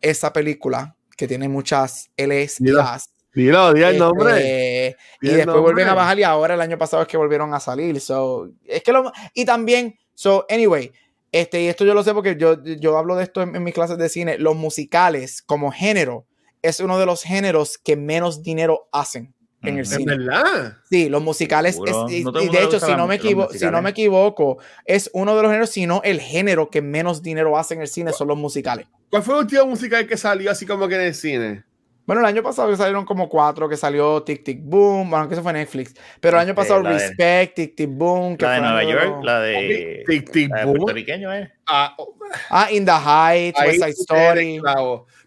esa 0.00 0.32
película 0.32 0.96
que 1.16 1.26
tiene 1.26 1.48
muchas 1.48 2.10
L's 2.16 2.60
y 2.60 2.70
A's. 2.70 3.10
Dilo, 3.34 3.72
di 3.72 3.82
el 3.82 3.98
nombre. 3.98 4.88
Este, 4.88 4.98
y 5.20 5.28
después 5.28 5.60
vuelven 5.60 5.88
a 5.88 5.94
bajar 5.94 6.18
y 6.18 6.22
ahora 6.22 6.54
el 6.54 6.60
año 6.60 6.78
pasado 6.78 7.02
es 7.02 7.08
que 7.08 7.16
volvieron 7.16 7.52
a 7.54 7.60
salir. 7.60 8.00
So, 8.00 8.50
es 8.64 8.82
que 8.82 8.92
lo, 8.92 9.12
y 9.34 9.44
también, 9.44 9.98
so, 10.14 10.46
anyway, 10.48 10.92
este, 11.32 11.62
y 11.62 11.68
esto 11.68 11.84
yo 11.84 11.94
lo 11.94 12.02
sé 12.02 12.14
porque 12.14 12.36
yo, 12.38 12.62
yo 12.62 12.96
hablo 12.96 13.16
de 13.16 13.24
esto 13.24 13.42
en, 13.42 13.62
mis 13.62 13.74
clases 13.74 13.98
de 13.98 14.08
cine. 14.08 14.38
Los 14.38 14.56
musicales 14.56 15.42
como 15.42 15.70
género 15.70 16.26
es 16.62 16.80
uno 16.80 16.98
de 16.98 17.06
los 17.06 17.22
géneros 17.22 17.78
que 17.78 17.96
menos 17.96 18.42
dinero 18.42 18.88
hacen 18.92 19.34
en 19.62 19.78
el 19.78 19.86
cine. 19.86 20.12
¿Es 20.12 20.18
verdad? 20.18 20.78
Sí, 20.88 21.08
los 21.08 21.22
musicales. 21.22 21.78
y, 22.08 22.22
de 22.22 22.62
hecho, 22.62 22.80
si 22.80 22.94
no, 22.94 23.06
me 23.06 23.16
equivoco, 23.16 23.52
si 23.52 23.66
no 23.66 23.82
me 23.82 23.90
equivoco, 23.90 24.58
es 24.84 25.10
uno 25.12 25.36
de 25.36 25.42
los 25.42 25.50
géneros, 25.50 25.70
si 25.70 25.86
no 25.86 26.00
el 26.04 26.20
género 26.20 26.70
que 26.70 26.80
menos 26.80 27.22
dinero 27.22 27.58
hace 27.58 27.74
en 27.74 27.82
el 27.82 27.88
cine 27.88 28.12
son 28.12 28.28
los 28.28 28.38
musicales. 28.38 28.86
¿Cuál 29.10 29.22
fue 29.22 29.34
el 29.34 29.40
último 29.40 29.66
musical 29.66 30.06
que 30.06 30.16
salió 30.16 30.50
así 30.50 30.66
como 30.66 30.88
que 30.88 30.94
en 30.94 31.00
el 31.02 31.14
cine? 31.14 31.64
Bueno, 32.08 32.22
el 32.22 32.26
año 32.26 32.42
pasado 32.42 32.74
salieron 32.74 33.04
como 33.04 33.28
cuatro, 33.28 33.68
que 33.68 33.76
salió 33.76 34.22
Tic 34.22 34.42
Tic 34.42 34.60
Boom, 34.62 35.10
bueno, 35.10 35.28
que 35.28 35.34
eso 35.34 35.42
fue 35.42 35.52
Netflix, 35.52 35.94
pero 36.20 36.38
el 36.38 36.46
año 36.46 36.54
pasado 36.54 36.82
Respect, 36.82 37.54
Tic 37.54 37.76
Tic 37.76 37.90
Boom. 37.90 38.38
Que 38.38 38.46
la 38.46 38.52
de 38.52 38.60
Nueva 38.62 38.84
York, 38.84 39.22
la 39.22 39.40
de, 39.40 40.04
Tic 40.06 40.30
Tic 40.32 40.50
Boom. 40.64 40.78
puertorriqueño, 40.78 41.34
¿eh? 41.34 41.52
Ah, 41.66 41.94
oh. 41.98 42.14
ah, 42.48 42.72
In 42.72 42.86
the 42.86 42.92
Heights, 42.92 43.60
West 43.60 43.82
Side 43.82 43.90
Story. 43.90 44.58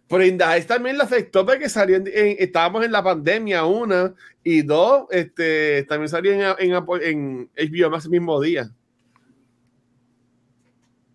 Pero 0.08 0.26
In 0.26 0.40
the 0.40 0.44
Heights 0.44 0.66
también 0.66 0.98
le 0.98 1.04
afectó 1.04 1.46
porque 1.46 1.70
salió 1.70 1.98
en, 1.98 2.08
estábamos 2.40 2.84
en 2.84 2.92
la 2.92 3.04
pandemia, 3.04 3.64
una, 3.64 4.16
y 4.44 4.64
dos, 4.64 5.06
este, 5.12 5.84
también 5.84 6.10
salió 6.10 6.32
en, 6.32 6.42
en, 6.58 6.84
en 7.04 7.50
HBO 7.56 7.92
más 7.92 8.06
el 8.06 8.10
mismo 8.10 8.42
día. 8.42 8.72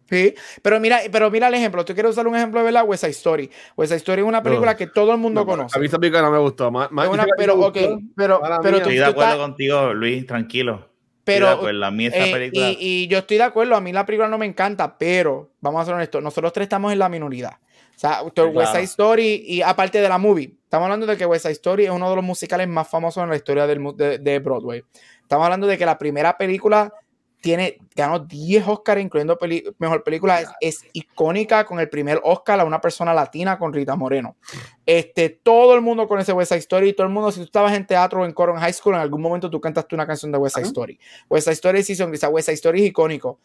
Sí, 0.08 0.34
pero 0.62 0.78
mira, 0.78 1.00
pero 1.10 1.30
mira 1.30 1.48
el 1.48 1.54
ejemplo. 1.54 1.84
Tú 1.84 1.92
quieres 1.92 2.12
usar 2.12 2.26
un 2.26 2.36
ejemplo 2.36 2.62
de 2.62 2.70
la 2.70 2.84
West 2.84 3.02
Side 3.02 3.12
Story. 3.12 3.50
West 3.76 3.90
Side 3.90 3.98
Story 3.98 4.22
es 4.22 4.28
una 4.28 4.42
película 4.42 4.76
que 4.76 4.86
todo 4.86 5.12
el 5.12 5.18
mundo 5.18 5.44
conoce. 5.44 5.76
A 5.76 5.80
mí 5.80 5.86
esa 5.86 5.98
película 5.98 6.22
no 6.22 6.30
me 6.30 6.38
gustó. 6.38 6.70
Más, 6.70 6.88
pero, 7.36 7.58
ok, 7.58 7.78
pero, 8.14 8.40
pero 8.62 8.76
Estoy 8.76 8.96
de 8.96 9.04
acuerdo 9.04 9.38
contigo, 9.38 9.92
Luis, 9.94 10.26
tranquilo. 10.26 10.88
Pero, 11.24 11.48
a 11.48 11.90
mí 11.90 12.06
esa 12.06 12.24
eh, 12.24 12.32
película... 12.32 12.70
y, 12.78 13.08
yo 13.08 13.18
estoy 13.18 13.38
de 13.38 13.42
acuerdo, 13.42 13.74
a 13.74 13.80
mí 13.80 13.92
la 13.92 14.06
película 14.06 14.28
no 14.28 14.38
me 14.38 14.46
encanta, 14.46 14.96
pero 14.96 15.50
vamos 15.60 15.82
a 15.82 15.84
ser 15.84 15.94
honestos, 15.94 16.22
nosotros 16.22 16.52
tres 16.52 16.66
estamos 16.66 16.92
en 16.92 17.00
la 17.00 17.08
minoría. 17.08 17.58
O 17.96 17.98
sea, 17.98 18.22
West 18.22 18.72
Side 18.72 18.84
Story 18.84 19.42
y 19.44 19.60
aparte 19.60 20.00
de 20.00 20.08
la 20.08 20.18
movie, 20.18 20.54
estamos 20.62 20.84
hablando 20.84 21.04
de 21.04 21.16
que 21.16 21.26
West 21.26 21.42
Side 21.42 21.54
Story 21.54 21.86
es 21.86 21.90
uno 21.90 22.08
de 22.08 22.14
los 22.14 22.24
musicales 22.24 22.68
más 22.68 22.88
famosos 22.88 23.24
en 23.24 23.30
la 23.30 23.34
historia 23.34 23.66
del, 23.66 23.82
de, 23.96 24.18
de 24.18 24.38
Broadway. 24.38 24.84
Estamos 25.20 25.44
hablando 25.44 25.66
de 25.66 25.76
que 25.76 25.84
la 25.84 25.98
primera 25.98 26.38
película 26.38 26.92
tiene, 27.40 27.78
ganó 27.94 28.18
10 28.18 28.66
Oscars, 28.66 29.00
incluyendo 29.00 29.38
mejor 29.78 30.02
película. 30.02 30.56
Es, 30.60 30.84
icónica 30.92 31.64
con 31.64 31.78
el 31.78 31.88
primer 31.88 32.20
Oscar 32.24 32.60
a 32.60 32.64
una 32.64 32.80
persona 32.80 33.14
latina 33.14 33.58
con 33.58 33.72
Rita 33.72 33.94
Moreno. 33.96 34.36
Este, 34.84 35.28
todo 35.30 35.74
el 35.74 35.80
mundo 35.80 36.08
con 36.08 36.18
ese 36.18 36.32
West 36.32 36.50
Side 36.50 36.60
Story, 36.60 36.92
todo 36.92 37.06
el 37.06 37.12
mundo, 37.12 37.30
si 37.30 37.40
tú 37.40 37.44
estabas 37.44 37.74
en 37.74 37.86
teatro 37.86 38.22
o 38.22 38.24
en 38.24 38.32
coro 38.32 38.54
en 38.54 38.60
high 38.60 38.72
school, 38.72 38.94
en 38.94 39.00
algún 39.00 39.20
momento 39.20 39.50
tú 39.50 39.60
cantaste 39.60 39.94
una 39.94 40.06
canción 40.06 40.32
de 40.32 40.38
West 40.38 40.56
Side 40.56 40.66
Story. 40.66 40.98
West 41.28 41.44
Side 41.44 41.54
Story 41.54 41.82
sí 41.82 41.94
son, 41.94 42.10
West 42.10 42.46
Side 42.46 42.54
Story 42.54 42.82
es 42.82 42.88
icónico. 42.88 43.38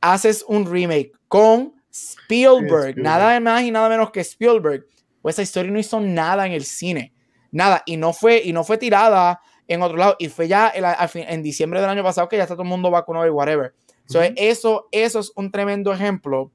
Haces 0.00 0.44
un 0.48 0.70
remake 0.70 1.12
con 1.28 1.74
Spielberg, 1.90 2.96
nada 2.98 3.38
más 3.40 3.62
y 3.62 3.70
nada 3.70 3.88
menos 3.88 4.10
que 4.10 4.20
Spielberg. 4.20 4.86
West 5.22 5.36
Side 5.36 5.44
Story 5.44 5.70
no 5.70 5.78
hizo 5.78 6.00
nada 6.00 6.46
en 6.46 6.52
el 6.52 6.64
cine. 6.64 7.12
Nada, 7.50 7.82
y 7.86 7.96
no 7.96 8.12
fue, 8.12 8.42
y 8.44 8.52
no 8.52 8.64
fue 8.64 8.78
tirada 8.78 9.40
en 9.68 9.82
otro 9.82 9.96
lado. 9.96 10.16
Y 10.18 10.28
fue 10.28 10.48
ya 10.48 10.72
en 10.74 11.42
diciembre 11.42 11.80
del 11.80 11.90
año 11.90 12.02
pasado 12.02 12.28
que 12.28 12.36
ya 12.36 12.42
está 12.44 12.54
todo 12.54 12.62
el 12.62 12.68
mundo 12.68 12.90
vacunado 12.90 13.26
y 13.26 13.30
whatever. 13.30 13.74
eso, 14.36 14.88
eso 14.90 15.20
es 15.20 15.32
un 15.34 15.50
tremendo 15.50 15.92
ejemplo 15.92 16.50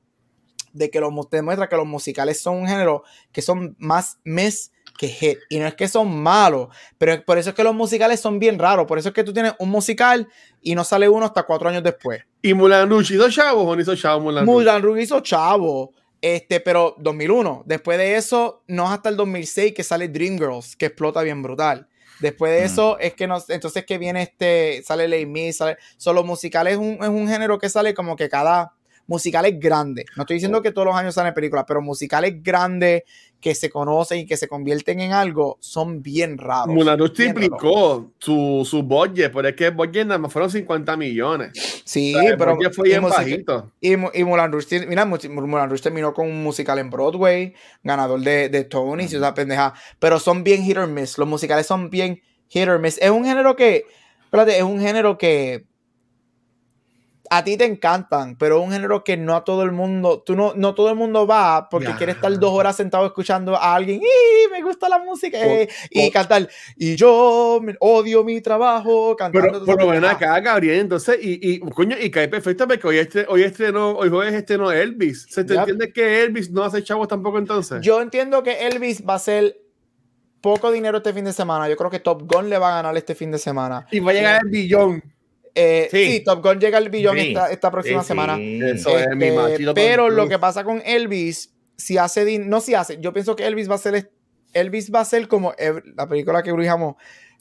de 0.74 0.89
que 0.89 0.99
los, 0.99 1.12
demuestra 1.32 1.68
que 1.68 1.76
los 1.76 1.88
musicales 1.88 2.39
son 2.41 2.57
un 2.57 2.68
género 2.68 3.03
que 3.32 3.41
son 3.41 3.76
más 3.80 4.20
mes 4.24 4.72
que 4.97 5.07
hit. 5.07 5.39
Y 5.49 5.60
no 5.60 5.68
es 5.68 5.76
que 5.76 5.88
son 5.88 6.22
malos, 6.22 6.68
pero 6.97 7.24
por 7.26 7.38
eso 7.38 7.49
es 7.49 7.55
que 7.55 7.64
los 7.64 7.74
musicales 7.74 8.20
son 8.20 8.38
bien 8.38 8.60
raros. 8.60 8.86
Por 8.86 8.99
eso 8.99 9.10
es 9.10 9.16
que 9.16 9.24
tú 9.24 9.34
tienes 9.34 9.53
un 9.60 9.70
musical 9.70 10.28
y 10.62 10.76
no 10.76 10.84
sale 10.84 11.07
uno 11.07 11.26
hasta 11.26 11.43
cuatro 11.43 11.70
años 11.70 11.84
después. 11.84 12.22
¿Y 12.41 12.53
Mulan 12.53 12.89
Rouge 12.89 13.16
hizo 13.16 13.30
chavo 13.30 13.64
o 13.64 13.76
no 13.76 13.82
hizo 13.82 13.95
chavo 13.95 14.22
Mulan 14.22 14.45
Rouge? 14.45 14.57
Mulan 14.57 14.82
Rouge 14.82 15.01
hizo 15.01 15.20
chavo. 15.22 15.91
Este, 16.22 16.60
pero 16.60 16.95
2001. 16.99 17.64
Después 17.66 17.97
de 17.97 18.16
eso, 18.16 18.64
no 18.68 18.86
es 18.86 18.91
hasta 18.91 19.10
el 19.10 19.16
2006 19.16 19.74
que 19.74 19.84
sale 19.84 20.10
Dreamgirls, 20.10 20.76
que 20.76 20.88
explota 20.88 21.22
bien 21.24 21.41
brutal. 21.41 21.88
Después 22.20 22.51
de 22.51 22.65
eso 22.65 22.99
es 22.99 23.13
que 23.13 23.28
nos, 23.28 23.49
entonces 23.49 23.86
que 23.86 23.97
viene 23.97 24.24
este, 24.24 24.84
sale 24.84 25.07
Ley 25.07 25.26
Me, 25.26 25.51
sale, 25.53 25.78
solo 25.97 26.24
musical 26.24 26.67
es 26.67 26.78
un, 26.78 26.97
es 27.01 27.09
un 27.09 27.28
género 27.28 27.57
que 27.57 27.70
sale 27.70 27.93
como 27.93 28.15
que 28.15 28.30
cada 28.30 28.74
musicales 29.09 29.59
grandes. 29.59 30.05
No 30.15 30.24
estoy 30.24 30.36
diciendo 30.36 30.61
que 30.61 30.72
todos 30.72 30.86
los 30.86 30.95
años 30.95 31.15
salen 31.15 31.34
películas, 31.34 31.65
pero 31.67 31.82
musicales 31.82 32.43
grandes 32.43 33.03
que 33.40 33.56
se 33.56 33.70
conocen 33.70 34.20
y 34.20 34.26
que 34.26 34.36
se 34.38 34.48
convierten 34.48 35.00
en 35.00 35.14
algo 35.14 35.58
son 35.62 36.02
bien 36.02 36.38
raros. 36.38 36.74
Mulan 36.76 37.00
triplicó 37.14 38.12
su, 38.20 38.68
su 38.70 38.84
budget, 38.84 39.32
pero 39.34 39.48
es 39.48 39.56
que 39.56 39.68
el 39.68 39.72
budget 39.72 40.06
nada 40.06 40.18
más 40.18 40.32
fueron 40.32 40.52
50 40.52 40.98
millones. 40.98 41.82
Sí, 41.86 42.16
pero. 42.38 42.58
fue 42.72 42.90
bien 42.90 43.02
bajito. 43.02 43.72
Y, 43.80 43.94
y 43.94 44.24
Mulan 44.24 44.52
Rouge, 44.52 44.86
mira, 44.88 45.06
Mulan 45.06 45.70
Rouge 45.70 45.84
terminó 45.84 46.14
con 46.14 46.28
un 46.28 46.44
musical 46.44 46.80
en 46.80 46.90
Broadway, 46.90 47.54
ganador 47.84 48.20
de, 48.20 48.50
de 48.50 48.64
Tony, 48.66 49.06
uh 49.06 49.08
-huh. 49.08 49.34
pendeja. 49.34 49.74
Pero 50.00 50.20
son 50.20 50.44
bien 50.44 50.64
hit 50.64 50.78
or 50.78 50.88
miss. 50.88 51.18
Los 51.18 51.28
musicales 51.28 51.66
son 51.66 51.90
bien 51.90 52.22
hit 52.50 52.68
or 52.68 52.80
miss. 52.80 52.98
Es 53.02 53.10
un 53.10 53.24
género 53.24 53.56
que, 53.56 53.86
espérate, 54.26 54.58
es 54.58 54.64
un 54.64 54.80
género 54.80 55.18
que 55.18 55.68
a 57.30 57.44
ti 57.44 57.58
te 57.58 57.66
encantan, 57.66 58.36
pero 58.38 58.60
es 58.60 58.66
un 58.66 58.72
género 58.72 59.04
que 59.04 59.16
no 59.16 59.36
a 59.36 59.44
todo 59.44 59.64
el 59.64 59.72
mundo, 59.72 60.24
tú 60.26 60.36
no, 60.36 60.54
no 60.56 60.74
todo 60.74 60.90
el 60.90 60.96
mundo 60.96 61.28
va 61.28 61.70
porque 61.70 61.94
quiere 61.96 62.14
estar 62.14 62.38
dos 62.40 62.52
horas 62.52 62.76
sentado 62.76 63.06
escuchando 63.06 63.56
a 63.56 63.76
alguien 63.76 64.02
y 64.02 64.52
me 64.52 64.62
gusta 64.62 64.90
la 64.90 65.00
música 65.00 65.38
eh", 65.38 65.70
y 65.92 66.10
cantar 66.12 66.50
y 66.76 66.96
yo 66.96 67.62
odio 67.80 68.24
mi 68.24 68.42
trabajo 68.42 69.16
cantando. 69.16 69.64
Pero, 69.66 69.78
pero 69.78 69.88
ven 69.90 70.06
acá, 70.06 70.40
Gabriel, 70.40 70.80
entonces, 70.80 71.20
y, 71.22 71.54
y 71.54 71.60
coño, 71.60 71.96
y 72.00 72.10
cae 72.10 72.28
perfecto 72.28 72.68
porque 72.68 72.88
hoy, 72.88 72.98
este, 72.98 73.26
hoy 73.28 73.44
estrenó, 73.44 73.92
hoy 73.92 74.10
jueves 74.10 74.34
estrenó 74.34 74.72
Elvis. 74.72 75.28
¿Se 75.30 75.44
te 75.44 75.56
entiende 75.56 75.94
que 75.94 76.24
Elvis 76.24 76.50
no 76.50 76.64
hace 76.64 76.84
chavos 76.84 77.08
tampoco 77.08 77.38
entonces? 77.38 77.82
Yo 77.82 78.02
entiendo 78.02 78.42
que 78.44 78.68
Elvis 78.68 79.04
va 79.08 79.16
a 79.16 79.20
ser 79.20 79.58
poco 80.42 80.72
dinero 80.72 80.98
este 80.98 81.14
fin 81.14 81.26
de 81.26 81.34
semana. 81.34 81.70
Yo 81.70 81.76
creo 81.76 81.90
que 81.90 82.00
Top 82.00 82.24
Gun 82.32 82.50
le 82.50 82.58
va 82.58 82.70
a 82.70 82.76
ganar 82.78 82.98
este 82.98 83.16
fin 83.16 83.32
de 83.32 83.38
semana. 83.38 83.88
Y 83.92 84.00
va 84.00 84.12
a 84.12 84.14
llegar 84.14 84.42
el 84.44 84.50
billón. 84.50 85.04
Eh, 85.56 85.88
sí. 85.91 86.24
Top 86.24 86.43
Gun 86.43 86.60
llega 86.60 86.78
al 86.78 86.89
billón 86.89 87.18
esta, 87.18 87.72
próxima 87.72 88.04
semana. 88.04 88.38
Eso 88.39 88.97
es 88.97 89.08
mi 89.16 89.28
este, 89.28 89.74
Pero 89.74 90.10
lo 90.10 90.28
que 90.28 90.39
pasa 90.39 90.64
con 90.64 90.82
Elvis, 90.86 91.54
si 91.78 91.97
hace, 91.97 92.39
no 92.39 92.62
si 92.62 92.76
hace, 92.76 93.00
yo 93.00 93.14
pienso 93.14 93.36
que 93.36 93.47
Elvis 93.47 93.70
va 93.70 93.76
a 93.76 93.80
ser, 93.80 94.12
Elvis 94.54 94.91
va 94.93 95.02
a 95.02 95.06
ser 95.06 95.28
como 95.28 95.54
la 95.95 96.08
película 96.08 96.43
que 96.43 96.52
brujamos 96.52 96.95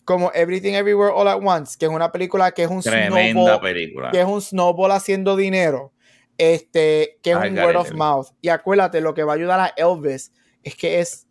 como 0.08 0.32
Everything 0.32 0.72
Everywhere 0.72 1.12
All 1.14 1.28
at 1.28 1.38
Once, 1.44 1.76
que 1.78 1.84
es 1.84 1.92
una 1.92 2.10
película 2.10 2.50
que 2.52 2.62
es 2.62 2.70
un 2.70 2.82
snowball, 2.82 3.60
película. 3.60 4.10
que 4.10 4.20
es 4.20 4.26
un 4.26 4.40
snowball 4.40 4.92
haciendo 4.92 5.36
dinero, 5.36 5.92
este, 6.38 7.18
que 7.22 7.32
es 7.32 7.36
un 7.36 7.58
word 7.58 7.76
of 7.76 7.92
mouth. 7.92 8.28
Y 8.40 8.48
acuérdate, 8.48 9.02
lo 9.02 9.12
que 9.12 9.22
va 9.22 9.34
a 9.34 9.36
ayudar 9.36 9.60
a 9.60 9.74
Elvis 9.76 10.32
es 10.62 10.74
que 10.76 11.00
es 11.00 11.27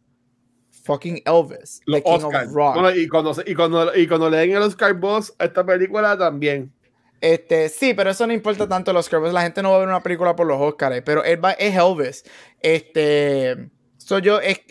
fucking 0.87 1.21
Elvis, 1.25 1.81
the 1.85 2.01
King 2.01 2.23
of 2.23 2.53
Rock. 2.53 2.77
y, 2.95 3.07
cuando, 3.07 3.35
y, 3.45 3.53
cuando, 3.53 3.95
y 3.95 4.07
cuando 4.07 4.29
le 4.29 4.37
den 4.37 4.51
el 4.51 4.63
Oscar 4.63 4.93
Boss 4.93 5.33
a 5.37 5.45
esta 5.45 5.65
película 5.65 6.17
también. 6.17 6.71
Este, 7.19 7.69
sí, 7.69 7.93
pero 7.93 8.11
eso 8.11 8.25
no 8.25 8.33
importa 8.33 8.67
tanto 8.67 8.93
los 8.93 9.05
Oscars. 9.05 9.33
La 9.33 9.41
gente 9.41 9.61
no 9.61 9.71
va 9.71 9.77
a 9.77 9.79
ver 9.79 9.87
una 9.87 10.03
película 10.03 10.35
por 10.35 10.47
los 10.47 10.59
Oscars, 10.59 11.01
pero 11.03 11.23
él 11.23 11.43
va, 11.43 11.51
es 11.51 11.75
Elvis. 11.75 12.23
Este, 12.61 13.69
soy 14.07 14.21
yo, 14.21 14.39
es, 14.39 14.61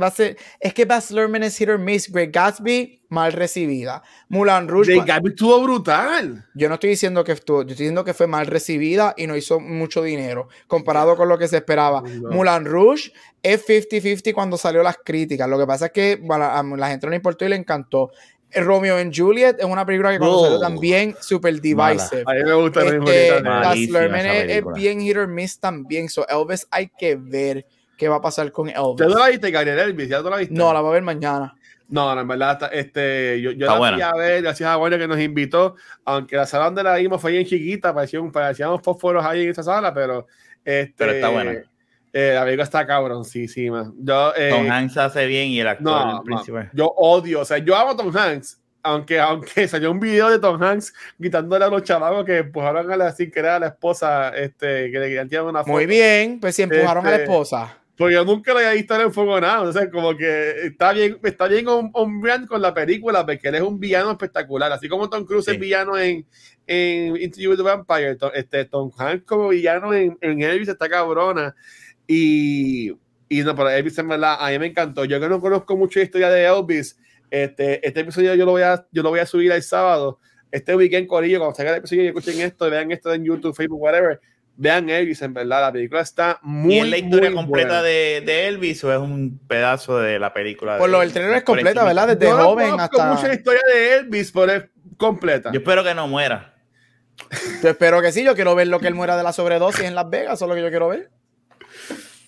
va 0.00 0.06
a 0.06 0.10
ser, 0.10 0.38
es 0.58 0.72
que 0.72 0.86
Baz 0.86 1.10
Luhrmann 1.10 1.42
es 1.42 1.58
hit 1.58 1.68
or 1.68 1.78
miss. 1.78 2.10
Great 2.10 2.32
Gatsby, 2.32 3.02
mal 3.10 3.34
recibida. 3.34 4.02
Mulan 4.30 4.66
Rouge. 4.66 4.92
Great 4.92 5.06
Gatsby 5.06 5.28
estuvo 5.28 5.62
brutal. 5.62 6.46
Yo 6.54 6.70
no 6.70 6.76
estoy 6.76 6.88
diciendo 6.88 7.22
que 7.22 7.32
estuvo, 7.32 7.58
yo 7.64 7.72
estoy 7.72 7.84
diciendo 7.84 8.02
que 8.02 8.14
fue 8.14 8.26
mal 8.26 8.46
recibida 8.46 9.12
y 9.14 9.26
no 9.26 9.36
hizo 9.36 9.60
mucho 9.60 10.02
dinero 10.02 10.48
comparado 10.66 11.16
con 11.16 11.28
lo 11.28 11.36
que 11.36 11.48
se 11.48 11.58
esperaba. 11.58 12.00
Mulan 12.00 12.64
Rouge 12.64 13.12
es 13.42 13.66
50-50 13.66 14.32
cuando 14.32 14.56
salió 14.56 14.82
las 14.82 14.96
críticas. 15.04 15.46
Lo 15.50 15.58
que 15.58 15.66
pasa 15.66 15.86
es 15.86 15.92
que 15.92 16.22
a 16.26 16.62
la 16.62 16.88
gente 16.88 17.06
no 17.06 17.10
le 17.10 17.16
importó 17.16 17.44
y 17.44 17.50
le 17.50 17.56
encantó. 17.56 18.10
Romeo 18.54 18.96
and 18.96 19.14
Juliet 19.14 19.56
es 19.58 19.66
una 19.66 19.84
película 19.84 20.12
que 20.12 20.18
conoce 20.18 20.58
también 20.60 21.14
super 21.20 21.60
divisive. 21.60 22.24
A 22.24 22.32
mí 22.32 22.42
me 22.42 22.54
gusta 22.54 22.86
este, 22.86 24.56
es, 24.56 24.64
bien 24.74 25.02
hit 25.02 25.18
or 25.18 25.28
miss 25.28 25.60
también. 25.60 26.08
So 26.08 26.26
Elvis 26.26 26.66
hay 26.70 26.90
que 26.98 27.16
ver 27.16 27.66
qué 27.98 28.08
va 28.08 28.16
a 28.16 28.20
pasar 28.22 28.50
con 28.50 28.70
Elvis. 28.70 28.96
¿Ya 28.96 29.06
no 29.06 29.18
la 29.18 29.28
viste, 29.28 29.50
Gabriel 29.50 29.78
Elvis? 29.80 30.08
¿Ya 30.08 30.22
no 30.22 30.30
la 30.30 30.38
viste? 30.38 30.54
No, 30.54 30.72
la 30.72 30.80
voy 30.80 30.90
a 30.90 30.92
ver 30.94 31.02
mañana. 31.02 31.54
No, 31.88 32.14
no, 32.14 32.20
en 32.20 32.28
verdad, 32.28 32.70
este, 32.72 33.40
yo, 33.40 33.50
yo 33.52 33.66
la 33.66 33.92
fui 33.92 34.02
a 34.02 34.12
ver, 34.12 34.42
gracias 34.42 34.68
a 34.68 34.76
Bueno 34.76 34.98
que 34.98 35.08
nos 35.08 35.18
invitó, 35.18 35.74
aunque 36.04 36.36
la 36.36 36.44
sala 36.44 36.66
donde 36.66 36.82
la 36.82 36.96
vimos 36.96 37.20
fue 37.20 37.32
bien 37.32 37.46
chiquita, 37.46 37.94
parecían, 37.94 38.30
parecíamos 38.30 38.82
fósforos 38.82 39.24
ahí 39.24 39.44
en 39.44 39.50
esa 39.50 39.62
sala, 39.62 39.92
pero... 39.92 40.26
Este, 40.64 40.94
pero 40.98 41.12
está 41.12 41.28
buena. 41.30 41.62
Eh, 42.12 42.32
la 42.34 42.42
película 42.44 42.64
está 42.64 42.86
cabroncísima. 42.86 43.92
Yo, 43.98 44.34
eh, 44.36 44.50
Tom 44.50 44.70
Hanks 44.70 44.96
hace 44.98 45.26
bien 45.26 45.48
y 45.48 45.60
el 45.60 45.68
actor 45.68 46.22
príncipe. 46.24 46.70
yo 46.74 46.88
odio, 46.96 47.40
o 47.40 47.44
sea, 47.44 47.58
yo 47.58 47.76
amo 47.76 47.90
a 47.90 47.96
Tom 47.96 48.14
Hanks, 48.14 48.60
aunque, 48.82 49.18
aunque 49.18 49.68
salió 49.68 49.90
un 49.90 50.00
video 50.00 50.28
de 50.28 50.38
Tom 50.38 50.62
Hanks 50.62 50.92
quitándole 51.20 51.64
a 51.64 51.68
los 51.68 51.82
chavos 51.82 52.24
que 52.24 52.38
empujaron 52.38 52.90
a 52.90 52.96
la, 52.96 53.12
sin 53.12 53.30
querer 53.30 53.52
a 53.52 53.58
la 53.58 53.68
esposa, 53.68 54.30
este, 54.36 54.90
que 54.90 54.98
le 54.98 55.08
querían 55.08 55.44
una 55.44 55.60
foto. 55.60 55.72
Muy 55.72 55.86
bien, 55.86 56.38
pues 56.40 56.54
si 56.54 56.62
empujaron 56.62 57.06
a 57.06 57.10
la 57.10 57.16
este, 57.16 57.24
esposa. 57.24 57.78
Porque 57.98 58.14
yo 58.14 58.24
nunca 58.24 58.54
le 58.54 58.60
había 58.60 58.74
visto 58.74 58.94
en 58.94 59.00
el 59.00 59.10
fuego 59.10 59.40
nada. 59.40 59.62
O 59.62 59.72
sea, 59.72 59.90
como 59.90 60.16
que 60.16 60.66
está 60.66 60.92
bien, 60.92 61.18
está 61.24 61.48
bien 61.48 61.66
un, 61.66 61.90
con 62.46 62.62
la 62.62 62.72
película, 62.72 63.26
porque 63.26 63.48
él 63.48 63.56
es 63.56 63.60
un 63.60 63.80
villano 63.80 64.12
espectacular. 64.12 64.70
Así 64.70 64.88
como 64.88 65.10
Tom 65.10 65.24
Cruise 65.24 65.48
es 65.48 65.58
villano 65.58 65.98
en, 65.98 66.24
en 66.68 67.16
Interview 67.16 67.50
with 67.50 67.56
the 67.56 67.64
Vampire, 67.64 68.16
este, 68.34 68.64
Tom 68.66 68.92
Hanks 68.96 69.24
como 69.24 69.48
villano 69.48 69.92
en, 69.92 70.16
en 70.20 70.40
Elvis 70.40 70.68
está 70.68 70.88
cabrona. 70.88 71.56
Y, 72.06 72.92
y 73.28 73.40
no, 73.40 73.56
pero 73.56 73.68
Elvis 73.68 73.98
en 73.98 74.06
verdad, 74.06 74.36
a 74.38 74.48
mí 74.50 74.60
me 74.60 74.66
encantó. 74.66 75.04
Yo 75.04 75.18
que 75.18 75.28
no 75.28 75.40
conozco 75.40 75.76
mucho 75.76 75.98
la 75.98 76.04
historia 76.04 76.30
de 76.30 76.46
Elvis, 76.46 76.96
este, 77.32 77.84
este 77.84 78.00
episodio 78.00 78.32
yo 78.36 78.46
lo, 78.46 78.52
voy 78.52 78.62
a, 78.62 78.86
yo 78.92 79.02
lo 79.02 79.10
voy 79.10 79.18
a 79.18 79.26
subir 79.26 79.50
el 79.50 79.62
sábado. 79.64 80.20
Este 80.52 80.76
weekend, 80.76 81.08
Corillo, 81.08 81.40
cuando 81.40 81.56
salga 81.56 81.72
el 81.72 81.78
episodio 81.78 82.04
y 82.04 82.06
escuchen 82.06 82.40
esto, 82.42 82.70
vean 82.70 82.92
esto 82.92 83.12
en 83.12 83.24
YouTube, 83.24 83.56
Facebook, 83.56 83.82
whatever. 83.82 84.20
Vean 84.60 84.90
Elvis, 84.90 85.22
en 85.22 85.34
verdad, 85.34 85.60
la 85.60 85.72
película 85.72 86.00
está 86.00 86.40
muy. 86.42 86.74
¿Y 86.74 86.78
es 86.80 86.88
la 86.88 86.98
historia 86.98 87.32
completa 87.32 87.80
de, 87.80 88.24
de, 88.26 88.48
Elvis 88.48 88.82
o 88.82 88.92
es 88.92 88.98
un 88.98 89.38
pedazo 89.46 90.00
de 90.00 90.18
la 90.18 90.32
película? 90.32 90.78
Por 90.78 90.90
lo 90.90 90.98
del 90.98 91.12
trailer 91.12 91.36
es 91.36 91.44
completa, 91.44 91.84
¿verdad? 91.84 92.16
Desde 92.16 92.28
no 92.28 92.44
joven 92.44 92.76
no 92.76 92.82
hasta. 92.82 93.12
mucha 93.12 93.32
historia 93.32 93.60
de 93.72 93.94
Elvis, 93.94 94.32
pero 94.32 94.52
es 94.52 94.64
completa. 94.96 95.52
Yo 95.52 95.60
espero 95.60 95.84
que 95.84 95.94
no 95.94 96.08
muera. 96.08 96.56
Yo 97.62 97.68
espero 97.68 98.02
que 98.02 98.10
sí, 98.10 98.24
yo 98.24 98.34
quiero 98.34 98.56
ver 98.56 98.66
lo 98.66 98.80
que 98.80 98.88
él 98.88 98.96
muera 98.96 99.16
de 99.16 99.22
la 99.22 99.32
sobredosis 99.32 99.84
en 99.84 99.94
Las 99.94 100.10
Vegas, 100.10 100.34
eso 100.34 100.46
es 100.46 100.48
lo 100.48 100.56
que 100.56 100.62
yo 100.62 100.70
quiero 100.70 100.88
ver. 100.88 101.08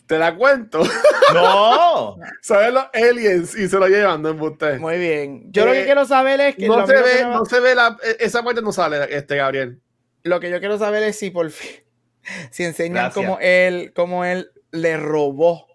Te 0.06 0.16
la 0.16 0.34
cuento. 0.36 0.82
No. 1.32 2.16
Saben 2.42 2.74
los 2.74 2.86
aliens 2.92 3.56
y 3.56 3.68
se 3.68 3.78
lo 3.78 3.86
llevan 3.86 4.26
en 4.26 4.40
usted. 4.40 4.80
Muy 4.80 4.98
bien. 4.98 5.52
Yo 5.52 5.64
lo 5.64 5.70
que 5.70 5.82
eh, 5.82 5.84
quiero 5.84 6.04
saber 6.04 6.40
es 6.40 6.56
que. 6.56 6.66
No 6.66 6.84
se 6.84 6.94
ve, 6.94 7.22
no 7.22 7.44
se 7.44 7.60
ve 7.60 7.72
la. 7.76 7.96
E, 8.02 8.16
esa 8.18 8.42
parte 8.42 8.60
no 8.62 8.72
sale, 8.72 9.06
este 9.16 9.36
Gabriel. 9.36 9.80
Lo 10.24 10.40
que 10.40 10.50
yo 10.50 10.58
quiero 10.58 10.76
saber 10.76 11.04
es 11.04 11.16
si 11.16 11.30
por 11.30 11.48
fin. 11.50 11.84
Si 12.50 12.64
enseñan 12.64 13.10
cómo 13.12 13.38
él, 13.40 13.92
cómo 13.94 14.24
él 14.24 14.50
le 14.72 14.96
robó 14.96 15.66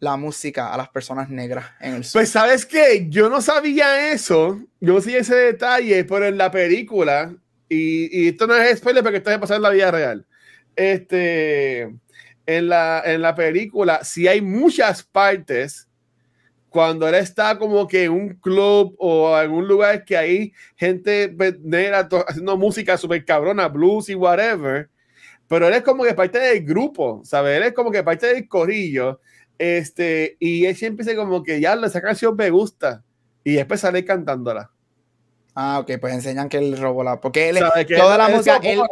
la 0.00 0.16
música 0.16 0.72
a 0.72 0.76
las 0.76 0.88
personas 0.90 1.30
negras 1.30 1.66
en 1.80 1.94
el 1.94 2.04
sur. 2.04 2.20
Pues 2.20 2.30
sabes 2.30 2.66
que 2.66 3.06
yo 3.08 3.30
no 3.30 3.40
sabía 3.40 4.12
eso, 4.12 4.60
yo 4.80 4.94
no 4.94 5.00
sabía 5.00 5.18
ese 5.18 5.34
detalle, 5.34 6.04
pero 6.04 6.26
en 6.26 6.36
la 6.36 6.50
película, 6.50 7.34
y, 7.68 8.24
y 8.24 8.28
esto 8.28 8.46
no 8.46 8.54
es 8.54 8.78
spoiler 8.78 9.02
porque 9.02 9.18
esto 9.18 9.30
a 9.30 9.40
pasar 9.40 9.56
en 9.56 9.62
la 9.62 9.70
vida 9.70 9.90
real. 9.90 10.26
Este, 10.76 11.82
en 12.46 12.68
la, 12.68 13.02
en 13.04 13.22
la 13.22 13.34
película, 13.34 14.04
si 14.04 14.28
hay 14.28 14.40
muchas 14.40 15.02
partes 15.02 15.88
cuando 16.68 17.08
él 17.08 17.14
está 17.14 17.56
como 17.56 17.86
que 17.86 18.04
en 18.04 18.12
un 18.12 18.28
club 18.34 18.96
o 18.98 19.34
algún 19.34 19.68
lugar 19.68 20.04
que 20.04 20.16
hay 20.16 20.52
gente 20.74 21.32
negra 21.62 22.08
haciendo 22.26 22.56
música 22.56 22.98
súper 22.98 23.24
cabrona, 23.24 23.68
blues 23.68 24.08
y 24.08 24.14
whatever, 24.16 24.90
pero 25.54 25.68
él 25.68 25.74
es 25.74 25.82
como 25.82 26.02
que 26.02 26.14
parte 26.14 26.40
del 26.40 26.64
grupo, 26.64 27.20
¿sabes? 27.24 27.56
Él 27.56 27.62
es 27.62 27.72
como 27.74 27.92
que 27.92 28.02
parte 28.02 28.26
del 28.26 28.48
corillo, 28.48 29.20
este, 29.56 30.36
y 30.40 30.64
él 30.66 30.74
siempre 30.74 31.04
dice 31.04 31.16
como 31.16 31.44
que 31.44 31.60
ya 31.60 31.74
esa 31.74 32.02
canción 32.02 32.34
me 32.34 32.50
gusta, 32.50 33.04
y 33.44 33.52
después 33.52 33.78
sale 33.78 34.04
cantándola. 34.04 34.72
Ah, 35.56 35.78
ok, 35.78 35.92
pues 36.00 36.12
enseñan 36.12 36.48
que 36.48 36.56
él 36.58 36.76
robó 36.76 37.04
la. 37.04 37.20
Porque 37.20 37.48
él, 37.48 37.60
toda 37.96 38.18
la 38.18 38.28
música. 38.28 38.58
Él, 38.62 38.82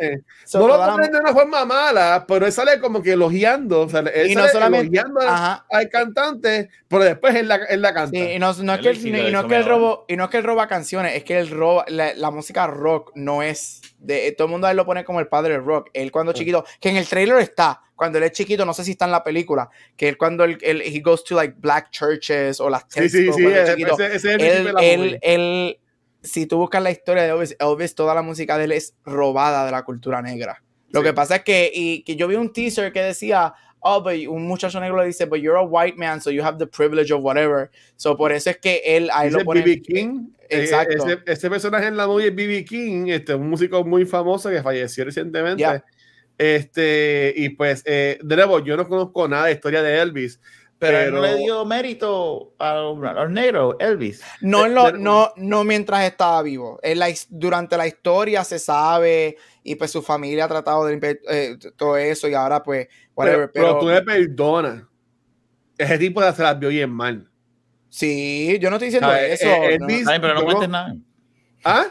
no 0.54 0.68
lo 0.68 0.76
ponen 0.76 1.10
de 1.10 1.18
una 1.18 1.32
forma 1.32 1.64
mala, 1.64 2.24
pero 2.26 2.46
él 2.46 2.52
sale 2.52 2.78
como 2.78 3.02
que 3.02 3.12
elogiando. 3.12 3.80
O 3.80 3.88
sea, 3.88 4.00
él 4.00 4.30
y 4.30 4.34
no 4.36 4.46
solamente 4.46 4.86
elogiando 4.86 5.20
al 5.20 5.88
cantante, 5.88 6.70
pero 6.86 7.02
después 7.02 7.34
él 7.34 7.48
la, 7.48 7.56
él 7.56 7.82
la 7.82 7.92
canta. 7.92 8.16
Sí, 8.16 8.34
y 8.34 8.38
no, 8.38 8.52
no 8.54 8.74
es 8.74 8.80
que, 8.80 8.90
él, 8.90 9.06
y 9.06 9.32
no 9.32 9.40
es 9.40 9.46
que 9.46 9.56
él 9.56 9.64
roba, 9.64 10.04
y 10.06 10.16
no 10.16 10.24
es 10.24 10.30
que 10.30 10.36
él 10.36 10.44
roba 10.44 10.68
canciones, 10.68 11.16
es 11.16 11.24
que 11.24 11.36
él 11.36 11.50
roba. 11.50 11.84
La, 11.88 12.14
la, 12.14 12.30
música 12.30 12.68
rock 12.68 13.10
no 13.16 13.42
es. 13.42 13.80
De, 13.98 14.30
todo 14.32 14.46
el 14.46 14.52
mundo 14.52 14.68
a 14.68 14.70
él 14.70 14.76
lo 14.76 14.86
pone 14.86 15.04
como 15.04 15.18
el 15.18 15.26
padre 15.26 15.54
del 15.54 15.64
rock. 15.64 15.90
Él 15.92 16.12
cuando 16.12 16.32
chiquito, 16.32 16.64
que 16.80 16.90
en 16.90 16.96
el 16.96 17.08
trailer 17.08 17.38
está, 17.38 17.80
cuando 17.96 18.18
él 18.18 18.24
es 18.24 18.32
chiquito, 18.32 18.64
no 18.64 18.74
sé 18.74 18.84
si 18.84 18.92
está 18.92 19.04
en 19.04 19.10
la 19.10 19.24
película, 19.24 19.68
que 19.96 20.08
él 20.08 20.16
cuando 20.16 20.44
él, 20.44 20.58
él 20.62 20.80
he 20.82 21.00
goes 21.00 21.24
to 21.24 21.34
like 21.34 21.54
black 21.58 21.90
churches 21.90 22.60
o 22.60 22.70
las 22.70 22.84
sí, 22.88 23.08
sí, 23.08 23.32
sí, 23.32 23.46
ese, 23.46 24.14
ese 24.14 24.14
es 24.14 24.24
el 24.24 24.74
él, 24.80 25.18
él, 25.22 25.78
si 26.22 26.46
tú 26.46 26.58
buscas 26.58 26.82
la 26.82 26.90
historia 26.90 27.24
de 27.24 27.30
Elvis, 27.30 27.56
Elvis, 27.58 27.94
toda 27.94 28.14
la 28.14 28.22
música 28.22 28.56
de 28.58 28.64
él 28.64 28.72
es 28.72 28.94
robada 29.04 29.64
de 29.66 29.72
la 29.72 29.82
cultura 29.84 30.22
negra. 30.22 30.62
Lo 30.90 31.02
que 31.02 31.12
pasa 31.12 31.36
es 31.36 31.42
que, 31.42 31.70
y, 31.74 32.02
que 32.02 32.16
yo 32.16 32.28
vi 32.28 32.36
un 32.36 32.52
teaser 32.52 32.92
que 32.92 33.02
decía, 33.02 33.54
oh, 33.80 34.02
but 34.02 34.14
un 34.28 34.46
muchacho 34.46 34.78
negro 34.78 34.98
le 34.98 35.06
dice, 35.06 35.24
but 35.24 35.38
you're 35.40 35.58
a 35.58 35.62
white 35.62 35.96
man, 35.96 36.20
so 36.20 36.30
you 36.30 36.42
have 36.42 36.58
the 36.58 36.66
privilege 36.66 37.12
of 37.12 37.22
whatever. 37.22 37.70
So 37.96 38.16
por 38.16 38.30
eso 38.32 38.50
es 38.50 38.58
que 38.58 38.82
él 38.84 39.10
ahí 39.12 39.30
lo 39.30 39.44
pone. 39.44 39.62
B.B. 39.62 39.82
King. 39.82 40.28
Eh, 40.48 40.60
Exacto. 40.60 41.06
ese, 41.26 41.48
personaje 41.48 41.86
en 41.86 41.96
la 41.96 42.06
movie 42.06 42.28
es 42.28 42.34
B.B. 42.34 42.64
King, 42.64 43.06
este, 43.08 43.34
un 43.34 43.48
músico 43.48 43.82
muy 43.84 44.04
famoso 44.04 44.50
que 44.50 44.62
falleció 44.62 45.04
recientemente. 45.04 45.64
Este, 46.38 47.32
y 47.36 47.50
pues, 47.50 47.82
eh, 47.86 48.18
de 48.22 48.36
nuevo, 48.36 48.58
yo 48.60 48.76
no 48.76 48.88
conozco 48.88 49.28
nada 49.28 49.46
de 49.46 49.52
historia 49.52 49.82
de 49.82 49.98
Elvis. 50.00 50.40
Pero, 50.82 51.12
no 51.12 51.22
le 51.22 51.36
dio 51.36 51.64
mérito 51.64 52.54
a 52.58 52.74
los 52.74 53.30
negros, 53.30 53.76
Elvis. 53.78 54.20
No, 54.40 54.66
no, 54.66 54.90
no, 54.90 55.32
no 55.36 55.62
mientras 55.62 56.04
estaba 56.04 56.42
vivo. 56.42 56.80
La, 56.82 57.06
durante 57.28 57.76
la 57.76 57.86
historia 57.86 58.42
se 58.42 58.58
sabe 58.58 59.36
y 59.62 59.76
pues 59.76 59.92
su 59.92 60.02
familia 60.02 60.46
ha 60.46 60.48
tratado 60.48 60.86
de 60.86 61.20
eh, 61.30 61.56
todo 61.76 61.96
eso 61.96 62.26
y 62.26 62.34
ahora 62.34 62.64
pues, 62.64 62.88
whatever. 63.14 63.48
Pero, 63.54 63.78
tú 63.78 63.90
le 63.90 64.02
perdonas. 64.02 64.82
Ese 65.78 65.98
tipo 65.98 66.20
de 66.20 66.32
se 66.32 66.42
las 66.42 66.58
vio 66.58 66.70
bien 66.70 66.90
mal. 66.90 67.30
Sí, 67.88 68.58
yo 68.60 68.68
no 68.68 68.74
estoy 68.74 68.88
diciendo 68.88 69.14
eso. 69.14 69.46
Elvis, 69.46 70.04
no. 70.04 70.20
pero 70.20 70.34
no 70.34 70.42
cuentes 70.42 70.68
nada. 70.68 70.96
¿Ah? 71.62 71.86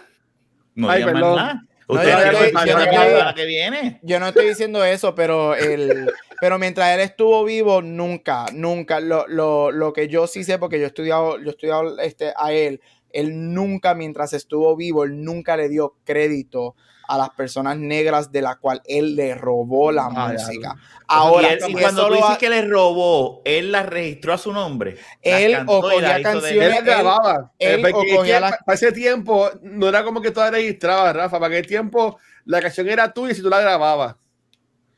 No 0.76 0.90
Ay, 0.90 1.06
perdón. 1.06 1.38
nada. 1.38 1.64
No, 1.92 2.04
yo, 2.04 2.10
no 2.10 2.20
estoy, 2.22 2.68
yo, 2.68 2.78
no 2.78 2.84
estoy, 2.84 3.34
que 3.36 3.46
viene. 3.46 4.00
yo 4.02 4.20
no 4.20 4.28
estoy 4.28 4.50
diciendo 4.50 4.84
eso, 4.84 5.14
pero 5.14 5.56
el, 5.56 6.12
pero 6.40 6.58
mientras 6.58 6.96
él 6.96 7.02
estuvo 7.02 7.44
vivo, 7.44 7.82
nunca, 7.82 8.46
nunca. 8.54 9.00
Lo, 9.00 9.28
lo, 9.28 9.72
lo 9.72 9.94
que 9.94 10.08
yo 10.08 10.28
sí 10.28 10.44
sé, 10.44 10.58
porque 10.58 10.78
yo 10.78 10.86
he 10.86 10.88
estudiado, 10.88 11.38
yo 11.40 11.48
he 11.48 11.50
estudiado 11.50 12.00
este, 12.00 12.34
a 12.38 12.52
él, 12.52 12.82
él 13.12 13.54
nunca, 13.54 13.94
mientras 13.94 14.34
estuvo 14.34 14.76
vivo, 14.76 15.04
él 15.04 15.24
nunca 15.24 15.58
le 15.58 15.70
dio 15.70 15.96
crédito 16.04 16.76
a 17.12 17.18
las 17.18 17.32
personas 17.32 17.78
negras 17.78 18.32
de 18.32 18.42
la 18.42 18.56
cual 18.56 18.82
él 18.86 19.18
le 19.18 19.36
robó 19.36 19.92
la 19.92 20.06
ah, 20.06 20.30
música. 20.32 20.76
Ahora, 21.08 21.58
y, 21.68 21.74
cuando 21.74 22.08
tú 22.08 22.14
dices 22.14 22.38
que 22.38 22.50
le 22.50 22.66
robó, 22.66 23.42
él 23.44 23.70
la 23.70 23.84
registró 23.84 24.32
a 24.34 24.38
su 24.38 24.54
nombre. 24.54 24.96
Él 25.22 25.58
o 25.68 25.82
cogía 25.82 26.22
canciones. 26.22 26.78
Él 26.78 26.86
grababa. 26.86 27.52
Él, 27.60 27.86
eh, 27.86 28.42
Para 28.66 28.76
ese 28.76 28.94
tiempo, 28.94 29.50
no 29.62 29.90
era 29.90 30.06
como 30.06 30.22
que 30.22 30.32
toda 30.32 30.52
registraba, 30.52 31.12
Rafa. 31.12 31.38
Para 31.38 31.54
aquel 31.54 31.68
tiempo, 31.68 32.18
la 32.46 32.62
canción 32.62 32.88
era 32.88 33.12
tuya 33.12 33.34
y 33.34 33.36
si 33.36 33.42
tú 33.42 33.50
la 33.50 33.60
grababas. 33.60 34.16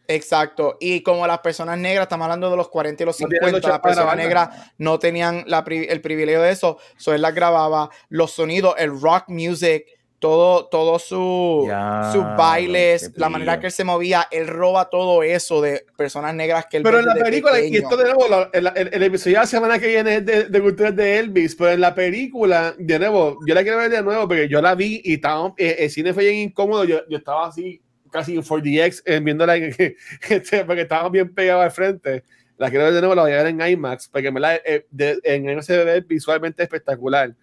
Exacto. 0.07 0.77
Y 0.80 1.02
como 1.02 1.26
las 1.26 1.40
personas 1.40 1.80
negras, 1.80 2.03
estamos 2.03 2.26
hablando 2.26 2.52
de 2.52 2.57
los 2.57 2.69
40 2.69 3.02
y 3.02 3.06
los 3.07 3.18
50, 3.18 3.68
las 3.69 3.80
personas 3.80 4.15
negras 4.15 4.49
no 4.77 4.99
tenían 4.99 5.45
el 5.48 6.02
privilegio 6.02 6.44
de 6.44 6.52
eso, 6.52 6.77
so 6.95 7.11
él 7.11 7.23
las 7.23 7.34
grababa, 7.34 7.90
los 8.10 8.30
sonidos, 8.34 8.76
el 8.77 9.02
rock 9.02 9.30
music, 9.30 9.88
todo, 10.23 10.67
todo 10.67 10.99
su, 10.99 11.69
sus 12.13 12.23
bailes, 12.37 13.11
la 13.17 13.27
manera 13.27 13.59
que 13.59 13.65
él 13.65 13.73
se 13.73 13.83
movía, 13.83 14.25
él 14.31 14.47
roba 14.47 14.89
todo 14.89 15.21
eso 15.21 15.61
de 15.61 15.85
personas 15.97 16.33
negras 16.33 16.65
que 16.71 16.77
él 16.77 16.83
Pero 16.83 16.99
en 16.99 17.07
la 17.07 17.15
película, 17.15 17.59
y 17.59 17.75
esto 17.75 17.97
de 17.97 18.05
nuevo, 18.05 18.47
el, 18.53 18.71
el, 18.73 19.03
episodio 19.03 19.35
de 19.35 19.41
la 19.41 19.47
semana 19.47 19.79
que 19.79 19.87
viene 19.87 20.15
es 20.15 20.25
de, 20.25 20.43
de 20.45 20.61
culturas 20.61 20.95
de 20.95 21.19
Elvis, 21.19 21.57
pero 21.57 21.71
en 21.71 21.81
la 21.81 21.93
película, 21.93 22.73
de 22.77 22.99
nuevo, 22.99 23.37
yo 23.45 23.53
la 23.53 23.63
quiero 23.63 23.79
ver 23.79 23.91
de 23.91 24.01
nuevo 24.01 24.25
porque 24.25 24.47
yo 24.47 24.61
la 24.61 24.75
vi 24.75 25.01
y 25.03 25.15
estaba, 25.15 25.53
eh, 25.57 25.75
el 25.79 25.89
cine 25.89 26.13
fue 26.13 26.23
bien 26.23 26.35
incómodo, 26.37 26.85
yo, 26.85 27.01
yo 27.09 27.17
estaba 27.17 27.47
así 27.47 27.81
casi 28.09 28.35
en 28.35 28.43
4DX 28.43 29.01
eh, 29.03 29.19
viéndola 29.19 29.57
este, 30.29 30.63
porque 30.63 30.83
estaba 30.83 31.09
bien 31.09 31.33
pegado 31.33 31.59
al 31.59 31.71
frente. 31.71 32.23
La 32.57 32.69
quiero 32.69 32.85
ver 32.85 32.93
de 32.93 33.01
nuevo, 33.01 33.13
la 33.13 33.23
voy 33.23 33.33
a 33.33 33.43
ver 33.43 33.47
en 33.47 33.59
IMAX, 33.59 34.07
porque 34.07 34.31
me 34.31 34.39
la, 34.39 34.55
eh, 34.55 34.85
en 35.23 35.49
en 35.49 35.63
se 35.63 35.83
ve 35.83 35.99
visualmente 35.99 36.63
espectacular. 36.63 37.35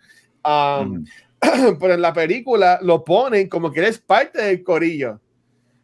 Um, 0.42 0.94
mm. 0.94 1.04
pero 1.80 1.94
en 1.94 2.02
la 2.02 2.12
película 2.12 2.78
lo 2.82 3.04
ponen 3.04 3.48
como 3.48 3.72
que 3.72 3.80
eres 3.80 3.98
parte 3.98 4.42
del 4.42 4.62
corillo. 4.62 5.20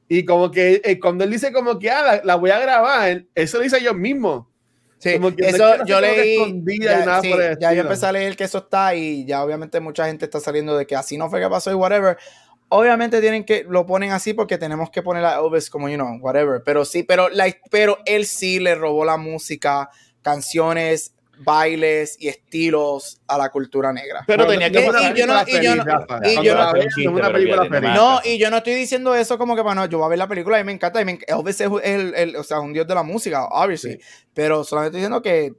Y 0.08 0.24
como 0.24 0.50
que 0.50 0.80
eh, 0.84 1.00
cuando 1.00 1.24
él 1.24 1.30
dice 1.30 1.52
como 1.52 1.78
que 1.78 1.90
ah, 1.90 2.20
la, 2.22 2.36
voy 2.36 2.50
a 2.50 2.60
grabar, 2.60 3.24
eso 3.34 3.58
lo 3.58 3.64
dice 3.64 3.82
yo 3.82 3.94
mismo. 3.94 4.48
Sí, 4.98 5.18
eso 5.38 5.84
yo 5.84 6.00
leí. 6.00 6.62
Ya, 6.80 7.20
ya 7.60 7.72
yo 7.72 7.82
empecé 7.82 8.06
a 8.06 8.12
leer 8.12 8.36
que 8.36 8.44
eso 8.44 8.58
está 8.58 8.94
y 8.94 9.26
ya 9.26 9.44
obviamente 9.44 9.80
mucha 9.80 10.06
gente 10.06 10.24
está 10.24 10.40
saliendo 10.40 10.76
de 10.76 10.86
que 10.86 10.96
así 10.96 11.18
no 11.18 11.28
fue 11.28 11.40
que 11.40 11.48
pasó 11.48 11.70
y 11.70 11.74
whatever. 11.74 12.16
Obviamente 12.68 13.20
tienen 13.20 13.44
que 13.44 13.64
lo 13.68 13.84
ponen 13.84 14.12
así 14.12 14.32
porque 14.32 14.58
tenemos 14.58 14.90
que 14.90 15.02
poner 15.02 15.24
a 15.24 15.38
Elvis 15.38 15.70
como, 15.70 15.88
you 15.88 15.96
know, 15.96 16.18
whatever. 16.20 16.62
Pero 16.64 16.84
sí, 16.84 17.02
pero, 17.02 17.28
la, 17.28 17.46
pero 17.70 17.98
él 18.06 18.26
sí 18.26 18.58
le 18.58 18.74
robó 18.74 19.04
la 19.04 19.16
música, 19.16 19.90
canciones, 20.22 21.15
bailes 21.38 22.16
y 22.20 22.28
estilos 22.28 23.20
a 23.26 23.38
la 23.38 23.48
cultura 23.50 23.92
negra. 23.92 24.24
Pero 24.26 24.46
tenía 24.46 24.70
que 24.70 24.86
no, 24.86 25.00
y 25.00 25.14
yo 25.14 25.26
no, 25.26 25.42
y 28.24 28.38
yo 28.38 28.50
no 28.50 28.58
estoy 28.58 28.74
diciendo 28.74 29.14
eso 29.14 29.38
como 29.38 29.54
que 29.54 29.62
bueno, 29.62 29.86
yo 29.86 29.98
voy 29.98 30.06
a 30.06 30.10
ver 30.10 30.18
la 30.18 30.28
película 30.28 30.60
y 30.60 30.64
me 30.64 30.72
encanta. 30.72 31.00
Y 31.00 31.04
me, 31.04 31.18
Elvis 31.26 31.60
es 31.60 31.70
el, 31.82 32.14
el, 32.14 32.36
o 32.36 32.44
sea, 32.44 32.60
un 32.60 32.72
dios 32.72 32.86
de 32.86 32.94
la 32.94 33.02
música, 33.02 33.46
obviously. 33.46 33.98
Pero 34.34 34.64
solamente 34.64 34.98
estoy 34.98 35.00
diciendo 35.00 35.22
que 35.22 35.52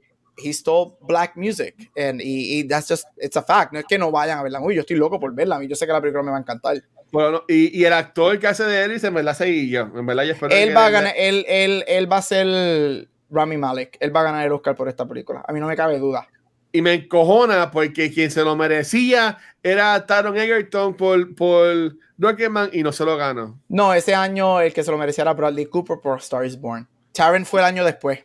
he 0.44 0.52
stole 0.52 0.92
black 1.00 1.36
music. 1.36 1.74
And, 1.96 2.20
y, 2.20 2.60
y, 2.60 2.64
that's 2.64 2.88
just, 2.88 3.06
it's 3.16 3.36
a 3.36 3.42
fact. 3.42 3.72
No 3.72 3.80
es 3.80 3.86
que 3.86 3.98
no 3.98 4.10
vayan 4.10 4.38
a 4.38 4.42
verla. 4.42 4.60
Uy, 4.60 4.74
yo 4.74 4.82
estoy 4.82 4.96
loco 4.96 5.18
por 5.18 5.34
verla. 5.34 5.56
A 5.56 5.58
mí 5.58 5.68
yo 5.68 5.76
sé 5.76 5.86
que 5.86 5.92
la 5.92 6.00
película 6.00 6.22
me 6.22 6.30
va 6.30 6.36
a 6.36 6.40
encantar. 6.40 6.82
Bueno, 7.10 7.44
y, 7.48 7.78
y 7.78 7.84
el 7.84 7.92
actor 7.92 8.38
que 8.38 8.46
hace 8.46 8.64
de 8.64 8.84
Elvis, 8.84 9.04
en 9.04 9.14
verdad 9.14 9.34
seguí 9.34 9.70
yo. 9.70 9.82
En 9.82 10.04
verdad, 10.04 10.24
yo 10.24 10.32
espero 10.32 10.54
él 10.54 10.76
va 10.76 10.86
a 10.86 10.90
ganar, 10.90 11.14
él, 11.16 11.44
él, 11.48 11.84
él 11.88 12.10
va 12.10 12.18
a 12.18 12.22
ser 12.22 13.08
Rami 13.30 13.56
Malek. 13.56 13.96
Él 14.00 14.14
va 14.14 14.20
a 14.20 14.24
ganar 14.24 14.46
el 14.46 14.52
Oscar 14.52 14.74
por 14.74 14.88
esta 14.88 15.06
película. 15.06 15.44
A 15.46 15.52
mí 15.52 15.60
no 15.60 15.66
me 15.66 15.76
cabe 15.76 15.98
duda. 15.98 16.26
Y 16.70 16.82
me 16.82 16.94
encojona 16.94 17.70
porque 17.70 18.12
quien 18.12 18.30
se 18.30 18.44
lo 18.44 18.54
merecía 18.54 19.38
era 19.62 20.04
Taron 20.06 20.36
Egerton 20.36 20.94
por, 20.94 21.34
por 21.34 21.96
Rocketman 22.18 22.70
y 22.72 22.82
no 22.82 22.92
se 22.92 23.04
lo 23.04 23.16
ganó. 23.16 23.58
No, 23.68 23.94
ese 23.94 24.14
año 24.14 24.60
el 24.60 24.72
que 24.74 24.84
se 24.84 24.90
lo 24.90 24.98
merecía 24.98 25.22
era 25.22 25.32
Bradley 25.32 25.66
Cooper 25.66 25.98
por 26.02 26.18
Star 26.18 26.44
is 26.44 26.60
Born. 26.60 26.86
Taron 27.12 27.46
fue 27.46 27.60
el 27.60 27.66
año 27.66 27.84
después. 27.84 28.24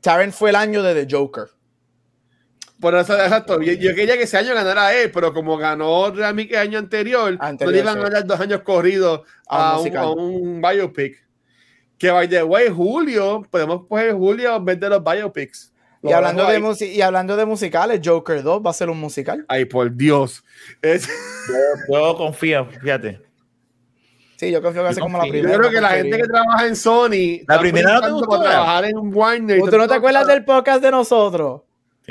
Taron 0.00 0.32
fue 0.32 0.50
el 0.50 0.56
año 0.56 0.82
de 0.82 1.04
The 1.04 1.16
Joker. 1.16 1.48
Por 2.80 2.94
eso, 2.94 3.14
exacto. 3.14 3.60
Yo, 3.62 3.94
quería 3.94 4.16
que 4.16 4.24
ese 4.24 4.36
año 4.36 4.54
ganara 4.54 4.94
él, 4.94 5.10
pero 5.10 5.32
como 5.32 5.56
ganó 5.56 6.10
Rami 6.10 6.48
el 6.50 6.56
año 6.56 6.78
anterior, 6.78 7.38
no 7.38 7.70
le 7.70 7.78
iban 7.78 7.98
a 7.98 8.02
ganar 8.02 8.26
dos 8.26 8.38
años 8.38 8.60
corridos 8.62 9.22
a, 9.48 9.80
un, 9.80 9.96
a 9.96 10.10
un 10.10 10.60
biopic. 10.60 11.25
Que 11.98 12.10
by 12.10 12.28
the 12.28 12.42
way, 12.42 12.68
Julio, 12.68 13.46
podemos 13.50 13.86
poner 13.86 14.12
Julio 14.12 14.56
en 14.56 14.64
vez 14.64 14.78
de 14.80 14.88
los 14.88 15.02
biopics. 15.02 15.72
Y 16.02 16.12
hablando, 16.12 16.46
de 16.46 16.86
y 16.86 17.00
hablando 17.00 17.36
de 17.36 17.46
musicales, 17.46 18.00
Joker 18.04 18.42
2 18.42 18.62
va 18.64 18.70
a 18.70 18.74
ser 18.74 18.90
un 18.90 18.98
musical. 18.98 19.44
Ay, 19.48 19.64
por 19.64 19.94
Dios. 19.94 20.44
Yo, 21.88 22.16
confío, 22.16 22.66
fíjate. 22.66 23.20
Sí, 24.36 24.50
yo 24.50 24.60
confío 24.60 24.82
que 24.82 24.84
va 24.84 24.90
a 24.90 24.92
ser 24.92 25.02
como 25.02 25.16
la 25.16 25.24
primera. 25.24 25.50
Yo 25.54 25.58
creo 25.58 25.70
que 25.70 25.80
la 25.80 25.90
gente 25.92 26.18
que 26.18 26.24
trabaja 26.24 26.66
en 26.66 26.76
Sony. 26.76 27.42
La 27.48 27.58
primera 27.58 27.94
no 27.94 28.00
te 28.02 28.10
gustó. 28.10 28.42
trabajar 28.42 28.84
en 28.84 28.96
Warner. 29.14 29.60
¿Tú 29.60 29.78
no 29.78 29.88
te 29.88 29.94
acuerdas 29.94 30.26
del 30.26 30.44
podcast 30.44 30.82
de 30.82 30.90
nosotros? 30.90 31.62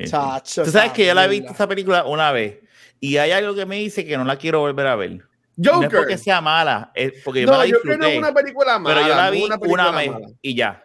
Chacho. 0.05 0.63
Tú 0.63 0.71
sabes 0.71 0.91
que 0.91 1.05
yo 1.05 1.13
la 1.13 1.25
he 1.25 1.27
visto 1.27 1.51
esta 1.51 1.67
película 1.67 2.03
una 2.05 2.31
vez. 2.31 2.57
Y 2.99 3.17
hay 3.17 3.31
algo 3.31 3.53
que 3.53 3.67
me 3.67 3.75
dice 3.75 4.05
que 4.05 4.17
no 4.17 4.23
la 4.23 4.37
quiero 4.37 4.59
volver 4.61 4.87
a 4.87 4.95
ver. 4.95 5.21
Joker. 5.57 5.73
No 5.73 5.83
es 5.83 5.93
porque 5.93 6.17
sea 6.17 6.41
mala, 6.41 6.91
es 6.93 7.13
porque 7.23 7.41
yo 7.41 7.47
no, 7.47 7.57
la 7.57 7.63
disfruté. 7.63 7.97
no 7.97 8.05
es 8.05 8.17
una 8.17 8.33
película 8.33 8.79
mala. 8.79 8.95
Pero 8.95 9.07
yo 9.07 9.15
la 9.15 9.29
vi 9.29 9.43
una, 9.43 9.91
vez 9.91 10.11
y 10.41 10.55
ya. 10.55 10.81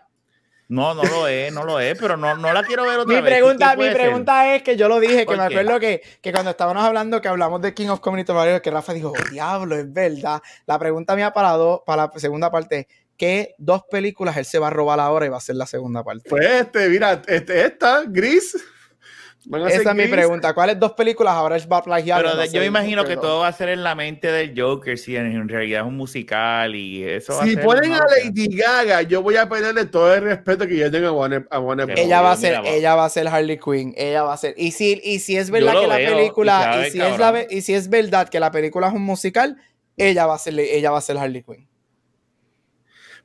No, 0.69 0.95
no 0.95 1.03
lo 1.03 1.27
es, 1.27 1.53
no 1.53 1.65
lo 1.65 1.81
es, 1.81 1.99
pero 1.99 2.17
no, 2.17 2.37
no 2.37 2.53
la 2.53 2.63
quiero 2.63 2.85
ver 2.85 3.01
otra 3.01 3.17
mi 3.17 3.21
vez. 3.21 3.33
Pregunta, 3.33 3.75
mi 3.75 3.91
pregunta 3.91 4.55
es 4.55 4.63
que 4.63 4.77
yo 4.77 4.89
lo 4.89 5.01
dije, 5.01 5.27
que 5.27 5.37
me 5.37 5.43
acuerdo 5.43 5.81
que, 5.81 6.01
que, 6.23 6.33
cuando 6.33 6.53
estábamos 6.53 6.85
hablando, 6.85 7.21
que 7.21 7.27
hablamos 7.27 7.61
de 7.61 7.75
King 7.75 7.89
of 7.89 7.99
Community 7.99 8.31
Warriors, 8.31 8.63
que 8.63 8.71
Rafa 8.71 8.93
dijo, 8.93 9.09
oh, 9.11 9.31
diablo, 9.33 9.75
es 9.75 9.93
verdad. 9.93 10.41
La 10.67 10.79
pregunta 10.79 11.17
mía 11.17 11.33
para, 11.33 11.51
dos, 11.53 11.81
para 11.85 12.07
la 12.07 12.21
segunda 12.21 12.53
parte 12.53 12.87
¿qué 13.21 13.55
dos 13.59 13.83
películas 13.91 14.35
él 14.39 14.47
se 14.47 14.59
va 14.59 14.69
a 14.69 14.71
robar 14.71 14.99
ahora 14.99 15.27
y 15.27 15.29
va 15.29 15.37
a 15.37 15.43
ser 15.43 15.57
la 15.57 15.67
segunda 15.67 16.03
parte? 16.03 16.31
Pues 16.31 16.43
este, 16.47 16.89
mira, 16.89 17.21
este, 17.27 17.67
esta, 17.67 18.05
Gris. 18.07 18.57
Esa 19.69 19.91
es 19.91 19.97
mi 19.97 20.07
pregunta. 20.07 20.53
¿Cuáles 20.53 20.79
dos 20.79 20.93
películas 20.93 21.33
ahora 21.33 21.57
va 21.71 21.79
a 21.79 21.83
plagiar? 21.83 22.23
Pero 22.23 22.45
yo 22.45 22.63
imagino 22.63 23.05
que 23.05 23.17
todo 23.17 23.41
va 23.41 23.49
a 23.49 23.53
ser 23.53 23.71
en 23.71 23.83
la 23.83 23.95
mente 23.95 24.31
del 24.31 24.53
Joker, 24.59 24.99
si 24.99 25.17
en 25.17 25.49
realidad 25.49 25.81
es 25.81 25.87
un 25.87 25.97
musical 25.97 26.75
y 26.75 27.03
eso 27.03 27.35
va 27.35 27.45
si 27.45 27.51
a 27.51 27.55
ser 27.55 27.65
ponen 27.65 27.93
a 27.93 28.05
Lady 28.25 28.55
Gaga, 28.55 29.03
yo 29.03 29.23
voy 29.23 29.37
a 29.37 29.49
pedirle 29.49 29.87
todo 29.87 30.15
el 30.15 30.23
respeto 30.23 30.67
que 30.67 30.77
yo 30.77 30.91
tengo 30.91 31.09
a 31.09 31.13
Warner, 31.13 31.47
a 31.51 31.59
Ella 31.97 32.21
va 32.21 32.33
a 32.33 32.37
ser, 32.37 32.61
ella 32.67 32.95
va 32.95 33.07
a 33.07 33.09
ser 33.09 33.29
Harley 33.29 33.59
Quinn, 33.59 33.95
ella 33.97 34.25
va 34.25 34.35
a 34.35 34.37
ser. 34.37 34.55
Y 34.59 34.73
si, 34.73 35.01
y 35.03 35.21
si 35.21 35.37
es 35.37 35.51
verdad 35.51 35.81
que 35.81 35.87
la 35.87 35.97
película, 35.97 36.85
y, 36.87 36.91
si 36.91 37.01
es 37.01 37.19
la, 37.19 37.47
y 37.49 37.63
si 37.63 37.75
es 37.75 37.89
verdad 37.89 38.29
que 38.29 38.41
la 38.41 38.51
película 38.51 38.89
es 38.89 38.95
un 38.95 39.03
musical, 39.03 39.57
ella 39.97 40.27
va 40.27 40.35
a 40.35 40.39
ser, 40.39 40.59
ella 40.59 40.91
va 40.91 40.99
a 40.99 41.03
ser 41.03 41.17
Harley 41.17 41.43
Quinn. 41.43 41.67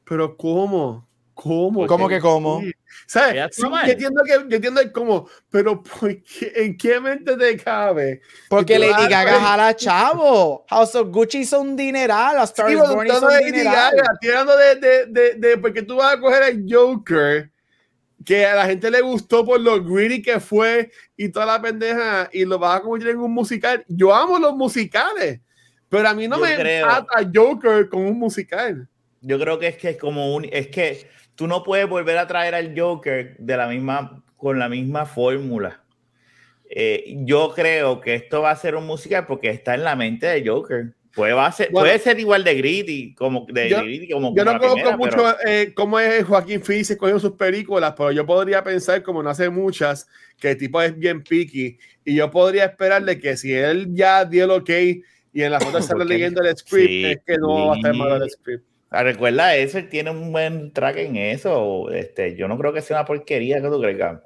Pero 0.06 0.38
¿cómo? 0.38 1.08
¿Cómo? 1.36 1.86
¿Cómo 1.86 2.08
que 2.08 2.20
cómo? 2.20 2.64
¿Sabes? 3.06 3.56
yo 3.58 3.68
entiendo 3.84 4.24
que 4.26 4.32
yo 4.32 4.56
entiendo 4.56 4.82
cómo, 4.94 5.30
pero 5.52 5.84
¿en 6.56 6.78
qué 6.78 7.00
mente 7.00 7.36
te 7.38 7.58
cabe? 7.58 8.22
Porque 8.50 8.80
Lady 8.80 9.08
Gaga 9.08 9.40
jala 9.40 9.76
chavo. 9.76 10.66
House 10.70 10.96
of 10.96 11.10
Gucci 11.10 11.40
hizo 11.40 11.60
un 11.60 11.76
dineral. 11.76 12.40
A 12.40 12.44
Star 12.46 12.70
sí, 12.70 12.76
Born 12.76 13.06
hizo 13.06 13.28
un 13.28 13.46
dineral. 13.46 13.94
tirando 14.22 14.58
de, 14.58 14.76
de, 14.76 15.06
de, 15.08 15.34
de, 15.36 15.58
porque 15.58 15.84
tú 15.84 15.98
vas 15.98 16.16
a 16.16 16.20
coger 16.20 16.44
el 16.44 16.66
Joker 16.68 17.52
que 18.26 18.46
a 18.46 18.56
la 18.56 18.66
gente 18.66 18.90
le 18.90 19.02
gustó 19.02 19.46
por 19.46 19.60
lo 19.60 19.84
greedy 19.84 20.22
que 20.22 20.40
fue 20.40 20.90
y 21.16 21.30
toda 21.30 21.46
la 21.46 21.62
pendeja 21.62 22.30
y 22.34 22.46
lo 22.46 22.58
vas 22.58 22.80
a 22.80 22.82
convertir 22.82 23.10
en 23.10 23.20
un 23.20 23.32
musical. 23.32 23.86
Yo 23.88 24.16
amo 24.16 24.40
los 24.40 24.56
musicales, 24.56 25.42
pero 25.90 26.08
a 26.08 26.14
mí 26.14 26.28
no 26.28 26.40
me 26.40 26.56
creo, 26.56 26.88
mata 26.88 27.30
Joker 27.32 27.88
con 27.88 28.02
un 28.06 28.18
musical. 28.18 28.88
Yo 29.22 29.40
creo 29.40 29.60
que 29.60 29.68
es 29.68 29.78
que 29.78 29.90
es 29.92 29.98
como 29.98 30.36
un 30.36 30.48
es 30.52 30.68
que 30.68 31.08
tú 31.36 31.48
no 31.48 31.64
puedes 31.64 31.88
volver 31.88 32.18
a 32.18 32.28
traer 32.28 32.56
al 32.56 32.78
Joker 32.78 33.36
de 33.38 33.58
la 33.58 33.68
misma, 33.68 34.24
con 34.38 34.60
la 34.60 34.70
misma 34.70 35.06
fórmula. 35.06 35.82
Eh, 36.70 37.16
yo 37.20 37.52
creo 37.54 38.02
que 38.02 38.16
esto 38.16 38.42
va 38.42 38.52
a 38.52 38.56
ser 38.56 38.76
un 38.76 38.88
musical 38.88 39.26
porque 39.28 39.50
está 39.50 39.76
en 39.76 39.84
la 39.84 39.96
mente 39.96 40.28
de 40.28 40.48
Joker. 40.48 40.94
Puede, 41.14 41.52
ser, 41.54 41.72
puede 41.72 41.98
ser 42.00 42.20
igual 42.20 42.44
de 42.44 42.56
gritty 42.56 43.16
como 43.16 43.46
de 43.50 43.70
yo, 43.70 43.78
como, 44.14 44.36
yo 44.36 44.44
no 44.44 44.60
conozco 44.60 44.98
mucho 44.98 45.36
eh, 45.48 45.72
cómo 45.74 45.98
es 45.98 46.26
Joaquín 46.26 46.62
Phoenix 46.62 46.92
escogiendo 46.92 47.22
sus 47.22 47.38
películas, 47.38 47.94
pero 47.96 48.12
yo 48.12 48.26
podría 48.26 48.62
pensar, 48.62 49.02
como 49.02 49.24
no 49.24 49.30
hace 49.30 49.50
muchas, 49.50 50.10
que 50.38 50.52
el 50.52 50.58
tipo 50.58 50.82
es 50.82 50.98
bien 50.98 51.24
picky 51.24 51.78
y 52.04 52.16
yo 52.16 52.30
podría 52.30 52.66
esperarle 52.66 53.18
que 53.18 53.38
si 53.38 53.54
él 53.54 53.88
ya 53.94 54.26
dio 54.26 54.44
el 54.44 54.52
ok 54.52 54.70
y 55.32 55.42
en 55.42 55.52
la 55.52 55.62
foto 55.62 55.78
está 55.78 55.96
leyendo 55.96 56.42
el 56.42 56.58
script, 56.58 57.06
es 57.06 57.20
que 57.26 57.38
no 57.38 57.68
va 57.68 57.74
a 57.76 57.78
estar 57.78 57.94
malo 57.94 58.18
el 58.18 58.30
script. 58.30 58.66
Ah, 58.90 59.04
recuerda, 59.04 59.56
ese 59.56 59.84
tiene 59.84 60.12
un 60.12 60.32
buen 60.32 60.72
track 60.72 60.98
en 60.98 61.18
eso. 61.18 61.90
Este, 61.92 62.36
yo 62.36 62.48
no 62.48 62.58
creo 62.58 62.72
que 62.72 62.82
sea 62.82 62.98
una 62.98 63.06
porquería, 63.06 63.62
que 63.62 63.68
tú 63.68 63.82
crees, 63.82 63.98
Cam? 63.98 64.22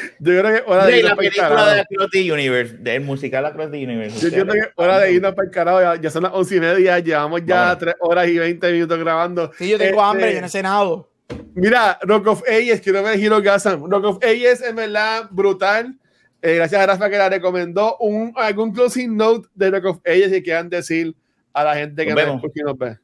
Yo 0.20 0.40
creo 0.40 0.54
que 0.54 0.62
hora 0.70 0.86
de, 0.86 0.98
ir 0.98 1.04
la 1.04 1.16
película 1.16 1.74
de 1.74 1.80
Across 1.80 2.10
the 2.10 2.32
Universe, 2.32 2.76
del 2.78 3.02
musical 3.02 3.44
Across 3.46 3.70
the 3.72 3.84
Universe. 3.84 4.30
Yo 4.30 4.30
creo 4.30 4.46
que 4.46 4.70
hora 4.76 5.00
de 5.00 5.12
irnos 5.12 5.34
para 5.34 5.46
el 5.46 5.52
carajo, 5.52 5.80
ya, 5.80 6.00
ya, 6.00 6.10
son 6.10 6.22
las 6.22 6.32
once 6.32 6.56
y 6.56 6.60
media, 6.60 6.98
llevamos 7.00 7.42
ya 7.44 7.74
bueno. 7.74 7.78
3 7.78 7.94
horas 8.00 8.28
y 8.28 8.38
20 8.38 8.72
minutos 8.72 8.98
grabando. 8.98 9.52
Sí, 9.58 9.68
yo 9.68 9.78
tengo 9.78 10.00
este, 10.00 10.02
hambre, 10.02 10.26
yo 10.34 10.40
no 10.40 10.46
este, 10.46 10.58
he 10.58 10.60
cenado. 10.60 11.10
Mira, 11.54 11.98
Rock 12.02 12.26
of 12.28 12.42
Ages, 12.48 12.80
quiero 12.80 13.02
ver 13.02 13.18
Hiro 13.18 13.42
Gazan. 13.42 13.90
Rock 13.90 14.04
of 14.04 14.24
Ages 14.24 14.62
es 14.62 14.74
verdad 14.74 15.28
brutal. 15.30 15.98
Eh, 16.42 16.56
gracias 16.56 16.80
a 16.80 16.86
Rafa 16.86 17.10
que 17.10 17.18
la 17.18 17.28
recomendó. 17.28 17.96
Un, 17.98 18.32
algún 18.36 18.72
closing 18.72 19.16
note 19.16 19.48
de 19.54 19.70
Rock 19.70 19.84
of 19.86 20.00
Ages 20.06 20.32
y 20.32 20.42
quieran 20.42 20.70
decir 20.70 21.14
a 21.52 21.64
la 21.64 21.74
gente 21.74 22.06
que 22.06 22.14
nos, 22.14 22.36
escucha 22.36 22.60
y 22.60 22.62
nos 22.62 22.78
ve. 22.78 22.98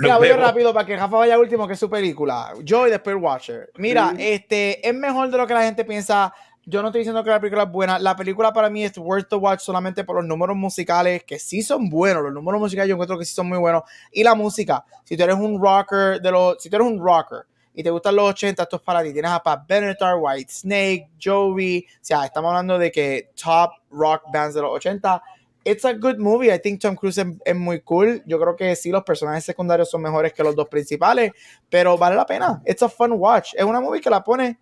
Mira, 0.00 0.18
voy 0.18 0.28
rápido 0.28 0.72
para 0.72 0.86
que 0.86 0.96
Rafa 0.96 1.16
vaya 1.16 1.38
último, 1.38 1.66
que 1.66 1.74
es 1.74 1.78
su 1.78 1.90
película. 1.90 2.52
Yo 2.62 2.86
y 2.86 2.90
después 2.90 3.16
Watcher. 3.18 3.70
Mira, 3.76 4.14
este 4.18 4.86
es 4.86 4.94
mejor 4.94 5.30
de 5.30 5.36
lo 5.36 5.46
que 5.46 5.54
la 5.54 5.62
gente 5.62 5.84
piensa. 5.84 6.32
Yo 6.64 6.82
no 6.82 6.88
estoy 6.88 7.00
diciendo 7.00 7.22
que 7.22 7.30
la 7.30 7.40
película 7.40 7.64
es 7.64 7.70
buena. 7.70 7.98
La 7.98 8.16
película 8.16 8.52
para 8.52 8.70
mí 8.70 8.84
es 8.84 8.96
worth 8.98 9.28
to 9.28 9.38
watch 9.38 9.60
solamente 9.60 10.04
por 10.04 10.16
los 10.16 10.24
números 10.24 10.56
musicales, 10.56 11.22
que 11.24 11.38
sí 11.38 11.62
son 11.62 11.88
buenos. 11.88 12.22
Los 12.22 12.32
números 12.32 12.60
musicales 12.60 12.88
yo 12.88 12.94
encuentro 12.94 13.18
que 13.18 13.24
sí 13.24 13.34
son 13.34 13.48
muy 13.48 13.58
buenos. 13.58 13.82
Y 14.10 14.24
la 14.24 14.34
música. 14.34 14.84
Si 15.04 15.16
tú 15.16 15.22
eres 15.22 15.36
un 15.36 15.60
rocker 15.60 16.20
de 16.20 16.30
los. 16.30 16.62
Si 16.62 16.70
tú 16.70 16.76
eres 16.76 16.88
un 16.88 16.98
rocker 16.98 17.46
y 17.76 17.82
te 17.82 17.90
gustan 17.90 18.16
los 18.16 18.30
80, 18.30 18.64
esto 18.64 18.76
es 18.76 18.82
para 18.82 19.02
ti. 19.02 19.12
Tienes 19.12 19.30
a 19.30 19.40
Pat 19.40 19.68
Benatar, 19.68 20.16
White 20.18 20.52
Snake, 20.52 21.10
Jovi. 21.22 21.86
O 21.88 21.98
sea, 22.00 22.24
estamos 22.24 22.48
hablando 22.48 22.78
de 22.78 22.90
que 22.90 23.30
top 23.40 23.70
rock 23.90 24.22
bands 24.32 24.54
de 24.54 24.62
los 24.62 24.72
80 24.72 25.22
it's 25.66 25.84
a 25.84 25.92
good 25.92 26.18
movie. 26.18 26.52
I 26.52 26.58
think 26.58 26.80
Tom 26.80 26.94
Cruise 26.94 27.18
es, 27.18 27.56
muy 27.56 27.80
cool. 27.80 28.22
Yo 28.24 28.38
creo 28.38 28.54
que 28.54 28.76
sí, 28.76 28.90
los 28.90 29.02
personajes 29.02 29.44
secundarios 29.44 29.90
son 29.90 30.00
mejores 30.00 30.32
que 30.32 30.42
los 30.42 30.54
dos 30.54 30.68
principales, 30.68 31.32
pero 31.68 31.98
vale 31.98 32.14
la 32.14 32.24
pena. 32.24 32.62
It's 32.64 32.82
a 32.82 32.88
fun 32.88 33.12
watch. 33.12 33.54
Es 33.54 33.64
una 33.64 33.80
movie 33.80 34.00
que 34.00 34.08
la 34.08 34.22
pones, 34.22 34.56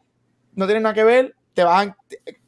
no 0.54 0.64
tiene 0.64 0.80
nada 0.80 0.94
que 0.94 1.04
ver, 1.04 1.36
te 1.52 1.62
vas 1.62 1.88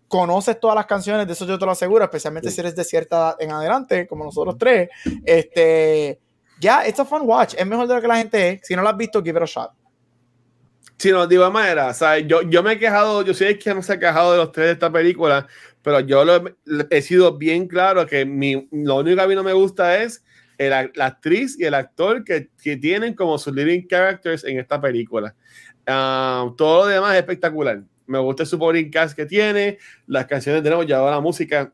conoces 0.09 0.59
todas 0.61 0.77
las 0.77 0.87
canciones, 0.87 1.27
de 1.27 1.33
eso 1.33 1.45
yo 1.45 1.59
te 1.59 1.67
lo 1.67 1.73
aseguro, 1.73 2.05
especialmente 2.05 2.51
si 2.51 2.61
eres 2.61 2.77
de 2.77 2.85
cierta 2.85 3.17
edad 3.17 3.37
en 3.41 3.51
adelante, 3.51 4.07
como 4.07 4.25
nosotros 4.25 4.57
tres. 4.57 4.89
Este, 5.25 6.19
ya, 6.61 6.87
it's 6.89 7.01
a 7.01 7.05
fun 7.05 7.23
watch. 7.25 7.55
Es 7.59 7.67
mejor 7.67 7.87
de 7.87 7.95
lo 7.95 8.01
que 8.01 8.09
la 8.09 8.17
gente 8.17 8.51
es. 8.51 8.61
Si 8.63 8.75
no 8.75 8.83
lo 8.83 8.89
has 8.89 8.97
visto, 8.97 9.23
give 9.23 9.39
it 9.39 9.43
a 9.43 9.47
shot. 9.47 9.73
Sí, 10.99 11.11
no, 11.11 11.27
de 11.27 11.35
igual 11.35 11.53
manera, 11.53 11.89
o 11.89 11.95
sea, 11.95 12.19
yo, 12.19 12.41
yo 12.43 12.63
me 12.63 12.73
he 12.73 12.79
quejado, 12.79 13.23
yo 13.23 13.35
sé 13.35 13.59
que 13.59 13.75
no 13.75 13.83
se 13.83 13.93
ha 13.93 13.99
quejado 13.99 14.33
de 14.33 14.39
los 14.39 14.51
tres 14.51 14.67
de 14.67 14.73
esta 14.73 14.91
película, 14.91 15.47
pero 15.83 16.01
yo 16.01 16.25
lo, 16.25 16.57
he 16.91 17.03
sido 17.03 17.37
bien 17.37 17.69
claro 17.69 18.07
que 18.07 18.25
mi, 18.25 18.67
lo 18.73 18.97
único 18.97 19.17
que 19.17 19.23
a 19.23 19.27
mí 19.29 19.35
no 19.35 19.43
me 19.43 19.53
gusta 19.53 20.03
es 20.03 20.25
la 20.59 20.91
actriz 21.01 21.59
y 21.61 21.65
el 21.65 21.75
actor 21.75 22.25
que, 22.25 22.49
que, 22.63 22.79
tienen 22.79 23.15
como 23.15 23.37
sus 23.39 23.55
living 23.55 23.87
characters 23.87 24.45
en 24.45 24.59
esta 24.59 24.81
película. 24.81 25.35
Ah, 25.87 26.51
todo 26.57 26.85
lo 26.85 26.87
demás 26.87 27.13
es 27.13 27.19
espectacular. 27.21 27.83
Me 28.07 28.19
gusta 28.19 28.45
el 28.45 28.49
supporting 28.49 28.91
cast 28.91 29.15
que 29.15 29.27
tiene, 29.27 29.79
las 30.07 30.27
canciones 30.27 30.63
tenemos 30.63 30.87
ya 30.87 31.01
la 31.03 31.21
música. 31.21 31.73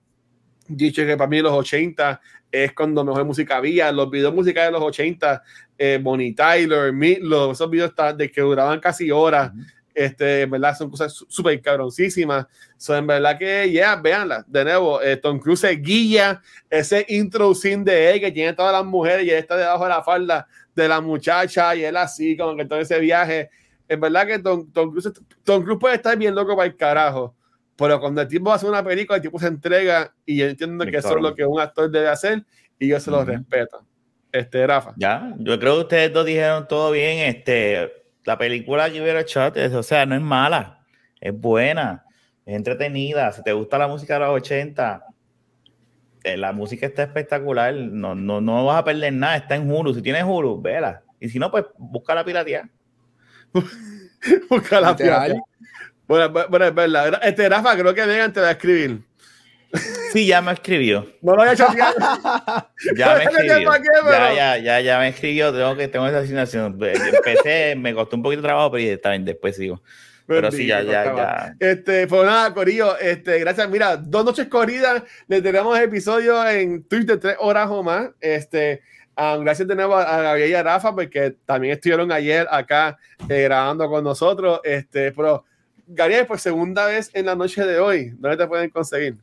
Dicho 0.69 1.05
que 1.05 1.17
para 1.17 1.29
mí 1.29 1.41
los 1.41 1.53
80 1.53 2.21
es 2.51 2.73
cuando 2.73 3.05
mejor 3.05 3.25
música 3.25 3.57
había. 3.57 3.91
Los 3.93 4.11
videos 4.11 4.35
musicales 4.35 4.69
de 4.69 4.73
los 4.73 4.83
80, 4.83 5.43
eh, 5.79 5.99
Bonnie 6.03 6.35
Tyler, 6.35 6.93
los 7.21 7.53
esos 7.53 7.71
videos 7.71 7.93
de 8.17 8.31
que 8.31 8.41
duraban 8.41 8.81
casi 8.81 9.11
horas 9.11 9.53
este, 9.95 10.43
en 10.43 10.51
verdad 10.51 10.77
son 10.77 10.91
cosas 10.91 11.25
súper 11.29 11.61
cabroncísimas. 11.61 12.47
Son 12.77 12.99
en 12.99 13.07
verdad 13.07 13.39
que, 13.39 13.67
ya, 13.67 13.73
yeah, 13.73 13.97
véanla. 13.97 14.45
De 14.47 14.65
nuevo, 14.65 15.03
eh, 15.03 15.17
Tom 15.17 15.39
Cruise 15.39 15.67
guía 15.81 16.41
ese 16.71 17.05
intro 17.09 17.55
scene 17.55 17.85
de 17.85 18.13
él 18.13 18.21
que 18.21 18.33
tiene 18.33 18.53
todas 18.53 18.73
las 18.73 18.85
mujeres 18.85 19.27
y 19.27 19.31
él 19.31 19.37
está 19.37 19.57
debajo 19.57 19.85
de 19.85 19.91
la 19.91 20.03
falda 20.03 20.47
de 20.75 20.89
la 20.89 21.01
muchacha 21.01 21.75
y 21.77 21.85
él 21.85 21.97
así, 21.97 22.37
como 22.37 22.57
que 22.57 22.65
todo 22.65 22.81
ese 22.81 22.99
viaje. 22.99 23.51
En 23.89 24.01
verdad 24.01 24.27
que 24.27 24.39
Tom, 24.39 24.71
Tom, 24.73 24.91
Cruise, 24.91 25.13
Tom 25.45 25.63
Cruise 25.63 25.79
puede 25.79 25.97
estar 25.97 26.17
bien 26.17 26.35
loco 26.35 26.57
para 26.57 26.67
el 26.67 26.77
carajo, 26.77 27.35
pero 27.83 28.01
cuando 28.01 28.21
el 28.21 28.29
tipo 28.29 28.53
hace 28.53 28.67
una 28.67 28.85
película, 28.85 29.17
el 29.17 29.23
tipo 29.23 29.39
se 29.41 29.49
entrega 29.49 30.15
y 30.25 30.37
yo 30.37 30.47
entiendo 30.47 30.85
que 30.87 30.97
eso 30.97 31.17
es 31.17 31.21
lo 31.23 31.35
que 31.35 31.45
un 31.45 31.61
actor 31.61 31.91
debe 31.91 32.09
hacer 32.09 32.45
y 32.79 32.87
yo 32.87 33.01
se 33.01 33.11
lo 33.11 33.25
respeto. 33.25 33.85
Este, 34.31 34.65
Rafa. 34.67 34.95
Ya, 34.97 35.35
yo 35.39 35.59
creo 35.59 35.75
que 35.75 35.81
ustedes 35.81 36.13
dos 36.13 36.25
dijeron 36.25 36.69
todo 36.69 36.93
bien. 36.93 37.29
Este, 37.29 37.93
la 38.25 38.39
película 38.39 38.87
hubiera 38.87 39.23
Shot, 39.23 39.57
o 39.75 39.83
sea, 39.83 40.07
no 40.07 40.15
es 40.15 40.21
mala, 40.23 40.85
es 41.21 41.39
buena, 41.39 42.05
es 42.47 42.55
entretenida. 42.55 43.33
Si 43.33 43.43
te 43.43 43.53
gusta 43.53 43.79
la 43.79 43.89
música 43.89 44.15
de 44.15 44.21
los 44.21 44.31
80, 44.31 45.05
eh, 46.23 46.37
la 46.37 46.53
música 46.53 46.87
está 46.87 47.03
espectacular, 47.03 47.75
no, 47.75 48.15
no, 48.15 48.41
no 48.41 48.65
vas 48.65 48.79
a 48.79 48.85
perder 48.85 49.13
nada, 49.13 49.37
está 49.37 49.57
en 49.57 49.69
Hulu. 49.69 49.93
Si 49.93 50.03
tienes 50.03 50.23
Hulu, 50.25 50.63
vela. 50.63 51.03
Y 51.19 51.29
si 51.29 51.41
no, 51.41 51.51
pues 51.51 51.65
busca 51.77 52.15
la 52.15 52.25
piratería. 52.25 52.71
busca 54.49 54.81
la 54.81 54.97
piratería. 54.97 55.43
Bueno, 56.07 56.29
bueno, 56.31 56.67
es 56.67 56.75
verdad. 56.75 57.21
Este 57.23 57.49
Rafa, 57.49 57.77
creo 57.77 57.95
que 57.95 58.07
Megan 58.07 58.33
te 58.33 58.41
va 58.41 58.49
a 58.49 58.53
escribir. 58.53 59.01
Sí, 60.13 60.27
ya 60.27 60.43
me 60.43 60.53
escribió. 60.53 61.07
No 61.23 61.35
lo 61.35 61.43
había 61.43 61.57
chateado. 61.57 61.95
ya 62.97 63.15
me 63.15 63.25
escribió. 63.25 63.73
Ya, 64.11 64.35
ya, 64.35 64.59
ya, 64.59 64.81
ya 64.81 64.99
me 64.99 65.09
escribió. 65.09 65.53
Tengo 65.53 65.77
que 65.77 65.89
tengo 65.89 66.07
esa 66.07 66.19
asignación. 66.19 66.79
Empecé, 66.83 67.75
me 67.77 67.95
costó 67.95 68.17
un 68.17 68.23
poquito 68.23 68.43
de 68.43 68.49
trabajo, 68.49 68.73
pero 68.73 69.01
también 69.01 69.25
después 69.25 69.57
sigo. 69.57 69.81
Pero 70.27 70.51
sí, 70.51 70.67
ya, 70.67 70.83
ya, 70.83 71.05
ya. 71.05 71.55
Este, 71.59 72.07
pues 72.07 72.25
nada, 72.25 72.53
Corillo, 72.55 72.99
este, 72.99 73.39
gracias. 73.39 73.69
Mira, 73.69 73.97
dos 73.97 74.25
noches 74.25 74.47
corridas, 74.47 75.03
le 75.27 75.43
tenemos 75.43 75.79
episodio 75.79 76.47
en 76.49 76.85
Twitter, 76.85 77.19
tres 77.19 77.37
horas 77.41 77.69
o 77.71 77.83
más. 77.83 78.11
Este, 78.21 78.83
um, 79.17 79.43
gracias 79.43 79.67
de 79.67 79.75
nuevo 79.75 79.97
a, 79.97 80.23
Gabriel 80.23 80.51
y 80.51 80.55
a 80.55 80.63
Rafa, 80.63 80.95
porque 80.95 81.37
también 81.45 81.75
estuvieron 81.75 82.13
ayer 82.13 82.47
acá 82.51 82.99
eh, 83.29 83.43
grabando 83.43 83.89
con 83.89 84.05
nosotros. 84.05 84.61
Este, 84.65 85.13
pero, 85.13 85.45
Gabriel, 85.95 86.27
por 86.27 86.39
segunda 86.39 86.87
vez 86.87 87.11
en 87.13 87.27
la 87.27 87.35
noche 87.35 87.65
de 87.65 87.79
hoy, 87.79 88.15
¿dónde 88.19 88.37
te 88.37 88.47
pueden 88.47 88.71
conseguir? 88.71 89.17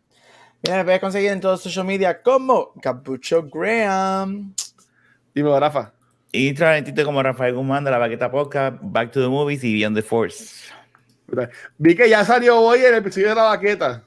Mira, 0.61 0.77
me 0.77 0.83
puedes 0.83 0.99
conseguir 0.99 1.31
en 1.31 1.39
todos 1.39 1.55
los 1.55 1.63
social 1.63 1.85
media 1.85 2.21
como 2.21 2.73
Capucho 2.81 3.43
Graham. 3.43 4.53
Dime, 5.33 5.59
Rafa. 5.59 5.93
Y 6.31 6.53
trabajito 6.53 7.03
como 7.05 7.23
Rafael 7.23 7.55
Guzmán 7.55 7.83
de 7.83 7.91
la 7.91 7.97
Baqueta 7.97 8.29
Podcast, 8.29 8.77
Back 8.81 9.11
to 9.11 9.21
the 9.21 9.27
Movies 9.27 9.63
y 9.63 9.73
Beyond 9.73 9.95
the 9.95 10.03
Force. 10.03 10.71
Vi 11.77 11.95
que 11.95 12.09
ya 12.09 12.23
salió 12.23 12.59
hoy 12.59 12.81
el 12.81 12.95
episodio 12.95 13.29
de 13.29 13.35
la 13.35 13.43
Baqueta. 13.43 14.03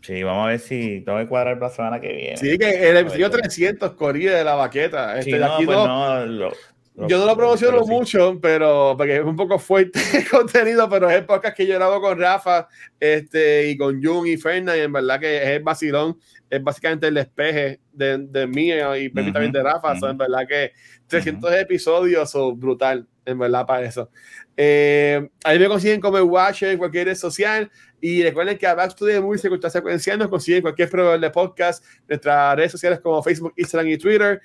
Sí, 0.00 0.22
vamos 0.22 0.46
a 0.46 0.48
ver 0.50 0.60
si 0.60 1.02
tengo 1.02 1.18
que 1.18 1.26
cuadrar 1.26 1.58
la 1.58 1.68
semana 1.68 2.00
que 2.00 2.12
viene. 2.12 2.36
Sí, 2.36 2.58
que 2.58 2.90
el 2.90 2.96
episodio 2.96 3.30
300 3.30 3.92
corría 3.92 4.36
de 4.36 4.44
la 4.44 4.54
Baqueta. 4.54 5.18
Este, 5.18 5.32
sí, 5.32 5.38
no, 5.38 5.56
pues 5.56 5.78
no, 5.78 6.26
lo, 6.26 6.52
yo 6.96 7.18
no 7.18 7.26
lo 7.26 7.36
promociono 7.36 7.84
mucho, 7.86 8.38
pero 8.40 8.94
porque 8.96 9.16
es 9.16 9.24
un 9.24 9.36
poco 9.36 9.58
fuerte 9.58 10.00
el 10.14 10.28
contenido, 10.28 10.88
pero 10.88 11.10
es 11.10 11.16
el 11.16 11.26
podcast 11.26 11.56
que 11.56 11.66
yo 11.66 11.74
grabo 11.74 12.00
con 12.00 12.18
Rafa 12.18 12.68
este, 12.98 13.68
y 13.68 13.76
con 13.76 14.02
Jun 14.02 14.26
y 14.26 14.36
Fernan, 14.36 14.78
y 14.78 14.80
en 14.80 14.92
verdad 14.92 15.20
que 15.20 15.36
es 15.36 15.48
el 15.48 15.62
vacilón, 15.62 16.18
es 16.48 16.62
básicamente 16.62 17.08
el 17.08 17.14
despeje 17.14 17.80
de, 17.92 18.18
de 18.18 18.46
mí 18.46 18.70
y 18.72 19.10
también 19.10 19.52
de 19.52 19.62
Rafa. 19.62 19.92
en 20.08 20.16
verdad 20.16 20.46
que 20.48 20.72
300 21.06 21.52
episodios 21.54 22.30
son 22.30 22.58
brutal, 22.58 23.06
en 23.24 23.38
verdad, 23.38 23.66
para 23.66 23.84
eso. 23.84 24.10
Eh, 24.56 25.28
ahí 25.44 25.58
me 25.58 25.68
consiguen 25.68 26.00
como 26.00 26.18
Watcher 26.18 26.70
en 26.70 26.78
cualquier 26.78 27.08
red 27.08 27.14
social. 27.14 27.70
Y 28.00 28.22
recuerden 28.22 28.58
que 28.58 28.66
a 28.66 28.74
Back 28.74 28.94
to 28.94 29.06
the 29.06 29.20
Movie 29.20 29.38
Secuencia 29.38 29.70
Secuencial 29.70 30.18
nos 30.18 30.28
consiguen 30.28 30.62
cualquier 30.62 30.88
proveedor 30.90 31.20
de 31.20 31.30
podcast, 31.30 31.84
nuestras 32.08 32.56
redes 32.56 32.72
sociales 32.72 33.00
como 33.00 33.22
Facebook, 33.22 33.52
Instagram 33.56 33.90
y 33.90 33.98
Twitter. 33.98 34.40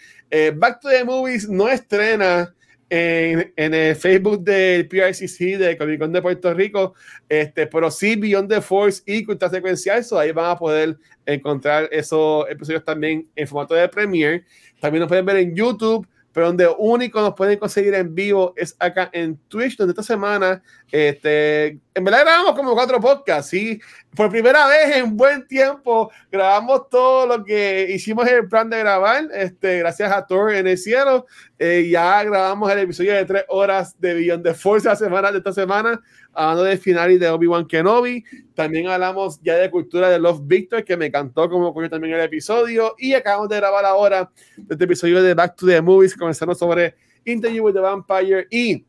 Back 0.55 0.79
to 0.79 0.89
the 0.89 1.03
Movies 1.03 1.49
no 1.49 1.67
estrena 1.67 2.53
en, 2.91 3.53
en, 3.55 3.73
el 3.73 3.95
Facebook 3.95 4.43
del 4.43 4.85
PRCC 4.85 5.57
de 5.57 5.77
Comic 5.77 5.97
Con 5.97 6.11
de 6.11 6.21
Puerto 6.21 6.53
Rico, 6.53 6.93
este, 7.29 7.65
pero 7.65 7.89
sí 7.89 8.17
Beyond 8.17 8.49
the 8.49 8.59
Force 8.61 9.01
y 9.05 9.23
Cultura 9.23 9.49
Secuencial, 9.49 9.99
eso 9.99 10.19
ahí 10.19 10.33
van 10.33 10.51
a 10.51 10.57
poder 10.57 10.97
encontrar 11.25 11.87
esos 11.89 12.49
episodios 12.49 12.83
también 12.83 13.29
en 13.33 13.47
formato 13.47 13.75
de 13.75 13.87
Premiere. 13.87 14.43
También 14.81 14.99
nos 14.99 15.07
pueden 15.07 15.25
ver 15.25 15.37
en 15.37 15.55
YouTube 15.55 16.05
pero 16.33 16.47
donde 16.47 16.67
único 16.77 17.21
nos 17.21 17.33
pueden 17.33 17.59
conseguir 17.59 17.93
en 17.93 18.13
vivo 18.13 18.53
es 18.55 18.75
acá 18.79 19.09
en 19.11 19.37
Twitch, 19.47 19.77
donde 19.77 19.91
esta 19.91 20.03
semana, 20.03 20.61
este, 20.91 21.79
en 21.93 22.03
verdad 22.03 22.21
grabamos 22.21 22.55
como 22.55 22.73
cuatro 22.73 22.99
podcasts, 22.99 23.49
¿sí? 23.51 23.79
Por 24.15 24.29
primera 24.29 24.67
vez 24.67 24.95
en 24.97 25.15
buen 25.17 25.47
tiempo 25.47 26.11
grabamos 26.31 26.89
todo 26.89 27.27
lo 27.27 27.43
que 27.43 27.87
hicimos 27.89 28.27
en 28.27 28.37
el 28.37 28.47
plan 28.47 28.69
de 28.69 28.79
grabar, 28.79 29.25
este, 29.33 29.79
gracias 29.79 30.11
a 30.11 30.25
Thor 30.25 30.53
en 30.53 30.67
el 30.67 30.77
cielo, 30.77 31.25
eh, 31.59 31.87
ya 31.89 32.23
grabamos 32.23 32.71
el 32.71 32.79
episodio 32.79 33.13
de 33.13 33.25
tres 33.25 33.45
horas 33.47 33.99
de 33.99 34.13
Beyond 34.13 34.43
de 34.43 34.53
Force 34.53 34.87
la 34.87 34.95
semana 34.95 35.31
de 35.31 35.39
esta 35.39 35.53
semana, 35.53 36.01
hablando 36.33 36.63
del 36.63 36.77
final 36.77 37.11
y 37.11 37.17
de 37.17 37.29
Obi-Wan 37.29 37.67
Kenobi. 37.67 38.23
También 38.53 38.87
hablamos 38.87 39.39
ya 39.41 39.55
de 39.55 39.69
cultura 39.69 40.09
de 40.09 40.19
Love 40.19 40.41
Victor, 40.43 40.83
que 40.83 40.97
me 40.97 41.07
encantó 41.07 41.49
como 41.49 41.67
ocurrió 41.67 41.89
también 41.89 42.13
el 42.13 42.21
episodio. 42.21 42.95
Y 42.97 43.13
acabamos 43.13 43.49
de 43.49 43.57
grabar 43.57 43.85
ahora 43.85 44.31
este 44.69 44.83
episodio 44.83 45.21
de 45.21 45.33
Back 45.33 45.55
to 45.55 45.65
the 45.67 45.81
Movies, 45.81 46.15
comenzando 46.15 46.55
sobre 46.55 46.95
Interview 47.25 47.65
with 47.65 47.73
the 47.73 47.79
Vampire 47.79 48.47
y 48.49 48.85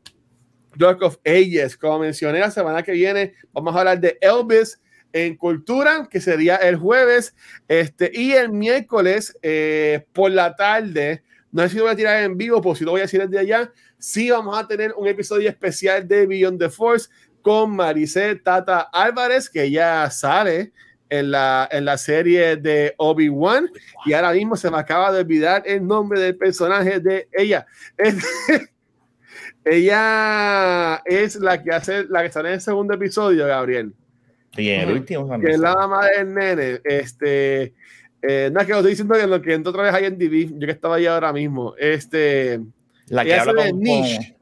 Dark 0.75 1.01
of 1.03 1.17
Ages. 1.25 1.77
Como 1.77 1.99
mencioné 1.99 2.39
la 2.39 2.51
semana 2.51 2.83
que 2.83 2.91
viene, 2.91 3.33
vamos 3.51 3.75
a 3.75 3.79
hablar 3.79 3.99
de 3.99 4.17
Elvis 4.21 4.79
en 5.11 5.37
cultura, 5.37 6.07
que 6.09 6.19
sería 6.19 6.55
el 6.57 6.75
jueves, 6.75 7.35
este, 7.67 8.11
y 8.13 8.31
el 8.31 8.51
miércoles 8.51 9.37
eh, 9.41 10.05
por 10.11 10.31
la 10.31 10.55
tarde. 10.55 11.23
No 11.51 11.61
sé 11.61 11.69
si 11.69 11.77
lo 11.77 11.83
voy 11.83 11.93
a 11.93 11.95
tirar 11.95 12.23
en 12.23 12.35
vivo, 12.35 12.61
pero 12.61 12.73
si 12.73 12.83
lo 12.83 12.91
voy 12.91 13.01
a 13.01 13.03
decir 13.03 13.21
desde 13.21 13.39
allá. 13.39 13.71
Sí, 13.99 14.31
vamos 14.31 14.57
a 14.57 14.67
tener 14.67 14.93
un 14.97 15.07
episodio 15.07 15.47
especial 15.47 16.07
de 16.07 16.25
Beyond 16.25 16.59
the 16.59 16.69
Force 16.69 17.09
con 17.43 17.75
Maricé 17.75 18.35
Tata 18.37 18.89
Álvarez, 18.91 19.49
que 19.49 19.69
ya 19.69 20.09
sale 20.09 20.71
en 21.09 21.29
la, 21.29 21.69
en 21.71 21.85
la 21.85 21.97
serie 21.97 22.55
de 22.55 22.95
Obi-Wan 22.97 23.69
y 24.05 24.13
ahora 24.13 24.31
mismo 24.31 24.55
se 24.55 24.71
me 24.71 24.77
acaba 24.77 25.11
de 25.11 25.19
olvidar 25.19 25.61
el 25.65 25.85
nombre 25.85 26.19
del 26.19 26.35
personaje 26.35 26.99
de 26.99 27.27
ella. 27.31 27.67
ella 29.65 31.01
es 31.05 31.35
la 31.35 31.61
que 31.61 31.71
hace 31.71 32.05
la 32.05 32.23
que 32.23 32.31
sale 32.31 32.49
en 32.49 32.55
el 32.55 32.61
segundo 32.61 32.95
episodio, 32.95 33.45
Gabriel. 33.45 33.93
Y 34.57 34.69
el 34.69 34.91
último 34.91 35.39
que 35.39 35.51
es 35.51 35.59
la 35.59 35.75
mamá 35.75 36.07
del 36.07 36.33
nene. 36.33 36.79
Este, 36.83 37.73
eh, 38.21 38.49
no 38.51 38.61
es 38.61 38.65
que 38.65 38.71
lo 38.71 38.79
estoy 38.79 38.91
diciendo 38.91 39.15
que 39.15 39.27
lo 39.27 39.41
que 39.41 39.53
entro 39.53 39.71
otra 39.71 39.83
vez 39.83 39.93
ahí 39.93 40.05
en 40.05 40.17
DV, 40.17 40.59
yo 40.59 40.65
que 40.65 40.71
estaba 40.71 40.95
ahí 40.95 41.05
ahora 41.05 41.33
mismo. 41.33 41.75
Este, 41.77 42.59
la 43.07 43.25
que 43.25 43.35
habla 43.35 43.69
con, 43.69 43.79
Nish. 43.79 44.33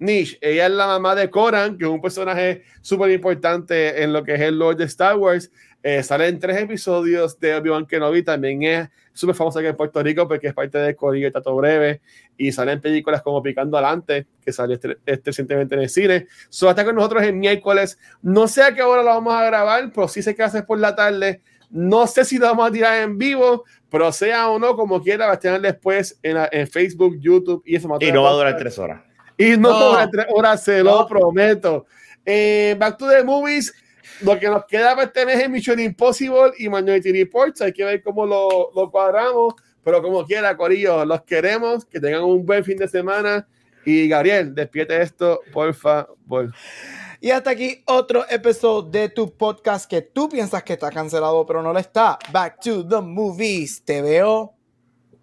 Nish, 0.00 0.38
ella 0.40 0.66
es 0.66 0.72
la 0.72 0.86
mamá 0.86 1.14
de 1.14 1.28
Koran, 1.28 1.76
que 1.76 1.84
es 1.84 1.90
un 1.90 2.00
personaje 2.00 2.62
súper 2.80 3.10
importante 3.10 4.02
en 4.02 4.14
lo 4.14 4.24
que 4.24 4.34
es 4.34 4.40
el 4.40 4.58
Lord 4.58 4.78
de 4.78 4.84
Star 4.84 5.16
Wars. 5.18 5.52
Eh, 5.82 6.02
sale 6.02 6.26
en 6.28 6.38
tres 6.38 6.56
episodios 6.56 7.38
de 7.38 7.54
Obi-Wan 7.54 7.86
Kenobi. 7.86 8.22
También 8.22 8.62
es 8.62 8.88
súper 9.12 9.34
famosa 9.34 9.58
aquí 9.58 9.68
en 9.68 9.76
Puerto 9.76 10.02
Rico 10.02 10.26
porque 10.26 10.48
es 10.48 10.54
parte 10.54 10.78
de 10.78 10.96
Corillo 10.96 11.28
y 11.28 11.30
Tato 11.30 11.54
Breve. 11.54 12.00
Y 12.38 12.50
sale 12.50 12.72
en 12.72 12.80
películas 12.80 13.20
como 13.20 13.42
Picando 13.42 13.76
Adelante, 13.76 14.26
que 14.42 14.54
sale 14.54 14.74
este, 14.74 14.96
este 15.04 15.30
recientemente 15.30 15.74
en 15.74 15.82
el 15.82 15.90
cine. 15.90 16.26
Solo 16.48 16.70
está 16.70 16.82
con 16.82 16.94
nosotros 16.94 17.22
el 17.22 17.34
miércoles. 17.34 17.98
No 18.22 18.48
sé 18.48 18.62
a 18.62 18.74
qué 18.74 18.82
hora 18.82 19.02
lo 19.02 19.08
vamos 19.08 19.34
a 19.34 19.44
grabar, 19.44 19.92
pero 19.94 20.08
sí 20.08 20.22
sé 20.22 20.34
que 20.34 20.42
hace 20.42 20.62
por 20.62 20.78
la 20.78 20.96
tarde. 20.96 21.42
No 21.68 22.06
sé 22.06 22.24
si 22.24 22.38
lo 22.38 22.46
vamos 22.46 22.70
a 22.70 22.72
tirar 22.72 23.02
en 23.02 23.18
vivo, 23.18 23.64
pero 23.90 24.10
sea 24.12 24.48
o 24.48 24.58
no, 24.58 24.74
como 24.76 25.02
quiera, 25.02 25.26
va 25.26 25.32
a 25.32 25.34
estar 25.34 25.60
después 25.60 26.18
en, 26.22 26.38
en, 26.50 26.66
Facebook, 26.66 27.18
YouTube 27.20 27.62
y 27.66 27.76
eso. 27.76 27.86
Y 28.00 28.10
no 28.10 28.22
va 28.22 28.30
a 28.30 28.32
durar 28.32 28.56
tres 28.56 28.78
horas. 28.78 29.09
Y 29.40 29.56
no, 29.56 29.72
durar 29.72 30.10
tres 30.10 30.26
horas, 30.30 30.62
se 30.62 30.82
lo 30.82 31.06
prometo. 31.06 31.86
Eh, 32.24 32.76
back 32.78 32.98
to 32.98 33.08
the 33.08 33.24
movies 33.24 33.72
lo 34.20 34.38
que 34.38 34.48
nos 34.48 34.64
queda 34.66 34.94
para 34.94 35.06
este 35.06 35.24
mes 35.24 35.40
es 35.40 35.48
Mission 35.48 35.80
Impossible 35.80 36.52
y 36.58 36.68
Minority 36.68 37.12
Reports. 37.12 37.62
Hay 37.62 37.72
que 37.72 37.84
ver 37.84 38.02
cómo 38.02 38.26
lo, 38.26 38.70
lo 38.74 38.90
cuadramos. 38.90 39.54
Pero 39.82 40.02
como 40.02 40.24
quiera, 40.26 40.56
Corillo, 40.56 41.04
los 41.04 41.22
queremos. 41.22 41.84
Que 41.84 42.00
tengan 42.00 42.24
un 42.24 42.44
buen 42.44 42.64
fin 42.64 42.76
de 42.76 42.88
semana. 42.88 43.46
Y 43.84 44.08
Gabriel, 44.08 44.54
despierte 44.54 45.00
esto, 45.00 45.40
por 45.52 45.72
favor. 45.72 46.52
Y 47.20 47.30
hasta 47.30 47.50
aquí 47.50 47.82
otro 47.86 48.24
episodio 48.28 48.90
de 48.90 49.08
tu 49.08 49.34
podcast 49.36 49.88
que 49.88 50.02
tú 50.02 50.28
piensas 50.28 50.62
que 50.62 50.74
está 50.74 50.90
cancelado, 50.90 51.46
pero 51.46 51.62
no 51.62 51.72
lo 51.72 51.78
está. 51.78 52.18
Back 52.30 52.60
to 52.60 52.86
the 52.86 53.00
movies. 53.00 53.82
Te 53.84 54.02
veo 54.02 54.54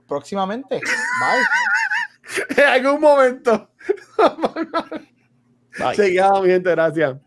próximamente. 0.07 0.80
Bye. 0.80 2.48
en 2.64 2.64
algún 2.64 2.99
momento. 2.99 3.69
Bye. 5.80 5.95
mi 6.41 6.49
gente. 6.49 6.69
Gracias. 6.72 7.18